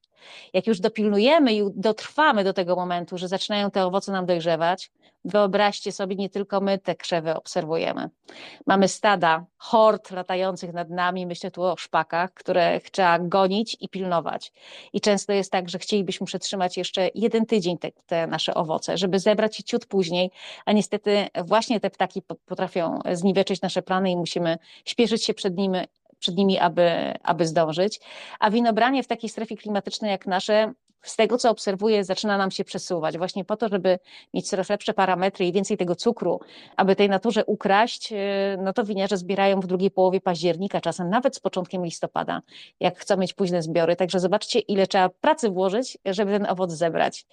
Jak 0.54 0.68
już 0.68 0.80
dopilnujemy 0.80 1.54
i 1.54 1.62
dotrwamy 1.76 2.44
do 2.44 2.54
tego 2.54 2.76
momentu, 2.76 3.18
że 3.18 3.28
zaczynają 3.28 3.72
te 3.72 3.86
owoce 3.86 4.12
nam 4.12 4.26
dojrzewać, 4.26 4.92
wyobraźcie 5.26 5.92
sobie, 5.92 6.16
nie 6.16 6.30
tylko 6.30 6.62
my 6.62 6.78
te 6.78 6.96
krzewy 6.96 7.36
obserwujemy. 7.36 8.10
Mamy 8.66 8.88
stada 8.88 9.46
hord 9.58 10.12
latających 10.12 10.74
nad 10.74 10.90
nami, 10.90 11.26
myślę 11.26 11.52
tu 11.52 11.64
o 11.64 11.78
szpakach, 11.78 12.34
które 12.34 12.82
trzeba 12.92 13.20
gonić 13.20 13.78
i 13.80 13.90
pilnować. 13.90 14.52
I 14.94 15.02
często 15.02 15.34
jest 15.34 15.52
tak, 15.52 15.70
że 15.70 15.80
chcielibyśmy 15.80 16.26
przetrzymać 16.26 16.78
jeszcze 16.78 17.10
jeden 17.16 17.46
tydzień 17.46 17.78
te, 17.78 17.92
te 18.06 18.28
nasze 18.28 18.54
owoce, 18.54 18.98
żeby 18.98 19.20
zebrać 19.20 19.60
je 19.60 19.64
ciut 19.64 19.86
później, 19.86 20.32
a 20.66 20.72
niestety 20.72 21.28
właśnie 21.46 21.80
te 21.80 21.90
ptaki 21.90 22.22
potrafią 22.46 23.00
zniweczyć 23.12 23.62
nasze 23.62 23.82
plany 23.82 24.12
i 24.12 24.18
musimy 24.18 24.58
śpieszyć 24.86 25.26
się 25.26 25.34
przed 25.34 25.58
nimi 25.58 25.80
przed 26.24 26.38
nimi, 26.38 26.60
aby, 26.60 27.14
aby 27.24 27.48
zdążyć. 27.48 28.00
A 28.40 28.52
winobranie 28.52 29.04
w 29.04 29.08
takiej 29.08 29.30
strefie 29.30 29.58
klimatycznej 29.58 30.12
jak 30.12 30.28
nasze, 30.28 30.74
z 31.02 31.16
tego 31.16 31.38
co 31.38 31.50
obserwuję, 31.50 32.04
zaczyna 32.04 32.38
nam 32.38 32.52
się 32.52 32.64
przesuwać. 32.64 33.18
Właśnie 33.18 33.46
po 33.46 33.58
to, 33.58 33.70
żeby 33.70 34.00
mieć 34.34 34.50
coraz 34.50 34.70
lepsze 34.70 34.94
parametry 34.94 35.46
i 35.46 35.52
więcej 35.52 35.78
tego 35.78 35.96
cukru, 35.96 36.40
aby 36.78 36.96
tej 36.96 37.10
naturze 37.10 37.46
ukraść, 37.46 38.12
y, 38.12 38.16
no 38.64 38.74
to 38.74 38.84
winiarze 38.84 39.18
zbierają 39.18 39.60
w 39.60 39.68
drugiej 39.68 39.92
połowie 39.92 40.22
października, 40.22 40.82
czasem 40.82 41.10
nawet 41.10 41.36
z 41.36 41.40
początkiem 41.40 41.86
listopada, 41.86 42.42
jak 42.80 43.00
chcą 43.00 43.18
mieć 43.18 43.34
późne 43.34 43.62
zbiory. 43.62 43.96
Także 43.96 44.20
zobaczcie, 44.20 44.60
ile 44.60 44.88
trzeba 44.88 45.10
pracy 45.10 45.50
włożyć, 45.50 45.98
żeby 46.06 46.32
ten 46.32 46.46
owoc 46.50 46.72
zebrać. 46.72 47.26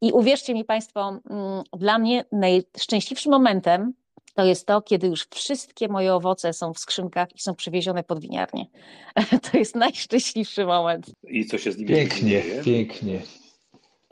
I 0.00 0.12
uwierzcie 0.12 0.54
mi 0.54 0.64
Państwo, 0.64 1.08
mm, 1.08 1.62
dla 1.72 1.98
mnie 1.98 2.24
najszczęśliwszym 2.32 3.32
momentem 3.32 3.94
to 4.38 4.44
jest 4.44 4.66
to, 4.66 4.82
kiedy 4.82 5.06
już 5.06 5.26
wszystkie 5.26 5.88
moje 5.88 6.14
owoce 6.14 6.52
są 6.52 6.74
w 6.74 6.78
skrzynkach 6.78 7.28
i 7.36 7.40
są 7.40 7.54
przywiezione 7.54 8.04
pod 8.04 8.20
winiarnię. 8.20 8.66
To 9.52 9.58
jest 9.58 9.74
najszczęśliwszy 9.74 10.66
moment. 10.66 11.06
I 11.28 11.46
co 11.46 11.58
się 11.58 11.72
z 11.72 11.78
nimi 11.78 11.88
Pięknie, 11.88 12.42
dzieje? 12.42 12.62
pięknie. 12.62 13.20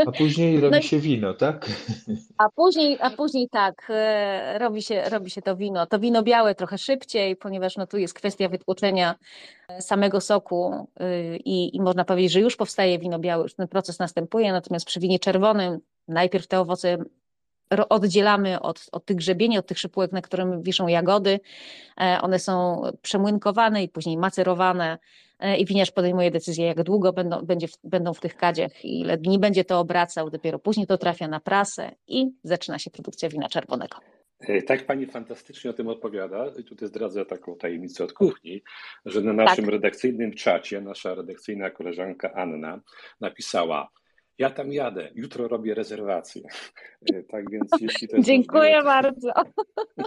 A 0.07 0.13
później 0.13 0.61
robi 0.61 0.77
no 0.77 0.83
się 0.83 0.99
wino, 0.99 1.35
tak? 1.35 1.67
A 2.39 2.49
później, 2.51 2.99
a 3.01 3.11
później 3.11 3.49
tak, 3.49 3.87
e, 3.91 4.59
robi 4.59 4.83
się, 4.83 5.03
robi 5.11 5.31
się 5.31 5.43
to 5.43 5.57
wino. 5.57 5.87
To 5.87 5.99
wino 5.99 6.23
białe 6.23 6.55
trochę 6.55 6.79
szybciej, 6.79 7.37
ponieważ 7.37 7.77
no 7.77 7.87
tu 7.87 7.99
jest 7.99 8.15
kwestia 8.15 8.49
wytłoczenia 8.49 9.15
e, 9.69 9.83
samego 9.83 10.21
soku 10.21 10.89
e, 11.01 11.37
i, 11.37 11.77
i 11.77 11.81
można 11.81 12.05
powiedzieć, 12.05 12.33
że 12.33 12.41
już 12.41 12.57
powstaje 12.57 12.99
wino 12.99 13.19
białe, 13.19 13.43
już 13.43 13.55
ten 13.55 13.69
proces 13.69 13.99
następuje, 13.99 14.53
natomiast 14.53 14.87
przy 14.87 15.01
winie 15.01 15.19
czerwonym 15.19 15.79
najpierw 16.09 16.47
te 16.47 16.61
owoce 16.61 16.99
oddzielamy 17.89 18.61
od, 18.61 18.87
od 18.93 19.05
tych 19.05 19.17
grzebieni, 19.17 19.59
od 19.59 19.67
tych 19.67 19.79
szypułek, 19.79 20.13
na 20.13 20.23
którym 20.23 20.63
wiszą 20.63 20.87
jagody. 20.87 21.41
E, 22.01 22.19
one 22.23 22.39
są 22.39 22.83
przemłynkowane 23.03 23.83
i 23.83 23.89
później 23.89 24.17
macerowane 24.17 24.99
e, 25.39 25.57
i 25.57 25.65
winiarz 25.65 25.91
podejmuje 25.91 26.31
decyzję, 26.31 26.67
jak 26.67 26.83
długo 26.83 27.13
będą, 27.13 27.43
będzie, 27.43 27.67
będą 27.85 28.15
w 28.15 28.21
tych 28.21 28.37
kadziach, 28.37 28.85
ile 28.85 29.19
dni 29.19 29.39
będzie 29.39 29.65
to 29.65 29.81
obracał, 29.81 30.31
dopiero 30.31 30.59
później 30.59 30.87
to 30.87 30.99
trafia 30.99 31.29
na 31.29 31.41
prasę 31.41 31.91
i 32.09 32.31
zaczyna 32.45 32.79
się 32.79 32.91
produkcja 32.91 33.29
wina 33.29 33.49
czerwonego. 33.49 33.97
E, 34.41 34.63
tak 34.63 34.87
pani 34.87 35.07
fantastycznie 35.07 35.71
o 35.71 35.75
tym 35.75 35.89
odpowiada. 35.89 36.47
I 36.59 36.65
tutaj 36.65 36.89
zdradzę 36.89 37.27
taką 37.27 37.57
tajemnicę 37.57 38.05
od 38.05 38.13
kuchni, 38.13 38.63
że 39.07 39.21
na 39.21 39.33
naszym 39.33 39.65
tak. 39.65 39.73
redakcyjnym 39.73 40.35
czacie 40.35 40.81
nasza 40.81 41.15
redakcyjna 41.15 41.71
koleżanka 41.71 42.33
Anna 42.33 42.81
napisała 43.21 43.89
ja 44.39 44.51
tam 44.51 44.73
jadę, 44.73 45.09
jutro 45.15 45.49
robię 45.49 45.75
rezerwację. 45.75 46.43
E, 47.15 47.23
tak 47.23 47.51
więc 47.51 47.71
jeśli 47.81 48.09
to 48.09 48.17
jest 48.17 48.29
Dziękuję 48.29 48.83
możliwe, 48.83 48.85
bardzo. 48.85 49.33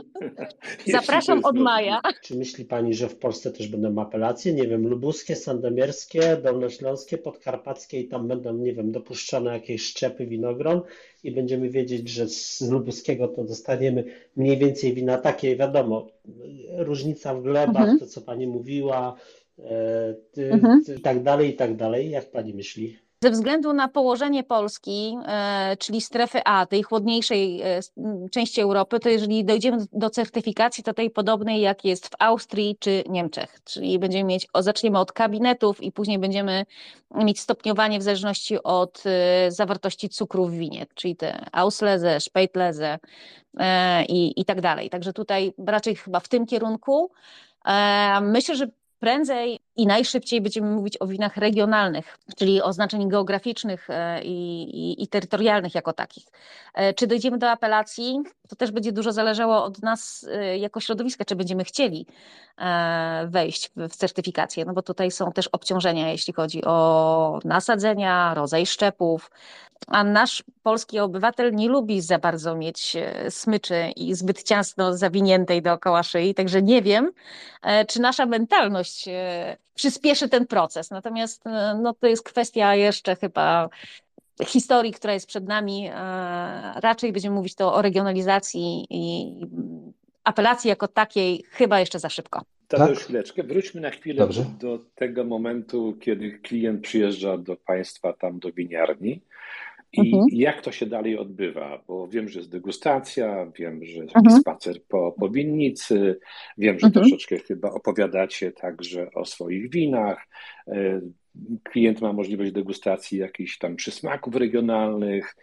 Zapraszam 0.98 1.46
od 1.46 1.58
maja. 1.58 2.02
Czy 2.24 2.36
myśli 2.36 2.66
Pani, 2.66 2.94
że 2.94 3.10
w 3.10 3.16
Polsce 3.16 3.52
też 3.52 3.68
będą 3.68 4.02
apelacje? 4.02 4.54
Nie 4.54 4.68
wiem, 4.68 4.88
lubuskie, 4.88 5.36
sandomierskie, 5.36 6.38
dolnośląskie, 6.44 7.18
podkarpackie 7.18 8.00
i 8.00 8.08
tam 8.08 8.28
będą, 8.28 8.54
nie 8.54 8.74
wiem, 8.74 8.92
dopuszczone 8.92 9.54
jakieś 9.54 9.84
szczepy 9.84 10.26
winogron 10.26 10.82
i 11.24 11.32
będziemy 11.32 11.70
wiedzieć, 11.70 12.10
że 12.10 12.28
z 12.28 12.62
lubuskiego 12.62 13.28
to 13.28 13.44
dostaniemy 13.44 14.04
mniej 14.36 14.58
więcej 14.58 14.94
wina 14.94 15.18
takie, 15.18 15.56
wiadomo, 15.56 16.08
różnica 16.78 17.36
w 17.36 17.42
glebach, 17.42 17.82
mhm. 17.82 18.00
to 18.00 18.08
co 18.08 18.22
Pani 18.22 18.48
mówiła, 18.48 19.16
e, 19.60 20.16
ty, 20.32 20.52
mhm. 20.52 20.84
ty, 20.84 20.96
i 20.96 21.02
tak 21.02 21.24
dalej, 21.24 21.50
i 21.50 21.54
tak 21.54 21.76
dalej. 21.76 22.10
Jak 22.10 22.32
Pani 22.32 22.54
myśli? 22.54 23.09
Ze 23.24 23.32
względu 23.32 23.74
na 23.74 23.88
położenie 23.88 24.44
Polski, 24.44 25.18
e, 25.26 25.78
czyli 25.78 26.02
strefy 26.02 26.42
A, 26.46 26.66
tej 26.66 26.84
chłodniejszej 26.84 27.62
e, 27.62 27.80
części 28.32 28.62
Europy, 28.62 29.00
to 29.00 29.10
jeżeli 29.10 29.46
dojdziemy 29.46 29.78
do 29.94 30.10
certyfikacji, 30.10 30.84
to 30.84 30.94
tej 30.94 31.10
podobnej 31.10 31.62
jak 31.62 31.86
jest 31.86 32.08
w 32.08 32.12
Austrii 32.20 32.78
czy 32.80 33.04
Niemczech, 33.10 33.60
czyli 33.64 34.00
będziemy 34.00 34.24
mieć, 34.24 34.48
zaczniemy 34.60 35.00
od 35.00 35.12
kabinetów 35.12 35.84
i 35.84 35.92
później 35.92 36.20
będziemy 36.20 36.66
mieć 37.16 37.40
stopniowanie 37.40 38.00
w 38.00 38.04
zależności 38.04 38.64
od 38.64 39.04
e, 39.06 39.52
zawartości 39.52 40.10
cukru 40.10 40.46
w 40.46 40.54
winie, 40.54 40.86
czyli 40.96 41.16
te 41.16 41.46
Auslese, 41.52 42.20
Spätlese 42.20 43.00
i, 44.10 44.42
i 44.42 44.46
tak 44.46 44.62
dalej. 44.62 44.90
Także 44.90 45.14
tutaj 45.14 45.54
raczej 45.68 45.96
chyba 45.96 46.20
w 46.20 46.28
tym 46.28 46.46
kierunku. 46.46 47.12
Myślę, 48.22 48.56
że 48.56 48.68
prędzej 49.00 49.60
i 49.80 49.88
najszybciej 49.88 50.42
będziemy 50.42 50.72
mówić 50.72 50.98
o 51.00 51.08
winach 51.08 51.38
regionalnych, 51.38 52.18
czyli 52.38 52.62
o 52.62 52.74
znaczeniu 52.74 53.08
geograficznych 53.08 53.90
e, 53.90 54.24
i, 54.24 54.64
i, 54.64 55.04
i, 55.04 55.08
terytorialnych 55.08 55.76
jako 55.76 55.94
takich. 55.94 56.24
E, 56.74 56.94
czy 56.94 57.08
dojdziemy 57.08 57.38
do 57.38 57.50
apelacji? 57.50 58.20
To 58.50 58.56
też 58.56 58.72
będzie 58.72 58.92
dużo 58.92 59.12
zależało 59.12 59.64
od 59.64 59.82
nas 59.82 60.26
e, 60.32 60.58
jako 60.58 60.80
środowiska, 60.80 61.26
czy 61.26 61.36
będziemy 61.36 61.64
chcieli 61.64 62.06
wejść 63.28 63.72
w 63.76 63.96
certyfikację, 63.96 64.66
no 64.66 64.74
bo 64.74 64.82
tutaj 64.82 65.12
są 65.12 65.32
też 65.32 65.48
obciążenia, 65.48 66.12
jeśli 66.12 66.34
chodzi 66.34 66.66
o 66.66 67.40
nasadzenia, 67.46 68.34
rodzaj 68.34 68.66
szczepów, 68.66 69.32
a 69.88 70.04
nasz 70.04 70.44
polski 70.64 71.00
obywatel 71.00 71.56
nie 71.56 71.70
lubi 71.70 72.02
za 72.02 72.20
bardzo 72.20 72.56
mieć 72.56 72.96
e, 72.96 73.32
smyczy 73.32 73.76
i 73.96 74.16
zbyt 74.16 74.44
ciasno 74.44 74.98
zawiniętej 74.98 75.62
dookoła 75.62 76.04
szyi, 76.04 76.34
także 76.34 76.62
nie 76.62 76.82
wiem, 76.82 77.12
e, 77.64 77.86
czy 77.86 78.02
nasza 78.02 78.26
mentalność 78.26 79.08
e, 79.08 79.58
przyspieszy 79.76 80.30
ten 80.30 80.48
proces. 80.48 80.92
Natomiast 80.92 81.44
no, 81.82 81.94
to 81.94 82.08
jest 82.08 82.24
kwestia 82.24 82.76
jeszcze 82.76 83.16
chyba 83.16 83.70
historii, 84.46 84.94
która 84.94 85.14
jest 85.14 85.28
przed 85.28 85.48
nami. 85.48 85.90
Raczej 86.76 87.12
będziemy 87.14 87.36
mówić 87.36 87.56
to 87.56 87.74
o 87.74 87.82
regionalizacji 87.82 88.88
i 88.90 89.36
apelacji 90.24 90.70
jako 90.70 90.88
takiej 90.88 91.44
chyba 91.52 91.80
jeszcze 91.80 92.00
za 92.00 92.10
szybko. 92.10 92.42
Tadeusz, 92.68 92.98
tak? 92.98 93.04
chwileczkę. 93.04 93.44
Wróćmy 93.44 93.82
na 93.82 93.90
chwilę 93.90 94.28
do, 94.28 94.44
do 94.60 94.86
tego 94.96 95.24
momentu, 95.24 95.98
kiedy 96.02 96.32
klient 96.32 96.82
przyjeżdża 96.82 97.38
do 97.38 97.56
Państwa 97.56 98.14
tam 98.14 98.40
do 98.40 98.52
winiarni 98.52 99.22
i 99.94 100.00
mhm. 100.00 100.26
jak 100.32 100.62
to 100.62 100.72
się 100.72 100.86
dalej 100.86 101.18
odbywa? 101.18 101.84
Bo 101.88 102.08
wiem, 102.08 102.30
że 102.30 102.40
jest 102.40 102.52
degustacja, 102.52 103.52
wiem, 103.60 103.86
że 103.86 104.04
jest 104.04 104.16
mhm. 104.16 104.42
spacer 104.42 104.84
po, 104.88 105.16
po 105.20 105.30
winnicy, 105.30 106.20
wiem, 106.58 106.80
że 106.80 106.88
mhm. 106.88 106.94
troszeczkę 106.94 107.40
chyba 107.40 107.72
opowiadacie 107.72 108.52
także 108.52 109.12
o 109.14 109.26
swoich 109.26 109.70
winach. 109.70 110.28
E, 110.68 111.02
klient 111.64 112.02
ma 112.02 112.14
możliwość 112.14 112.52
degustacji 112.52 113.18
jakichś 113.20 113.58
tam 113.58 113.76
przysmaków 113.76 114.36
regionalnych. 114.36 115.36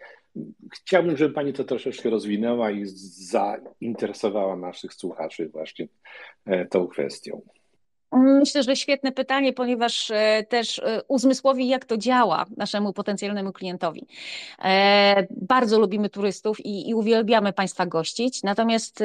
Chciałbym, 0.73 1.17
żeby 1.17 1.33
Pani 1.33 1.53
to 1.53 1.63
troszeczkę 1.63 2.09
rozwinęła 2.09 2.71
i 2.71 2.81
zainteresowała 2.85 4.55
naszych 4.55 4.93
słuchaczy 4.93 5.49
właśnie 5.49 5.87
e, 6.45 6.65
tą 6.65 6.87
kwestią. 6.87 7.41
Myślę, 8.17 8.63
że 8.63 8.75
świetne 8.75 9.11
pytanie, 9.11 9.53
ponieważ 9.53 10.11
e, 10.11 10.43
też 10.49 10.79
e, 10.79 11.01
uzmysłowi, 11.07 11.67
jak 11.67 11.85
to 11.85 11.97
działa 11.97 12.45
naszemu 12.57 12.93
potencjalnemu 12.93 13.53
klientowi. 13.53 14.07
E, 14.63 15.27
bardzo 15.31 15.79
lubimy 15.79 16.09
turystów 16.09 16.59
i, 16.59 16.89
i 16.89 16.95
uwielbiamy 16.95 17.53
Państwa 17.53 17.85
gościć, 17.85 18.43
natomiast 18.43 19.03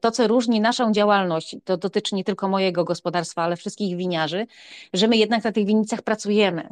to, 0.00 0.10
co 0.10 0.28
różni 0.28 0.60
naszą 0.60 0.92
działalność, 0.92 1.56
to 1.64 1.76
dotyczy 1.76 2.14
nie 2.14 2.24
tylko 2.24 2.48
mojego 2.48 2.84
gospodarstwa, 2.84 3.42
ale 3.42 3.56
wszystkich 3.56 3.96
winiarzy, 3.96 4.46
że 4.92 5.08
my 5.08 5.16
jednak 5.16 5.44
na 5.44 5.52
tych 5.52 5.66
winnicach 5.66 6.02
pracujemy. 6.02 6.68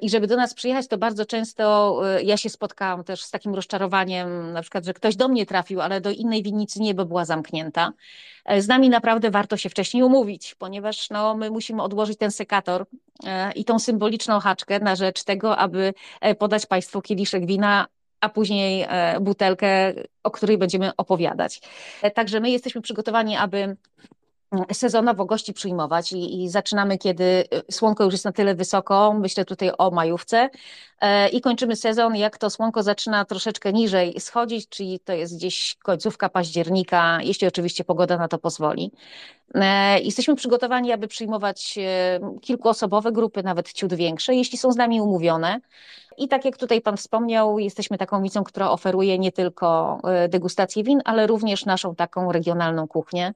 I 0.00 0.10
żeby 0.10 0.26
do 0.26 0.36
nas 0.36 0.54
przyjechać, 0.54 0.88
to 0.88 0.98
bardzo 0.98 1.26
często 1.26 2.00
ja 2.22 2.36
się 2.36 2.50
spotkałam 2.50 3.04
też 3.04 3.22
z 3.22 3.30
takim 3.30 3.54
rozczarowaniem, 3.54 4.52
na 4.52 4.62
przykład, 4.62 4.84
że 4.84 4.94
ktoś 4.94 5.16
do 5.16 5.28
mnie 5.28 5.46
trafił, 5.46 5.80
ale 5.80 6.00
do 6.00 6.10
innej 6.10 6.42
winnicy 6.42 6.80
nie, 6.80 6.94
bo 6.94 7.04
była 7.04 7.24
zamknięta. 7.24 7.92
Z 8.58 8.68
nami 8.68 8.88
naprawdę 8.88 9.30
warto 9.30 9.56
się 9.56 9.68
wcześniej 9.68 10.02
umówić, 10.02 10.54
ponieważ 10.54 11.10
no, 11.10 11.34
my 11.34 11.50
musimy 11.50 11.82
odłożyć 11.82 12.18
ten 12.18 12.30
sekator 12.30 12.86
e, 13.24 13.52
i 13.52 13.64
tą 13.64 13.78
symboliczną 13.78 14.40
haczkę 14.40 14.80
na 14.80 14.96
rzecz 14.96 15.24
tego, 15.24 15.56
aby 15.56 15.94
e, 16.20 16.34
podać 16.34 16.66
Państwu 16.66 17.02
kieliszek 17.02 17.46
wina, 17.46 17.86
a 18.20 18.28
później 18.28 18.86
e, 18.88 19.20
butelkę, 19.20 19.94
o 20.22 20.30
której 20.30 20.58
będziemy 20.58 20.96
opowiadać. 20.96 21.60
Także 22.14 22.40
my 22.40 22.50
jesteśmy 22.50 22.80
przygotowani, 22.80 23.36
aby 23.36 23.76
sezonowo 24.72 25.24
gości 25.24 25.52
przyjmować 25.52 26.12
i, 26.12 26.42
i, 26.42 26.48
zaczynamy, 26.48 26.98
kiedy 26.98 27.24
y, 27.24 27.72
słonko 27.72 28.04
już 28.04 28.12
jest 28.12 28.24
na 28.24 28.32
tyle 28.32 28.54
wysoko, 28.54 29.14
myślę 29.20 29.44
tutaj 29.44 29.70
o 29.78 29.90
majówce 29.90 30.50
e, 31.00 31.28
i 31.28 31.40
kończymy 31.40 31.76
sezon, 31.76 32.16
jak 32.16 32.38
to 32.38 32.50
słonko 32.50 32.82
zaczyna 32.82 33.24
troszeczkę 33.24 33.72
niżej 33.72 34.20
schodzić, 34.20 34.68
czyli 34.68 35.00
to 35.00 35.12
jest 35.12 35.36
gdzieś 35.36 35.76
końcówka 35.82 36.28
października, 36.28 37.18
jeśli 37.22 37.48
oczywiście 37.48 37.84
pogoda 37.84 38.16
na 38.18 38.28
to 38.28 38.38
pozwoli. 38.38 38.92
E, 39.54 40.00
jesteśmy 40.00 40.36
przygotowani, 40.36 40.92
aby 40.92 41.08
przyjmować 41.08 41.78
e, 41.78 42.20
kilkuosobowe 42.40 43.12
grupy, 43.12 43.42
nawet 43.42 43.72
ciut 43.72 43.94
większe, 43.94 44.34
jeśli 44.34 44.58
są 44.58 44.72
z 44.72 44.76
nami 44.76 45.00
umówione. 45.00 45.60
I 46.18 46.28
tak 46.28 46.44
jak 46.44 46.56
tutaj 46.56 46.80
Pan 46.80 46.96
wspomniał, 46.96 47.58
jesteśmy 47.58 47.98
taką 47.98 48.22
wicą, 48.22 48.44
która 48.44 48.70
oferuje 48.70 49.18
nie 49.18 49.32
tylko 49.32 49.98
e, 50.04 50.28
degustację 50.28 50.84
win, 50.84 51.00
ale 51.04 51.26
również 51.26 51.64
naszą 51.64 51.94
taką 51.94 52.32
regionalną 52.32 52.88
kuchnię. 52.88 53.34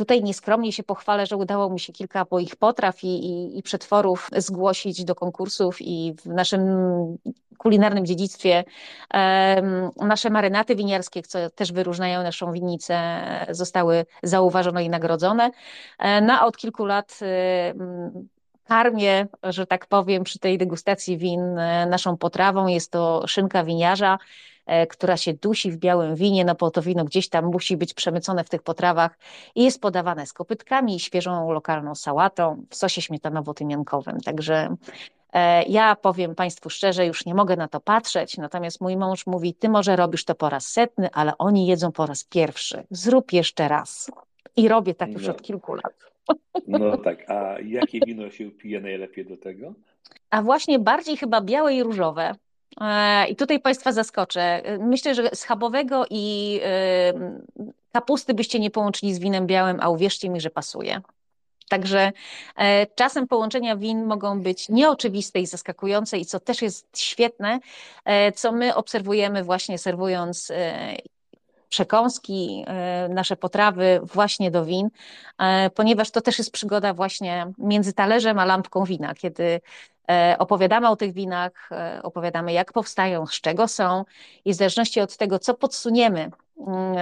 Tutaj 0.00 0.22
nieskromnie 0.22 0.72
się 0.72 0.82
pochwalę, 0.82 1.26
że 1.26 1.36
udało 1.36 1.70
mi 1.70 1.80
się 1.80 1.92
kilka 1.92 2.26
moich 2.30 2.56
potraw 2.56 3.04
i, 3.04 3.06
i, 3.06 3.58
i 3.58 3.62
przetworów 3.62 4.30
zgłosić 4.36 5.04
do 5.04 5.14
konkursów 5.14 5.76
i 5.80 6.14
w 6.24 6.26
naszym 6.26 6.62
kulinarnym 7.58 8.06
dziedzictwie 8.06 8.64
nasze 9.96 10.30
marynaty 10.30 10.76
winiarskie, 10.76 11.22
co 11.22 11.50
też 11.50 11.72
wyróżniają 11.72 12.22
naszą 12.22 12.52
winnicę, 12.52 12.96
zostały 13.50 14.06
zauważone 14.22 14.84
i 14.84 14.88
nagrodzone. 14.88 15.50
E, 15.98 16.20
no 16.20 16.32
a 16.40 16.46
od 16.46 16.56
kilku 16.56 16.84
lat 16.84 17.20
um, 17.76 18.28
karmię, 18.64 19.26
że 19.42 19.66
tak 19.66 19.86
powiem, 19.86 20.24
przy 20.24 20.38
tej 20.38 20.58
degustacji 20.58 21.18
win 21.18 21.58
e, 21.58 21.86
naszą 21.86 22.16
potrawą. 22.16 22.66
Jest 22.66 22.92
to 22.92 23.26
szynka 23.26 23.64
winiarza, 23.64 24.18
która 24.90 25.16
się 25.16 25.34
dusi 25.34 25.70
w 25.70 25.76
białym 25.76 26.14
winie, 26.14 26.44
no 26.44 26.54
bo 26.54 26.70
to 26.70 26.82
wino 26.82 27.04
gdzieś 27.04 27.28
tam 27.28 27.44
musi 27.44 27.76
być 27.76 27.94
przemycone 27.94 28.44
w 28.44 28.48
tych 28.48 28.62
potrawach 28.62 29.18
i 29.54 29.64
jest 29.64 29.80
podawane 29.80 30.26
z 30.26 30.32
kopytkami, 30.32 31.00
świeżą 31.00 31.52
lokalną 31.52 31.94
sałatą 31.94 32.64
w 32.70 32.74
sosie 32.76 33.00
śmietanowo-tymiankowym. 33.00 34.20
Także 34.24 34.76
e, 35.32 35.62
ja 35.62 35.96
powiem 35.96 36.34
Państwu 36.34 36.70
szczerze, 36.70 37.06
już 37.06 37.26
nie 37.26 37.34
mogę 37.34 37.56
na 37.56 37.68
to 37.68 37.80
patrzeć, 37.80 38.38
natomiast 38.38 38.80
mój 38.80 38.96
mąż 38.96 39.26
mówi, 39.26 39.54
ty 39.54 39.68
może 39.68 39.96
robisz 39.96 40.24
to 40.24 40.34
po 40.34 40.50
raz 40.50 40.66
setny, 40.66 41.08
ale 41.12 41.38
oni 41.38 41.66
jedzą 41.66 41.92
po 41.92 42.06
raz 42.06 42.24
pierwszy. 42.24 42.82
Zrób 42.90 43.32
jeszcze 43.32 43.68
raz. 43.68 44.10
I 44.56 44.68
robię 44.68 44.94
tak 44.94 45.12
już 45.12 45.26
no. 45.26 45.30
od 45.30 45.42
kilku 45.42 45.74
lat. 45.74 45.94
No 46.66 46.96
tak, 46.96 47.30
a 47.30 47.60
jakie 47.60 48.00
wino 48.06 48.30
się 48.30 48.50
pije 48.50 48.80
najlepiej 48.80 49.26
do 49.26 49.36
tego? 49.36 49.74
A 50.30 50.42
właśnie 50.42 50.78
bardziej 50.78 51.16
chyba 51.16 51.40
białe 51.40 51.74
i 51.74 51.82
różowe. 51.82 52.34
E, 52.80 53.28
I 53.28 53.36
tutaj 53.36 53.60
Państwa 53.60 53.92
zaskoczę. 53.92 54.62
Myślę, 54.78 55.14
że 55.14 55.30
schabowego 55.34 56.04
i 56.10 56.60
e, 56.64 57.12
kapusty 57.92 58.34
byście 58.34 58.58
nie 58.58 58.70
połączyli 58.70 59.14
z 59.14 59.18
winem 59.18 59.46
białym, 59.46 59.78
a 59.80 59.88
uwierzcie 59.88 60.30
mi, 60.30 60.40
że 60.40 60.50
pasuje. 60.50 61.00
Także 61.68 62.12
e, 62.56 62.86
czasem 62.86 63.28
połączenia 63.28 63.76
win 63.76 64.04
mogą 64.04 64.40
być 64.40 64.68
nieoczywiste 64.68 65.40
i 65.40 65.46
zaskakujące, 65.46 66.18
i 66.18 66.26
co 66.26 66.40
też 66.40 66.62
jest 66.62 66.98
świetne, 66.98 67.60
co 68.34 68.52
my 68.52 68.74
obserwujemy 68.74 69.44
właśnie 69.44 69.78
serwując 69.78 70.52
przekąski, 71.70 72.64
e, 72.66 73.08
nasze 73.08 73.36
potrawy 73.36 74.00
właśnie 74.02 74.50
do 74.50 74.64
win, 74.64 74.88
e, 75.38 75.70
ponieważ 75.70 76.10
to 76.10 76.20
też 76.20 76.38
jest 76.38 76.50
przygoda 76.50 76.94
właśnie 76.94 77.52
między 77.58 77.92
talerzem 77.92 78.38
a 78.38 78.44
lampką 78.44 78.84
wina, 78.84 79.14
kiedy 79.14 79.60
e, 80.10 80.36
opowiadamy 80.38 80.88
o 80.88 80.96
tych 80.96 81.12
winach, 81.12 81.70
opowiadamy 82.02 82.52
jak 82.52 82.72
powstają, 82.72 83.26
z 83.26 83.40
czego 83.40 83.68
są 83.68 84.04
i 84.44 84.52
w 84.52 84.56
zależności 84.56 85.00
od 85.00 85.16
tego, 85.16 85.38
co 85.38 85.54
podsuniemy 85.54 86.30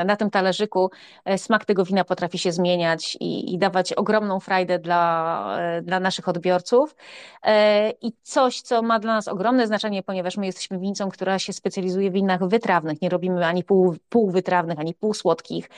na 0.05 0.17
tym 0.17 0.31
talerzyku 0.31 0.91
e, 1.25 1.39
smak 1.39 1.65
tego 1.65 1.85
wina 1.85 2.05
potrafi 2.05 2.39
się 2.39 2.53
zmieniać 2.53 3.17
i, 3.21 3.55
i, 3.55 3.59
dawać 3.59 3.93
ogromną 3.93 4.41
frajdę 4.41 4.79
dla, 4.79 5.57
e, 5.61 5.83
dla 5.83 6.01
naszych 6.01 6.29
odbiorców. 6.29 6.97
E, 7.43 7.91
I 7.91 8.13
coś, 8.23 8.61
co 8.61 8.83
ma 8.83 8.99
dla 8.99 9.15
nas 9.15 9.29
ogromne 9.29 9.67
znaczenie, 9.67 10.03
ponieważ 10.03 10.37
my 10.37 10.47
jesteśmy 10.47 10.79
winicą, 10.79 11.09
która 11.09 11.39
się 11.39 11.53
specjalizuje 11.53 12.11
w 12.11 12.13
winach 12.13 12.49
wytrawnych. 12.49 13.03
Nie 13.03 13.09
robimy 13.09 13.47
ani 13.47 13.65
pół, 13.65 13.97
półwytrawnych, 14.09 14.79
ani 14.79 14.95
półsłodkich. 14.95 15.71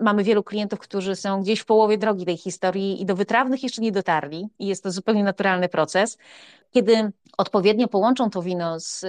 Mamy 0.00 0.24
wielu 0.24 0.42
klientów, 0.42 0.78
którzy 0.78 1.16
są 1.16 1.42
gdzieś 1.42 1.60
w 1.60 1.66
połowie 1.66 1.98
drogi 1.98 2.26
tej 2.26 2.36
historii 2.36 3.02
i 3.02 3.06
do 3.06 3.14
wytrawnych 3.14 3.62
jeszcze 3.62 3.82
nie 3.82 3.92
dotarli. 3.92 4.48
I 4.58 4.66
jest 4.66 4.82
to 4.82 4.90
zupełnie 4.90 5.24
naturalny 5.24 5.68
proces. 5.68 6.18
Kiedy 6.70 7.12
odpowiednio 7.38 7.88
połączą 7.88 8.30
to 8.30 8.42
wino 8.42 8.80
z, 8.80 9.00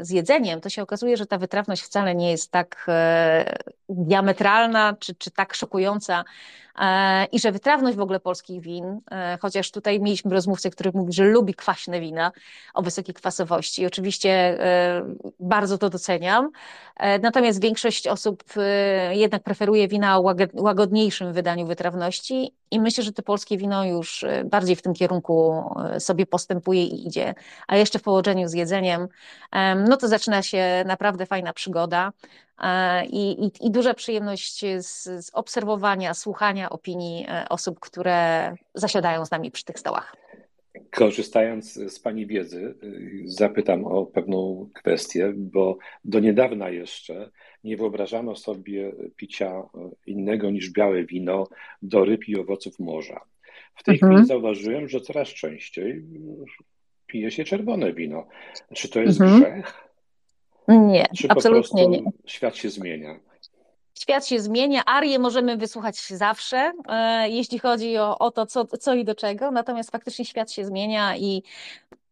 z 0.00 0.10
jedzeniem, 0.10 0.60
to 0.60 0.68
się 0.68 0.82
okazuje, 0.82 1.16
że 1.16 1.26
ta 1.26 1.38
wytrawność 1.38 1.82
wcale 1.82 2.14
nie 2.14 2.30
jest 2.30 2.50
tak 2.50 2.86
diametralna 3.88 4.96
czy, 5.00 5.14
czy 5.14 5.30
tak 5.30 5.54
szokująca 5.54 6.24
i 7.32 7.40
że 7.40 7.52
wytrawność 7.52 7.96
w 7.96 8.00
ogóle 8.00 8.20
polskich 8.20 8.60
win, 8.60 9.00
e, 9.10 9.38
chociaż 9.40 9.70
tutaj 9.70 10.00
mieliśmy 10.00 10.30
rozmówcę, 10.30 10.70
który 10.70 10.90
mówi, 10.94 11.12
że 11.12 11.24
lubi 11.24 11.54
kwaśne 11.54 12.00
wina 12.00 12.32
o 12.74 12.82
wysokiej 12.82 13.14
kwasowości. 13.14 13.86
Oczywiście 13.86 14.58
bardzo 15.40 15.78
to 15.78 15.90
doceniam, 15.90 16.50
natomiast 17.22 17.62
większość 17.62 18.06
osób 18.06 18.44
jednak 19.10 19.42
preferuje 19.42 19.88
wina 19.88 20.18
o 20.18 20.34
łagodniejszym 20.54 21.32
wydaniu 21.32 21.66
wytrawności 21.66 22.54
i 22.70 22.80
myślę, 22.80 23.04
że 23.04 23.12
to 23.12 23.22
polskie 23.22 23.58
wino 23.58 23.84
już 23.84 24.24
bardziej 24.44 24.76
w 24.76 24.82
tym 24.82 24.94
kierunku 24.94 25.64
sobie 25.98 26.26
postępuje 26.26 26.84
i 26.84 27.06
idzie. 27.06 27.34
A 27.68 27.76
jeszcze 27.76 27.98
w 27.98 28.02
połączeniu 28.02 28.48
z 28.48 28.52
jedzeniem, 28.52 29.08
no 29.88 29.96
to 29.96 30.08
zaczyna 30.08 30.42
się 30.42 30.84
naprawdę 30.86 31.26
fajna 31.26 31.52
przygoda 31.52 32.12
e, 32.58 33.06
i, 33.06 33.44
i, 33.44 33.66
i 33.66 33.70
duża 33.70 33.94
przyjemność 33.94 34.64
z, 34.78 35.02
z 35.26 35.30
obserwowania, 35.32 36.14
słuchania 36.14 36.61
opinii 36.70 37.26
e, 37.28 37.48
osób, 37.48 37.80
które 37.80 38.54
zasiadają 38.74 39.26
z 39.26 39.30
nami 39.30 39.50
przy 39.50 39.64
tych 39.64 39.78
stołach. 39.78 40.16
Korzystając 40.90 41.72
z 41.72 42.00
Pani 42.00 42.26
wiedzy, 42.26 42.74
y, 42.82 43.22
zapytam 43.24 43.84
o 43.84 44.06
pewną 44.06 44.68
kwestię, 44.74 45.32
bo 45.36 45.78
do 46.04 46.20
niedawna 46.20 46.70
jeszcze 46.70 47.30
nie 47.64 47.76
wyobrażano 47.76 48.36
sobie 48.36 48.92
picia 49.16 49.62
innego 50.06 50.50
niż 50.50 50.70
białe 50.70 51.04
wino 51.04 51.48
do 51.82 52.04
ryb 52.04 52.28
i 52.28 52.40
owoców 52.40 52.78
morza. 52.78 53.20
W 53.76 53.82
tej 53.82 53.94
mhm. 53.94 54.12
chwili 54.12 54.28
zauważyłem, 54.28 54.88
że 54.88 55.00
coraz 55.00 55.28
częściej 55.28 56.02
pije 57.06 57.30
się 57.30 57.44
czerwone 57.44 57.92
wino. 57.92 58.26
Czy 58.74 58.88
to 58.88 59.00
jest 59.00 59.20
mhm. 59.20 59.40
grzech? 59.40 59.88
Nie, 60.68 61.06
Czy 61.16 61.28
absolutnie 61.28 61.88
nie. 61.88 62.02
Świat 62.26 62.56
się 62.56 62.70
zmienia. 62.70 63.20
Świat 64.00 64.26
się 64.26 64.40
zmienia, 64.40 64.84
arię 64.86 65.18
możemy 65.18 65.56
wysłuchać 65.56 66.00
zawsze, 66.00 66.72
e, 66.88 67.28
jeśli 67.28 67.58
chodzi 67.58 67.98
o, 67.98 68.18
o 68.18 68.30
to, 68.30 68.46
co, 68.46 68.64
co 68.66 68.94
i 68.94 69.04
do 69.04 69.14
czego, 69.14 69.50
natomiast 69.50 69.90
faktycznie 69.90 70.24
świat 70.24 70.52
się 70.52 70.64
zmienia 70.64 71.16
i 71.16 71.42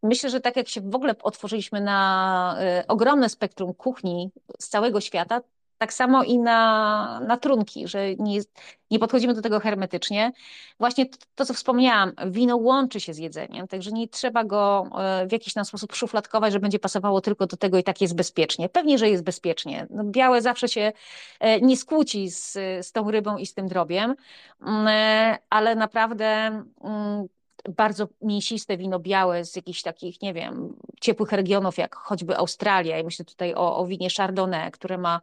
myślę, 0.02 0.30
że 0.30 0.40
tak 0.40 0.56
jak 0.56 0.68
się 0.68 0.80
w 0.80 0.94
ogóle 0.94 1.14
otworzyliśmy 1.22 1.80
na 1.80 2.56
e, 2.60 2.84
ogromne 2.88 3.28
spektrum 3.28 3.74
kuchni 3.74 4.30
z 4.58 4.68
całego 4.68 5.00
świata, 5.00 5.40
tak 5.80 5.92
samo 5.92 6.24
i 6.24 6.38
na, 6.38 7.20
na 7.20 7.36
trunki, 7.36 7.88
że 7.88 8.14
nie, 8.14 8.40
nie 8.90 8.98
podchodzimy 8.98 9.34
do 9.34 9.42
tego 9.42 9.60
hermetycznie. 9.60 10.32
Właśnie 10.78 11.06
to, 11.06 11.18
to, 11.34 11.44
co 11.44 11.54
wspomniałam, 11.54 12.12
wino 12.26 12.56
łączy 12.56 13.00
się 13.00 13.14
z 13.14 13.18
jedzeniem, 13.18 13.68
także 13.68 13.92
nie 13.92 14.08
trzeba 14.08 14.44
go 14.44 14.90
e, 14.98 15.26
w 15.26 15.32
jakiś 15.32 15.54
tam 15.54 15.64
sposób 15.64 15.94
szufladkować, 15.94 16.52
że 16.52 16.60
będzie 16.60 16.78
pasowało 16.78 17.20
tylko 17.20 17.46
do 17.46 17.56
tego 17.56 17.78
i 17.78 17.82
tak 17.82 18.00
jest 18.00 18.16
bezpiecznie. 18.16 18.68
Pewnie, 18.68 18.98
że 18.98 19.10
jest 19.10 19.24
bezpiecznie. 19.24 19.86
No, 19.90 20.04
białe 20.04 20.42
zawsze 20.42 20.68
się 20.68 20.92
e, 21.40 21.60
nie 21.60 21.76
skłóci 21.76 22.30
z, 22.30 22.52
z 22.86 22.92
tą 22.92 23.10
rybą 23.10 23.36
i 23.36 23.46
z 23.46 23.54
tym 23.54 23.68
drobiem, 23.68 24.14
mm, 24.62 24.86
e, 24.88 25.38
ale 25.50 25.74
naprawdę 25.74 26.62
bardzo 27.68 28.08
mięsiste 28.22 28.76
wino 28.76 28.98
białe 28.98 29.44
z 29.44 29.56
jakichś 29.56 29.82
takich, 29.82 30.22
nie 30.22 30.34
wiem, 30.34 30.76
ciepłych 31.00 31.32
regionów, 31.32 31.78
jak 31.78 31.94
choćby 31.94 32.36
Australia. 32.36 32.98
I 32.98 33.04
myślę 33.04 33.24
tutaj 33.24 33.54
o, 33.54 33.76
o 33.76 33.86
winie 33.86 34.08
Chardonnay, 34.16 34.70
które 34.70 34.98
ma 34.98 35.20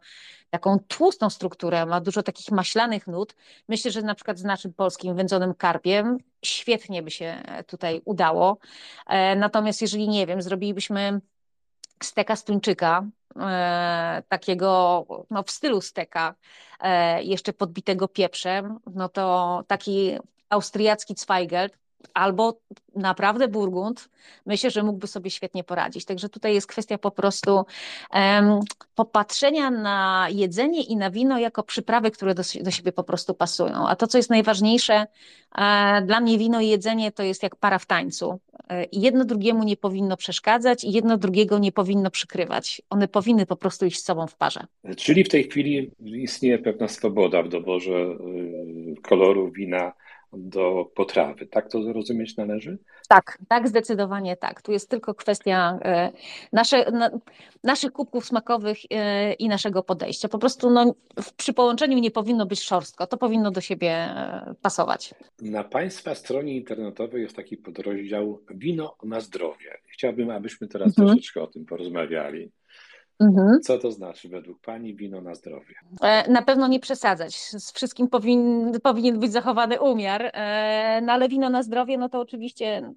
taką 0.50 0.78
tłustą 0.88 1.30
strukturę, 1.30 1.86
ma 1.86 2.00
dużo 2.00 2.22
takich 2.22 2.50
maślanych 2.50 3.06
nut. 3.06 3.34
Myślę, 3.68 3.90
że 3.90 4.02
na 4.02 4.14
przykład 4.14 4.38
z 4.38 4.44
naszym 4.44 4.72
polskim 4.72 5.16
wędzonym 5.16 5.54
karpiem 5.54 6.18
świetnie 6.44 7.02
by 7.02 7.10
się 7.10 7.42
tutaj 7.66 8.00
udało. 8.04 8.58
Natomiast 9.36 9.82
jeżeli, 9.82 10.08
nie 10.08 10.26
wiem, 10.26 10.42
zrobilibyśmy 10.42 11.20
steka 12.02 12.36
z 12.36 12.44
tuńczyka, 12.44 13.04
takiego 14.28 15.04
no, 15.30 15.42
w 15.42 15.50
stylu 15.50 15.80
steka, 15.80 16.34
jeszcze 17.20 17.52
podbitego 17.52 18.08
pieprzem, 18.08 18.78
no 18.94 19.08
to 19.08 19.64
taki 19.66 20.18
austriacki 20.48 21.14
Zweigelt 21.14 21.78
albo 22.14 22.60
naprawdę 22.94 23.48
Burgund, 23.48 24.08
myślę, 24.46 24.70
że 24.70 24.82
mógłby 24.82 25.06
sobie 25.06 25.30
świetnie 25.30 25.64
poradzić. 25.64 26.04
Także 26.04 26.28
tutaj 26.28 26.54
jest 26.54 26.66
kwestia 26.66 26.98
po 26.98 27.10
prostu 27.10 27.64
um, 28.14 28.60
popatrzenia 28.94 29.70
na 29.70 30.26
jedzenie 30.30 30.82
i 30.82 30.96
na 30.96 31.10
wino 31.10 31.38
jako 31.38 31.62
przyprawy, 31.62 32.10
które 32.10 32.34
do, 32.34 32.42
do 32.60 32.70
siebie 32.70 32.92
po 32.92 33.04
prostu 33.04 33.34
pasują. 33.34 33.88
A 33.88 33.96
to, 33.96 34.06
co 34.06 34.18
jest 34.18 34.30
najważniejsze, 34.30 35.06
e, 35.58 36.02
dla 36.02 36.20
mnie 36.20 36.38
wino 36.38 36.60
i 36.60 36.68
jedzenie 36.68 37.12
to 37.12 37.22
jest 37.22 37.42
jak 37.42 37.56
para 37.56 37.78
w 37.78 37.86
tańcu. 37.86 38.40
E, 38.70 38.86
jedno 38.92 39.24
drugiemu 39.24 39.64
nie 39.64 39.76
powinno 39.76 40.16
przeszkadzać 40.16 40.84
i 40.84 40.92
jedno 40.92 41.16
drugiego 41.16 41.58
nie 41.58 41.72
powinno 41.72 42.10
przykrywać. 42.10 42.82
One 42.90 43.08
powinny 43.08 43.46
po 43.46 43.56
prostu 43.56 43.86
iść 43.86 44.00
z 44.00 44.04
sobą 44.04 44.26
w 44.26 44.36
parze. 44.36 44.60
Czyli 44.96 45.24
w 45.24 45.28
tej 45.28 45.44
chwili 45.44 45.90
istnieje 46.00 46.58
pewna 46.58 46.88
swoboda 46.88 47.42
w 47.42 47.48
doborze 47.48 47.92
y, 47.92 48.94
koloru 49.02 49.50
wina, 49.50 49.92
do 50.32 50.90
potrawy. 50.94 51.46
Tak 51.46 51.70
to 51.70 51.82
zrozumieć 51.82 52.36
należy? 52.36 52.78
Tak, 53.08 53.38
tak, 53.48 53.68
zdecydowanie 53.68 54.36
tak. 54.36 54.62
Tu 54.62 54.72
jest 54.72 54.90
tylko 54.90 55.14
kwestia 55.14 55.78
e, 55.82 56.12
nasze, 56.52 56.90
na, 56.90 57.10
naszych 57.64 57.92
kubków 57.92 58.26
smakowych 58.26 58.78
e, 58.90 59.32
i 59.32 59.48
naszego 59.48 59.82
podejścia. 59.82 60.28
Po 60.28 60.38
prostu 60.38 60.70
no, 60.70 60.94
przy 61.36 61.52
połączeniu 61.52 61.98
nie 61.98 62.10
powinno 62.10 62.46
być 62.46 62.62
szorstko, 62.62 63.06
to 63.06 63.16
powinno 63.16 63.50
do 63.50 63.60
siebie 63.60 63.90
e, 63.90 64.54
pasować. 64.62 65.14
Na 65.42 65.64
Państwa 65.64 66.14
stronie 66.14 66.56
internetowej 66.56 67.22
jest 67.22 67.36
taki 67.36 67.56
podrozdział 67.56 68.42
Wino 68.50 68.96
na 69.02 69.20
zdrowie. 69.20 69.78
Chciałbym, 69.86 70.30
abyśmy 70.30 70.68
teraz 70.68 70.88
mhm. 70.88 71.08
troszeczkę 71.08 71.42
o 71.42 71.46
tym 71.46 71.64
porozmawiali. 71.64 72.50
Mhm. 73.20 73.60
Co 73.62 73.78
to 73.78 73.92
znaczy 73.92 74.28
według 74.28 74.60
Pani 74.60 74.96
wino 74.96 75.20
na 75.20 75.34
zdrowie? 75.34 75.74
E, 76.02 76.30
na 76.30 76.42
pewno 76.42 76.68
nie 76.68 76.80
przesadzać. 76.80 77.36
Z 77.36 77.72
wszystkim 77.72 78.08
powin, 78.08 78.72
powinien 78.82 79.20
być 79.20 79.32
zachowany 79.32 79.80
umiar, 79.80 80.30
e, 80.34 81.00
no 81.02 81.12
ale 81.12 81.28
wino 81.28 81.50
na 81.50 81.62
zdrowie, 81.62 81.98
no 81.98 82.08
to 82.08 82.20
oczywiście 82.20 82.92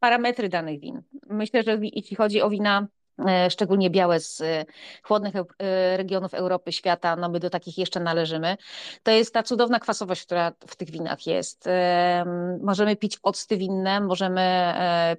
parametry 0.00 0.48
danych 0.48 0.80
win. 0.80 1.02
Myślę, 1.30 1.62
że 1.62 1.78
jeśli 1.82 2.16
chodzi 2.16 2.42
o 2.42 2.50
wina 2.50 2.86
szczególnie 3.50 3.90
białe 3.90 4.20
z 4.20 4.40
e, 4.40 4.64
chłodnych 5.02 5.34
e, 5.36 5.96
regionów 5.96 6.34
Europy, 6.34 6.72
świata, 6.72 7.16
no 7.16 7.28
my 7.28 7.40
do 7.40 7.50
takich 7.50 7.78
jeszcze 7.78 8.00
należymy. 8.00 8.56
To 9.02 9.10
jest 9.10 9.34
ta 9.34 9.42
cudowna 9.42 9.80
kwasowość, 9.80 10.22
która 10.22 10.52
w 10.66 10.76
tych 10.76 10.90
winach 10.90 11.26
jest. 11.26 11.68
Możemy 12.62 12.96
pić 12.96 13.18
octy 13.22 13.56
winne, 13.56 14.00
możemy 14.00 14.74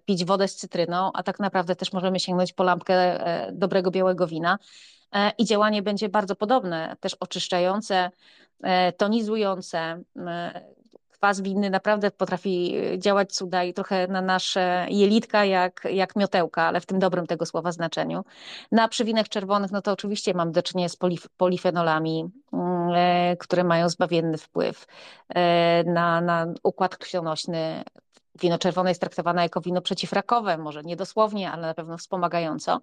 pić 0.05 0.25
wodę 0.25 0.47
z 0.47 0.55
cytryną, 0.55 1.11
a 1.13 1.23
tak 1.23 1.39
naprawdę 1.39 1.75
też 1.75 1.93
możemy 1.93 2.19
sięgnąć 2.19 2.53
po 2.53 2.63
lampkę 2.63 3.23
dobrego 3.53 3.91
białego 3.91 4.27
wina 4.27 4.57
i 5.37 5.45
działanie 5.45 5.81
będzie 5.81 6.09
bardzo 6.09 6.35
podobne, 6.35 6.95
też 6.99 7.13
oczyszczające, 7.13 8.11
tonizujące, 8.97 10.01
kwas 11.19 11.41
winny 11.41 11.69
naprawdę 11.69 12.11
potrafi 12.11 12.75
e, 12.77 12.99
działać 12.99 13.33
cuda 13.33 13.63
i 13.63 13.73
trochę 13.73 14.07
na 14.07 14.21
nasze 14.21 14.87
jelitka 14.89 15.45
jak, 15.45 15.87
jak 15.91 16.15
miotełka, 16.15 16.63
ale 16.63 16.81
w 16.81 16.85
tym 16.85 16.99
dobrym 16.99 17.27
tego 17.27 17.45
słowa 17.45 17.71
znaczeniu. 17.71 18.23
Na 18.71 18.87
przywinach 18.87 19.29
czerwonych, 19.29 19.71
no 19.71 19.81
to 19.81 19.91
oczywiście 19.91 20.33
mam 20.33 20.51
do 20.51 20.63
czynienia 20.63 20.89
z 20.89 20.95
polif 20.95 21.27
polifenolami, 21.37 22.29
mm, 22.53 22.89
e, 22.95 23.37
które 23.37 23.63
mają 23.63 23.89
zbawienny 23.89 24.37
wpływ 24.37 24.85
e, 25.29 25.83
na, 25.83 26.21
na 26.21 26.47
układ 26.63 26.97
krwionośny, 26.97 27.83
Wino 28.41 28.57
czerwone 28.57 28.89
jest 28.89 29.01
traktowane 29.01 29.43
jako 29.43 29.61
wino 29.61 29.81
przeciwrakowe, 29.81 30.57
może 30.57 30.83
nie 30.83 30.95
dosłownie, 30.95 31.51
ale 31.51 31.67
na 31.67 31.73
pewno 31.73 31.97
wspomagająco. 31.97 32.81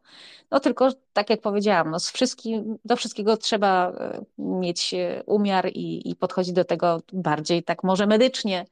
No 0.51 0.60
tylko, 0.60 0.89
tak 1.12 1.31
jak 1.31 1.40
powiedziałam, 1.40 1.90
no 1.90 2.01
z 2.01 2.10
wszystkim, 2.10 2.78
do 2.85 2.97
wszystkiego 2.97 3.36
trzeba 3.36 3.89
e, 3.90 4.24
mieć 4.39 4.94
e, 4.94 5.22
umiar 5.26 5.68
i, 5.68 6.10
i 6.10 6.16
podchodzić 6.16 6.52
do 6.52 6.64
tego 6.64 7.02
bardziej 7.12 7.62
tak 7.62 7.85
może 7.85 8.06
medycznie. 8.06 8.66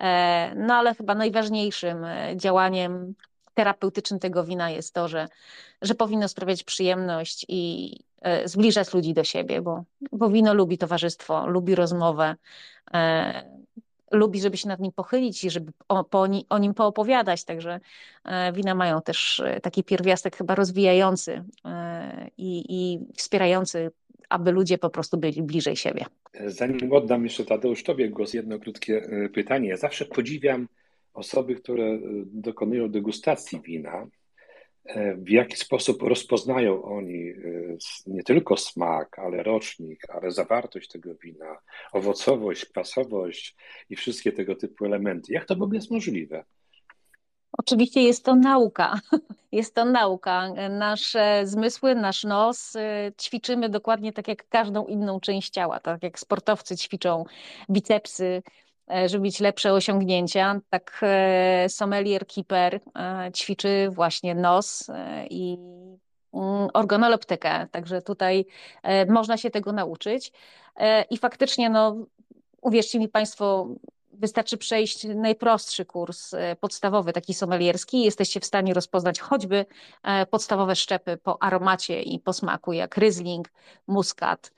E, 0.00 0.54
no 0.54 0.74
ale 0.74 0.94
chyba 0.94 1.14
najważniejszym 1.14 2.06
działaniem 2.36 3.14
terapeutycznym 3.54 4.20
tego 4.20 4.44
wina 4.44 4.70
jest 4.70 4.94
to, 4.94 5.08
że, 5.08 5.28
że 5.82 5.94
powinno 5.94 6.28
sprawiać 6.28 6.64
przyjemność 6.64 7.46
i 7.48 7.92
zbliżać 8.44 8.94
ludzi 8.94 9.14
do 9.14 9.24
siebie, 9.24 9.62
bo, 9.62 9.84
bo 10.12 10.28
wino 10.28 10.54
lubi 10.54 10.78
towarzystwo, 10.78 11.46
lubi 11.46 11.74
rozmowę 11.74 12.36
lubi, 14.12 14.40
żeby 14.40 14.56
się 14.56 14.68
nad 14.68 14.80
nim 14.80 14.92
pochylić 14.92 15.44
i 15.44 15.50
żeby 15.50 15.72
o, 15.88 16.04
po, 16.04 16.26
o 16.48 16.58
nim 16.58 16.74
poopowiadać. 16.74 17.44
Także 17.44 17.80
e, 18.24 18.52
wina 18.52 18.74
mają 18.74 19.02
też 19.02 19.40
e, 19.40 19.60
taki 19.60 19.84
pierwiastek 19.84 20.36
chyba 20.36 20.54
rozwijający 20.54 21.44
e, 21.64 22.30
i, 22.38 22.64
i 22.68 22.98
wspierający, 23.16 23.90
aby 24.28 24.50
ludzie 24.50 24.78
po 24.78 24.90
prostu 24.90 25.18
byli 25.18 25.42
bliżej 25.42 25.76
siebie. 25.76 26.04
Zanim 26.46 26.92
oddam 26.92 27.24
jeszcze 27.24 27.44
Tadeusz 27.44 27.82
Tobie 27.82 28.08
głos, 28.08 28.34
jedno 28.34 28.58
krótkie 28.58 29.08
pytanie. 29.34 29.68
Ja 29.68 29.76
zawsze 29.76 30.04
podziwiam 30.04 30.68
osoby, 31.14 31.54
które 31.54 31.98
dokonują 32.24 32.88
degustacji 32.88 33.60
wina 33.60 34.06
w 35.16 35.28
jaki 35.30 35.56
sposób 35.56 36.02
rozpoznają 36.02 36.82
oni 36.82 37.28
e, 37.28 37.34
nie 38.06 38.22
tylko 38.22 38.56
smak, 38.56 39.18
ale 39.18 39.42
rocznik, 39.42 40.00
ale 40.08 40.30
zawartość 40.30 40.88
tego 40.88 41.14
wina, 41.14 41.58
owocowość, 41.92 42.64
kwasowość 42.64 43.56
i 43.90 43.96
wszystkie 43.96 44.32
tego 44.32 44.56
typu 44.56 44.84
elementy. 44.84 45.32
Jak 45.32 45.44
to 45.44 45.56
w 45.56 45.62
ogóle 45.62 45.78
jest 45.78 45.90
możliwe? 45.90 46.44
Oczywiście 47.58 48.02
jest 48.02 48.24
to 48.24 48.34
nauka. 48.34 49.00
Jest 49.52 49.74
to 49.74 49.84
nauka. 49.84 50.52
Nasze 50.70 51.42
zmysły, 51.44 51.94
nasz 51.94 52.24
nos 52.24 52.76
e, 52.76 53.12
ćwiczymy 53.22 53.68
dokładnie 53.68 54.12
tak 54.12 54.28
jak 54.28 54.48
każdą 54.48 54.86
inną 54.86 55.20
część 55.20 55.50
ciała. 55.50 55.80
Tak 55.80 56.02
jak 56.02 56.18
sportowcy 56.18 56.76
ćwiczą 56.76 57.24
bicepsy, 57.70 58.42
E, 58.46 58.65
żeby 59.06 59.24
mieć 59.24 59.40
lepsze 59.40 59.72
osiągnięcia. 59.72 60.60
Tak 60.70 61.00
e, 61.02 61.68
sommelier 61.68 62.26
keeper 62.26 62.80
e, 62.98 63.30
ćwiczy 63.32 63.88
właśnie 63.90 64.34
nos 64.34 64.90
i 65.30 65.58
mm, 66.34 66.68
organoleptykę, 66.74 67.66
także 67.70 68.02
tutaj 68.02 68.46
można 69.08 69.36
się 69.36 69.50
tego 69.50 69.72
nauczyć. 69.72 70.32
I 71.10 71.18
faktycznie, 71.18 71.70
no, 71.70 71.96
uwierzcie 72.60 72.98
mi 72.98 73.08
Państwo, 73.08 73.68
wystarczy 74.12 74.58
przejść 74.58 75.04
najprostszy 75.04 75.84
kurs 75.84 76.34
podstawowy, 76.60 77.12
taki 77.12 77.34
sommelierski, 77.34 78.02
jesteście 78.02 78.40
w 78.40 78.44
stanie 78.44 78.74
rozpoznać 78.74 79.20
choćby 79.20 79.66
podstawowe 80.30 80.76
szczepy 80.76 81.16
po 81.16 81.42
aromacie 81.42 82.02
i 82.02 82.20
po 82.20 82.32
smaku, 82.32 82.72
jak 82.72 82.96
Riesling, 82.96 83.48
Muscat, 83.86 84.52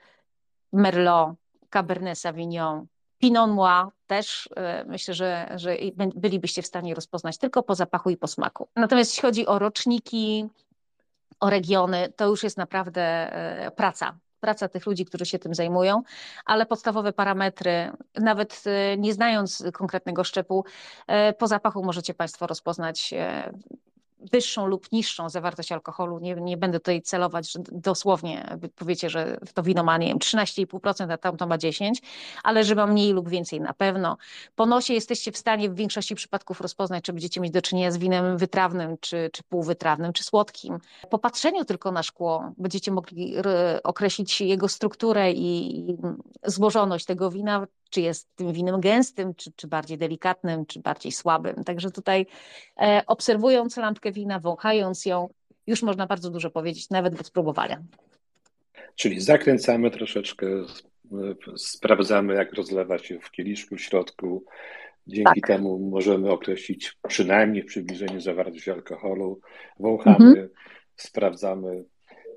Merlot, 0.72 1.30
Cabernet 1.70 2.18
Sauvignon, 2.18 2.86
Pinot 3.18 3.50
Noir 3.50 3.88
też 4.08 4.48
e, 4.56 4.84
myślę, 4.84 5.14
że, 5.14 5.52
że 5.56 5.76
bylibyście 6.14 6.62
w 6.62 6.66
stanie 6.66 6.94
rozpoznać 6.94 7.38
tylko 7.38 7.62
po 7.62 7.74
zapachu 7.74 8.10
i 8.10 8.16
po 8.16 8.26
smaku. 8.26 8.68
Natomiast 8.76 9.10
jeśli 9.10 9.22
chodzi 9.22 9.46
o 9.46 9.58
roczniki, 9.58 10.46
o 11.40 11.50
regiony, 11.50 12.12
to 12.16 12.26
już 12.26 12.42
jest 12.42 12.56
naprawdę 12.56 13.02
e, 13.02 13.70
praca. 13.70 14.18
Praca 14.40 14.68
tych 14.68 14.86
ludzi, 14.86 15.04
którzy 15.04 15.26
się 15.26 15.38
tym 15.38 15.54
zajmują, 15.54 16.02
ale 16.44 16.66
podstawowe 16.66 17.12
parametry, 17.12 17.90
nawet 18.14 18.62
e, 18.66 18.96
nie 18.96 19.14
znając 19.14 19.64
konkretnego 19.72 20.24
szczepu, 20.24 20.64
po 21.38 21.46
zapachu 21.46 21.84
możecie 21.84 22.14
Państwo 22.14 22.46
rozpoznać 22.46 23.14
wyższą 24.32 24.66
lub 24.66 24.92
niższą 24.92 25.28
zawartość 25.28 25.72
alkoholu. 25.72 26.18
Nie, 26.18 26.34
nie 26.34 26.56
będę 26.56 26.80
tutaj 26.80 27.02
celować, 27.02 27.52
że 27.52 27.60
dosłownie 27.72 28.58
powiecie, 28.76 29.10
że 29.10 29.40
to 29.54 29.62
wino 29.62 29.84
ma, 29.84 29.98
nie 29.98 30.06
wiem, 30.06 30.18
13,5%, 30.18 31.12
a 31.12 31.18
tamto 31.18 31.46
ma 31.46 31.58
10%, 31.58 31.92
ale 32.42 32.64
że 32.64 32.74
ma 32.74 32.86
mniej 32.86 33.12
lub 33.12 33.28
więcej 33.28 33.60
na 33.60 33.74
pewno. 33.74 34.16
Po 34.54 34.66
nosie 34.66 34.94
jesteście 34.94 35.32
w 35.32 35.36
stanie 35.36 35.70
w 35.70 35.74
większości 35.74 36.14
przypadków 36.14 36.60
rozpoznać, 36.60 37.04
czy 37.04 37.12
będziecie 37.12 37.40
mieć 37.40 37.52
do 37.52 37.62
czynienia 37.62 37.90
z 37.90 37.98
winem 37.98 38.38
wytrawnym, 38.38 38.96
czy, 39.00 39.30
czy 39.32 39.42
półwytrawnym, 39.42 40.12
czy 40.12 40.24
słodkim. 40.24 40.78
Po 41.10 41.18
patrzeniu 41.18 41.64
tylko 41.64 41.92
na 41.92 42.02
szkło 42.02 42.52
będziecie 42.58 42.92
mogli 42.92 43.34
określić 43.84 44.40
jego 44.40 44.68
strukturę 44.68 45.32
i 45.32 45.86
złożoność 46.44 47.04
tego 47.04 47.30
wina, 47.30 47.66
czy 47.90 48.00
jest 48.00 48.28
tym 48.36 48.52
winem 48.52 48.80
gęstym, 48.80 49.34
czy, 49.34 49.52
czy 49.56 49.68
bardziej 49.68 49.98
delikatnym, 49.98 50.66
czy 50.66 50.80
bardziej 50.80 51.12
słabym. 51.12 51.64
Także 51.64 51.90
tutaj 51.90 52.26
e, 52.80 53.02
obserwując 53.06 53.76
lampkę 53.76 54.12
wina, 54.12 54.40
wąchając 54.40 55.06
ją, 55.06 55.28
już 55.66 55.82
można 55.82 56.06
bardzo 56.06 56.30
dużo 56.30 56.50
powiedzieć, 56.50 56.90
nawet 56.90 57.16
bez 57.16 57.30
próbowania. 57.30 57.82
Czyli 58.94 59.20
zakręcamy 59.20 59.90
troszeczkę, 59.90 60.46
sprawdzamy, 61.56 62.34
jak 62.34 62.52
rozlewa 62.52 62.98
się 62.98 63.20
w 63.20 63.30
kieliszku 63.30 63.76
w 63.76 63.80
środku. 63.80 64.44
Dzięki 65.06 65.40
tak. 65.40 65.46
temu 65.46 65.78
możemy 65.78 66.30
określić 66.30 66.96
przynajmniej 67.08 67.62
w 67.62 67.66
przybliżeniu 67.66 68.20
zawartość 68.20 68.68
alkoholu. 68.68 69.40
Wąchamy, 69.80 70.26
mhm. 70.26 70.48
sprawdzamy 70.96 71.84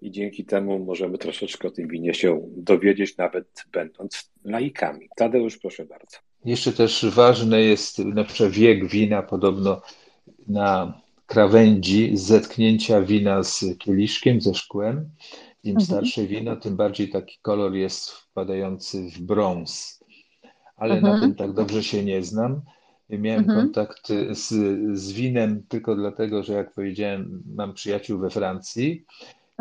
i 0.01 0.11
dzięki 0.11 0.45
temu 0.45 0.79
możemy 0.79 1.17
troszeczkę 1.17 1.67
o 1.67 1.71
tym 1.71 1.87
winie 1.87 2.13
się 2.13 2.41
dowiedzieć, 2.57 3.17
nawet 3.17 3.65
będąc 3.71 4.31
laikami. 4.43 5.09
Tadeusz, 5.15 5.57
proszę 5.57 5.85
bardzo. 5.85 6.17
Jeszcze 6.45 6.71
też 6.73 7.05
ważne 7.09 7.61
jest 7.61 7.99
na 7.99 8.23
przykład 8.23 8.51
wiek 8.51 8.87
wina, 8.87 9.23
podobno 9.23 9.81
na 10.47 11.01
krawędzi 11.25 12.17
zetknięcia 12.17 13.01
wina 13.01 13.43
z 13.43 13.65
kieliszkiem, 13.79 14.41
ze 14.41 14.53
szkłem. 14.53 15.09
Im 15.63 15.71
Mhm. 15.71 15.85
starsze 15.85 16.27
wino, 16.27 16.55
tym 16.55 16.75
bardziej 16.75 17.09
taki 17.09 17.37
kolor 17.41 17.73
jest 17.73 18.09
wpadający 18.11 19.09
w 19.09 19.19
brąz. 19.21 19.99
Ale 20.75 20.95
Mhm. 20.95 21.13
na 21.13 21.19
tym 21.21 21.35
tak 21.35 21.53
dobrze 21.53 21.83
się 21.83 22.03
nie 22.03 22.23
znam. 22.23 22.61
Miałem 23.09 23.39
Mhm. 23.43 23.59
kontakt 23.59 24.07
z, 24.31 24.47
z 24.99 25.11
winem 25.11 25.63
tylko 25.69 25.95
dlatego, 25.95 26.43
że 26.43 26.53
jak 26.53 26.73
powiedziałem, 26.73 27.43
mam 27.55 27.73
przyjaciół 27.73 28.19
we 28.19 28.29
Francji 28.29 29.05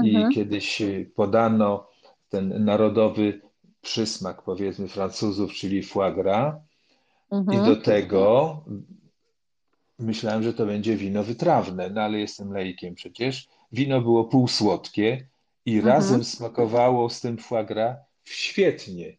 i 0.05 0.17
Mhm. 0.17 0.33
kiedyś 0.33 0.83
podano 1.15 1.87
ten 2.29 2.65
narodowy 2.65 3.41
przysmak, 3.83 4.43
powiedzmy, 4.43 4.89
Francuzów, 4.89 5.53
czyli 5.53 5.83
foie 5.83 6.13
gras. 6.15 6.55
I 7.33 7.37
Mhm. 7.37 7.65
do 7.65 7.77
tego 7.77 8.57
myślałem, 9.99 10.43
że 10.43 10.53
to 10.55 10.67
będzie 10.67 10.97
wino 10.97 11.23
wytrawne, 11.23 11.91
no 11.91 12.01
ale 12.01 12.19
jestem 12.19 12.53
laikiem 12.53 12.95
przecież. 12.95 13.49
Wino 13.73 14.01
było 14.01 14.25
półsłodkie 14.25 15.27
i 15.67 15.77
Mhm. 15.77 15.95
razem 15.95 16.25
smakowało 16.25 17.11
z 17.11 17.21
tym 17.21 17.39
foie 17.39 17.65
gras 17.65 17.97
świetnie. 18.25 19.17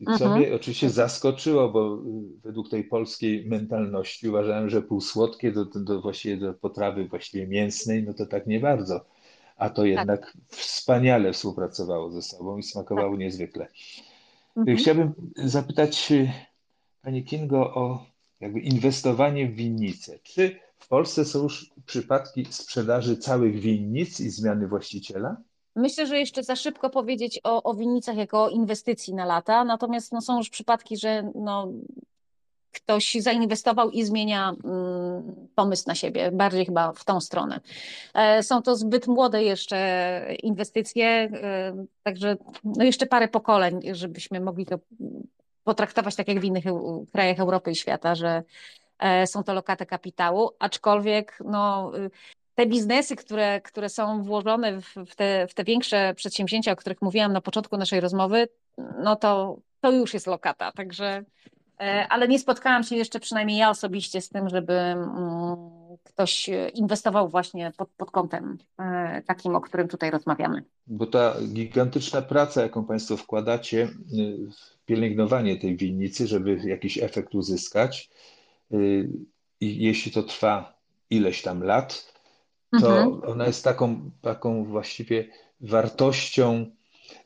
I 0.00 0.04
Co 0.04 0.12
Mhm. 0.12 0.32
mnie 0.32 0.54
oczywiście 0.54 0.90
zaskoczyło, 0.90 1.68
bo 1.68 1.94
y, 1.94 2.40
według 2.44 2.68
tej 2.70 2.84
polskiej 2.84 3.46
mentalności 3.46 4.28
uważałem, 4.28 4.70
że 4.70 4.82
półsłodkie 4.82 5.52
do, 5.52 5.64
do, 5.64 6.00
właściwie 6.00 6.36
do 6.36 6.54
potrawy 6.54 7.08
właściwie 7.08 7.46
mięsnej, 7.46 8.02
no 8.02 8.14
to 8.14 8.26
tak 8.26 8.46
nie 8.46 8.60
bardzo. 8.60 9.04
A 9.58 9.70
to 9.70 9.84
jednak 9.84 10.36
wspaniale 10.48 11.32
współpracowało 11.32 12.10
ze 12.10 12.22
sobą 12.22 12.58
i 12.58 12.62
smakowało 12.62 13.16
niezwykle. 13.16 13.68
Mhm. 14.56 14.76
Chciałbym 14.76 15.12
zapytać 15.36 16.12
y, 16.12 16.30
Pani 17.02 17.24
Kingo 17.24 17.74
o 17.74 18.06
jakby 18.40 18.60
inwestowanie 18.60 19.48
w 19.48 19.54
winnice. 19.54 20.18
Czy 20.22 20.60
w 20.78 20.88
Polsce 20.88 21.24
są 21.24 21.42
już 21.42 21.70
przypadki 21.86 22.44
sprzedaży 22.50 23.16
całych 23.16 23.60
winnic 23.60 24.20
i 24.20 24.30
zmiany 24.30 24.68
właściciela? 24.68 25.36
Myślę, 25.76 26.06
że 26.06 26.18
jeszcze 26.18 26.42
za 26.42 26.56
szybko 26.56 26.90
powiedzieć 26.90 27.40
o, 27.44 27.62
o 27.62 27.74
winnicach 27.74 28.16
jako 28.16 28.48
inwestycji 28.48 29.14
na 29.14 29.24
lata, 29.24 29.64
natomiast 29.64 30.12
no, 30.12 30.20
są 30.20 30.38
już 30.38 30.50
przypadki, 30.50 30.96
że 30.96 31.32
no, 31.34 31.72
ktoś 32.72 33.16
zainwestował 33.20 33.90
i 33.90 34.04
zmienia 34.04 34.54
mm, 34.64 35.48
pomysł 35.54 35.84
na 35.86 35.94
siebie, 35.94 36.30
bardziej 36.32 36.66
chyba 36.66 36.92
w 36.92 37.04
tą 37.04 37.20
stronę. 37.20 37.60
E, 38.14 38.42
Są 38.42 38.62
to 38.62 38.76
zbyt 38.76 39.06
młode 39.06 39.42
jeszcze 39.42 40.36
inwestycje, 40.42 41.06
e, 41.06 41.86
także 42.02 42.36
no 42.64 42.84
jeszcze 42.84 43.06
parę 43.06 43.28
pokoleń, 43.28 43.80
żebyśmy 43.92 44.40
mogli 44.40 44.66
to 44.66 44.78
potraktować 45.64 46.16
tak 46.16 46.28
jak 46.28 46.40
w 46.40 46.44
innych 46.44 46.64
krajach 47.12 47.40
Europy 47.40 47.70
i 47.70 47.76
świata, 47.76 48.14
że 48.14 48.42
e, 48.98 49.26
są 49.26 49.42
to 49.42 49.54
lokaty 49.54 49.86
kapitału, 49.86 50.50
aczkolwiek 50.58 51.38
no, 51.44 51.92
y, 51.98 52.10
te 52.54 52.66
biznesy, 52.66 53.16
które, 53.16 53.60
które 53.60 53.88
są 53.88 54.22
włożone 54.22 54.80
w, 54.80 55.16
te, 55.16 55.46
w 55.46 55.54
te 55.54 55.64
większe 55.64 56.14
przedsięwzięcia, 56.14 56.72
o 56.72 56.76
których 56.76 57.02
mówiłam 57.02 57.32
na 57.32 57.40
początku 57.40 57.76
naszej 57.76 58.00
rozmowy, 58.00 58.48
no 59.02 59.16
to, 59.16 59.58
to 59.80 59.92
już 59.92 60.14
jest 60.14 60.26
lokata, 60.26 60.72
także 60.72 61.24
ale 62.08 62.28
nie 62.28 62.38
spotkałam 62.38 62.82
się 62.82 62.96
jeszcze, 62.96 63.20
przynajmniej 63.20 63.58
ja 63.58 63.70
osobiście, 63.70 64.20
z 64.20 64.28
tym, 64.28 64.48
żeby 64.48 64.72
mm, 64.72 65.56
ktoś 66.04 66.50
inwestował 66.74 67.28
właśnie 67.28 67.72
pod, 67.76 67.88
pod 67.96 68.10
kątem 68.10 68.58
e, 68.78 69.22
takim, 69.26 69.56
o 69.56 69.60
którym 69.60 69.88
tutaj 69.88 70.10
rozmawiamy. 70.10 70.64
Bo 70.86 71.06
ta 71.06 71.34
gigantyczna 71.52 72.22
praca, 72.22 72.62
jaką 72.62 72.84
Państwo 72.84 73.16
wkładacie 73.16 73.82
y, 73.82 73.88
w 74.50 74.84
pielęgnowanie 74.86 75.56
tej 75.56 75.76
winnicy, 75.76 76.26
żeby 76.26 76.60
jakiś 76.64 76.98
efekt 76.98 77.34
uzyskać, 77.34 78.10
i 79.60 79.82
jeśli 79.84 80.12
to 80.12 80.22
trwa 80.22 80.78
ileś 81.10 81.42
tam 81.42 81.62
lat, 81.62 82.12
to 82.70 82.76
Mhm. 82.76 83.20
ona 83.24 83.46
jest 83.46 83.64
taką, 83.64 84.10
taką 84.22 84.64
właściwie 84.64 85.28
wartością 85.60 86.66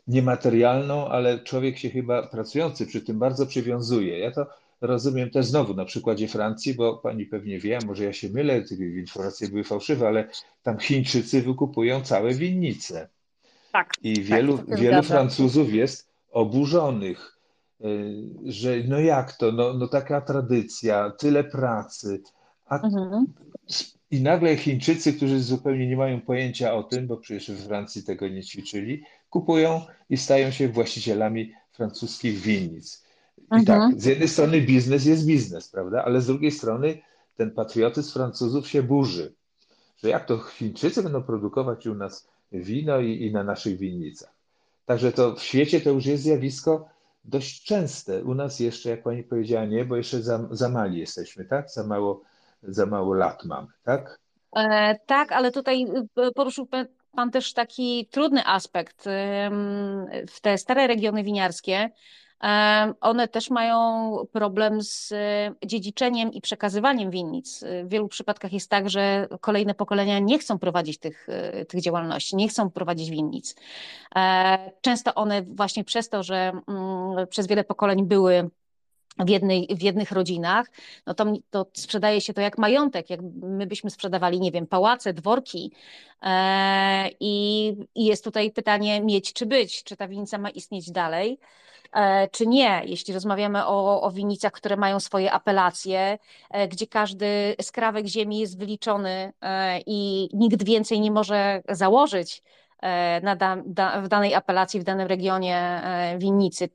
niematerialną, 0.07 1.09
ale 1.09 1.39
człowiek 1.39 1.79
się 1.79 1.91
chyba 1.91 2.27
pracujący 2.27 2.87
przy 2.87 3.01
tym 3.01 3.19
bardzo 3.19 3.47
przywiązuje. 3.47 4.19
Ja 4.19 4.31
to 4.31 4.47
rozumiem 4.81 5.31
też 5.31 5.47
znowu 5.47 5.75
na 5.75 5.85
przykładzie 5.85 6.29
Francji, 6.29 6.75
bo 6.75 6.97
pani 6.97 7.27
pewnie 7.27 7.59
wie, 7.59 7.79
może 7.87 8.05
ja 8.05 8.13
się 8.13 8.29
mylę, 8.29 8.63
te 8.63 8.75
informacje 8.75 9.49
były 9.49 9.65
fałszywe, 9.65 10.09
ale 10.09 10.29
tam 10.63 10.79
Chińczycy 10.79 11.43
wykupują 11.43 12.03
całe 12.03 12.35
winnice. 12.35 13.09
Tak, 13.73 13.93
I 14.03 14.23
wielu, 14.23 14.59
się 14.59 14.77
wielu. 14.77 15.03
Francuzów 15.03 15.73
jest 15.73 16.09
oburzonych, 16.31 17.39
y, 17.81 17.85
że 18.45 18.77
no 18.89 19.01
jak 19.01 19.33
to, 19.37 19.53
no, 19.53 19.73
no 19.75 19.89
taka 19.89 20.21
tradycja, 20.21 21.11
tyle 21.11 21.45
pracy, 21.45 22.23
a 22.67 22.81
Mhm. 22.81 23.27
i 24.11 24.21
nagle 24.21 24.57
Chińczycy, 24.57 25.13
którzy 25.13 25.41
zupełnie 25.41 25.87
nie 25.87 25.97
mają 25.97 26.21
pojęcia 26.21 26.75
o 26.75 26.83
tym, 26.83 27.07
bo 27.07 27.17
przecież 27.17 27.51
we 27.51 27.67
Francji 27.67 28.03
tego 28.03 28.29
nie 28.29 28.43
ćwiczyli, 28.43 29.03
kupują 29.33 29.81
i 30.11 30.17
stają 30.17 30.51
się 30.51 30.69
właścicielami 30.69 31.53
francuskich 31.73 32.39
winnic. 32.39 33.05
I 33.39 33.43
Mhm. 33.55 33.65
tak, 33.65 34.01
z 34.01 34.05
jednej 34.05 34.29
strony 34.29 34.61
biznes 34.61 35.05
jest 35.07 35.27
biznes, 35.27 35.69
prawda? 35.69 36.05
Ale 36.05 36.21
z 36.21 36.27
drugiej 36.27 36.51
strony 36.51 36.99
ten 37.37 37.51
patriotyzm 37.51 38.13
Francuzów 38.13 38.69
się 38.69 38.83
burzy. 38.83 39.33
Że 40.03 40.09
jak 40.09 40.25
to 40.27 40.39
Chińczycy 40.39 41.03
będą 41.03 41.23
produkować 41.23 41.87
u 41.87 41.95
nas 41.95 42.29
wino 42.53 43.01
i, 43.01 43.27
i 43.27 43.33
na 43.33 43.45
naszych 43.45 43.79
winnicach. 43.79 44.33
Także 44.87 45.13
to 45.13 45.35
w 45.35 45.43
świecie 45.43 45.81
to 45.81 45.91
już 45.91 46.07
jest 46.07 46.23
zjawisko 46.23 46.89
dość 47.25 47.65
częste. 47.65 48.25
U 48.25 48.35
nas 48.35 48.61
jeszcze, 48.61 48.91
jak 48.91 49.03
pani 49.03 49.23
powiedziała, 49.23 49.65
nie, 49.65 49.85
bo 49.85 49.97
jeszcze 49.97 50.23
za, 50.23 50.49
za 50.51 50.69
mali 50.69 50.99
jesteśmy, 50.99 51.45
tak? 51.45 51.71
Za 51.71 51.87
mało, 51.87 52.23
za 52.63 52.87
mało 52.87 53.15
lat 53.15 53.45
mamy, 53.45 53.69
tak? 53.85 54.19
E, 54.57 54.99
tak, 55.07 55.33
ale 55.33 55.53
tutaj 55.53 55.85
y, 56.29 56.33
poruszył 56.35 56.67
Pan 57.17 57.31
też 57.31 57.53
taki 57.53 58.07
trudny 58.11 58.47
aspekt. 58.47 59.05
W 60.29 60.41
te 60.43 60.59
stare 60.59 60.87
regiony 60.87 61.25
winiarskie, 61.25 61.91
one 63.01 63.29
też 63.29 63.51
mają 63.51 64.17
problem 64.33 64.83
z 64.83 65.13
y, 65.13 65.67
dziedziczeniem 65.67 66.33
i 66.33 66.41
przekazywaniem 66.41 67.11
winnic. 67.11 67.65
W 67.85 67.89
wielu 67.89 68.09
przypadkach 68.09 68.53
jest 68.53 68.71
tak, 68.71 68.91
że 68.91 69.29
kolejne 69.41 69.75
pokolenia 69.75 70.19
nie 70.19 70.39
chcą 70.39 70.59
prowadzić 70.59 70.99
tych, 70.99 71.29
y, 71.29 71.65
tych 71.65 71.81
działalności, 71.81 72.37
nie 72.37 72.49
chcą 72.49 72.71
prowadzić 72.71 73.11
winnic. 73.11 73.57
E, 74.17 74.71
Często 74.81 75.15
one 75.15 75.43
właśnie 75.43 75.85
przez 75.85 76.09
to, 76.09 76.23
że 76.23 76.53
mm, 76.69 77.27
przez 77.29 77.47
wiele 77.47 77.65
pokoleń 77.65 78.07
były 78.07 78.51
w, 79.19 79.29
jednej, 79.29 79.69
w 79.71 79.83
jednych 79.83 80.13
rodzinach, 80.13 80.67
no 81.07 81.15
to, 81.15 81.27
to 81.51 81.67
sprzedaje 81.75 82.21
się 82.21 82.35
to 82.35 82.41
jak 82.41 82.59
majątek, 82.59 83.11
jak 83.11 83.21
my 83.43 83.67
byśmy 83.67 83.91
sprzedawali, 83.91 84.41
nie 84.41 84.53
wiem, 84.53 84.67
pałace, 84.67 85.13
dworki. 85.13 85.73
E, 86.23 87.11
i, 87.21 87.75
jest 87.95 88.25
tutaj 88.25 88.51
pytanie 88.51 89.01
mieć 89.01 89.33
czy 89.33 89.47
być, 89.47 89.85
czy 89.85 89.97
ta 89.97 90.09
winnica 90.09 90.39
ma 90.39 90.51
istnieć 90.51 90.91
dalej, 90.91 91.39
e, 91.93 92.29
czy 92.29 92.47
nie. 92.47 92.83
Jeśli 92.85 93.15
rozmawiamy 93.15 93.67
o, 93.67 94.03
o 94.03 94.11
winnicach, 94.11 94.53
które 94.53 94.77
mają 94.77 95.01
swoje 95.01 95.33
apelacje, 95.33 96.19
e, 96.51 96.69
gdzie 96.69 96.87
każdy 96.87 97.57
skrawek 97.63 98.07
ziemi 98.07 98.39
jest 98.39 98.59
wyliczony 98.59 99.33
e, 99.41 99.81
i 99.87 100.29
nikt 100.33 100.65
więcej 100.65 101.01
nie 101.01 101.11
może 101.11 101.63
założyć 101.69 102.43
na 103.23 103.37
da, 103.37 103.57
da, 103.67 104.01
w 104.01 104.09
danej 104.09 104.35
apelacji, 104.35 104.81
w 104.81 104.85
danym 104.85 105.09
regionie 105.09 105.83
winnicy, 106.19 106.69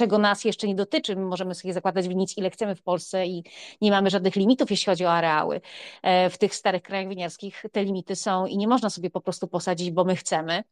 czego 0.00 0.18
nas 0.18 0.44
jeszcze 0.44 0.68
nie 0.68 0.74
dotyczy. 0.74 1.16
My 1.16 1.22
możemy 1.22 1.54
sobie 1.54 1.74
zakładać 1.74 2.08
winnic 2.08 2.38
ile 2.38 2.50
chcemy 2.50 2.74
w 2.74 2.82
Polsce 2.82 3.26
i 3.26 3.44
nie 3.80 3.90
mamy 3.90 4.10
żadnych 4.10 4.36
limitów, 4.36 4.70
jeśli 4.70 4.86
chodzi 4.86 5.04
o 5.04 5.12
areały. 5.12 5.60
E, 6.02 6.30
W 6.30 6.38
tych 6.38 6.54
starych 6.54 6.82
krajach 6.82 7.08
winiarskich 7.08 7.64
te 7.72 7.84
limity 7.84 8.16
są 8.16 8.46
i 8.46 8.56
nie 8.56 8.68
można 8.68 8.90
sobie 8.90 9.10
po 9.10 9.20
prostu 9.20 9.48
posadzić, 9.48 9.90
bo 9.90 10.04
my 10.04 10.16
chcemy. 10.16 10.64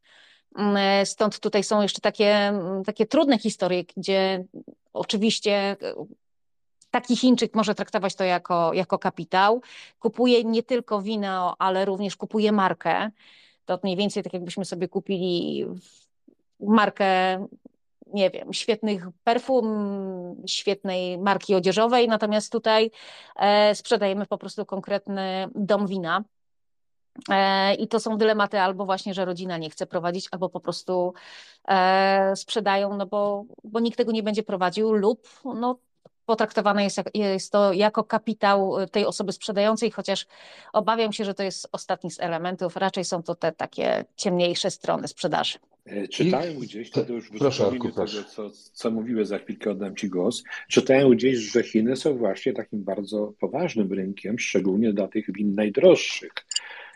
Mm, 0.56 0.76
e, 0.76 1.06
Stąd 1.06 1.40
tutaj 1.40 1.64
są 1.64 1.82
jeszcze 1.82 2.00
takie, 2.00 2.34
mm, 2.34 2.84
takie 2.84 3.06
trudne 3.06 3.38
historie, 3.38 3.84
gdzie 3.96 4.44
oczywiście 4.92 5.52
e, 5.52 5.76
taki 6.90 7.16
Chińczyk 7.16 7.54
może 7.54 7.74
traktować 7.74 8.14
to 8.14 8.24
jako, 8.24 8.74
jako 8.74 8.98
kapitał. 8.98 9.62
Kupuje 9.98 10.44
nie 10.44 10.62
tylko 10.62 11.02
wino, 11.02 11.56
ale 11.58 11.84
również 11.84 12.16
kupuje 12.16 12.52
markę. 12.52 13.10
To 13.64 13.78
mniej 13.82 13.96
więcej 13.96 14.22
tak 14.22 14.32
jakbyśmy 14.32 14.64
sobie 14.64 14.88
kupili 14.88 15.66
markę 16.60 17.46
nie 18.14 18.30
wiem, 18.30 18.52
świetnych 18.52 19.06
perfum, 19.24 19.66
świetnej 20.46 21.18
marki 21.18 21.54
odzieżowej, 21.54 22.08
natomiast 22.08 22.52
tutaj 22.52 22.90
e, 23.36 23.74
sprzedajemy 23.74 24.26
po 24.26 24.38
prostu 24.38 24.66
konkretny 24.66 25.48
dom 25.54 25.86
wina. 25.86 26.24
E, 27.30 27.74
I 27.74 27.88
to 27.88 28.00
są 28.00 28.18
dylematy 28.18 28.60
albo 28.60 28.84
właśnie, 28.84 29.14
że 29.14 29.24
rodzina 29.24 29.58
nie 29.58 29.70
chce 29.70 29.86
prowadzić, 29.86 30.28
albo 30.30 30.48
po 30.48 30.60
prostu 30.60 31.14
e, 31.68 32.36
sprzedają, 32.36 32.96
no 32.96 33.06
bo, 33.06 33.44
bo 33.64 33.80
nikt 33.80 33.98
tego 33.98 34.12
nie 34.12 34.22
będzie 34.22 34.42
prowadził, 34.42 34.92
lub 34.92 35.28
no, 35.44 35.78
potraktowane 36.26 36.84
jest, 36.84 37.00
jest 37.14 37.52
to 37.52 37.72
jako 37.72 38.04
kapitał 38.04 38.86
tej 38.92 39.06
osoby 39.06 39.32
sprzedającej, 39.32 39.90
chociaż 39.90 40.26
obawiam 40.72 41.12
się, 41.12 41.24
że 41.24 41.34
to 41.34 41.42
jest 41.42 41.68
ostatni 41.72 42.10
z 42.10 42.20
elementów. 42.20 42.76
Raczej 42.76 43.04
są 43.04 43.22
to 43.22 43.34
te 43.34 43.52
takie 43.52 44.04
ciemniejsze 44.16 44.70
strony 44.70 45.08
sprzedaży. 45.08 45.58
E, 45.88 46.08
czytałem 46.08 46.58
gdzieś, 46.58 46.90
to 46.90 47.12
już 47.12 47.30
wysłuchajmy 47.30 47.78
tego, 47.78 48.06
co, 48.06 48.50
co 48.72 48.90
mówiłeś, 48.90 49.28
za 49.28 49.38
chwilkę 49.38 49.70
oddam 49.70 49.96
Ci 49.96 50.08
głos. 50.08 50.44
Czytałem 50.68 51.10
gdzieś, 51.10 51.38
że 51.38 51.62
Chiny 51.62 51.96
są 51.96 52.18
właśnie 52.18 52.52
takim 52.52 52.84
bardzo 52.84 53.34
poważnym 53.40 53.92
rynkiem, 53.92 54.38
szczególnie 54.38 54.92
dla 54.92 55.08
tych 55.08 55.32
win 55.32 55.54
najdroższych. 55.54 56.32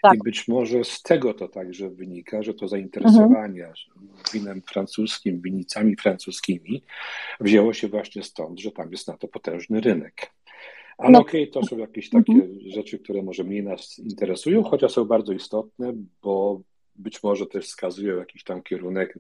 Tak. 0.03 0.15
I 0.15 0.19
być 0.19 0.49
może 0.49 0.85
z 0.85 1.03
tego 1.03 1.35
to 1.35 1.49
także 1.49 1.91
wynika, 1.91 2.43
że 2.43 2.55
to 2.55 2.69
zainteresowanie 2.69 3.67
mhm. 3.67 3.77
winem 4.33 4.63
francuskim, 4.63 5.41
winicami 5.41 5.97
francuskimi 5.97 6.83
wzięło 7.41 7.73
się 7.73 7.89
właśnie 7.89 8.23
stąd, 8.23 8.61
że 8.61 8.73
tam 8.73 8.93
jest 8.93 9.09
na 9.09 9.17
to 9.17 9.29
potężny 9.29 9.81
rynek. 9.81 10.31
Ale 10.99 11.11
no. 11.11 11.21
okej, 11.21 11.51
okay, 11.51 11.63
to 11.63 11.69
są 11.69 11.79
jakieś 11.79 12.11
takie 12.11 12.33
mhm. 12.33 12.59
rzeczy, 12.67 12.99
które 12.99 13.23
może 13.23 13.45
mniej 13.45 13.63
nas 13.63 13.99
interesują, 13.99 14.63
chociaż 14.63 14.93
są 14.93 15.05
bardzo 15.05 15.33
istotne, 15.33 15.93
bo 16.23 16.61
być 16.97 17.23
może 17.23 17.47
też 17.47 17.67
wskazują 17.67 18.17
jakiś 18.17 18.45
tam 18.45 18.63
kierunek 18.63 19.19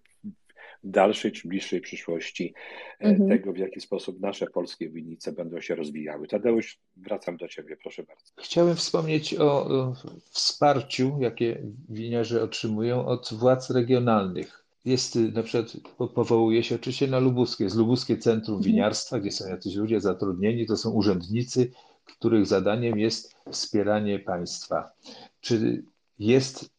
w 0.84 0.90
dalszej 0.90 1.32
czy 1.32 1.48
bliższej 1.48 1.80
przyszłości 1.80 2.54
e, 3.00 3.04
mhm. 3.04 3.28
tego, 3.28 3.52
w 3.52 3.56
jaki 3.56 3.80
sposób 3.80 4.20
nasze 4.20 4.46
polskie 4.46 4.90
winnice 4.90 5.32
będą 5.32 5.60
się 5.60 5.74
rozwijały. 5.74 6.28
Tadeusz, 6.28 6.78
wracam 6.96 7.36
do 7.36 7.48
Ciebie, 7.48 7.76
proszę 7.82 8.02
bardzo. 8.02 8.24
Chciałem 8.38 8.76
wspomnieć 8.76 9.34
o, 9.34 9.94
wsparciu, 10.30 11.16
jakie 11.20 11.62
winiarze 11.88 12.42
otrzymują 12.42 13.06
od 13.06 13.34
władz 13.34 13.70
regionalnych. 13.70 14.64
Jest 14.84 15.16
na 15.16 15.42
przykład, 15.42 15.76
powołuje 16.14 16.62
się 16.62 16.74
oczywiście 16.74 17.06
na 17.06 17.18
Lubuskie, 17.18 17.64
jest 17.64 17.76
Lubuskie 17.76 18.16
Centrum 18.18 18.56
mhm. 18.56 18.72
Winiarstwa, 18.72 19.20
gdzie 19.20 19.30
są 19.30 19.48
jacyś 19.48 19.74
ludzie 19.74 20.00
zatrudnieni, 20.00 20.66
to 20.66 20.76
są 20.76 20.90
urzędnicy, 20.90 21.70
których 22.04 22.46
zadaniem 22.46 22.98
jest 22.98 23.36
wspieranie 23.50 24.18
państwa. 24.18 24.92
Czy 25.40 25.84
jest 26.18 26.70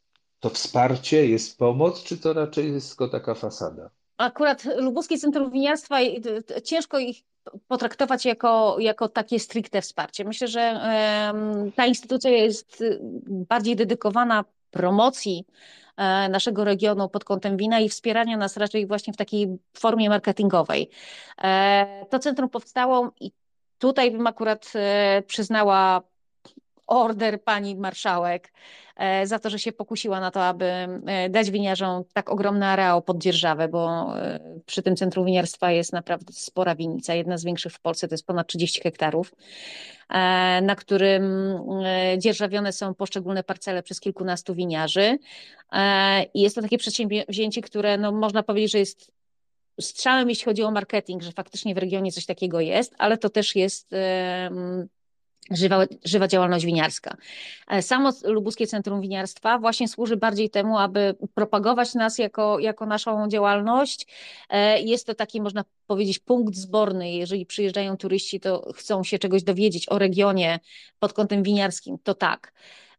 to 0.43 0.49
wsparcie, 0.49 1.27
jest 1.27 1.57
pomoc, 1.57 2.03
czy 2.03 2.17
to 2.17 2.33
raczej 2.33 2.73
jest 2.73 2.89
tylko 2.89 3.07
taka 3.07 3.33
fasada? 3.33 3.89
Akurat 4.17 4.65
Lubuskie 4.77 5.17
Centrum 5.17 5.51
Winiarstwa, 5.51 5.97
ciężko 6.63 6.99
ich 6.99 7.17
potraktować 7.67 8.25
jako, 8.25 8.75
jako 8.79 9.09
takie 9.09 9.39
stricte 9.39 9.81
wsparcie. 9.81 10.25
Myślę, 10.25 10.47
że 10.47 10.81
ta 11.75 11.85
instytucja 11.85 12.29
jest 12.29 12.83
bardziej 13.27 13.75
dedykowana 13.75 14.45
promocji 14.71 15.45
e, 15.97 16.29
naszego 16.29 16.63
regionu 16.63 17.09
pod 17.09 17.23
kątem 17.23 17.57
wina 17.57 17.79
i 17.79 17.89
wspierania 17.89 18.37
nas 18.37 18.57
raczej 18.57 18.87
właśnie 18.87 19.13
w 19.13 19.17
takiej 19.17 19.47
formie 19.73 20.09
marketingowej. 20.09 20.89
E, 21.43 22.05
to 22.09 22.19
centrum 22.19 22.49
powstało 22.49 23.11
i 23.19 23.31
tutaj 23.77 24.11
bym 24.11 24.27
akurat 24.27 24.71
e, 24.75 25.21
przyznała 25.27 26.01
order 26.87 27.43
pani 27.43 27.75
marszałek 27.75 28.53
e, 28.95 29.27
za 29.27 29.39
to, 29.39 29.49
że 29.49 29.59
się 29.59 29.71
pokusiła 29.71 30.19
na 30.19 30.31
to, 30.31 30.45
aby 30.45 30.65
e, 30.65 31.29
dać 31.29 31.51
winiarzom 31.51 32.03
tak 32.13 32.29
ogromny 32.29 32.65
areał 32.65 33.01
pod 33.01 33.17
dzierżawę, 33.17 33.67
bo 33.67 34.13
e, 34.19 34.39
przy 34.65 34.83
tym 34.83 34.95
centrum 34.95 35.25
winiarstwa 35.25 35.71
jest 35.71 35.93
naprawdę 35.93 36.33
spora 36.33 36.75
winica, 36.75 37.13
jedna 37.13 37.37
z 37.37 37.45
większych 37.45 37.73
w 37.73 37.79
Polsce, 37.79 38.07
to 38.07 38.13
jest 38.13 38.25
ponad 38.25 38.47
30 38.47 38.81
hektarów, 38.81 39.33
na 40.61 40.75
którym 40.75 41.23
dzierżawione 42.17 42.71
są 42.73 42.93
poszczególne 42.95 43.43
parcele 43.43 43.83
przez 43.83 43.99
kilkunastu 43.99 44.55
winiarzy. 44.55 45.17
I 46.33 46.41
jest 46.41 46.55
to 46.55 46.61
takie 46.61 46.77
przedsięwzięcie, 46.77 47.61
które 47.61 47.97
no, 47.97 48.11
można 48.11 48.43
powiedzieć, 48.43 48.71
że 48.71 48.79
jest 48.79 49.11
strzałem, 49.81 50.29
jeśli 50.29 50.45
chodzi 50.45 50.63
o 50.63 50.71
marketing, 50.71 51.23
że 51.23 51.31
faktycznie 51.31 51.75
w 51.75 51.77
regionie 51.77 52.11
coś 52.11 52.25
takiego 52.25 52.59
jest, 52.59 52.95
ale 52.97 53.17
to 53.17 53.29
też 53.29 53.55
jest 53.55 53.95
Żywa, 55.51 55.85
żywa 56.05 56.27
działalność 56.27 56.65
winiarska. 56.65 57.17
E, 57.67 57.81
samo 57.81 58.11
Lubuskie 58.23 58.67
Centrum 58.67 59.01
Winiarstwa 59.01 59.59
właśnie 59.59 59.87
służy 59.87 60.17
bardziej 60.17 60.49
temu, 60.49 60.77
aby 60.77 61.15
propagować 61.33 61.93
nas 61.93 62.17
jako, 62.17 62.59
jako 62.59 62.85
naszą 62.85 63.27
działalność. 63.27 64.07
E, 64.49 64.81
jest 64.81 65.07
to 65.07 65.15
taki, 65.15 65.41
można 65.41 65.63
powiedzieć, 65.87 66.19
punkt 66.19 66.55
zborny. 66.55 67.11
Jeżeli 67.11 67.45
przyjeżdżają 67.45 67.97
turyści, 67.97 68.39
to 68.39 68.71
chcą 68.75 69.03
się 69.03 69.19
czegoś 69.19 69.43
dowiedzieć 69.43 69.89
o 69.89 69.99
regionie 69.99 70.59
pod 70.99 71.13
kątem 71.13 71.43
winiarskim, 71.43 71.97
to 72.03 72.13
tak. 72.13 72.53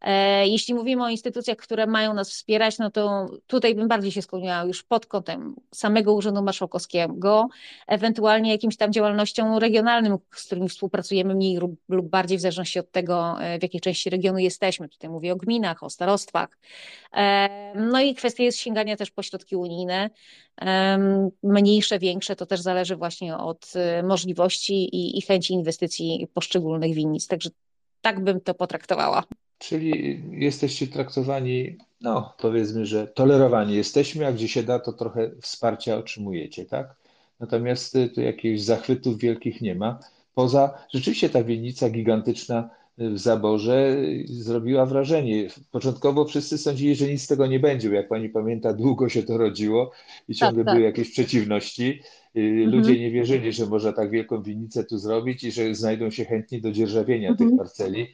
E, 0.04 0.48
jeśli 0.48 0.74
mówimy 0.74 1.04
o 1.04 1.08
instytucjach, 1.08 1.56
które 1.56 1.86
mają 1.86 2.14
nas 2.14 2.30
wspierać, 2.30 2.78
no 2.78 2.90
to 2.90 3.26
tutaj 3.46 3.74
bym 3.74 3.88
bardziej 3.88 4.12
się 4.12 4.22
skłoniła 4.22 4.64
już 4.64 4.82
pod 4.82 5.06
kątem 5.06 5.54
samego 5.74 6.14
Urzędu 6.14 6.42
Marszałkowskiego, 6.42 7.48
ewentualnie 7.86 8.50
jakimś 8.50 8.76
tam 8.76 8.92
działalnością 8.92 9.58
regionalnym, 9.58 10.16
z 10.34 10.46
którymi 10.46 10.68
współpracujemy 10.68 11.34
mniej 11.34 11.58
lub 11.88 12.08
bardziej 12.08 12.38
w 12.38 12.40
zależności 12.40 12.78
od 12.78 12.90
tego, 12.90 13.36
e, 13.40 13.58
w 13.58 13.62
jakiej 13.62 13.80
części 13.80 14.10
regionu 14.10 14.38
jesteśmy. 14.38 14.88
Tutaj 14.88 15.10
mówię 15.10 15.32
o 15.32 15.36
gminach, 15.36 15.82
o 15.82 15.90
starostwach. 15.90 16.58
E, 17.12 17.72
no 17.74 18.00
i 18.00 18.14
kwestia 18.14 18.42
jest 18.42 18.58
sięgania 18.58 18.96
też 18.96 19.10
po 19.10 19.22
środki 19.22 19.56
unijne, 19.56 20.10
mniejsze, 21.42 21.98
większe, 21.98 22.36
to 22.36 22.46
też 22.46 22.60
zależy 22.60 22.96
właśnie 22.96 23.36
od 23.36 23.72
możliwości 24.02 24.74
i, 24.74 25.18
i 25.18 25.22
chęci 25.22 25.52
inwestycji 25.54 26.28
poszczególnych 26.34 26.94
winnic. 26.94 27.26
Także 27.26 27.50
tak 28.00 28.24
bym 28.24 28.40
to 28.40 28.54
potraktowała. 28.54 29.24
Czyli 29.58 30.22
jesteście 30.30 30.86
traktowani, 30.86 31.78
no 32.00 32.34
powiedzmy, 32.38 32.86
że 32.86 33.06
tolerowani 33.06 33.74
jesteśmy, 33.74 34.26
a 34.26 34.32
gdzie 34.32 34.48
się 34.48 34.62
da, 34.62 34.78
to 34.78 34.92
trochę 34.92 35.30
wsparcia 35.40 35.96
otrzymujecie, 35.96 36.64
tak? 36.64 36.96
Natomiast 37.40 37.96
y, 37.96 38.08
tu 38.08 38.20
jakichś 38.20 38.60
zachwytów 38.60 39.18
wielkich 39.18 39.60
nie 39.60 39.74
ma. 39.74 39.98
Poza, 40.34 40.78
rzeczywiście 40.94 41.30
ta 41.30 41.44
winnica 41.44 41.90
gigantyczna 41.90 42.70
w 42.98 43.18
zaborze 43.18 43.96
zrobiła 44.24 44.86
wrażenie. 44.86 45.48
Początkowo 45.70 46.24
wszyscy 46.24 46.58
sądzili, 46.58 46.94
że 46.94 47.08
nic 47.08 47.22
z 47.22 47.26
tego 47.26 47.46
nie 47.46 47.60
będzie, 47.60 47.88
bo 47.88 47.94
jak 47.94 48.08
pani 48.08 48.28
pamięta, 48.28 48.72
długo 48.72 49.08
się 49.08 49.22
to 49.22 49.38
rodziło 49.38 49.90
i 50.28 50.34
ciągle 50.34 50.64
tak, 50.64 50.66
tak. 50.66 50.74
były 50.74 50.86
jakieś 50.86 51.10
przeciwności. 51.10 52.00
Y, 52.36 52.40
mhm. 52.40 52.70
Ludzie 52.70 53.00
nie 53.00 53.10
wierzyli, 53.10 53.52
że 53.52 53.66
można 53.66 53.92
tak 53.92 54.10
wielką 54.10 54.42
winnicę 54.42 54.84
tu 54.84 54.98
zrobić 54.98 55.44
i 55.44 55.52
że 55.52 55.74
znajdą 55.74 56.10
się 56.10 56.24
chętni 56.24 56.60
do 56.60 56.72
dzierżawienia 56.72 57.28
mhm. 57.30 57.50
tych 57.50 57.58
parceli 57.58 58.06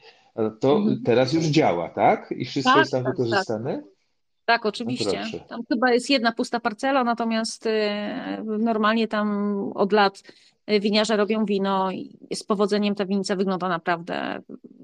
to 0.59 0.75
mhm. 0.75 1.03
teraz 1.03 1.33
już 1.33 1.45
działa, 1.45 1.89
tak? 1.89 2.31
I 2.37 2.45
wszystko 2.45 2.71
tak, 2.71 2.79
jest 2.79 2.91
tam 2.91 3.03
tak, 3.03 3.17
tak. 3.17 3.25
wykorzystane? 3.25 3.75
Tak. 3.75 3.91
Tak, 4.45 4.65
oczywiście. 4.65 5.23
No 5.33 5.39
tam 5.49 5.59
chyba 5.69 5.93
jest 5.93 6.09
jedna 6.09 6.31
pusta 6.31 6.59
parcela, 6.59 7.03
natomiast 7.03 7.65
y, 7.65 7.69
normalnie 8.59 9.07
tam 9.07 9.57
od 9.75 9.91
lat 9.91 10.23
winiarze 10.67 11.17
robią 11.17 11.45
wino 11.45 11.91
i 11.91 12.35
z 12.35 12.43
powodzeniem 12.43 12.95
ta 12.95 13.05
winica 13.05 13.35
wygląda 13.35 13.69
naprawdę 13.69 14.41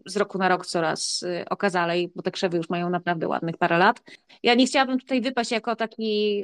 z 0.07 0.17
roku 0.17 0.37
na 0.37 0.49
rok 0.49 0.65
coraz 0.65 1.23
y, 1.23 1.45
okazalej, 1.49 2.11
bo 2.15 2.21
te 2.21 2.31
krzewy 2.31 2.57
już 2.57 2.69
mają 2.69 2.89
naprawdę 2.89 3.27
ładnych 3.27 3.57
parę 3.57 3.77
lat. 3.77 4.01
Ja 4.43 4.55
nie 4.55 4.65
chciałabym 4.65 4.99
tutaj 4.99 5.21
wypaść 5.21 5.51
jako 5.51 5.75
taki 5.75 6.43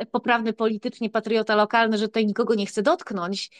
y, 0.00 0.06
poprawny 0.06 0.52
politycznie 0.52 1.10
patriota 1.10 1.56
lokalny, 1.56 1.98
że 1.98 2.08
tutaj 2.08 2.26
nikogo 2.26 2.54
nie 2.54 2.66
chcę 2.66 2.82
dotknąć, 2.82 3.50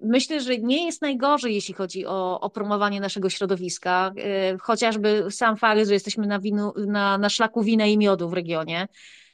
Myślę, 0.00 0.40
że 0.40 0.58
nie 0.58 0.86
jest 0.86 1.02
najgorzej, 1.02 1.54
jeśli 1.54 1.74
chodzi 1.74 2.06
o, 2.06 2.40
o 2.40 2.50
promowanie 2.50 3.00
naszego 3.00 3.30
środowiska. 3.30 4.12
E, 4.18 4.58
chociażby 4.58 5.26
sam 5.30 5.56
fakt, 5.56 5.86
że 5.86 5.92
jesteśmy 5.92 6.26
na, 6.26 6.38
winu, 6.38 6.72
na, 6.86 7.18
na 7.18 7.28
szlaku 7.28 7.62
wina 7.62 7.86
i 7.86 7.98
miodu 7.98 8.28
w 8.28 8.32
regionie. 8.32 8.88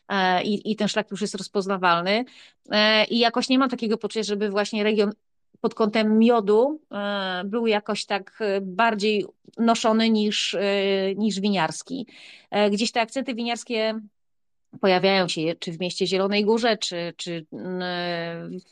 E, 0.08 0.42
I, 0.42 0.72
I 0.72 0.76
ten 0.76 0.88
szlak 0.88 1.10
już 1.10 1.20
jest 1.20 1.34
rozpoznawalny. 1.34 2.24
E, 2.70 3.04
I 3.04 3.18
jakoś 3.18 3.48
nie 3.48 3.58
mam 3.58 3.70
takiego 3.70 3.98
poczucia, 3.98 4.22
żeby 4.22 4.50
właśnie 4.50 4.84
region 4.84 5.12
pod 5.60 5.74
kątem 5.74 6.18
miodu 6.18 6.80
był 7.44 7.66
jakoś 7.66 8.05
tak 8.05 8.39
bardziej 8.62 9.26
noszony 9.59 10.10
niż, 10.10 10.56
niż 11.16 11.40
winiarski. 11.40 12.06
Gdzieś 12.70 12.93
te 12.93 13.01
akcenty 13.01 13.35
winiarskie 13.35 14.01
pojawiają 14.80 15.28
się 15.28 15.40
czy 15.59 15.72
w 15.72 15.80
mieście 15.80 16.06
Zielonej 16.06 16.44
Górze, 16.44 16.76
czy, 16.76 17.14
czy 17.16 17.47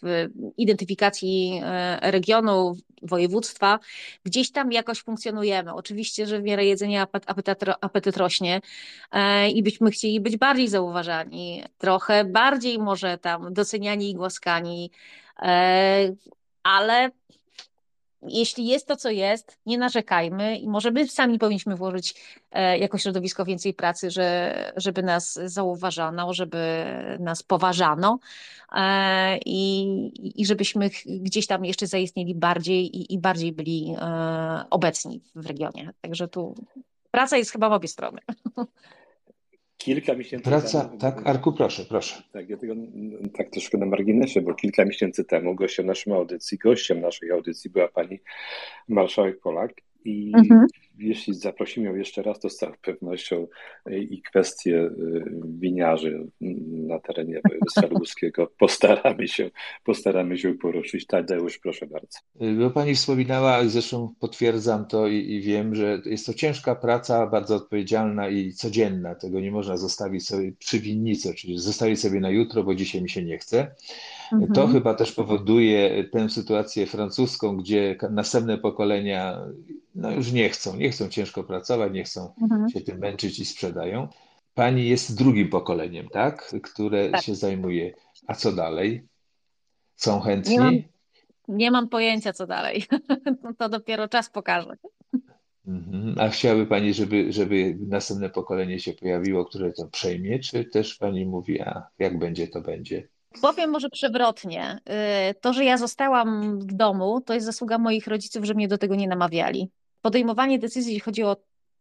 w 0.02 0.28
identyfikacji 0.56 1.60
e, 1.64 2.10
regionu, 2.10 2.76
województwa, 3.02 3.78
gdzieś 4.24 4.50
tam 4.50 4.72
jakoś 4.72 5.02
funkcjonujemy. 5.02 5.74
Oczywiście, 5.74 6.26
że 6.26 6.40
w 6.40 6.42
miarę 6.42 6.64
jedzenia 6.64 7.06
apetyt, 7.26 7.68
apetyt 7.80 8.16
rośnie 8.16 8.60
e, 9.12 9.50
i 9.50 9.62
byśmy 9.62 9.90
chcieli 9.90 10.20
być 10.20 10.36
bardziej 10.36 10.68
zauważani, 10.68 11.62
trochę 11.78 12.24
bardziej 12.24 12.78
może 12.78 13.18
tam 13.18 13.54
doceniani 13.54 14.10
i 14.10 14.14
głaskani, 14.14 14.90
e, 15.42 16.14
ale 16.66 17.10
jeśli 18.22 18.66
jest 18.66 18.86
to, 18.86 18.96
co 18.96 19.10
jest, 19.10 19.58
nie 19.66 19.78
narzekajmy 19.78 20.58
i 20.58 20.68
może 20.68 20.90
my 20.90 21.08
sami 21.08 21.38
powinniśmy 21.38 21.76
włożyć 21.76 22.14
e, 22.52 22.78
jako 22.78 22.98
środowisko 22.98 23.44
więcej 23.44 23.74
pracy, 23.74 24.10
że, 24.10 24.54
żeby 24.76 25.02
nas 25.02 25.38
zauważano, 25.44 26.34
żeby 26.34 26.84
nas 27.20 27.42
poważano 27.42 28.18
e, 28.72 29.38
i, 29.46 30.40
i 30.42 30.46
żebyśmy 30.46 30.90
gdzieś 31.06 31.46
tam 31.46 31.64
jeszcze 31.64 31.86
zaistnieli 31.86 32.34
bardziej 32.34 32.96
i, 32.96 33.14
i 33.14 33.18
bardziej 33.18 33.52
byli 33.52 33.94
e, 33.98 34.64
obecni 34.70 35.22
w 35.34 35.46
regionie. 35.46 35.90
Także 36.00 36.28
tu 36.28 36.54
praca 37.10 37.36
jest 37.36 37.52
chyba 37.52 37.68
w 37.68 37.72
obie 37.72 37.88
strony. 37.88 38.20
Kilka 39.78 40.14
miesięcy 40.14 40.44
Praca, 40.44 40.84
temu. 40.84 40.98
tak, 40.98 41.26
Arku, 41.26 41.52
proszę, 41.52 41.84
proszę. 41.84 42.22
Tak, 42.32 42.48
ja 42.48 42.56
tego 42.56 42.74
tak 43.36 43.50
troszkę 43.50 43.78
na 43.78 43.86
marginesie, 43.86 44.40
bo 44.40 44.54
kilka 44.54 44.84
miesięcy 44.84 45.24
temu 45.24 45.54
gościem 45.54 45.86
naszej 45.86 46.12
audycji, 46.12 46.58
gościem 46.58 47.00
naszej 47.00 47.30
audycji 47.30 47.70
była 47.70 47.88
pani 47.88 48.20
marszałek 48.88 49.40
Polak 49.40 49.72
i 50.04 50.32
mhm. 50.36 50.66
Jeśli 50.98 51.34
zaprosimy 51.34 51.86
ją 51.86 51.96
jeszcze 51.96 52.22
raz, 52.22 52.40
to 52.40 52.50
z 52.50 52.56
całą 52.56 52.72
pewnością 52.82 53.46
i 53.90 54.22
kwestie 54.22 54.90
winiarzy 55.44 56.26
na 56.70 56.98
terenie 56.98 57.40
województwa 57.48 57.86
lubuskiego 57.86 58.46
postaramy 58.58 59.28
się, 59.28 59.50
postaramy 59.84 60.38
się 60.38 60.54
poruszyć. 60.54 61.06
Tadeusz, 61.06 61.58
proszę 61.58 61.86
bardzo. 61.86 62.18
Bo 62.58 62.70
pani 62.70 62.94
wspominała, 62.94 63.64
zresztą 63.64 64.14
potwierdzam 64.20 64.86
to 64.86 65.08
i, 65.08 65.16
i 65.16 65.40
wiem, 65.40 65.74
że 65.74 66.02
jest 66.04 66.26
to 66.26 66.34
ciężka 66.34 66.74
praca, 66.74 67.26
bardzo 67.26 67.54
odpowiedzialna 67.54 68.28
i 68.28 68.52
codzienna. 68.52 69.14
Tego 69.14 69.40
nie 69.40 69.50
można 69.50 69.76
zostawić 69.76 70.26
sobie 70.26 70.52
przy 70.52 70.80
winnicy, 70.80 71.34
czyli 71.34 71.58
zostawić 71.58 72.00
sobie 72.00 72.20
na 72.20 72.30
jutro, 72.30 72.64
bo 72.64 72.74
dzisiaj 72.74 73.02
mi 73.02 73.10
się 73.10 73.24
nie 73.24 73.38
chce. 73.38 73.74
Mhm. 74.32 74.52
To 74.52 74.66
chyba 74.66 74.94
też 74.94 75.12
powoduje 75.12 76.04
tę 76.04 76.28
sytuację 76.28 76.86
francuską, 76.86 77.56
gdzie 77.56 77.96
następne 78.10 78.58
pokolenia 78.58 79.46
no 79.96 80.10
już 80.10 80.32
nie 80.32 80.48
chcą, 80.48 80.76
nie 80.76 80.85
chcą 80.90 81.08
ciężko 81.08 81.44
pracować, 81.44 81.92
nie 81.92 82.04
chcą 82.04 82.34
mhm. 82.42 82.68
się 82.68 82.80
tym 82.80 82.98
męczyć 82.98 83.38
i 83.38 83.44
sprzedają. 83.44 84.08
Pani 84.54 84.88
jest 84.88 85.18
drugim 85.18 85.48
pokoleniem, 85.48 86.08
tak? 86.08 86.54
Które 86.62 87.10
tak. 87.10 87.22
się 87.22 87.34
zajmuje. 87.34 87.94
A 88.26 88.34
co 88.34 88.52
dalej? 88.52 89.06
Są 89.96 90.20
chętni? 90.20 90.54
Nie 90.54 90.60
mam, 90.60 90.82
nie 91.48 91.70
mam 91.70 91.88
pojęcia, 91.88 92.32
co 92.32 92.46
dalej. 92.46 92.84
to 93.58 93.68
dopiero 93.68 94.08
czas 94.08 94.30
pokaże. 94.30 94.76
Mhm. 95.66 96.14
A 96.18 96.28
chciałaby 96.28 96.66
Pani, 96.66 96.94
żeby, 96.94 97.32
żeby 97.32 97.76
następne 97.80 98.30
pokolenie 98.30 98.80
się 98.80 98.92
pojawiło, 98.92 99.44
które 99.44 99.72
to 99.72 99.88
przejmie, 99.88 100.38
czy 100.38 100.64
też 100.64 100.94
Pani 100.94 101.26
mówi, 101.26 101.60
a 101.60 101.86
jak 101.98 102.18
będzie, 102.18 102.48
to 102.48 102.60
będzie? 102.60 103.08
Powiem 103.42 103.70
może 103.70 103.90
przewrotnie. 103.90 104.78
Y, 105.30 105.34
to, 105.34 105.52
że 105.52 105.64
ja 105.64 105.78
zostałam 105.78 106.58
w 106.58 106.72
domu, 106.72 107.20
to 107.20 107.34
jest 107.34 107.46
zasługa 107.46 107.78
moich 107.78 108.06
rodziców, 108.06 108.44
że 108.44 108.54
mnie 108.54 108.68
do 108.68 108.78
tego 108.78 108.94
nie 108.94 109.08
namawiali. 109.08 109.70
Podejmowanie 110.06 110.58
decyzji, 110.58 110.92
jeśli 110.92 111.04
chodzi 111.04 111.22
o 111.22 111.36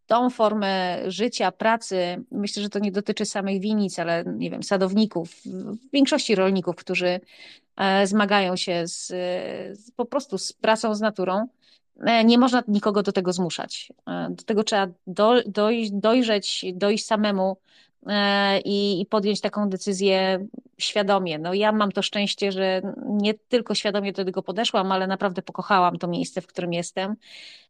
tą 0.07 0.29
formę 0.29 1.01
życia, 1.11 1.51
pracy, 1.51 2.23
myślę, 2.31 2.63
że 2.63 2.69
to 2.69 2.79
nie 2.79 2.91
dotyczy 2.91 3.25
samych 3.25 3.61
winic, 3.61 3.99
ale 3.99 4.23
nie 4.27 4.49
wiem, 4.51 4.63
sadowników, 4.63 5.41
większości 5.93 6.35
rolników, 6.35 6.75
którzy 6.75 7.19
e, 7.77 8.07
zmagają 8.07 8.55
się 8.55 8.83
z, 8.87 9.13
po 9.95 10.05
prostu 10.05 10.37
z 10.37 10.53
pracą 10.53 10.95
z 10.95 11.01
naturą. 11.01 11.47
E, 12.01 12.23
nie 12.23 12.37
można 12.37 12.63
nikogo 12.67 13.03
do 13.03 13.11
tego 13.11 13.33
zmuszać. 13.33 13.93
E, 14.07 14.27
do 14.29 14.43
tego 14.43 14.63
trzeba 14.63 14.87
do, 15.07 15.41
doj, 15.45 15.89
dojrzeć, 15.93 16.65
dojść 16.73 17.05
samemu 17.05 17.57
i, 18.65 19.01
i 19.01 19.05
podjąć 19.05 19.41
taką 19.41 19.69
decyzję 19.69 20.47
świadomie. 20.77 21.39
No 21.39 21.53
ja 21.53 21.71
mam 21.71 21.91
to 21.91 22.01
szczęście, 22.01 22.51
że 22.51 22.81
nie 23.05 23.33
tylko 23.33 23.75
świadomie 23.75 24.13
do 24.13 24.25
tego 24.25 24.43
podeszłam, 24.43 24.91
ale 24.91 25.07
naprawdę 25.07 25.41
pokochałam 25.41 25.97
to 25.97 26.07
miejsce, 26.07 26.41
w 26.41 26.47
którym 26.47 26.73
jestem. 26.73 27.15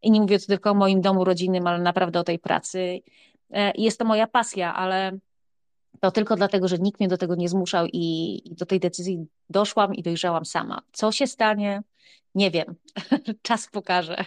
I 0.02 0.12
nie 0.12 0.22
mówię 0.22 0.40
tu 0.40 0.45
tylko 0.45 0.72
o 0.72 0.74
moim 0.74 1.02
domu 1.02 1.24
rodzinnym, 1.24 1.68
ale 1.68 1.80
naprawdę 1.80 2.20
o 2.20 2.24
tej 2.24 2.40
pracy. 2.40 3.02
E, 3.52 3.72
jest 3.76 3.99
to 3.99 4.06
moja 4.06 4.28
pasja, 4.28 4.76
ale 4.76 5.18
to 5.99 6.12
tylko 6.12 6.36
dlatego, 6.36 6.68
że 6.68 6.78
nikt 6.78 6.99
mnie 6.99 7.10
do 7.10 7.18
tego 7.18 7.36
nie 7.36 7.49
zmuszał 7.49 7.86
i, 7.94 8.41
i 8.45 8.56
do 8.56 8.66
tej 8.66 8.80
decyzji 8.80 9.28
doszłam 9.49 9.95
i 9.95 10.03
dojrzałam 10.03 10.45
sama. 10.45 10.82
Co 10.91 11.12
się 11.12 11.28
stanie? 11.28 11.84
Nie 12.36 12.52
wiem. 12.52 12.76
Czas 13.41 13.68
pokaże. 13.72 14.26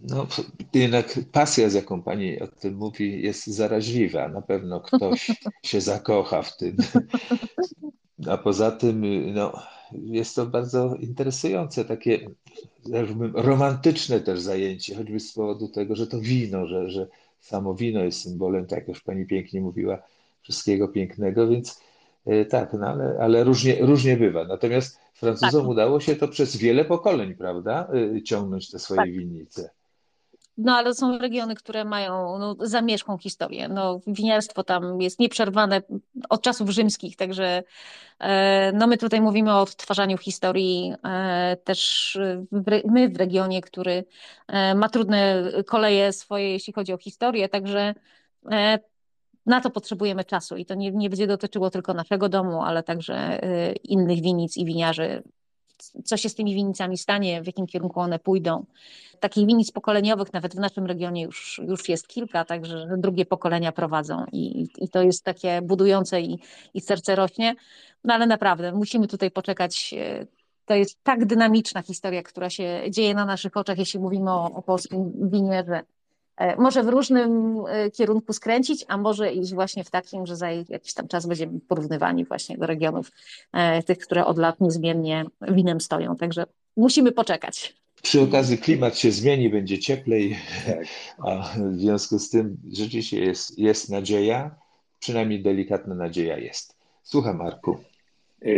No, 0.00 0.26
jednak 0.74 1.20
pasja, 1.32 1.70
z 1.70 1.74
jaką 1.74 2.02
pani 2.02 2.40
o 2.40 2.46
tym 2.46 2.74
mówi, 2.74 3.22
jest 3.22 3.46
zaraźliwa. 3.46 4.28
Na 4.28 4.42
pewno 4.42 4.80
ktoś 4.80 5.30
się 5.64 5.80
zakocha 5.80 6.42
w 6.42 6.56
tym. 6.56 6.76
A 8.26 8.38
poza 8.38 8.70
tym, 8.70 9.02
no, 9.34 9.52
jest 9.92 10.36
to 10.36 10.46
bardzo 10.46 10.94
interesujące, 10.94 11.84
takie 11.84 12.30
romantyczne 13.34 14.20
też 14.20 14.40
zajęcie, 14.40 14.94
choćby 14.94 15.20
z 15.20 15.32
powodu 15.32 15.68
tego, 15.68 15.96
że 15.96 16.06
to 16.06 16.20
wino, 16.20 16.66
że, 16.66 16.90
że 16.90 17.06
samo 17.40 17.74
wino 17.74 18.04
jest 18.04 18.22
symbolem, 18.22 18.66
tak 18.66 18.78
jak 18.78 18.88
już 18.88 19.00
pani 19.00 19.26
pięknie 19.26 19.60
mówiła, 19.60 20.02
wszystkiego 20.42 20.88
pięknego, 20.88 21.48
więc 21.48 21.80
e, 22.26 22.44
tak, 22.44 22.72
no 22.72 22.86
ale, 22.86 23.18
ale 23.20 23.44
różnie, 23.44 23.76
różnie 23.80 24.16
bywa. 24.16 24.44
Natomiast 24.44 24.98
Francuzom 25.14 25.62
tak. 25.62 25.70
udało 25.70 26.00
się 26.00 26.16
to 26.16 26.28
przez 26.28 26.56
wiele 26.56 26.84
pokoleń, 26.84 27.34
prawda, 27.34 27.88
e, 28.16 28.22
ciągnąć 28.22 28.70
te 28.70 28.78
swoje 28.78 29.00
tak. 29.00 29.12
winnice. 29.12 29.70
No 30.58 30.76
ale 30.76 30.94
są 30.94 31.18
regiony, 31.18 31.54
które 31.54 31.84
mają 31.84 32.38
no, 32.38 32.56
zamierzchłą 32.60 33.18
historię. 33.18 33.68
No, 33.68 34.00
winiarstwo 34.06 34.64
tam 34.64 35.00
jest 35.00 35.18
nieprzerwane 35.18 35.82
od 36.28 36.42
czasów 36.42 36.70
rzymskich, 36.70 37.16
także 37.16 37.62
e, 38.18 38.72
no, 38.72 38.86
my 38.86 38.96
tutaj 38.96 39.20
mówimy 39.20 39.54
o 39.54 39.60
odtwarzaniu 39.60 40.18
historii 40.18 40.94
e, 41.04 41.56
też 41.64 42.18
w, 42.52 42.80
my 42.84 43.08
w 43.08 43.16
regionie, 43.16 43.60
który 43.60 44.04
e, 44.48 44.74
ma 44.74 44.88
trudne 44.88 45.44
koleje 45.66 46.12
swoje, 46.12 46.52
jeśli 46.52 46.72
chodzi 46.72 46.92
o 46.92 46.98
historię, 46.98 47.48
także 47.48 47.94
na 49.46 49.60
to 49.60 49.70
potrzebujemy 49.70 50.24
czasu 50.24 50.56
i 50.56 50.64
to 50.64 50.74
nie, 50.74 50.90
nie 50.90 51.10
będzie 51.10 51.26
dotyczyło 51.26 51.70
tylko 51.70 51.94
naszego 51.94 52.28
domu, 52.28 52.62
ale 52.62 52.82
także 52.82 53.40
innych 53.84 54.22
winic 54.22 54.56
i 54.56 54.64
winiarzy 54.64 55.22
co 56.04 56.16
się 56.16 56.28
z 56.28 56.34
tymi 56.34 56.54
winnicami 56.54 56.98
stanie, 56.98 57.42
w 57.42 57.46
jakim 57.46 57.66
kierunku 57.66 58.00
one 58.00 58.18
pójdą. 58.18 58.64
Takich 59.20 59.46
winnic 59.46 59.70
pokoleniowych 59.70 60.32
nawet 60.32 60.54
w 60.54 60.58
naszym 60.58 60.86
regionie 60.86 61.22
już, 61.22 61.60
już 61.64 61.88
jest 61.88 62.08
kilka, 62.08 62.44
także 62.44 62.86
drugie 62.98 63.26
pokolenia 63.26 63.72
prowadzą 63.72 64.24
i, 64.32 64.68
i 64.78 64.88
to 64.88 65.02
jest 65.02 65.24
takie 65.24 65.62
budujące 65.62 66.20
i, 66.20 66.38
i 66.74 66.80
serce 66.80 67.16
rośnie. 67.16 67.54
No 68.04 68.14
ale 68.14 68.26
naprawdę 68.26 68.72
musimy 68.72 69.08
tutaj 69.08 69.30
poczekać. 69.30 69.94
To 70.64 70.74
jest 70.74 71.02
tak 71.02 71.24
dynamiczna 71.24 71.82
historia, 71.82 72.22
która 72.22 72.50
się 72.50 72.82
dzieje 72.90 73.14
na 73.14 73.24
naszych 73.24 73.56
oczach, 73.56 73.78
jeśli 73.78 74.00
mówimy 74.00 74.30
o, 74.30 74.44
o 74.44 74.62
polskim 74.62 75.12
winie, 75.30 75.64
że 75.68 75.82
może 76.58 76.82
w 76.82 76.88
różnym 76.88 77.60
e, 77.68 77.90
kierunku 77.90 78.32
skręcić, 78.32 78.84
a 78.88 78.96
może 78.96 79.32
iść 79.32 79.54
właśnie 79.54 79.84
w 79.84 79.90
takim, 79.90 80.26
że 80.26 80.36
za 80.36 80.50
jakiś 80.50 80.94
tam 80.94 81.08
czas 81.08 81.26
będziemy 81.26 81.60
porównywani 81.68 82.24
właśnie 82.24 82.58
do 82.58 82.66
regionów 82.66 83.12
e, 83.52 83.82
tych, 83.82 83.98
które 83.98 84.26
od 84.26 84.38
lat 84.38 84.60
niezmiennie 84.60 85.24
winem 85.40 85.80
stoją. 85.80 86.16
Także 86.16 86.44
musimy 86.76 87.12
poczekać. 87.12 87.74
Przy 88.02 88.20
okazji 88.20 88.58
klimat 88.58 88.98
się 88.98 89.10
zmieni, 89.10 89.50
będzie 89.50 89.78
cieplej, 89.78 90.36
tak. 90.66 90.86
a 91.26 91.54
w 91.58 91.80
związku 91.80 92.18
z 92.18 92.30
tym 92.30 92.56
rzeczywiście 92.72 93.20
jest, 93.20 93.58
jest 93.58 93.90
nadzieja, 93.90 94.54
przynajmniej 95.00 95.42
delikatna 95.42 95.94
nadzieja 95.94 96.38
jest. 96.38 96.76
Słucham, 97.02 97.36
Marku. 97.36 97.78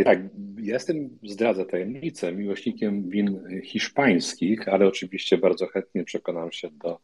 Tak, 0.05 0.19
jestem, 0.57 1.09
zdradzę 1.23 1.65
tajemnicę, 1.65 2.31
miłośnikiem 2.31 3.09
win 3.09 3.39
hiszpańskich, 3.63 4.67
ale 4.67 4.87
oczywiście 4.87 5.37
bardzo 5.37 5.67
chętnie 5.67 6.03
przekonam 6.03 6.51
się 6.51 6.69
do 6.71 6.99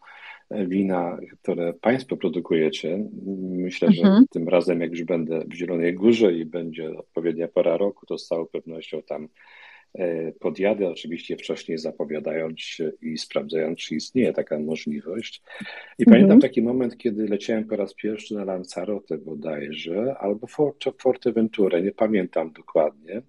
wina, 0.51 1.17
które 1.41 1.73
Państwo 1.73 2.17
produkujecie. 2.17 3.05
Myślę, 3.49 3.91
że 3.91 4.01
mhm. 4.01 4.25
tym 4.29 4.49
razem, 4.49 4.81
jak 4.81 4.91
już 4.91 5.03
będę 5.03 5.39
w 5.39 5.53
Zielonej 5.53 5.93
Górze 5.93 6.33
i 6.33 6.45
będzie 6.45 6.97
odpowiednia 6.97 7.47
pora 7.47 7.77
roku, 7.77 8.05
to 8.05 8.17
z 8.17 8.27
całą 8.27 8.45
pewnością 8.45 9.01
tam 9.01 9.27
e, 9.93 10.31
podjadę, 10.31 10.89
oczywiście 10.89 11.37
wcześniej 11.37 11.77
zapowiadając 11.77 12.61
się 12.61 12.91
i 13.01 13.17
sprawdzając, 13.17 13.79
czy 13.79 13.95
istnieje 13.95 14.33
taka 14.33 14.59
możliwość. 14.59 15.41
I 15.99 16.03
mhm. 16.03 16.05
pamiętam 16.05 16.39
taki 16.39 16.61
moment, 16.61 16.97
kiedy 16.97 17.27
leciałem 17.27 17.65
po 17.65 17.75
raz 17.75 17.93
pierwszy 17.93 18.35
na 18.35 18.43
Lanzarote 18.43 19.17
bodajże, 19.17 20.15
albo 20.17 20.47
Forteventurę, 20.99 21.81
nie 21.81 21.91
pamiętam 21.91 22.51
dokładnie, 22.51 23.21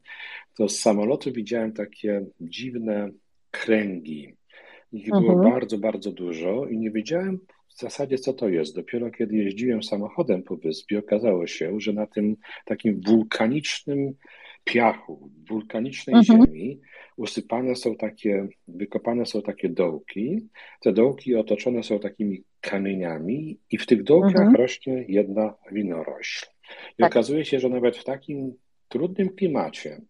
to 0.55 0.69
z 0.69 0.78
samolotu 0.78 1.32
widziałem 1.32 1.73
takie 1.73 2.27
dziwne 2.40 3.11
kręgi, 3.51 4.38
ich 4.93 5.10
było 5.10 5.32
mhm. 5.32 5.52
bardzo, 5.52 5.78
bardzo 5.78 6.12
dużo 6.12 6.66
i 6.66 6.78
nie 6.78 6.90
wiedziałem 6.90 7.39
w 7.69 7.81
zasadzie, 7.81 8.19
co 8.19 8.32
to 8.32 8.48
jest. 8.48 8.77
Dopiero 8.77 9.10
kiedy 9.10 9.36
jeździłem 9.36 9.82
samochodem 9.82 10.43
po 10.43 10.56
wyspie, 10.56 10.98
okazało 10.98 11.47
się, 11.47 11.81
że 11.81 11.93
na 11.93 12.06
tym 12.06 12.36
takim 12.65 13.01
wulkanicznym 13.06 14.15
piachu, 14.65 15.31
wulkanicznej 15.48 16.16
mhm. 16.16 16.47
ziemi 16.47 16.81
usypane 17.16 17.77
są 17.77 17.97
takie, 17.97 18.48
wykopane 18.69 19.27
są 19.27 19.43
takie 19.43 19.69
dołki. 19.69 20.48
Te 20.81 20.93
dołki 20.93 21.35
otoczone 21.35 21.82
są 21.82 21.98
takimi 21.98 22.43
kamieniami 22.60 23.59
i 23.70 23.78
w 23.78 23.86
tych 23.86 24.02
dołkach 24.02 24.36
mhm. 24.36 24.56
rośnie 24.56 25.05
jedna 25.09 25.55
winorośl. 25.73 26.47
I 26.98 27.02
tak. 27.02 27.12
okazuje 27.12 27.44
się, 27.44 27.60
że 27.60 27.69
nawet 27.69 27.97
w 27.97 28.05
takim 28.05 28.55
trudnym 28.89 29.28
klimacie 29.28 30.01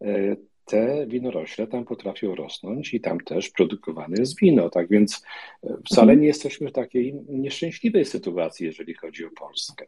e, 0.00 0.36
te 0.64 1.06
winorośle 1.06 1.66
tam 1.66 1.84
potrafią 1.84 2.34
rosnąć 2.34 2.94
i 2.94 3.00
tam 3.00 3.20
też 3.20 3.50
produkowane 3.50 4.16
jest 4.18 4.38
wino. 4.38 4.70
Tak 4.70 4.88
więc 4.88 5.22
e, 5.64 5.76
wcale 5.86 6.02
mhm. 6.02 6.20
nie 6.20 6.26
jesteśmy 6.26 6.68
w 6.68 6.72
takiej 6.72 7.14
nieszczęśliwej 7.28 8.04
sytuacji, 8.04 8.66
jeżeli 8.66 8.94
chodzi 8.94 9.24
o 9.24 9.30
Polskę. 9.30 9.86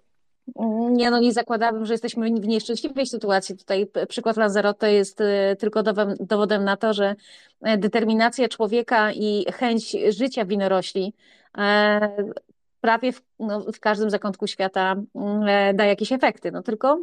Nie, 0.90 1.11
no 1.11 1.20
nie 1.20 1.32
zakładałabym, 1.32 1.86
że 1.86 1.94
jesteśmy 1.94 2.31
w 2.31 2.47
nieszczęśliwej 2.47 3.07
sytuacji. 3.07 3.57
Tutaj 3.57 3.86
przykład 4.09 4.36
Lanzarote 4.36 4.93
jest 4.93 5.20
e, 5.20 5.57
tylko 5.57 5.82
dowodem, 6.20 6.65
na 6.65 6.77
to, 6.77 6.93
że 6.94 7.15
e, 7.61 7.78
determinacja 7.78 8.48
człowieka 8.48 9.12
i 9.12 9.44
chęć 9.53 9.97
życia 10.09 10.44
winorośli 10.44 11.15
prawie 12.81 13.12
w, 13.12 13.23
no, 13.39 13.61
w 13.73 13.81
każdym 13.81 14.11
zakątku 14.11 14.47
świata 14.47 14.97
mm, 15.15 15.77
da 15.77 15.85
jakieś 15.85 16.12
efekty. 16.12 16.53
No 16.53 16.62
tylko 16.62 17.01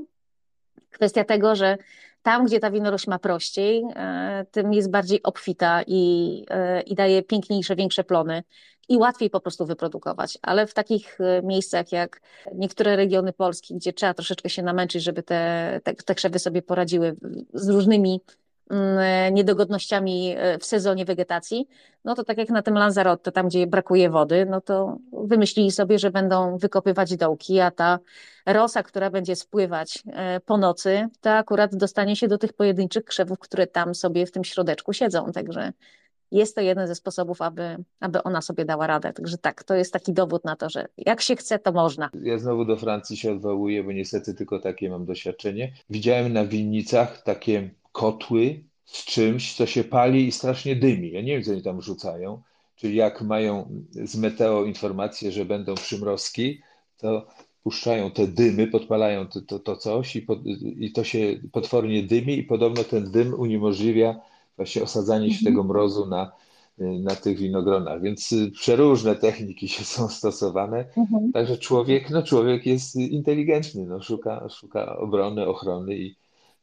kwestia 0.94 1.24
tego, 1.24 1.56
że 1.56 1.78
tam, 2.22 2.45
gdzie 2.45 2.60
ta 2.60 2.72
winorośl 2.72 3.10
ma 3.10 3.20
prościej, 3.20 3.84
e, 3.95 4.45
tym 4.52 4.74
jest 4.74 4.91
bardziej 4.91 5.24
obfita 5.24 5.82
i, 5.88 6.45
e, 6.49 6.82
i 6.82 6.95
daje 6.95 7.24
piękniejsze, 7.24 7.76
większe 7.76 8.03
plony 8.03 8.44
i 8.90 8.98
łatwiej 8.98 9.30
po 9.30 9.40
prostu 9.40 9.65
wyprodukować. 9.65 10.38
Ale 10.41 10.68
w 10.68 10.74
takich 10.74 11.22
e, 11.22 11.41
miejscach 11.44 11.91
jak 11.91 12.22
niektóre 12.56 12.95
regiony 12.95 13.34
Polski, 13.34 13.76
gdzie 13.76 13.94
trzeba 13.94 14.14
troszeczkę 14.14 14.49
się 14.49 14.64
namęczyć, 14.64 15.03
żeby 15.03 15.24
te, 15.24 15.80
te, 15.84 15.94
te 15.94 16.15
krzewy 16.15 16.40
sobie 16.40 16.61
poradziły 16.61 17.15
z 17.53 17.70
różnymi 17.70 18.22
niedogodnościami 19.32 20.36
w 20.60 20.66
sezonie 20.66 21.06
wegetacji, 21.06 21.68
no 22.06 22.16
to 22.16 22.24
tak 22.24 22.38
jak 22.38 22.50
na 22.50 22.62
tym 22.62 22.74
Lanzarote, 22.74 23.32
tam 23.32 23.48
gdzie 23.48 23.68
brakuje 23.68 24.10
wody, 24.10 24.45
no 24.50 24.62
to 24.62 24.98
wymyślili 25.24 25.72
sobie, 25.72 26.00
że 26.00 26.12
będą 26.12 26.58
wykopywać 26.58 27.18
dołki, 27.18 27.60
a 27.60 27.72
ta 27.72 28.00
rosa, 28.45 28.84
która 28.84 29.10
będzie 29.10 29.36
spływać 29.36 30.04
e, 30.14 30.40
po 30.40 30.58
nocy, 30.58 31.08
to 31.22 31.32
akurat 31.32 31.76
dostanie 31.76 32.16
się 32.16 32.28
do 32.28 32.38
tych 32.38 32.54
pojedynczych 32.54 33.06
krzewów, 33.06 33.40
które 33.40 33.68
tam 33.68 33.95
sobie 33.95 34.26
w 34.26 34.32
tym 34.32 34.44
środeczku 34.44 34.94
siedzą. 34.94 35.32
Także 35.32 35.74
jest 36.32 36.56
to 36.56 36.62
jeden 36.62 36.88
ze 36.88 36.95
sposobów, 36.95 37.41
aby, 37.41 37.78
aby 38.00 38.24
ona 38.24 38.41
sobie 38.41 38.66
dała 38.66 38.88
radę. 38.88 39.14
Także 39.14 39.38
tak, 39.38 39.64
to 39.64 39.76
jest 39.76 39.94
taki 39.94 40.14
dowód 40.14 40.45
na 40.45 40.56
to, 40.56 40.70
że 40.70 40.88
jak 40.98 41.22
się 41.22 41.36
chce, 41.36 41.60
to 41.60 41.72
można. 41.72 42.10
Ja 42.24 42.38
znowu 42.38 42.66
do 42.66 42.78
Francji 42.78 43.18
się 43.18 43.32
odwołuję, 43.32 43.84
bo 43.84 43.91
niestety 43.91 44.34
tylko 44.34 44.60
takie 44.60 44.90
mam 44.90 45.06
doświadczenie. 45.06 45.72
Widziałem 45.90 46.34
na 46.34 46.45
winnicach 46.45 47.22
takie 47.24 47.70
kotły 47.94 48.64
z 48.86 49.06
czymś, 49.06 49.56
co 49.56 49.65
się 49.65 49.84
pali 49.84 50.28
i 50.28 50.32
strasznie 50.32 50.76
dymi. 50.76 51.11
Ja 51.11 51.22
nie 51.22 51.34
wiem, 51.34 51.44
co 51.44 51.52
oni 51.52 51.61
tam 51.61 51.82
rzucają. 51.82 52.41
Czyli 52.76 52.95
jak 52.95 53.22
mają 53.22 53.70
z 53.91 54.15
meteo 54.15 54.65
informację, 54.65 55.32
że 55.32 55.45
będą 55.45 55.76
przymrozki, 55.76 56.61
to 56.98 57.28
puszczają 57.64 58.11
te 58.11 58.28
dymy, 58.28 58.68
podpalają 58.68 59.28
to, 59.28 59.41
to, 59.41 59.60
to 59.60 59.76
coś 59.76 60.15
i, 60.15 60.22
pod, 60.22 60.40
i 60.80 60.91
to 60.91 61.03
się 61.03 61.40
potwornie 61.52 62.03
dymi 62.03 62.38
i 62.38 62.44
podobno 62.44 62.84
ten 62.84 63.11
dym 63.11 63.34
uniemożliwia 63.34 64.20
właśnie 64.56 64.84
osadzanie 64.84 65.34
się 65.34 65.45
tego 65.45 65.64
mrozu 65.64 66.06
na, 66.06 66.32
na 66.78 67.15
tych 67.15 67.38
winogronach. 67.38 68.02
Więc 68.02 68.36
przeróżne 68.53 69.15
techniki 69.15 69.68
się 69.68 69.84
są 69.84 70.10
stosowane. 70.10 70.86
Mhm. 70.98 71.32
Także 71.32 71.57
człowiek, 71.57 72.10
no 72.10 72.24
człowiek 72.24 72.65
jest 72.65 72.95
inteligentny, 72.95 73.86
no 73.86 74.02
szuka, 74.02 74.49
szuka 74.49 74.98
obrony, 74.98 75.48
ochrony 75.48 75.98
i, 75.98 76.15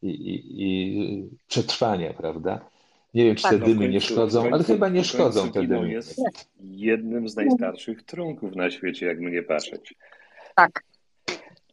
i, 0.03 0.09
i, 0.09 0.63
i 0.63 1.29
przetrwania, 1.49 2.13
prawda? 2.13 2.71
Nie 3.15 3.25
wiem, 3.25 3.37
czy 3.37 3.43
te 3.43 3.49
tak, 3.49 3.61
no 3.61 3.67
dymy 3.67 3.79
końcu, 3.79 3.93
nie 3.93 4.01
szkodzą, 4.01 4.41
końcu, 4.41 4.55
ale 4.55 4.65
chyba 4.65 4.89
nie 4.89 5.05
szkodzą 5.05 5.53
te 5.53 5.67
dymy. 5.67 5.91
jest 5.91 6.21
jednym 6.61 7.29
z 7.29 7.37
najstarszych 7.37 8.03
trunków 8.03 8.57
na 8.57 8.71
świecie, 8.71 9.07
jak 9.07 9.21
mnie 9.21 9.43
patrzeć. 9.43 9.95
Tak. 10.57 10.85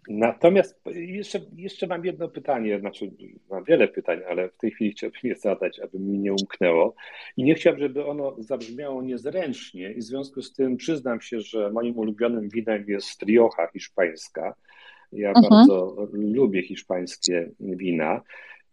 Natomiast 0.09 0.81
jeszcze, 0.85 1.39
jeszcze 1.55 1.87
mam 1.87 2.05
jedno 2.05 2.27
pytanie, 2.27 2.79
znaczy 2.79 3.11
mam 3.49 3.63
wiele 3.63 3.87
pytań, 3.87 4.19
ale 4.29 4.49
w 4.49 4.57
tej 4.57 4.71
chwili 4.71 4.91
chciałbym 4.91 5.19
je 5.23 5.35
zadać, 5.35 5.79
aby 5.79 5.99
mi 5.99 6.19
nie 6.19 6.31
umknęło. 6.31 6.95
I 7.37 7.43
nie 7.43 7.55
chciałbym, 7.55 7.81
żeby 7.81 8.05
ono 8.05 8.35
zabrzmiało 8.39 9.01
niezręcznie 9.01 9.91
i 9.91 9.99
w 9.99 10.03
związku 10.03 10.41
z 10.41 10.53
tym 10.53 10.77
przyznam 10.77 11.21
się, 11.21 11.39
że 11.39 11.71
moim 11.71 11.97
ulubionym 11.97 12.49
winem 12.49 12.85
jest 12.87 13.23
Rioja 13.23 13.67
hiszpańska. 13.73 14.55
Ja 15.11 15.29
mhm. 15.29 15.45
bardzo 15.49 16.07
lubię 16.11 16.63
hiszpańskie 16.63 17.51
wina. 17.59 18.21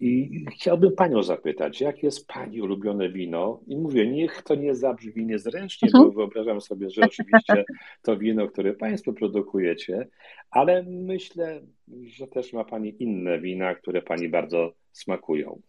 I 0.01 0.45
chciałbym 0.53 0.93
Panią 0.93 1.23
zapytać, 1.23 1.81
jakie 1.81 2.07
jest 2.07 2.27
Pani 2.27 2.63
ulubione 2.63 3.09
wino? 3.09 3.61
I 3.67 3.77
mówię, 3.77 4.07
niech 4.07 4.43
to 4.43 4.55
nie 4.55 4.75
zabrzmi 4.75 5.27
niezręcznie, 5.27 5.89
bo 5.93 5.99
mhm. 5.99 6.15
wyobrażam 6.15 6.61
sobie, 6.61 6.91
że 6.91 7.03
oczywiście 7.03 7.65
to 8.03 8.17
wino, 8.17 8.49
które 8.49 8.73
Państwo 8.75 9.13
produkujecie, 9.13 10.09
ale 10.51 10.83
myślę, 10.83 11.61
że 12.07 12.27
też 12.27 12.53
ma 12.53 12.65
Pani 12.65 13.03
inne 13.03 13.41
wina, 13.41 13.75
które 13.75 14.03
Pani 14.03 14.29
bardzo 14.29 14.73
smakują. 14.93 15.61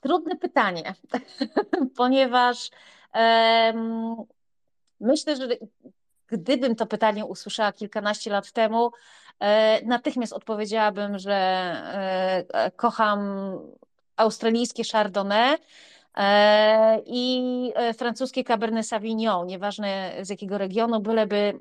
Trudne 0.00 0.36
pytanie, 0.36 0.94
ponieważ 1.96 2.70
um, 3.14 4.16
myślę, 5.00 5.36
że 5.36 5.48
gdybym 6.26 6.76
to 6.76 6.86
pytanie 6.86 7.24
usłyszała 7.24 7.72
kilkanaście 7.72 8.30
lat 8.30 8.52
temu, 8.52 8.90
natychmiast 9.84 10.32
odpowiedziałabym, 10.32 11.18
że 11.18 11.34
e, 12.52 12.70
kocham 12.76 13.20
australijskie 14.16 14.82
Chardonnay 14.84 15.56
e, 16.16 17.00
i 17.06 17.72
francuskie 17.98 18.44
Cabernet 18.44 18.86
Sauvignon, 18.86 19.46
nieważne 19.46 20.12
z 20.20 20.30
jakiego 20.30 20.58
regionu, 20.58 21.00
byleby 21.00 21.60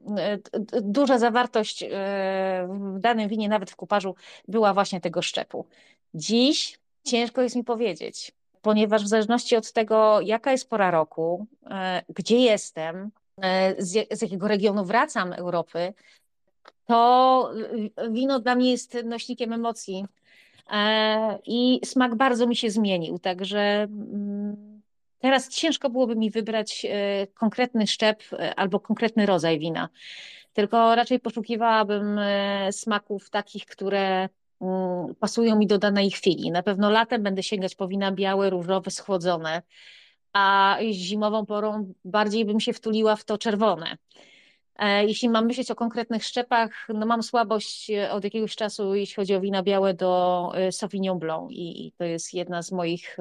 duża 0.82 1.18
zawartość 1.18 1.86
w 2.70 3.00
danym 3.00 3.30
winie, 3.30 3.50
nawet 3.50 3.72
w 3.72 3.76
kuparzu, 3.76 4.16
była 4.48 4.74
właśnie 4.74 5.02
tego 5.02 5.22
szczepu. 5.22 5.66
Dziś 6.14 6.80
ciężko 7.04 7.42
jest 7.42 7.56
mi 7.56 7.64
powiedzieć, 7.64 8.32
ponieważ 8.62 9.04
w 9.04 9.08
zależności 9.08 9.56
od 9.56 9.72
tego, 9.72 10.22
jaka 10.22 10.52
jest 10.52 10.70
pora 10.70 10.92
roku, 10.92 11.46
gdzie 12.10 12.40
jestem, 12.40 13.12
E, 13.42 13.76
z 13.80 14.22
jakiego 14.22 14.48
regionu 14.48 14.86
wracam 14.86 15.34
Europy, 15.34 15.94
to 16.90 17.52
wino 18.12 18.40
dla 18.40 18.56
mnie 18.56 18.72
jest 18.72 18.98
nośnikiem 19.04 19.54
emocji 19.54 20.06
e, 20.72 21.40
i 21.46 21.80
smak 21.86 22.16
bardzo 22.16 22.48
mi 22.48 22.56
się 22.56 22.70
zmienił, 22.70 23.20
także 23.20 23.60
mm, 23.60 24.82
teraz 25.20 25.50
ciężko 25.50 25.90
byłoby 25.90 26.16
mi 26.16 26.32
wybrać 26.32 26.86
e, 26.90 27.28
konkretny 27.28 27.88
szczep 27.88 28.24
albo 28.56 28.80
konkretny 28.80 29.26
rodzaj 29.26 29.60
wina, 29.60 29.90
tylko 30.54 30.96
raczej 30.96 31.20
poszukiwałabym 31.20 32.20
smaków 32.72 33.30
takich, 33.30 33.66
które 33.66 34.30
mm, 34.62 35.16
pasują 35.16 35.56
mi 35.56 35.68
do 35.68 35.78
danej 35.78 36.12
chwili. 36.12 36.52
Na 36.52 36.64
pewno 36.64 36.90
latem 36.90 37.24
będę 37.24 37.44
sięgać 37.44 37.76
po 37.76 37.88
wina 37.88 38.12
białe, 38.12 38.50
różowe, 38.50 38.92
schłodzone, 38.92 39.62
a 40.34 40.78
zimową 40.92 41.46
porą 41.46 41.94
bardziej 42.06 42.46
bym 42.46 42.60
się 42.60 42.74
wtuliła 42.74 43.16
w 43.16 43.24
to 43.24 43.38
czerwone. 43.38 43.98
E, 44.80 45.06
jeśli 45.06 45.30
mam 45.30 45.46
myśleć 45.46 45.72
o 45.72 45.76
konkretnych 45.76 46.24
szczepach, 46.24 46.72
no 46.90 47.06
mam 47.06 47.24
słabość 47.24 47.92
e, 47.92 48.12
od 48.12 48.24
jakiegoś 48.24 48.56
czasu, 48.56 48.96
jeśli 48.96 49.16
chodzi 49.16 49.36
o 49.36 49.42
wina 49.42 49.64
białe, 49.64 49.94
do 49.94 50.52
e, 50.56 50.72
Sauvignon 50.72 51.20
Blanc 51.20 51.52
i 51.52 51.94
to 51.98 52.04
jest 52.04 52.34
jedna 52.34 52.62
z 52.62 52.72
moich 52.72 53.18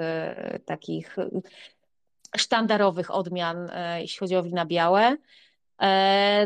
takich 0.64 1.16
sztandarowych 2.36 3.10
odmian, 3.14 3.70
jeśli 4.00 4.18
chodzi 4.18 4.36
o 4.36 4.42
wina 4.42 4.66
białe. 4.66 5.16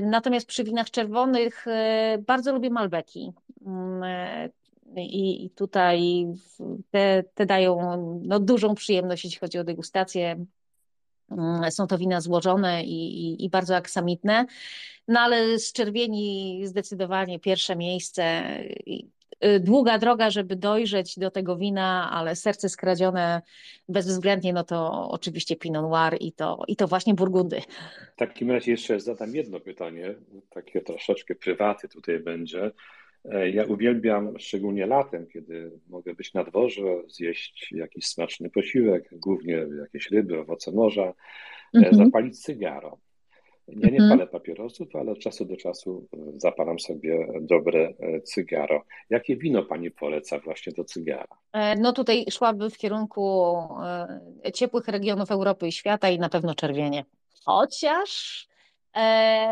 Natomiast 0.00 0.46
przy 0.46 0.64
winach 0.64 0.90
czerwonych 0.90 1.66
bardzo 2.26 2.52
lubię 2.52 2.70
Malbeki. 2.70 3.32
Mm, 3.66 4.50
i, 4.96 5.50
tutaj 5.50 6.26
te, 6.90 7.24
te 7.34 7.46
dają 7.46 7.96
no, 8.24 8.40
dużą 8.40 8.74
przyjemność, 8.74 9.24
jeśli 9.24 9.40
chodzi 9.40 9.58
o 9.58 9.64
degustację. 9.64 10.44
Mm, 11.38 11.70
są 11.70 11.86
to 11.86 11.98
wina 11.98 12.20
złożone 12.20 12.84
i, 12.84 13.26
i, 13.26 13.44
i, 13.44 13.50
bardzo 13.50 13.76
aksamitne, 13.76 14.46
no 15.08 15.20
ale 15.20 15.58
z 15.58 15.72
czerwieni 15.72 16.60
zdecydowanie 16.64 17.40
pierwsze 17.40 17.76
miejsce. 17.76 18.42
Y, 19.44 19.60
długa 19.60 19.98
droga, 19.98 20.30
żeby 20.30 20.56
dojrzeć 20.56 21.18
do 21.18 21.30
tego 21.30 21.56
wina, 21.56 22.10
ale 22.12 22.36
serce 22.36 22.68
skradzione 22.68 23.42
bezwzględnie, 23.88 24.52
no 24.52 24.64
to 24.64 25.08
oczywiście 25.10 25.56
Pinot 25.56 25.90
Noir 25.90 26.16
i 26.20 26.32
to, 26.32 26.62
i 26.68 26.76
to 26.76 26.88
właśnie 26.88 27.14
Burgundy. 27.14 27.60
W 28.14 28.16
takim 28.16 28.50
razie 28.50 28.70
jeszcze 28.70 29.00
zadam 29.00 29.34
jedno 29.34 29.60
pytanie, 29.60 30.14
takie 30.50 30.80
troszeczkę 30.80 31.34
prywaty 31.34 31.88
tutaj 31.88 32.18
będzie. 32.18 32.70
E, 33.24 33.50
ja 33.50 33.64
uwielbiam 33.64 34.38
szczególnie 34.38 34.86
latem, 34.86 35.26
kiedy 35.26 35.72
mogę 35.88 36.14
być 36.14 36.34
na 36.34 36.44
dworze, 36.44 36.82
zjeść 37.08 37.72
jakiś 37.72 38.06
smaczny 38.06 38.50
posiłek, 38.50 39.08
głównie 39.12 39.66
jakieś 39.80 40.10
ryby, 40.10 40.40
owoce 40.40 40.72
morza, 40.72 41.14
mm 41.74 41.90
-hmm. 41.90 41.96
zapalić 41.96 42.40
cygaro. 42.40 42.98
Ja 43.68 43.90
nie 43.90 43.98
mhm. 43.98 44.10
palę 44.10 44.26
papierosów, 44.26 44.96
ale 44.96 45.12
od 45.12 45.18
czasu 45.18 45.44
do 45.44 45.56
czasu 45.56 46.08
e, 46.12 46.18
zapalam 46.36 46.80
sobie 46.80 47.28
dobre 47.40 47.94
cygaro. 48.24 48.84
Jakie 49.10 49.36
wino 49.36 49.62
Pani 49.62 49.90
poleca 49.90 50.38
właśnie 50.38 50.72
do 50.72 50.84
cygara? 50.84 51.26
No 51.78 51.92
tutaj 51.92 52.24
szłabym 52.30 52.70
w 52.70 52.78
kierunku 52.78 53.56
ciepłych 54.54 54.88
regionów 54.88 55.30
Europy 55.30 55.68
i 55.68 55.72
świata 55.72 56.10
i 56.10 56.18
na 56.18 56.28
pewno 56.28 56.54
czerwienie. 56.54 57.04
Chociaż 57.44 58.46
E, 58.46 58.51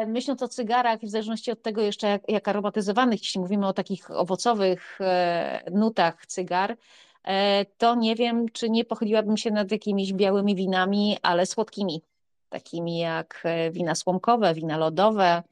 myśląc 0.07 0.43
o 0.43 0.49
cygarach, 0.49 1.01
w 1.01 1.09
zależności 1.09 1.51
od 1.51 1.63
tego 1.63 1.83
jeszcze 1.83 2.09
jak, 2.09 2.23
jak 2.29 2.49
aromatyzowanych, 2.49 3.21
jeśli 3.21 3.41
mówimy 3.41 3.67
o 3.67 3.73
takich 3.73 4.11
owocowych 4.11 4.99
e, 5.01 5.63
nutach 5.71 6.27
cygar, 6.27 6.77
e, 7.25 7.65
to 7.65 7.95
nie 7.95 8.17
wiem, 8.17 8.49
czy 8.49 8.71
nie 8.71 8.85
pochyliłabym 8.85 9.37
się 9.37 9.51
nad 9.51 9.73
jakimiś 9.73 10.13
białymi 10.13 10.55
winami, 10.55 11.19
ale 11.23 11.47
słodkimi, 11.47 12.03
takimi 12.49 12.99
jak 12.99 13.45
wina 13.71 13.95
słomkowe, 13.95 14.55
wina 14.55 14.77
lodowe, 14.77 15.43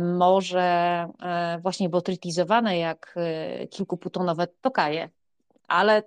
może 0.00 1.06
właśnie 1.62 1.88
botrytizowane 1.88 2.78
jak 2.78 3.14
kilkuputonowe 3.70 4.46
tokaje, 4.60 5.08
ale 5.68 6.02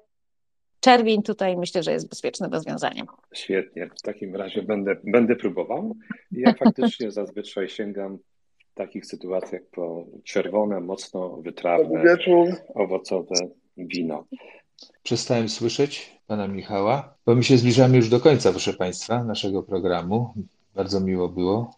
czerwień 0.86 1.24
tutaj 1.24 1.57
myślę, 1.57 1.84
że 1.84 1.91
jest 1.91 2.10
bezpiecznym 2.10 2.53
rozwiązaniem. 2.53 3.06
Świetnie, 3.34 3.90
w 3.99 4.02
takim 4.02 4.36
razie 4.36 4.62
będę, 4.64 4.95
będę 5.03 5.36
próbował. 5.36 5.95
Ja 6.32 6.53
faktycznie 6.64 7.12
zazwyczaj 7.12 7.70
sięgam 7.70 8.18
w 8.72 8.74
takich 8.74 9.06
sytuacjach 9.06 9.62
po 9.72 10.06
czerwone, 10.24 10.82
mocno 10.82 11.38
wytrawne, 11.38 12.18
owocowe 12.74 13.36
wino. 13.78 14.26
Przestałem 15.03 15.49
słyszeć 15.49 16.20
pana 16.28 16.48
Michała, 16.48 17.16
bo 17.26 17.36
my 17.36 17.44
się 17.44 17.57
zbliżamy 17.57 17.98
już 17.98 18.10
do 18.10 18.20
końca, 18.20 18.52
proszę 18.52 18.74
państwa, 18.74 19.24
naszego 19.24 19.64
programu. 19.64 20.34
Bardzo 20.76 20.99
miło 20.99 21.30
było. 21.30 21.72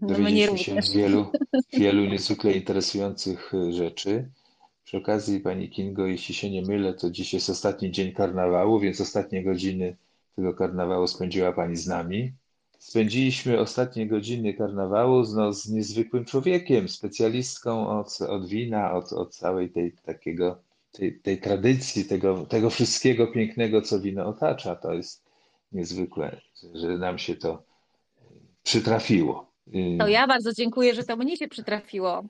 No 0.00 0.08
Dowiedzieliśmy 0.08 0.58
się 0.58 0.98
wielu, 0.98 1.26
wielu 1.78 2.04
niezwykle 2.04 2.52
interesujących 2.52 3.52
rzeczy. 3.70 4.28
Przy 4.88 4.96
okazji, 4.96 5.40
Pani 5.40 5.70
Kingo, 5.70 6.06
jeśli 6.06 6.34
się 6.34 6.50
nie 6.50 6.62
mylę, 6.62 6.94
to 6.94 7.10
dziś 7.10 7.34
jest 7.34 7.50
ostatni 7.50 7.90
dzień 7.90 8.12
karnawału, 8.12 8.80
więc 8.80 9.00
ostatnie 9.00 9.44
godziny 9.44 9.96
tego 10.36 10.54
karnawału 10.54 11.06
spędziła 11.06 11.52
Pani 11.52 11.76
z 11.76 11.86
nami. 11.86 12.32
Spędziliśmy 12.78 13.60
ostatnie 13.60 14.06
godziny 14.06 14.54
karnawału 14.54 15.24
z, 15.24 15.34
no, 15.34 15.52
z 15.52 15.68
niezwykłym 15.68 16.24
człowiekiem, 16.24 16.88
specjalistką 16.88 17.88
od, 17.88 18.20
od 18.20 18.48
wina, 18.48 18.92
od, 18.92 19.12
od 19.12 19.36
całej 19.36 19.70
tej, 19.70 19.92
takiego, 19.92 20.58
tej, 20.92 21.20
tej 21.20 21.40
tradycji, 21.40 22.04
tego, 22.04 22.46
tego 22.46 22.70
wszystkiego 22.70 23.26
pięknego, 23.26 23.82
co 23.82 24.00
wino 24.00 24.26
otacza. 24.26 24.76
To 24.76 24.94
jest 24.94 25.24
niezwykłe, 25.72 26.40
że 26.74 26.98
nam 26.98 27.18
się 27.18 27.36
to 27.36 27.62
przytrafiło. 28.62 29.47
To 29.98 30.08
ja 30.08 30.26
bardzo 30.26 30.52
dziękuję, 30.52 30.94
że 30.94 31.04
to 31.04 31.16
mnie 31.16 31.36
się 31.36 31.48
przytrafiło 31.48 32.24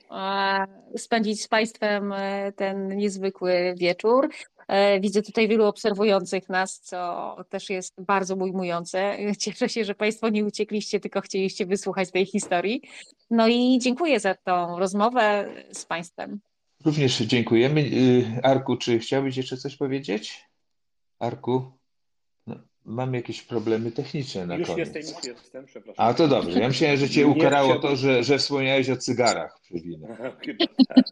spędzić 0.96 1.42
z 1.42 1.48
Państwem 1.48 2.12
e, 2.12 2.52
ten 2.52 2.96
niezwykły 2.96 3.74
wieczór. 3.76 4.28
E, 4.68 5.00
widzę 5.00 5.22
tutaj 5.22 5.48
wielu 5.48 5.64
obserwujących 5.64 6.48
nas, 6.48 6.80
co 6.80 7.36
też 7.48 7.70
jest 7.70 8.02
bardzo 8.02 8.34
ujmujące. 8.34 9.16
Cieszę 9.38 9.68
się, 9.68 9.84
że 9.84 9.94
Państwo 9.94 10.28
nie 10.28 10.44
uciekliście, 10.44 11.00
tylko 11.00 11.20
chcieliście 11.20 11.66
wysłuchać 11.66 12.10
tej 12.10 12.26
historii. 12.26 12.82
No 13.30 13.48
i 13.48 13.78
dziękuję 13.82 14.20
za 14.20 14.34
tą 14.34 14.78
rozmowę 14.78 15.48
z 15.72 15.84
Państwem. 15.84 16.40
Również 16.84 17.18
dziękujemy. 17.18 17.80
Y, 17.80 18.40
Arku, 18.42 18.76
czy 18.76 18.98
chciałbyś 18.98 19.36
jeszcze 19.36 19.56
coś 19.56 19.76
powiedzieć? 19.76 20.48
Arku? 21.18 21.77
Mam 22.88 23.14
jakieś 23.14 23.42
problemy 23.42 23.92
techniczne 23.92 24.46
na 24.46 24.56
już 24.56 24.68
koniec. 24.68 24.94
Jestem, 24.94 25.16
już 25.16 25.38
jestem, 25.38 25.66
przepraszam. 25.66 26.06
A 26.06 26.14
to 26.14 26.28
dobrze. 26.28 26.60
Ja 26.60 26.68
myślałem, 26.68 26.96
że 26.96 27.08
cię 27.08 27.26
ukarało 27.26 27.76
to, 27.76 27.96
że, 27.96 28.24
że 28.24 28.38
wspomniałeś 28.38 28.90
o 28.90 28.96
cygarach 28.96 29.60
przy 29.60 29.74
winach. 29.80 30.18
Tak. 30.88 31.04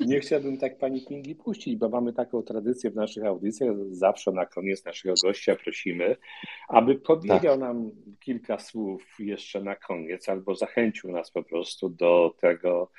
Nie 0.00 0.20
chciałbym 0.20 0.58
tak 0.58 0.78
pani 0.78 1.00
Kingi 1.00 1.34
puścić, 1.34 1.76
bo 1.76 1.88
mamy 1.88 2.12
taką 2.12 2.42
tradycję 2.42 2.90
w 2.90 2.94
naszych 2.94 3.24
audycjach. 3.24 3.74
Zawsze 3.90 4.32
na 4.32 4.46
koniec 4.46 4.84
naszego 4.84 5.14
gościa 5.22 5.56
prosimy, 5.56 6.16
aby 6.68 6.94
powiedział 6.94 7.40
tak. 7.40 7.60
nam 7.60 7.90
kilka 8.20 8.58
słów 8.58 9.02
jeszcze 9.18 9.60
na 9.60 9.74
koniec, 9.74 10.28
albo 10.28 10.54
zachęcił 10.54 11.12
nas 11.12 11.30
po 11.30 11.42
prostu 11.42 11.88
do 11.88 12.34
tego, 12.40 12.90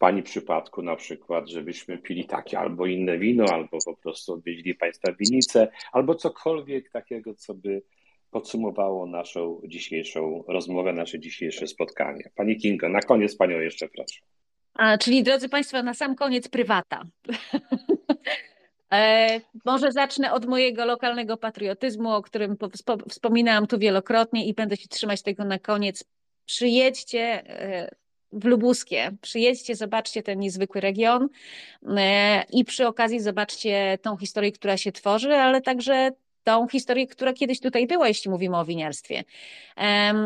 Pani 0.00 0.22
przypadku 0.22 0.82
na 0.82 0.96
przykład, 0.96 1.48
żebyśmy 1.48 1.98
pili 1.98 2.24
takie 2.24 2.58
albo 2.58 2.86
inne 2.86 3.18
wino, 3.18 3.44
albo 3.52 3.78
po 3.84 3.96
prostu 3.96 4.32
odwiedzili 4.32 4.74
Państwa 4.74 5.12
winnicę, 5.12 5.68
albo 5.92 6.14
cokolwiek 6.14 6.90
takiego, 6.90 7.34
co 7.34 7.54
by 7.54 7.82
podsumowało 8.30 9.06
naszą 9.06 9.60
dzisiejszą 9.64 10.44
rozmowę, 10.48 10.92
nasze 10.92 11.20
dzisiejsze 11.20 11.66
spotkanie. 11.66 12.30
Pani 12.34 12.56
Kingo, 12.56 12.88
na 12.88 13.00
koniec 13.00 13.36
Panią 13.36 13.58
jeszcze 13.58 13.88
proszę. 13.88 14.20
A, 14.74 14.98
czyli 14.98 15.22
drodzy 15.22 15.48
Państwo, 15.48 15.82
na 15.82 15.94
sam 15.94 16.14
koniec 16.14 16.48
prywata. 16.48 17.02
E, 18.92 19.40
może 19.64 19.92
zacznę 19.92 20.32
od 20.32 20.46
mojego 20.46 20.84
lokalnego 20.84 21.36
patriotyzmu, 21.36 22.12
o 22.12 22.22
którym 22.22 22.56
wspominałam 23.08 23.66
tu 23.66 23.78
wielokrotnie 23.78 24.46
i 24.46 24.54
będę 24.54 24.76
się 24.76 24.88
trzymać 24.88 25.22
tego 25.22 25.44
na 25.44 25.58
koniec. 25.58 26.04
Przyjedźcie, 26.46 27.20
e, 27.46 27.94
w 28.32 28.44
Lubuskie. 28.44 29.10
Przyjedźcie, 29.20 29.76
zobaczcie 29.76 30.22
ten 30.22 30.38
niezwykły 30.38 30.80
region 30.80 31.28
e, 31.96 32.44
i 32.52 32.64
przy 32.64 32.86
okazji 32.86 33.20
zobaczcie 33.20 33.98
tą 34.02 34.16
historię, 34.16 34.52
która 34.52 34.76
się 34.76 34.92
tworzy, 34.92 35.34
ale 35.34 35.60
także 35.60 36.10
tą 36.44 36.68
historię, 36.68 37.06
która 37.06 37.32
kiedyś 37.32 37.60
tutaj 37.60 37.86
była, 37.86 38.08
jeśli 38.08 38.30
mówimy 38.30 38.56
o 38.56 38.64
winiarstwie. 38.64 39.24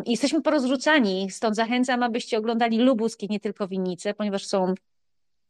Jesteśmy 0.07 0.43
porozrzucani, 0.43 1.31
stąd 1.31 1.57
zachęcam, 1.57 2.03
abyście 2.03 2.39
oglądali 2.39 2.79
Lubuskie, 2.79 3.27
nie 3.31 3.41
tylko 3.41 3.69
winnice, 3.69 4.15
ponieważ 4.15 4.47
są 4.47 4.75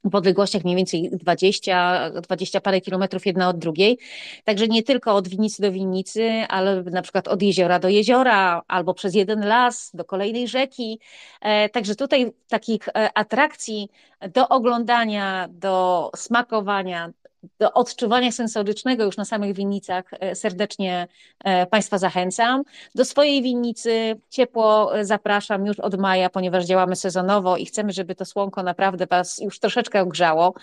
w 0.05 0.15
odległościach 0.15 0.65
mniej 0.65 0.77
więcej 0.77 1.11
20, 1.13 2.11
20 2.11 2.61
parę 2.61 2.81
kilometrów 2.81 3.27
jedna 3.27 3.49
od 3.49 3.59
drugiej. 3.59 3.99
Także 4.45 4.69
nie 4.69 4.83
tylko 4.83 5.15
od 5.15 5.29
winnicy 5.29 5.63
do 5.63 5.73
winnicy, 5.73 6.31
ale 6.49 6.83
na 6.83 7.03
przykład 7.03 7.29
od 7.29 7.43
jeziora 7.43 7.79
do 7.79 7.89
jeziora, 7.89 8.63
albo 8.69 8.95
przez 8.95 9.15
jeden 9.15 9.47
las 9.47 9.91
do 9.95 10.05
kolejnej 10.05 10.49
rzeki. 10.49 11.01
E, 11.41 11.69
także 11.69 11.95
tutaj 11.95 12.33
takich 12.49 12.89
e, 12.89 13.19
atrakcji 13.19 13.89
do 14.35 14.49
oglądania, 14.49 15.49
do 15.51 16.11
smakowania, 16.17 17.13
do 17.59 17.73
odczuwania 17.73 18.33
sensorycznego 18.33 19.05
już 19.05 19.17
na 19.17 19.25
samych 19.25 19.55
winnicach 19.55 20.05
e, 20.11 20.35
serdecznie 20.35 21.09
e, 21.45 21.67
Państwa 21.67 21.99
zachęcam. 21.99 22.63
Do 22.95 23.05
swojej 23.05 23.43
winnicy 23.43 24.21
ciepło 24.31 24.99
e, 24.99 25.05
zapraszam 25.05 25.67
już 25.67 25.81
od 25.81 26.01
maja, 26.01 26.31
ponieważ 26.31 26.65
działamy 26.65 26.97
sezonowo 26.97 27.57
i 27.57 27.67
chcemy, 27.67 27.93
żeby 27.93 28.15
to 28.15 28.25
słonko 28.25 28.63
naprawdę 28.63 29.07
Was 29.07 29.39
już 29.39 29.61
troszeczkę 29.61 30.03
ogrzało. 30.03 30.55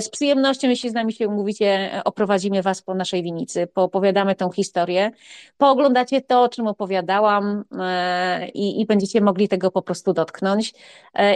Z 0.00 0.08
przyjemnością, 0.08 0.68
jeśli 0.68 0.90
z 0.90 0.92
nami 0.94 1.12
się 1.12 1.28
umówicie, 1.28 2.00
oprowadzimy 2.04 2.62
Was 2.62 2.82
po 2.82 2.94
naszej 2.94 3.22
winnicy, 3.22 3.66
poopowiadamy 3.66 4.34
tą 4.34 4.50
historię, 4.50 5.10
pooglądacie 5.58 6.20
to, 6.20 6.42
o 6.42 6.48
czym 6.48 6.66
opowiadałam 6.66 7.64
i, 8.54 8.80
i 8.80 8.86
będziecie 8.86 9.20
mogli 9.20 9.48
tego 9.48 9.70
po 9.70 9.82
prostu 9.82 10.12
dotknąć. 10.12 10.74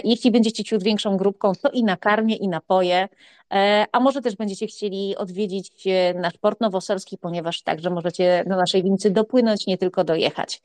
Jeśli 0.05 0.31
będziecie 0.31 0.65
ciut 0.65 0.82
większą 0.82 1.16
grupką, 1.16 1.52
to 1.62 1.70
i 1.70 1.85
nakarmię, 1.85 2.36
i 2.36 2.48
napoje. 2.48 3.09
E, 3.52 3.86
a 3.92 4.00
może 4.00 4.22
też 4.22 4.36
będziecie 4.36 4.66
chcieli 4.66 5.16
odwiedzić 5.16 5.86
e, 5.86 6.14
nasz 6.14 6.38
port 6.38 6.60
nowosolski, 6.60 7.18
ponieważ 7.18 7.62
także 7.62 7.90
możecie 7.90 8.44
do 8.46 8.56
naszej 8.56 8.82
winnicy 8.82 9.10
dopłynąć, 9.10 9.66
nie 9.66 9.78
tylko 9.78 10.04
dojechać. 10.04 10.62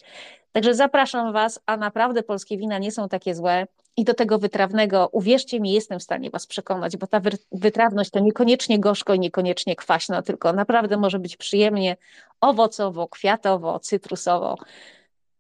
Także 0.51 0.75
zapraszam 0.75 1.33
Was, 1.33 1.59
a 1.65 1.77
naprawdę 1.77 2.23
polskie 2.23 2.57
wina 2.57 2.79
nie 2.79 2.91
są 2.91 3.09
takie 3.09 3.35
złe. 3.35 3.67
I 3.97 4.03
do 4.03 4.13
tego 4.13 4.39
wytrawnego, 4.39 5.09
uwierzcie 5.11 5.59
mi, 5.59 5.71
jestem 5.71 5.99
w 5.99 6.03
stanie 6.03 6.29
Was 6.29 6.47
przekonać, 6.47 6.97
bo 6.97 7.07
ta 7.07 7.21
wytrawność 7.51 8.09
to 8.09 8.19
niekoniecznie 8.19 8.79
gorzko 8.79 9.13
i 9.13 9.19
niekoniecznie 9.19 9.75
kwaśno, 9.75 10.21
tylko 10.21 10.53
naprawdę 10.53 10.97
może 10.97 11.19
być 11.19 11.37
przyjemnie 11.37 11.97
owocowo, 12.41 13.07
kwiatowo, 13.07 13.79
cytrusowo. 13.79 14.57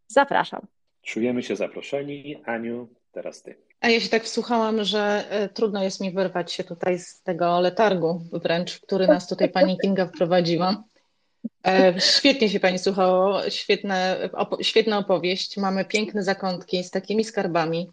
Zapraszam. 0.07 0.67
Czujemy 1.01 1.43
się 1.43 1.55
zaproszeni. 1.55 2.41
Aniu, 2.45 2.87
teraz 3.11 3.41
Ty. 3.41 3.55
A 3.83 3.89
ja 3.89 3.99
się 3.99 4.09
tak 4.09 4.23
wsłuchałam, 4.23 4.83
że 4.83 5.25
e, 5.29 5.49
trudno 5.49 5.83
jest 5.83 6.01
mi 6.01 6.11
wyrwać 6.11 6.53
się 6.53 6.63
tutaj 6.63 6.99
z 6.99 7.21
tego 7.21 7.59
letargu 7.59 8.21
wręcz, 8.31 8.79
który 8.79 9.07
nas 9.07 9.27
tutaj 9.27 9.49
pani 9.49 9.77
Kinga 9.77 10.05
wprowadziła. 10.05 10.83
E, 11.67 11.93
świetnie 11.99 12.49
się 12.49 12.59
pani 12.59 12.79
słuchało, 12.79 13.49
świetne, 13.49 14.29
opo 14.33 14.63
świetna 14.63 14.97
opowieść. 14.97 15.57
Mamy 15.57 15.85
piękne 15.85 16.23
zakątki 16.23 16.83
z 16.83 16.91
takimi 16.91 17.23
skarbami. 17.23 17.91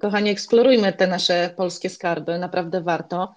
Kochani, 0.00 0.30
eksplorujmy 0.30 0.92
te 0.92 1.06
nasze 1.06 1.54
polskie 1.56 1.90
skarby, 1.90 2.38
naprawdę 2.38 2.80
warto. 2.80 3.34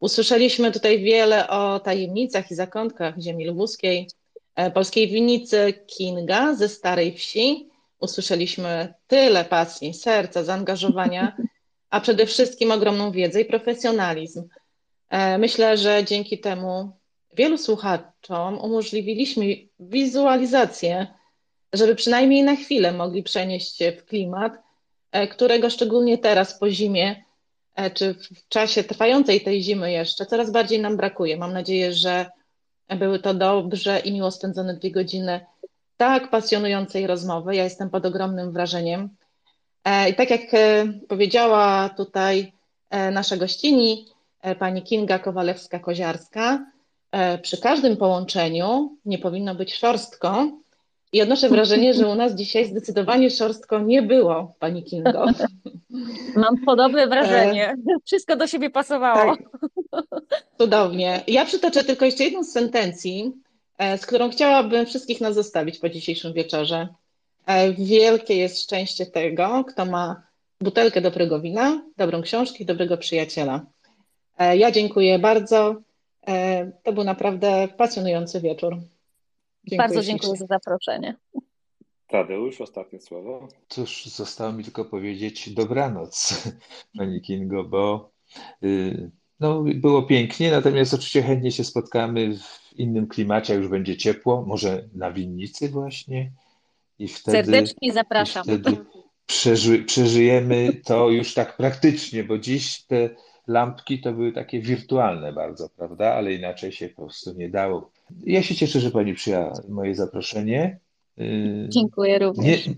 Usłyszeliśmy 0.00 0.72
tutaj 0.72 1.02
wiele 1.02 1.48
o 1.48 1.80
tajemnicach 1.80 2.50
i 2.50 2.54
zakątkach 2.54 3.14
ziemi 3.18 3.46
lubuskiej, 3.46 4.08
e, 4.56 4.70
polskiej 4.70 5.08
winnicy 5.08 5.72
Kinga 5.86 6.54
ze 6.54 6.68
Starej 6.68 7.12
Wsi, 7.12 7.73
usłyszeliśmy 8.04 8.94
tyle 9.06 9.44
pasji, 9.44 9.94
serca, 9.94 10.44
zaangażowania, 10.44 11.36
a 11.90 12.00
przede 12.00 12.26
wszystkim 12.26 12.70
ogromną 12.70 13.10
wiedzę 13.10 13.40
i 13.40 13.44
profesjonalizm. 13.44 14.48
E, 15.10 15.38
myślę, 15.38 15.76
że 15.76 16.04
dzięki 16.04 16.38
temu 16.38 16.90
wielu 17.36 17.58
słuchaczom 17.58 18.58
umożliwiliśmy 18.58 19.44
wizualizację, 19.80 21.06
żeby 21.72 21.94
przynajmniej 21.94 22.42
na 22.42 22.56
chwilę 22.56 22.92
mogli 22.92 23.22
przenieść 23.22 23.76
się 23.76 23.92
w 23.92 24.04
klimat, 24.04 24.52
e, 25.12 25.28
którego 25.28 25.70
szczególnie 25.70 26.18
teraz 26.18 26.58
po 26.58 26.70
zimie, 26.70 27.24
e, 27.74 27.90
czy 27.90 28.14
w 28.14 28.48
czasie 28.48 28.84
trwającej 28.84 29.40
tej 29.40 29.62
zimy 29.62 29.92
jeszcze, 29.92 30.26
coraz 30.26 30.50
bardziej 30.50 30.80
nam 30.80 30.96
brakuje. 30.96 31.36
Mam 31.36 31.52
nadzieję, 31.52 31.92
że 31.92 32.26
były 32.98 33.18
to 33.18 33.34
dobrze 33.34 33.98
i 33.98 34.12
miło 34.12 34.30
spędzone 34.30 34.74
dwie 34.74 34.90
godziny 34.90 35.40
tak 35.96 36.30
pasjonującej 36.30 37.06
rozmowy. 37.06 37.56
Ja 37.56 37.64
jestem 37.64 37.90
pod 37.90 38.06
ogromnym 38.06 38.52
wrażeniem. 38.52 39.08
E, 39.84 40.10
I 40.10 40.14
tak 40.14 40.30
jak 40.30 40.54
e, 40.54 40.86
powiedziała 41.08 41.88
tutaj 41.88 42.52
e, 42.90 43.10
nasza 43.10 43.36
gościni, 43.36 44.06
pani 44.58 44.82
Kinga 44.82 45.18
Kowalewska-Koziarska, 45.18 46.58
przy 47.42 47.60
każdym 47.60 47.96
połączeniu 47.96 48.96
nie 49.04 49.18
powinno 49.18 49.54
być 49.54 49.74
szorstko. 49.74 50.48
I 51.12 51.22
odnoszę 51.22 51.48
wrażenie, 51.48 51.94
że 51.94 52.08
u 52.08 52.14
nas 52.14 52.34
dzisiaj 52.34 52.66
zdecydowanie 52.66 53.30
szorstko 53.30 53.78
nie 53.78 54.02
było, 54.02 54.54
pani 54.58 54.82
Kingo. 54.84 55.26
Mam 56.36 56.58
podobne 56.66 57.06
wrażenie. 57.06 57.76
Wszystko 58.04 58.36
do 58.36 58.46
siebie 58.46 58.70
pasowało. 58.70 59.36
Tak. 59.36 59.42
Cudownie. 60.58 61.20
Ja 61.26 61.44
przytoczę 61.44 61.84
tylko 61.84 62.04
jeszcze 62.04 62.24
jedną 62.24 62.44
z 62.44 62.52
sentencji, 62.52 63.32
z 63.78 64.06
którą 64.06 64.30
chciałabym 64.30 64.86
wszystkich 64.86 65.20
nas 65.20 65.34
zostawić 65.34 65.78
po 65.78 65.88
dzisiejszym 65.88 66.32
wieczorze. 66.32 66.88
E, 67.46 67.72
wielkie 67.72 68.36
jest 68.36 68.62
szczęście 68.62 69.06
tego, 69.06 69.64
kto 69.64 69.86
ma 69.86 70.22
butelkę 70.60 71.00
dobrego 71.00 71.40
wina, 71.40 71.82
dobrą 71.96 72.22
książkę 72.22 72.58
i 72.58 72.66
dobrego 72.66 72.96
przyjaciela. 72.96 73.66
E, 74.38 74.56
ja 74.56 74.70
dziękuję 74.70 75.18
bardzo. 75.18 75.82
To 76.82 76.92
był 76.92 77.04
naprawdę 77.04 77.68
pasjonujący 77.76 78.40
wieczór. 78.40 78.76
Dziękuję 79.64 79.88
Bardzo 79.88 80.02
dziękuję 80.02 80.36
za 80.36 80.46
zaproszenie. 80.46 81.16
Tadeusz, 82.06 82.60
ostatnie 82.60 83.00
słowo. 83.00 83.48
Cóż, 83.68 84.06
zostało 84.06 84.52
mi 84.52 84.64
tylko 84.64 84.84
powiedzieć 84.84 85.50
dobranoc, 85.50 86.44
Pani 86.98 87.20
Kingo, 87.20 87.64
bo 87.64 88.10
y, 88.62 89.10
no, 89.40 89.64
było 89.74 90.02
pięknie, 90.02 90.50
natomiast 90.50 90.94
oczywiście 90.94 91.22
chętnie 91.22 91.52
się 91.52 91.64
spotkamy 91.64 92.38
w 92.38 92.63
innym 92.74 93.06
klimacie, 93.06 93.54
już 93.54 93.68
będzie 93.68 93.96
ciepło, 93.96 94.44
może 94.46 94.84
na 94.94 95.12
winnicy 95.12 95.68
właśnie. 95.68 96.30
I 96.98 97.08
wtedy, 97.08 97.36
Serdecznie 97.36 97.92
zapraszam. 97.92 98.42
I 98.42 98.46
wtedy 98.46 98.76
przeży, 99.26 99.78
przeżyjemy 99.78 100.72
to 100.84 101.10
już 101.10 101.34
tak 101.34 101.56
praktycznie, 101.56 102.24
bo 102.24 102.38
dziś 102.38 102.82
te 102.82 103.10
lampki 103.46 104.00
to 104.00 104.12
były 104.12 104.32
takie 104.32 104.60
wirtualne 104.60 105.32
bardzo, 105.32 105.68
prawda? 105.68 106.14
Ale 106.14 106.32
inaczej 106.32 106.72
się 106.72 106.88
po 106.88 107.02
prostu 107.02 107.34
nie 107.34 107.48
dało. 107.48 107.90
Ja 108.26 108.42
się 108.42 108.54
cieszę, 108.54 108.80
że 108.80 108.90
Pani 108.90 109.14
przyjęła 109.14 109.52
moje 109.68 109.94
zaproszenie. 109.94 110.78
Y, 111.18 111.66
Dziękuję 111.68 112.18
również. 112.18 112.66
Nie, 112.66 112.74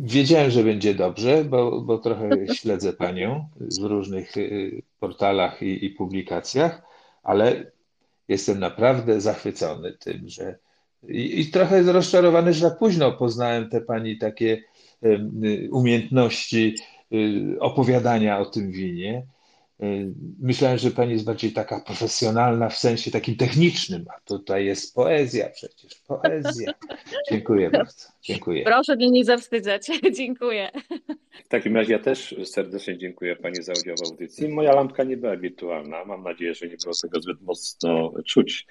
wiedziałem, 0.00 0.50
że 0.50 0.64
będzie 0.64 0.94
dobrze, 0.94 1.44
bo, 1.44 1.80
bo 1.80 1.98
trochę 1.98 2.30
śledzę 2.54 2.92
Panią 2.92 3.48
w 3.80 3.84
różnych 3.84 4.36
y, 4.36 4.82
portalach 5.00 5.62
i, 5.62 5.84
i 5.84 5.90
publikacjach, 5.90 6.82
ale 7.22 7.72
jestem 8.28 8.60
naprawdę 8.60 9.20
zachwycony 9.20 9.92
tym, 9.92 10.28
że 10.28 10.58
i, 11.08 11.40
i 11.40 11.50
trochę 11.50 11.82
rozczarowany, 11.82 12.52
że 12.52 12.60
za 12.60 12.70
późno 12.70 13.12
poznałem 13.12 13.70
te 13.70 13.80
Pani 13.80 14.18
takie 14.18 14.62
y, 15.04 15.68
umiejętności 15.72 16.76
opowiadania 17.60 18.38
o 18.38 18.46
tym 18.46 18.70
winie. 18.70 19.26
Y, 19.82 20.12
myślałem, 20.40 20.78
że 20.78 20.90
pani 20.90 21.12
jest 21.12 21.24
bardziej 21.24 21.52
taka 21.52 21.80
profesjonalna 21.80 22.68
w 22.68 22.78
sensie 22.78 23.10
takim 23.10 23.36
technicznym, 23.36 24.04
a 24.16 24.20
tutaj 24.20 24.66
jest 24.66 24.94
poezja 24.94 25.50
przecież, 25.50 25.94
poezja. 25.94 26.72
Dziękuję 27.30 27.70
bardzo, 27.70 28.08
dziękuję. 28.22 28.64
Proszę 28.64 28.96
mnie 28.96 29.10
nie 29.10 29.24
zawstydzać, 29.24 29.86
dziękuję. 30.18 30.70
W 31.44 31.48
takim 31.48 31.76
razie 31.76 31.92
ja 31.92 31.98
też 31.98 32.34
serdecznie 32.44 32.98
dziękuję 32.98 33.36
pani 33.36 33.62
za 33.62 33.72
udział 33.72 33.96
w 33.96 34.10
audycji. 34.10 34.48
Moja 34.48 34.74
lampka 34.74 35.04
nie 35.04 35.16
była 35.16 35.36
wirtualna, 35.36 36.04
mam 36.04 36.22
nadzieję, 36.22 36.54
że 36.54 36.66
nie 36.68 36.76
było 36.84 36.94
tego 37.02 37.20
zbyt 37.20 37.42
mocno 37.42 38.12
czuć. 38.26 38.66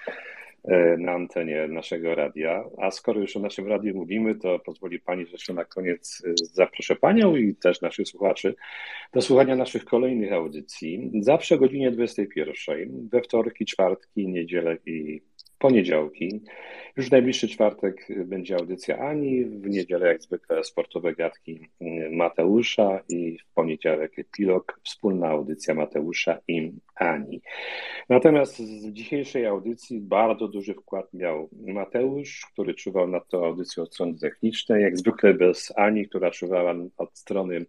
E, 0.67 0.97
na 0.97 1.11
antenie 1.11 1.67
naszego 1.67 2.15
radia. 2.15 2.63
A 2.77 2.91
skoro 2.91 3.21
już 3.21 3.37
o 3.37 3.39
naszym 3.39 3.67
radiu 3.67 3.95
mówimy, 3.95 4.35
to 4.35 4.59
pozwoli 4.59 4.99
Pani, 4.99 5.25
że 5.25 5.31
jeszcze 5.31 5.53
na 5.53 5.65
koniec 5.65 6.23
e, 6.25 6.33
zaproszę 6.53 6.95
Panią 6.95 7.35
i 7.35 7.55
też 7.55 7.81
naszych 7.81 8.07
słuchaczy 8.07 8.55
do 9.13 9.21
słuchania 9.21 9.55
naszych 9.55 9.85
kolejnych 9.85 10.33
audycji. 10.33 11.11
Zawsze 11.19 11.55
o 11.55 11.57
godzinie 11.57 11.91
21, 11.91 13.09
we 13.11 13.21
wtorki, 13.21 13.65
czwartki, 13.65 14.27
niedzielę 14.27 14.77
i 14.85 15.21
poniedziałki. 15.59 16.41
Już 16.97 17.07
w 17.07 17.11
najbliższy 17.11 17.47
czwartek 17.47 18.07
będzie 18.25 18.55
audycja 18.55 18.97
Ani, 18.97 19.45
w 19.45 19.69
niedzielę 19.69 20.07
jak 20.07 20.21
zwykle 20.21 20.63
sportowe 20.63 21.13
gadki 21.13 21.59
Mateusza 22.11 22.99
i 23.09 23.37
w 23.37 23.53
poniedziałek 23.53 24.19
epilog, 24.19 24.79
wspólna 24.83 25.27
audycja 25.27 25.73
Mateusza 25.73 26.37
i 26.47 26.71
Ani. 26.95 27.41
Natomiast 28.09 28.57
z 28.57 28.91
dzisiejszej 28.91 29.45
audycji 29.45 29.99
bardzo 29.99 30.47
duży 30.47 30.73
wkład 30.73 31.13
miał 31.13 31.49
Mateusz, 31.51 32.47
który 32.53 32.73
czuwał 32.73 33.07
nad 33.07 33.29
tą 33.29 33.45
audycją 33.45 33.83
od 33.83 33.93
strony 33.93 34.19
technicznej, 34.19 34.83
jak 34.83 34.97
zwykle 34.97 35.33
bez 35.33 35.73
Ani, 35.75 36.07
która 36.07 36.31
czuwała 36.31 36.75
od 36.97 37.17
strony 37.17 37.65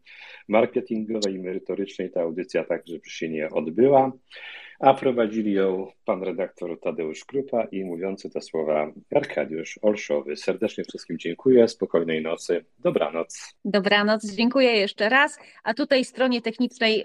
marketingowej 0.49 1.35
i 1.35 1.39
merytorycznej. 1.39 2.11
Ta 2.11 2.21
audycja 2.21 2.65
także 2.65 2.97
się 3.07 3.29
nie 3.29 3.51
odbyła 3.51 4.13
a 4.81 4.95
prowadzili 4.95 5.53
ją 5.53 5.89
pan 6.05 6.23
redaktor 6.23 6.81
Tadeusz 6.81 7.25
Krupa 7.25 7.65
i 7.65 7.85
mówiący 7.85 8.31
te 8.31 8.41
słowa 8.41 8.93
Arkadiusz 9.15 9.79
Olszowy. 9.83 10.37
Serdecznie 10.37 10.85
wszystkim 10.85 11.19
dziękuję, 11.19 11.69
spokojnej 11.69 12.23
nocy, 12.23 12.65
dobranoc. 12.79 13.55
Dobranoc, 13.65 14.27
dziękuję 14.33 14.73
jeszcze 14.73 15.09
raz, 15.09 15.39
a 15.65 15.75
tutaj 15.75 16.05
stronie 16.05 16.43
technicznej 16.43 17.01
y, 17.01 17.05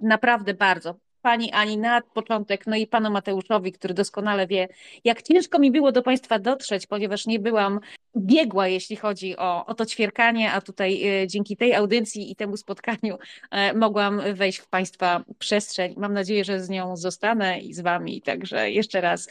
naprawdę 0.00 0.54
bardzo. 0.54 0.94
Pani 1.22 1.52
Ani 1.52 1.78
na 1.78 2.00
początek, 2.00 2.66
no 2.66 2.76
i 2.76 2.86
Panu 2.86 3.10
Mateuszowi, 3.10 3.72
który 3.72 3.94
doskonale 3.94 4.46
wie, 4.46 4.68
jak 5.04 5.22
ciężko 5.22 5.58
mi 5.58 5.70
było 5.70 5.92
do 5.92 6.02
Państwa 6.02 6.38
dotrzeć, 6.38 6.86
ponieważ 6.86 7.26
nie 7.26 7.38
byłam 7.38 7.80
biegła, 8.16 8.68
jeśli 8.68 8.96
chodzi 8.96 9.36
o, 9.36 9.66
o 9.66 9.74
to 9.74 9.86
ćwierkanie, 9.86 10.52
a 10.52 10.60
tutaj 10.60 11.22
y, 11.22 11.26
dzięki 11.26 11.56
tej 11.56 11.74
audycji 11.74 12.30
i 12.30 12.36
temu 12.36 12.56
spotkaniu 12.56 13.14
y, 13.14 13.78
mogłam 13.78 14.22
wejść 14.34 14.58
w 14.58 14.68
Państwa 14.68 15.24
przestrzeń. 15.38 15.94
Mam 15.96 16.12
nadzieję, 16.12 16.44
że 16.44 16.60
z 16.60 16.68
nią 16.68 16.96
zostanę 16.96 17.60
i 17.60 17.74
z 17.74 17.80
Wami. 17.80 18.22
Także 18.22 18.70
jeszcze 18.70 19.00
raz 19.00 19.28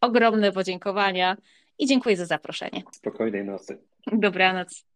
ogromne 0.00 0.52
podziękowania 0.52 1.36
i 1.78 1.86
dziękuję 1.86 2.16
za 2.16 2.26
zaproszenie. 2.26 2.82
Spokojnej 2.92 3.44
nocy. 3.44 3.78
Dobranoc. 4.12 4.87